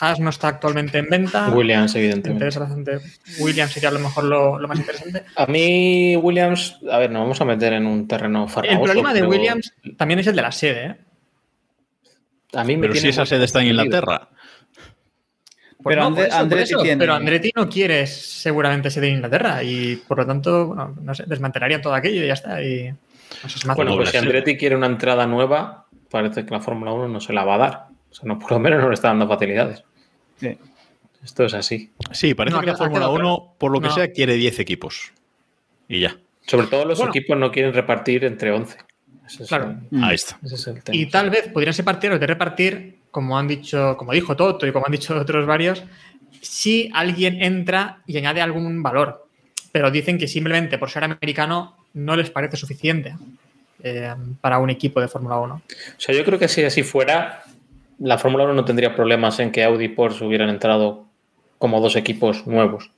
Haas 0.00 0.20
no 0.20 0.30
está 0.30 0.48
actualmente 0.48 0.98
en 0.98 1.08
venta. 1.08 1.48
Williams, 1.50 1.94
Me 1.94 2.00
evidentemente. 2.00 2.30
interesa 2.46 2.60
bastante. 2.60 3.00
Williams 3.38 3.72
sería 3.72 3.88
a 3.88 3.92
lo 3.92 3.98
mejor 4.00 4.24
lo, 4.24 4.58
lo 4.58 4.68
más 4.68 4.78
interesante. 4.78 5.24
A 5.36 5.46
mí, 5.46 6.14
Williams, 6.16 6.78
a 6.90 6.98
ver, 6.98 7.10
nos 7.10 7.22
vamos 7.22 7.40
a 7.40 7.44
meter 7.44 7.72
en 7.72 7.86
un 7.86 8.06
terreno 8.06 8.46
farragoso. 8.48 8.78
El 8.80 8.84
problema 8.84 9.14
de 9.14 9.20
pero 9.20 9.30
Williams 9.30 9.72
también 9.96 10.20
es 10.20 10.26
el 10.26 10.36
de 10.36 10.42
la 10.42 10.52
sede. 10.52 10.86
¿eh? 10.86 10.96
A 12.54 12.64
mí 12.64 12.76
me 12.76 12.82
Pero 12.82 12.92
tiene 12.92 13.06
si 13.06 13.08
esa 13.10 13.24
sede 13.26 13.44
está 13.46 13.60
en. 13.60 13.68
Inglaterra. 13.68 14.28
Pues 15.82 15.96
Pero 15.96 16.10
no, 16.10 16.16
eso, 16.16 16.36
Andretti 16.36 16.74
tiene- 16.80 16.96
Pero 16.98 17.14
Andretti 17.14 17.50
no 17.56 17.68
quiere 17.68 18.06
seguramente 18.06 18.88
sede 18.90 19.08
en 19.08 19.14
Inglaterra 19.16 19.62
y 19.64 19.96
por 19.96 20.18
lo 20.18 20.26
tanto, 20.26 20.66
bueno, 20.68 20.94
no 21.00 21.12
sé, 21.14 21.24
desmantelaría 21.26 21.80
todo 21.80 21.94
aquello 21.94 22.22
y 22.22 22.26
ya 22.28 22.34
está. 22.34 22.62
Y 22.62 22.94
Bueno, 23.74 23.96
pues 23.96 24.10
si. 24.10 24.16
Andretti 24.16 24.56
quiere 24.56 24.76
una 24.76 24.86
entrada 24.86 25.26
nueva, 25.26 25.86
parece 26.08 26.44
que 26.44 26.52
la 26.52 26.60
Fórmula 26.60 26.92
1 26.92 27.08
no 27.08 27.20
se 27.20 27.32
la 27.32 27.44
va 27.44 27.54
a 27.54 27.58
dar. 27.58 27.86
O 28.12 28.14
sea, 28.14 28.24
no, 28.28 28.38
por 28.38 28.52
lo 28.52 28.58
menos 28.60 28.80
no 28.80 28.88
le 28.88 28.94
está 28.94 29.08
dando 29.08 29.26
facilidades. 29.26 29.82
Sí. 30.36 30.56
Esto 31.24 31.44
es 31.44 31.54
así. 31.54 31.90
Sí, 32.12 32.34
parece 32.34 32.54
No, 32.56 32.60
que 32.60 32.66
la 32.68 32.76
Fórmula 32.76 32.98
quedado 33.00 33.14
1, 33.14 33.20
claro. 33.22 33.54
por 33.58 33.72
lo 33.72 33.80
que 33.80 33.88
No. 33.88 33.94
sea, 33.94 34.12
quiere 34.12 34.34
10 34.34 34.58
equipos. 34.60 35.12
Y 35.88 36.00
ya. 36.00 36.16
Sobre 36.46 36.66
todo 36.66 36.84
los 36.84 36.98
Bueno. 36.98 37.12
equipos 37.12 37.36
no 37.38 37.50
quieren 37.50 37.72
repartir 37.72 38.24
entre 38.24 38.50
11. 38.52 38.76
Ese 39.26 39.42
es, 39.44 39.48
Claro. 39.48 39.76
el, 39.90 40.04
Ahí 40.04 40.14
está. 40.16 40.38
ese 40.44 40.54
es 40.56 40.66
el 40.66 40.82
tema. 40.82 40.96
Y 40.96 41.06
tal 41.06 41.30
vez 41.30 41.48
podrían 41.48 41.72
ser 41.74 41.84
partidarios 41.84 42.20
de 42.20 42.26
repartir, 42.26 42.98
como 43.10 43.38
han 43.38 43.46
dicho, 43.48 43.96
como 43.96 44.12
dijo 44.12 44.34
Toto 44.36 44.66
y 44.66 44.72
como 44.72 44.84
han 44.86 44.92
dicho 44.92 45.16
otros 45.18 45.46
varios, 45.46 45.84
si 46.40 46.90
alguien 46.92 47.40
entra 47.42 48.02
y 48.06 48.16
añade 48.18 48.40
algún 48.42 48.82
valor. 48.82 49.26
Pero 49.70 49.90
dicen 49.90 50.18
que 50.18 50.26
simplemente 50.28 50.76
por 50.76 50.90
ser 50.90 51.04
americano 51.04 51.76
no 51.94 52.16
les 52.16 52.30
parece 52.30 52.56
suficiente 52.56 53.14
eh, 53.84 54.12
para 54.40 54.58
un 54.58 54.70
equipo 54.70 55.00
de 55.00 55.06
Fórmula 55.08 55.38
1. 55.38 55.54
O 55.54 55.62
sea, 56.00 56.14
yo 56.14 56.24
creo 56.24 56.38
que 56.38 56.48
si 56.48 56.62
así 56.64 56.82
fuera, 56.82 57.42
la 57.98 58.18
Fórmula 58.18 58.44
1 58.44 58.54
no 58.54 58.64
tendría 58.64 58.94
problemas 58.94 59.38
en 59.40 59.50
que 59.52 59.64
Audi 59.64 59.84
y 59.86 59.88
Porsche 59.88 60.24
hubieran 60.24 60.48
entrado 60.48 61.06
como 61.58 61.80
dos 61.80 61.96
equipos 61.96 62.46
nuevos. 62.46 62.90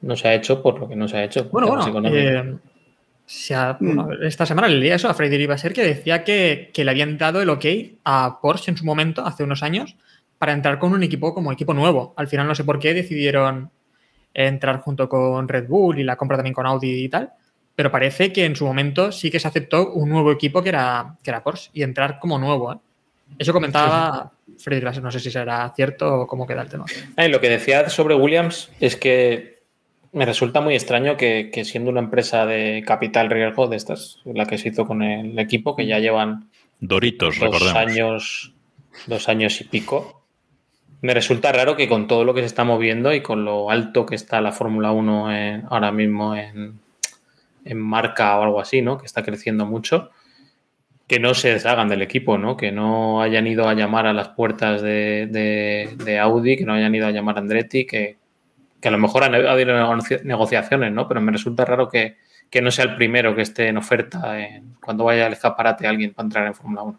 No 0.00 0.16
se 0.16 0.28
ha 0.28 0.34
hecho 0.34 0.62
por 0.62 0.80
lo 0.80 0.88
que 0.88 0.96
no 0.96 1.06
se 1.08 1.16
ha 1.18 1.24
hecho. 1.24 1.44
Bueno, 1.50 1.68
bueno, 1.68 1.82
eh, 2.18 2.56
se 3.24 3.54
ha- 3.54 3.76
bueno, 3.80 4.08
esta 4.22 4.44
semana 4.46 4.66
le 4.68 4.76
leía 4.78 4.96
eso 4.96 5.08
a 5.08 5.14
Freddy 5.14 5.36
Rivaser 5.38 5.72
que 5.72 5.84
decía 5.84 6.24
que, 6.24 6.70
que 6.74 6.84
le 6.84 6.90
habían 6.90 7.16
dado 7.18 7.40
el 7.40 7.50
ok 7.50 7.64
a 8.04 8.40
Porsche 8.42 8.70
en 8.72 8.76
su 8.76 8.84
momento, 8.84 9.24
hace 9.24 9.44
unos 9.44 9.62
años, 9.62 9.96
para 10.38 10.52
entrar 10.52 10.78
con 10.80 10.92
un 10.92 11.02
equipo 11.04 11.32
como 11.34 11.52
equipo 11.52 11.72
nuevo. 11.72 12.14
Al 12.16 12.26
final 12.26 12.48
no 12.48 12.54
sé 12.56 12.64
por 12.64 12.80
qué 12.80 12.94
decidieron 12.94 13.70
entrar 14.34 14.80
junto 14.80 15.08
con 15.08 15.46
Red 15.46 15.68
Bull 15.68 16.00
y 16.00 16.04
la 16.04 16.16
compra 16.16 16.36
también 16.36 16.54
con 16.54 16.66
Audi 16.66 17.04
y 17.04 17.08
tal, 17.08 17.30
pero 17.76 17.92
parece 17.92 18.32
que 18.32 18.44
en 18.44 18.56
su 18.56 18.64
momento 18.66 19.12
sí 19.12 19.30
que 19.30 19.38
se 19.38 19.46
aceptó 19.46 19.92
un 19.92 20.08
nuevo 20.08 20.32
equipo 20.32 20.62
que 20.62 20.70
era, 20.70 21.16
que 21.22 21.30
era 21.30 21.44
Porsche 21.44 21.70
y 21.74 21.82
entrar 21.84 22.18
como 22.18 22.38
nuevo. 22.40 22.72
¿eh? 22.72 22.76
Eso 23.38 23.52
comentaba 23.52 24.32
Freddy 24.58 25.00
no 25.00 25.10
sé 25.10 25.20
si 25.20 25.30
será 25.30 25.72
cierto 25.74 26.20
o 26.22 26.26
cómo 26.26 26.46
queda 26.46 26.62
el 26.62 26.68
tema. 26.68 26.84
Ah, 27.16 27.26
lo 27.28 27.40
que 27.40 27.48
decía 27.48 27.88
sobre 27.88 28.14
Williams 28.14 28.70
es 28.80 28.96
que 28.96 29.62
me 30.12 30.26
resulta 30.26 30.60
muy 30.60 30.74
extraño 30.74 31.16
que, 31.16 31.50
que 31.52 31.64
siendo 31.64 31.90
una 31.90 32.00
empresa 32.00 32.44
de 32.46 32.84
capital 32.86 33.30
riesgo 33.30 33.66
de 33.68 33.76
estas, 33.76 34.20
la 34.24 34.44
que 34.46 34.58
se 34.58 34.68
hizo 34.68 34.86
con 34.86 35.02
el 35.02 35.38
equipo, 35.38 35.74
que 35.74 35.86
ya 35.86 35.98
llevan 35.98 36.50
Doritos, 36.80 37.38
dos 37.38 37.44
recordemos. 37.52 37.74
años, 37.74 38.52
dos 39.06 39.28
años 39.28 39.60
y 39.60 39.64
pico, 39.64 40.22
me 41.00 41.14
resulta 41.14 41.50
raro 41.50 41.76
que 41.76 41.88
con 41.88 42.06
todo 42.06 42.24
lo 42.24 42.34
que 42.34 42.40
se 42.40 42.46
está 42.46 42.62
moviendo 42.64 43.12
y 43.14 43.22
con 43.22 43.44
lo 43.44 43.70
alto 43.70 44.04
que 44.06 44.14
está 44.14 44.40
la 44.40 44.52
Fórmula 44.52 44.92
1 44.92 45.32
en- 45.34 45.64
ahora 45.70 45.90
mismo 45.92 46.36
en, 46.36 46.78
en 47.64 47.78
marca 47.78 48.38
o 48.38 48.42
algo 48.42 48.60
así, 48.60 48.82
¿no? 48.82 48.98
Que 48.98 49.06
está 49.06 49.22
creciendo 49.22 49.64
mucho, 49.66 50.10
que 51.12 51.20
no 51.20 51.34
se 51.34 51.50
deshagan 51.50 51.90
del 51.90 52.00
equipo, 52.00 52.38
¿no? 52.38 52.56
Que 52.56 52.72
no 52.72 53.20
hayan 53.20 53.46
ido 53.46 53.68
a 53.68 53.74
llamar 53.74 54.06
a 54.06 54.14
las 54.14 54.28
puertas 54.28 54.80
de, 54.80 55.26
de- 55.30 55.94
de 56.02 56.18
Audi, 56.18 56.56
que 56.56 56.64
no 56.64 56.72
hayan 56.72 56.94
ido 56.94 57.06
a 57.06 57.10
llamar 57.10 57.36
a 57.36 57.40
Andretti, 57.40 57.84
que, 57.84 58.16
que 58.80 58.88
a 58.88 58.90
lo 58.90 58.96
mejor 58.96 59.24
han 59.24 59.34
habido 59.34 59.74
negoci- 59.76 60.22
negociaciones, 60.22 60.90
¿no? 60.90 61.06
Pero 61.06 61.20
me 61.20 61.30
resulta 61.30 61.66
raro 61.66 61.86
que, 61.90 62.16
que 62.48 62.62
no 62.62 62.70
sea 62.70 62.86
el 62.86 62.96
primero 62.96 63.36
que 63.36 63.42
esté 63.42 63.68
en 63.68 63.76
oferta 63.76 64.40
en- 64.40 64.72
cuando 64.80 65.04
vaya 65.04 65.26
al 65.26 65.34
escaparate 65.34 65.86
alguien 65.86 66.14
para 66.14 66.24
entrar 66.28 66.46
en 66.46 66.54
Fórmula 66.54 66.82
1. 66.84 66.98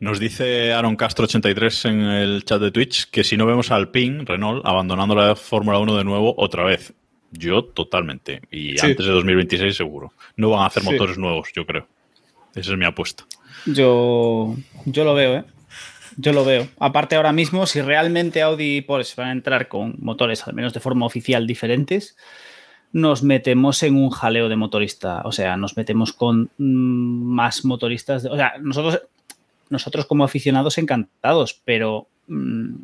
Nos 0.00 0.18
dice 0.18 0.72
Aaron 0.72 0.96
Castro 0.96 1.26
83 1.26 1.84
en 1.84 2.00
el 2.00 2.44
chat 2.44 2.60
de 2.60 2.72
Twitch 2.72 3.10
que 3.10 3.22
si 3.22 3.36
no 3.36 3.46
vemos 3.46 3.70
al 3.70 3.92
PIN, 3.92 4.26
Renault, 4.26 4.66
abandonando 4.66 5.14
la 5.14 5.36
Fórmula 5.36 5.78
1 5.78 5.96
de 5.98 6.02
nuevo 6.04 6.34
otra 6.36 6.64
vez. 6.64 6.92
Yo 7.30 7.62
totalmente. 7.64 8.40
Y 8.50 8.76
Sí. 8.76 8.86
antes 8.86 9.06
de 9.06 9.12
2026 9.12 9.76
seguro. 9.76 10.12
No 10.36 10.50
van 10.50 10.62
a 10.62 10.66
hacer 10.66 10.82
Sí. 10.82 10.90
motores 10.90 11.16
nuevos, 11.16 11.48
yo 11.54 11.64
creo. 11.64 11.86
Esa 12.54 12.72
es 12.72 12.78
mi 12.78 12.84
apuesta. 12.84 13.24
Yo, 13.66 14.54
yo 14.86 15.04
lo 15.04 15.14
veo, 15.14 15.36
¿eh? 15.36 15.44
Yo 16.16 16.32
lo 16.32 16.44
veo. 16.44 16.68
Aparte, 16.78 17.16
ahora 17.16 17.32
mismo, 17.32 17.66
si 17.66 17.80
realmente 17.80 18.42
Audi 18.42 18.76
y 18.78 18.80
Porsche 18.82 19.14
van 19.16 19.28
a 19.28 19.32
entrar 19.32 19.68
con 19.68 19.94
motores, 20.00 20.46
al 20.46 20.54
menos 20.54 20.72
de 20.74 20.80
forma 20.80 21.06
oficial, 21.06 21.46
diferentes, 21.46 22.16
nos 22.92 23.22
metemos 23.22 23.82
en 23.84 23.94
un 23.96 24.10
jaleo 24.10 24.48
de 24.48 24.56
motorista. 24.56 25.22
O 25.24 25.32
sea, 25.32 25.56
nos 25.56 25.76
metemos 25.76 26.12
con 26.12 26.50
mm, 26.58 27.22
más 27.34 27.64
motoristas. 27.64 28.24
de- 28.24 28.30
o 28.30 28.36
sea, 28.36 28.54
nosotros, 28.60 29.00
nosotros 29.68 30.06
como 30.06 30.24
aficionados 30.24 30.76
encantados, 30.78 31.60
pero 31.64 32.08
mm, 32.26 32.74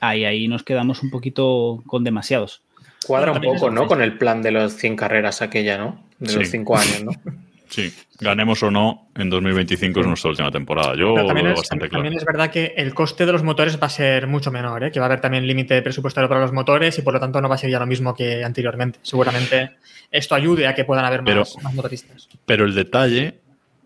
ahí, 0.00 0.24
ahí 0.24 0.46
nos 0.48 0.62
quedamos 0.62 1.02
un 1.02 1.10
poquito 1.10 1.82
con 1.86 2.04
demasiados. 2.04 2.62
Cuadra 3.06 3.32
un 3.32 3.40
poco, 3.40 3.70
¿no? 3.70 3.86
Con 3.86 4.02
el 4.02 4.16
plan 4.18 4.42
de 4.42 4.52
los 4.52 4.72
100 4.74 4.96
carreras 4.96 5.42
aquella, 5.42 5.78
¿no? 5.78 6.02
De 6.20 6.32
los 6.32 6.44
Sí. 6.46 6.52
5 6.52 6.76
años, 6.76 7.04
¿no? 7.04 7.10
Sí, 7.68 7.92
ganemos 8.20 8.62
o 8.62 8.70
no, 8.70 9.08
en 9.16 9.28
2025 9.30 10.00
es 10.00 10.06
nuestra 10.06 10.30
última 10.30 10.50
temporada. 10.50 10.90
Yo 10.96 11.12
Pero 11.14 11.22
lo 11.22 11.26
también, 11.26 11.44
veo 11.46 11.54
es, 11.54 11.60
bastante 11.60 11.88
claro. 11.88 12.02
también 12.02 12.18
es 12.18 12.24
verdad 12.24 12.50
que 12.50 12.74
el 12.76 12.94
coste 12.94 13.26
de 13.26 13.32
los 13.32 13.42
motores 13.42 13.80
va 13.80 13.86
a 13.86 13.90
ser 13.90 14.26
mucho 14.26 14.50
menor, 14.50 14.84
¿eh? 14.84 14.90
que 14.92 15.00
va 15.00 15.06
a 15.06 15.08
haber 15.08 15.20
también 15.20 15.46
límite 15.46 15.82
presupuestario 15.82 16.28
para 16.28 16.40
los 16.40 16.52
motores 16.52 16.98
y 16.98 17.02
por 17.02 17.14
lo 17.14 17.20
tanto 17.20 17.40
no 17.40 17.48
va 17.48 17.56
a 17.56 17.58
ser 17.58 17.70
ya 17.70 17.78
lo 17.78 17.86
mismo 17.86 18.14
que 18.14 18.44
anteriormente. 18.44 18.98
Seguramente 19.02 19.72
esto 20.10 20.34
ayude 20.34 20.66
a 20.66 20.74
que 20.74 20.84
puedan 20.84 21.04
haber 21.04 21.22
Pero- 21.24 21.40
más, 21.40 21.56
más 21.62 21.74
motoristas. 21.74 22.28
Pero 22.46 22.64
el 22.64 22.74
detalle 22.74 23.38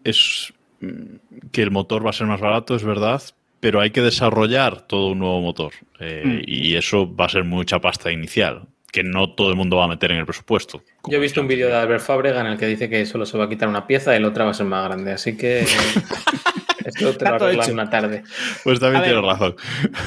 es 0.04 0.52
mm, 0.80 1.48
que 1.52 1.62
el 1.62 1.70
motor 1.70 2.04
va 2.04 2.10
a 2.10 2.14
ser 2.14 2.26
más 2.26 2.40
barato, 2.40 2.74
es 2.74 2.84
verdad, 2.84 3.22
pero 3.60 3.80
hay 3.80 3.90
que 3.90 4.00
desarrollar 4.00 4.82
todo 4.82 5.08
un 5.08 5.18
nuevo 5.20 5.40
motor. 5.40 5.72
Eh, 5.98 6.22
Mm. 6.24 6.40
Y 6.46 6.76
eso 6.76 7.14
va 7.14 7.26
a 7.26 7.28
ser 7.28 7.44
mucha 7.44 7.78
pasta 7.80 8.10
inicial, 8.10 8.62
que 8.92 9.02
no 9.04 9.34
todo 9.34 9.50
el 9.50 9.56
mundo 9.56 9.76
va 9.76 9.84
a 9.84 9.88
meter 9.88 10.10
en 10.12 10.18
el 10.18 10.26
presupuesto. 10.26 10.82
Yo 11.08 11.18
he 11.18 11.20
visto 11.20 11.40
un 11.40 11.48
vídeo 11.48 11.68
de 11.68 11.74
Albert 11.74 12.02
Fábrega 12.02 12.40
en 12.40 12.46
el 12.46 12.58
que 12.58 12.66
dice 12.66 12.88
que 12.88 13.06
solo 13.06 13.26
se 13.26 13.38
va 13.38 13.44
a 13.44 13.48
quitar 13.48 13.68
una 13.68 13.86
pieza 13.86 14.16
y 14.16 14.20
la 14.20 14.28
otra 14.28 14.44
va 14.44 14.50
a 14.50 14.54
ser 14.54 14.66
más 14.66 14.84
grande. 14.84 15.12
Así 15.12 15.36
que 15.36 15.60
esto 16.84 16.98
te 16.98 17.04
lo 17.04 17.10
Está 17.10 17.36
todo 17.38 17.46
arreglan 17.46 17.64
hecho. 17.66 17.72
una 17.72 17.90
tarde. 17.90 18.22
Pues 18.64 18.80
también 18.80 19.04
tienes 19.04 19.22
razón. 19.22 19.56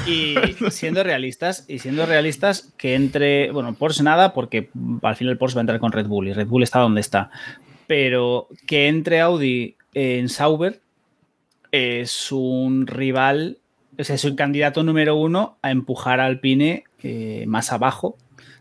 Y 0.06 0.36
siendo 0.70 1.02
realistas, 1.02 1.64
y 1.68 1.78
siendo 1.78 2.06
realistas, 2.06 2.72
que 2.76 2.94
entre, 2.94 3.50
bueno, 3.50 3.74
Porsche 3.74 4.02
nada, 4.02 4.34
porque 4.34 4.70
al 5.02 5.16
final 5.16 5.38
Porsche 5.38 5.56
va 5.56 5.60
a 5.60 5.62
entrar 5.62 5.80
con 5.80 5.92
Red 5.92 6.06
Bull 6.06 6.28
y 6.28 6.32
Red 6.32 6.46
Bull 6.46 6.62
está 6.62 6.80
donde 6.80 7.00
está. 7.00 7.30
Pero 7.86 8.48
que 8.66 8.88
entre 8.88 9.20
Audi 9.20 9.76
en 9.94 10.28
Sauber 10.28 10.80
es 11.70 12.30
un 12.32 12.86
rival, 12.86 13.58
o 13.98 14.04
sea, 14.04 14.14
es 14.16 14.24
un 14.24 14.36
candidato 14.36 14.82
número 14.82 15.16
uno 15.16 15.58
a 15.62 15.70
empujar 15.70 16.20
a 16.20 16.26
Alpine 16.26 16.84
eh, 17.02 17.44
más 17.46 17.72
abajo, 17.72 18.16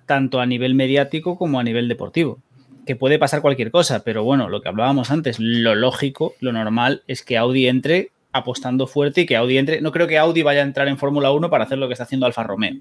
tanto 0.06 0.39
a 0.39 0.45
nivel 0.45 0.76
mediático 0.76 1.38
como 1.38 1.60
a 1.60 1.64
nivel 1.64 1.88
deportivo. 1.88 2.39
Que 2.86 2.95
puede 2.95 3.20
pasar 3.20 3.41
cualquier 3.41 3.72
cosa, 3.72 4.04
pero 4.04 4.24
bueno, 4.24 4.49
lo 4.49 4.62
que 4.62 4.70
hablábamos 4.70 5.12
antes, 5.12 5.39
lo 5.39 5.76
lógico, 5.76 6.34
lo 6.39 6.51
normal 6.51 7.04
es 7.08 7.24
que 7.24 7.38
Audi 7.38 7.68
entre 7.68 8.12
apostando 8.34 8.88
fuerte 8.88 9.22
y 9.22 9.26
que 9.26 9.38
Audi 9.38 9.58
entre. 9.58 9.80
No 9.80 9.91
creo 9.91 10.08
que 10.08 10.18
Audi 10.18 10.41
vaya 10.41 10.62
a 10.62 10.64
entrar 10.64 10.88
en 10.88 10.97
Fórmula 10.97 11.32
1 11.32 11.49
para 11.49 11.64
hacer 11.64 11.78
lo 11.78 11.88
que 11.88 11.93
está 11.93 12.04
haciendo 12.04 12.26
Alfa 12.26 12.43
Romeo. 12.43 12.74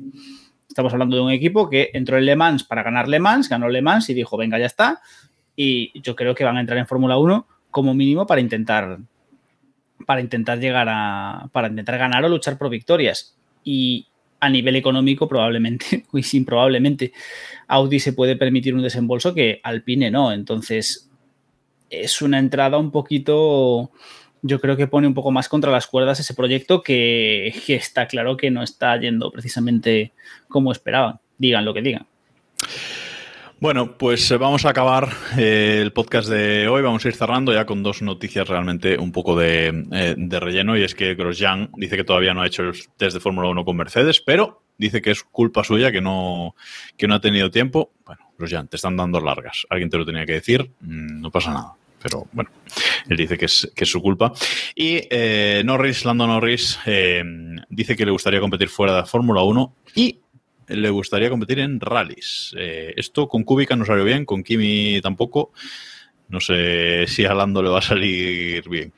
Estamos 0.66 0.92
hablando 0.92 1.16
de 1.16 1.22
un 1.22 1.30
equipo 1.30 1.68
que 1.68 1.90
entró 1.92 2.16
en 2.16 2.24
Le 2.24 2.34
Mans 2.34 2.64
para 2.64 2.82
ganar 2.82 3.06
Le 3.06 3.20
Mans, 3.20 3.48
ganó 3.48 3.68
Le 3.68 3.82
Mans 3.82 4.08
y 4.08 4.14
dijo, 4.14 4.36
venga, 4.36 4.58
ya 4.58 4.66
está. 4.66 5.02
Y 5.54 6.00
yo 6.00 6.16
creo 6.16 6.34
que 6.34 6.44
van 6.44 6.56
a 6.56 6.60
entrar 6.60 6.78
en 6.78 6.86
Fórmula 6.86 7.18
1 7.18 7.46
como 7.70 7.94
mínimo 7.94 8.26
para 8.26 8.40
intentar 8.40 8.98
para 10.06 10.20
intentar 10.20 10.58
llegar 10.58 10.88
a 10.90 11.48
para 11.52 11.68
intentar 11.68 11.98
ganar 11.98 12.24
o 12.24 12.28
luchar 12.28 12.56
por 12.56 12.70
victorias. 12.70 13.36
Y 13.62 14.06
a 14.42 14.48
nivel 14.48 14.74
económico 14.74 15.28
probablemente, 15.28 16.04
y 16.12 16.22
sin 16.24 16.44
probablemente, 16.44 17.12
Audi 17.68 18.00
se 18.00 18.12
puede 18.12 18.34
permitir 18.34 18.74
un 18.74 18.82
desembolso 18.82 19.32
que 19.34 19.60
Alpine 19.62 20.10
no. 20.10 20.32
Entonces, 20.32 21.08
es 21.88 22.20
una 22.22 22.40
entrada 22.40 22.76
un 22.76 22.90
poquito, 22.90 23.92
yo 24.42 24.60
creo 24.60 24.76
que 24.76 24.88
pone 24.88 25.06
un 25.06 25.14
poco 25.14 25.30
más 25.30 25.48
contra 25.48 25.70
las 25.70 25.86
cuerdas 25.86 26.18
ese 26.18 26.34
proyecto 26.34 26.82
que, 26.82 27.54
que 27.66 27.76
está 27.76 28.08
claro 28.08 28.36
que 28.36 28.50
no 28.50 28.64
está 28.64 28.98
yendo 28.98 29.30
precisamente 29.30 30.10
como 30.48 30.72
esperaban, 30.72 31.20
digan 31.38 31.64
lo 31.64 31.72
que 31.72 31.82
digan. 31.82 32.06
Bueno, 33.62 33.96
pues 33.96 34.28
eh, 34.32 34.38
vamos 34.38 34.64
a 34.64 34.70
acabar 34.70 35.08
eh, 35.38 35.78
el 35.80 35.92
podcast 35.92 36.28
de 36.28 36.66
hoy. 36.66 36.82
Vamos 36.82 37.04
a 37.04 37.08
ir 37.08 37.14
cerrando 37.14 37.54
ya 37.54 37.64
con 37.64 37.84
dos 37.84 38.02
noticias 38.02 38.48
realmente 38.48 38.98
un 38.98 39.12
poco 39.12 39.36
de, 39.36 39.86
eh, 39.92 40.40
relleno. 40.40 40.76
Y 40.76 40.82
es 40.82 40.96
que 40.96 41.14
Grosjean 41.14 41.70
dice 41.76 41.96
que 41.96 42.02
todavía 42.02 42.34
no 42.34 42.42
ha 42.42 42.48
hecho 42.48 42.64
el 42.64 42.72
test 42.96 43.14
de 43.14 43.20
Fórmula 43.20 43.48
1 43.50 43.64
con 43.64 43.76
Mercedes, 43.76 44.20
pero 44.20 44.64
dice 44.76 45.00
que 45.00 45.12
es 45.12 45.22
culpa 45.22 45.62
suya, 45.62 45.92
que 45.92 46.00
no, 46.00 46.56
que 46.96 47.06
no 47.06 47.14
ha 47.14 47.20
tenido 47.20 47.52
tiempo. 47.52 47.92
Bueno, 48.04 48.32
Grosjean, 48.36 48.66
te 48.66 48.74
están 48.74 48.96
dando 48.96 49.20
largas. 49.20 49.64
Alguien 49.70 49.90
te 49.90 49.96
lo 49.96 50.04
tenía 50.04 50.26
que 50.26 50.32
decir. 50.32 50.68
Mm, 50.80 51.20
No 51.20 51.30
pasa 51.30 51.52
nada. 51.52 51.74
Pero 52.02 52.26
bueno, 52.32 52.50
él 53.08 53.16
dice 53.16 53.38
que 53.38 53.44
es, 53.44 53.70
que 53.76 53.84
es 53.84 53.90
su 53.90 54.02
culpa. 54.02 54.32
Y 54.74 55.02
eh, 55.08 55.62
Norris, 55.64 56.04
Lando 56.04 56.26
Norris, 56.26 56.80
eh, 56.84 57.22
dice 57.68 57.94
que 57.94 58.04
le 58.04 58.10
gustaría 58.10 58.40
competir 58.40 58.68
fuera 58.68 58.92
de 58.92 58.98
la 59.02 59.06
Fórmula 59.06 59.42
1 59.42 59.76
y 59.94 60.18
le 60.74 60.90
gustaría 60.90 61.30
competir 61.30 61.58
en 61.60 61.80
rallies. 61.80 62.54
Eh, 62.58 62.94
esto 62.96 63.28
con 63.28 63.44
Kubica 63.44 63.76
no 63.76 63.84
salió 63.84 64.04
bien, 64.04 64.24
con 64.24 64.42
Kimi 64.42 65.00
tampoco. 65.02 65.52
No 66.28 66.40
sé 66.40 67.06
si 67.06 67.24
a 67.24 67.34
Lando 67.34 67.62
le 67.62 67.68
va 67.68 67.78
a 67.78 67.82
salir 67.82 68.68
bien. 68.68 68.92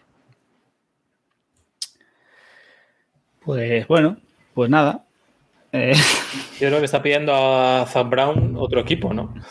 Pues 3.45 3.87
bueno, 3.89 4.17
pues 4.55 4.71
nada. 4.71 5.05
Eh, 5.73 5.95
Yo 6.61 6.69
creo 6.69 6.79
que 6.79 6.85
está 6.85 7.03
pidiendo 7.03 7.35
a 7.35 7.87
Zach 7.87 8.09
Brown 8.09 8.55
otro 8.57 8.81
equipo, 8.81 9.13
¿no? 9.13 9.35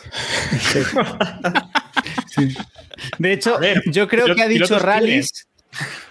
de 3.18 3.32
hecho, 3.32 3.58
ver, 3.58 3.82
yo 3.90 4.08
creo 4.08 4.34
que 4.34 4.42
ha 4.42 4.48
dicho 4.48 4.78
rallies. 4.78 5.48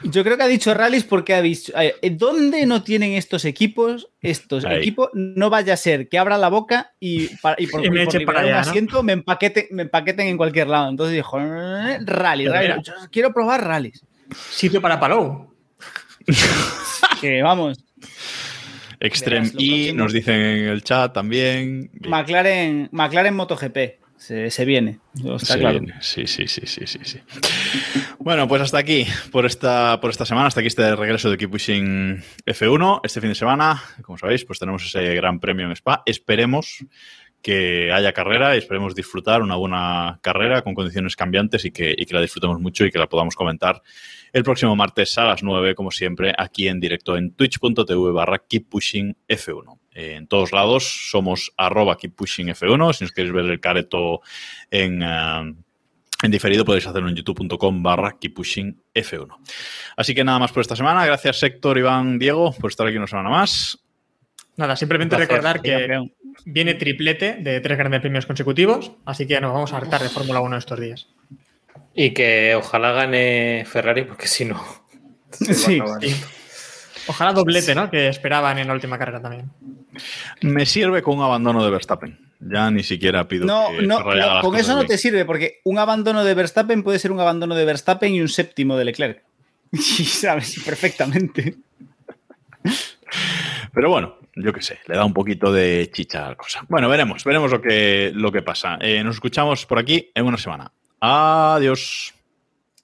Yo 0.03 0.23
creo 0.23 0.35
que 0.37 0.43
ha 0.43 0.47
dicho 0.47 0.73
rallies 0.73 1.03
porque 1.05 1.33
ha 1.33 1.41
dicho, 1.41 1.71
eh, 1.79 1.95
¿dónde 2.11 2.65
no 2.65 2.83
tienen 2.83 3.13
estos 3.13 3.45
equipos? 3.45 4.09
Estos 4.21 4.65
Ahí. 4.65 4.79
equipos 4.79 5.09
no 5.13 5.49
vaya 5.49 5.73
a 5.73 5.77
ser 5.77 6.09
que 6.09 6.17
abra 6.17 6.37
la 6.37 6.49
boca 6.49 6.91
y, 6.99 7.27
para- 7.37 7.55
y 7.61 7.67
por, 7.67 7.79
Y 7.85 7.89
me 7.89 8.03
y 8.03 8.05
por 8.05 8.25
para 8.25 8.45
un 8.45 8.53
asiento 8.53 9.03
me, 9.03 9.13
empaqueten, 9.13 9.67
me 9.71 9.83
empaqueten 9.83 10.27
en 10.27 10.37
cualquier 10.37 10.67
lado. 10.67 10.89
Entonces 10.89 11.15
dijo, 11.15 11.39
"Eh, 11.39 11.99
rally, 12.05 12.45
Pero 12.45 12.53
rally. 12.53 12.81
Yo 12.83 12.93
quiero 13.11 13.33
probar 13.33 13.63
rallies. 13.65 14.03
Sitio 14.51 14.81
para 14.81 14.99
Palou. 14.99 15.53
Que 17.21 17.41
vamos, 17.41 17.77
Extreme 18.99 19.47
Verás, 19.47 19.61
E 19.61 19.93
nos 19.93 20.13
dicen 20.13 20.35
en 20.35 20.65
el 20.69 20.83
chat 20.83 21.13
también. 21.13 21.89
McLaren, 22.07 22.89
McLaren 22.91 23.33
MotoGP. 23.35 23.77
Se, 24.23 24.49
se 24.51 24.63
viene, 24.63 24.99
está 25.17 25.53
Sí, 25.55 25.59
claro. 25.59 25.81
sí, 25.99 26.27
sí, 26.27 26.47
sí, 26.47 26.61
sí, 26.65 26.87
sí, 26.87 26.99
sí. 27.03 27.19
Bueno, 28.19 28.47
pues 28.47 28.61
hasta 28.61 28.77
aquí 28.77 29.05
por 29.33 29.45
esta, 29.45 29.99
por 29.99 30.11
esta 30.11 30.25
semana, 30.25 30.47
hasta 30.47 30.61
aquí 30.61 30.67
este 30.67 30.95
regreso 30.95 31.29
de 31.29 31.37
Keep 31.37 31.51
Pushing 31.51 32.23
F1. 32.45 33.01
Este 33.03 33.19
fin 33.19 33.31
de 33.31 33.35
semana, 33.35 33.83
como 34.01 34.17
sabéis, 34.17 34.45
pues 34.45 34.59
tenemos 34.59 34.85
ese 34.85 35.13
gran 35.13 35.41
premio 35.41 35.65
en 35.65 35.73
Spa. 35.73 36.03
Esperemos 36.05 36.85
que 37.41 37.91
haya 37.91 38.13
carrera 38.13 38.55
y 38.55 38.59
esperemos 38.59 38.95
disfrutar 38.95 39.41
una 39.41 39.57
buena 39.57 40.19
carrera 40.21 40.61
con 40.61 40.73
condiciones 40.73 41.17
cambiantes 41.17 41.65
y 41.65 41.71
que, 41.71 41.93
y 41.97 42.05
que 42.05 42.13
la 42.13 42.21
disfrutemos 42.21 42.61
mucho 42.61 42.85
y 42.85 42.91
que 42.91 42.99
la 42.99 43.09
podamos 43.09 43.35
comentar 43.35 43.81
el 44.31 44.43
próximo 44.45 44.73
martes 44.77 45.17
a 45.17 45.25
las 45.25 45.43
9, 45.43 45.75
como 45.75 45.91
siempre, 45.91 46.33
aquí 46.37 46.69
en 46.69 46.79
directo 46.79 47.17
en 47.17 47.33
twitch.tv 47.35 48.13
barra 48.13 48.39
Keep 48.47 48.69
Pushing 48.69 49.17
F1. 49.27 49.82
Eh, 49.95 50.15
en 50.15 50.27
todos 50.27 50.51
lados 50.51 51.09
somos 51.11 51.51
arroba 51.57 51.97
Keep 51.97 52.15
Pushing 52.15 52.47
F1. 52.49 52.93
Si 52.93 53.03
nos 53.03 53.11
queréis 53.11 53.33
ver 53.33 53.45
el 53.45 53.59
careto 53.59 54.21
en, 54.71 55.01
eh, 55.03 55.53
en 56.23 56.31
diferido, 56.31 56.65
podéis 56.65 56.87
hacerlo 56.87 57.09
en 57.09 57.15
youtube.com 57.15 57.83
barra 57.83 58.17
Keep 58.19 58.33
Pushing 58.33 58.81
F1. 58.93 59.37
Así 59.97 60.15
que 60.15 60.23
nada 60.23 60.39
más 60.39 60.51
por 60.51 60.61
esta 60.61 60.75
semana. 60.75 61.05
Gracias, 61.05 61.43
Héctor, 61.43 61.77
Iván, 61.77 62.17
Diego, 62.19 62.53
por 62.53 62.71
estar 62.71 62.87
aquí 62.87 62.97
una 62.97 63.07
semana 63.07 63.29
más. 63.29 63.79
Nada, 64.55 64.75
simplemente 64.75 65.17
recordar 65.17 65.61
que 65.61 65.71
Campeón. 65.71 66.13
viene 66.45 66.75
triplete 66.75 67.37
de 67.39 67.59
tres 67.59 67.75
grandes 67.77 68.01
premios 68.01 68.25
consecutivos, 68.27 68.91
así 69.03 69.25
que 69.25 69.41
nos 69.41 69.51
vamos 69.51 69.73
a 69.73 69.77
hartar 69.77 70.01
de 70.03 70.09
Fórmula 70.09 70.41
1 70.41 70.57
estos 70.57 70.79
días. 70.79 71.07
Y 71.95 72.11
que 72.11 72.53
ojalá 72.55 72.91
gane 72.91 73.65
Ferrari, 73.67 74.03
porque 74.03 74.27
si 74.27 74.45
no. 74.45 74.63
se 75.31 75.45
va 75.47 75.51
a 75.51 75.55
Sí, 75.55 75.79
acabar 75.79 76.01
sí. 76.03 76.15
Ojalá 77.07 77.33
doblete, 77.33 77.75
¿no? 77.75 77.89
Que 77.89 78.07
esperaban 78.07 78.57
en 78.59 78.67
la 78.67 78.73
última 78.73 78.97
carrera 78.97 79.21
también. 79.21 79.51
Me 80.41 80.65
sirve 80.65 81.01
con 81.01 81.17
un 81.17 81.23
abandono 81.23 81.63
de 81.63 81.69
Verstappen. 81.71 82.17
Ya 82.39 82.69
ni 82.71 82.83
siquiera 82.83 83.27
pido 83.27 83.45
No, 83.45 83.67
que 83.69 83.83
no, 83.85 83.99
no, 83.99 84.41
con 84.41 84.55
eso 84.55 84.71
no 84.73 84.79
bien. 84.79 84.87
te 84.87 84.97
sirve, 84.97 85.23
porque 85.25 85.61
un 85.63 85.79
abandono 85.79 86.23
de 86.23 86.33
Verstappen 86.33 86.83
puede 86.83 86.99
ser 86.99 87.11
un 87.11 87.19
abandono 87.19 87.55
de 87.55 87.65
Verstappen 87.65 88.13
y 88.13 88.21
un 88.21 88.27
séptimo 88.29 88.77
de 88.77 88.85
Leclerc. 88.85 89.23
Y 89.71 89.77
sabes 89.79 90.59
perfectamente. 90.65 91.55
Pero 93.73 93.89
bueno, 93.89 94.17
yo 94.35 94.53
qué 94.53 94.61
sé, 94.61 94.79
le 94.87 94.95
da 94.95 95.05
un 95.05 95.13
poquito 95.13 95.51
de 95.51 95.89
chicha 95.91 96.25
a 96.25 96.29
la 96.29 96.35
cosa. 96.35 96.65
Bueno, 96.69 96.89
veremos, 96.89 97.23
veremos 97.23 97.51
lo 97.51 97.61
que, 97.61 98.11
lo 98.13 98.31
que 98.31 98.41
pasa. 98.41 98.77
Eh, 98.81 99.03
nos 99.03 99.15
escuchamos 99.15 99.65
por 99.65 99.79
aquí 99.79 100.11
en 100.13 100.25
una 100.25 100.37
semana. 100.37 100.71
Adiós. 100.99 102.13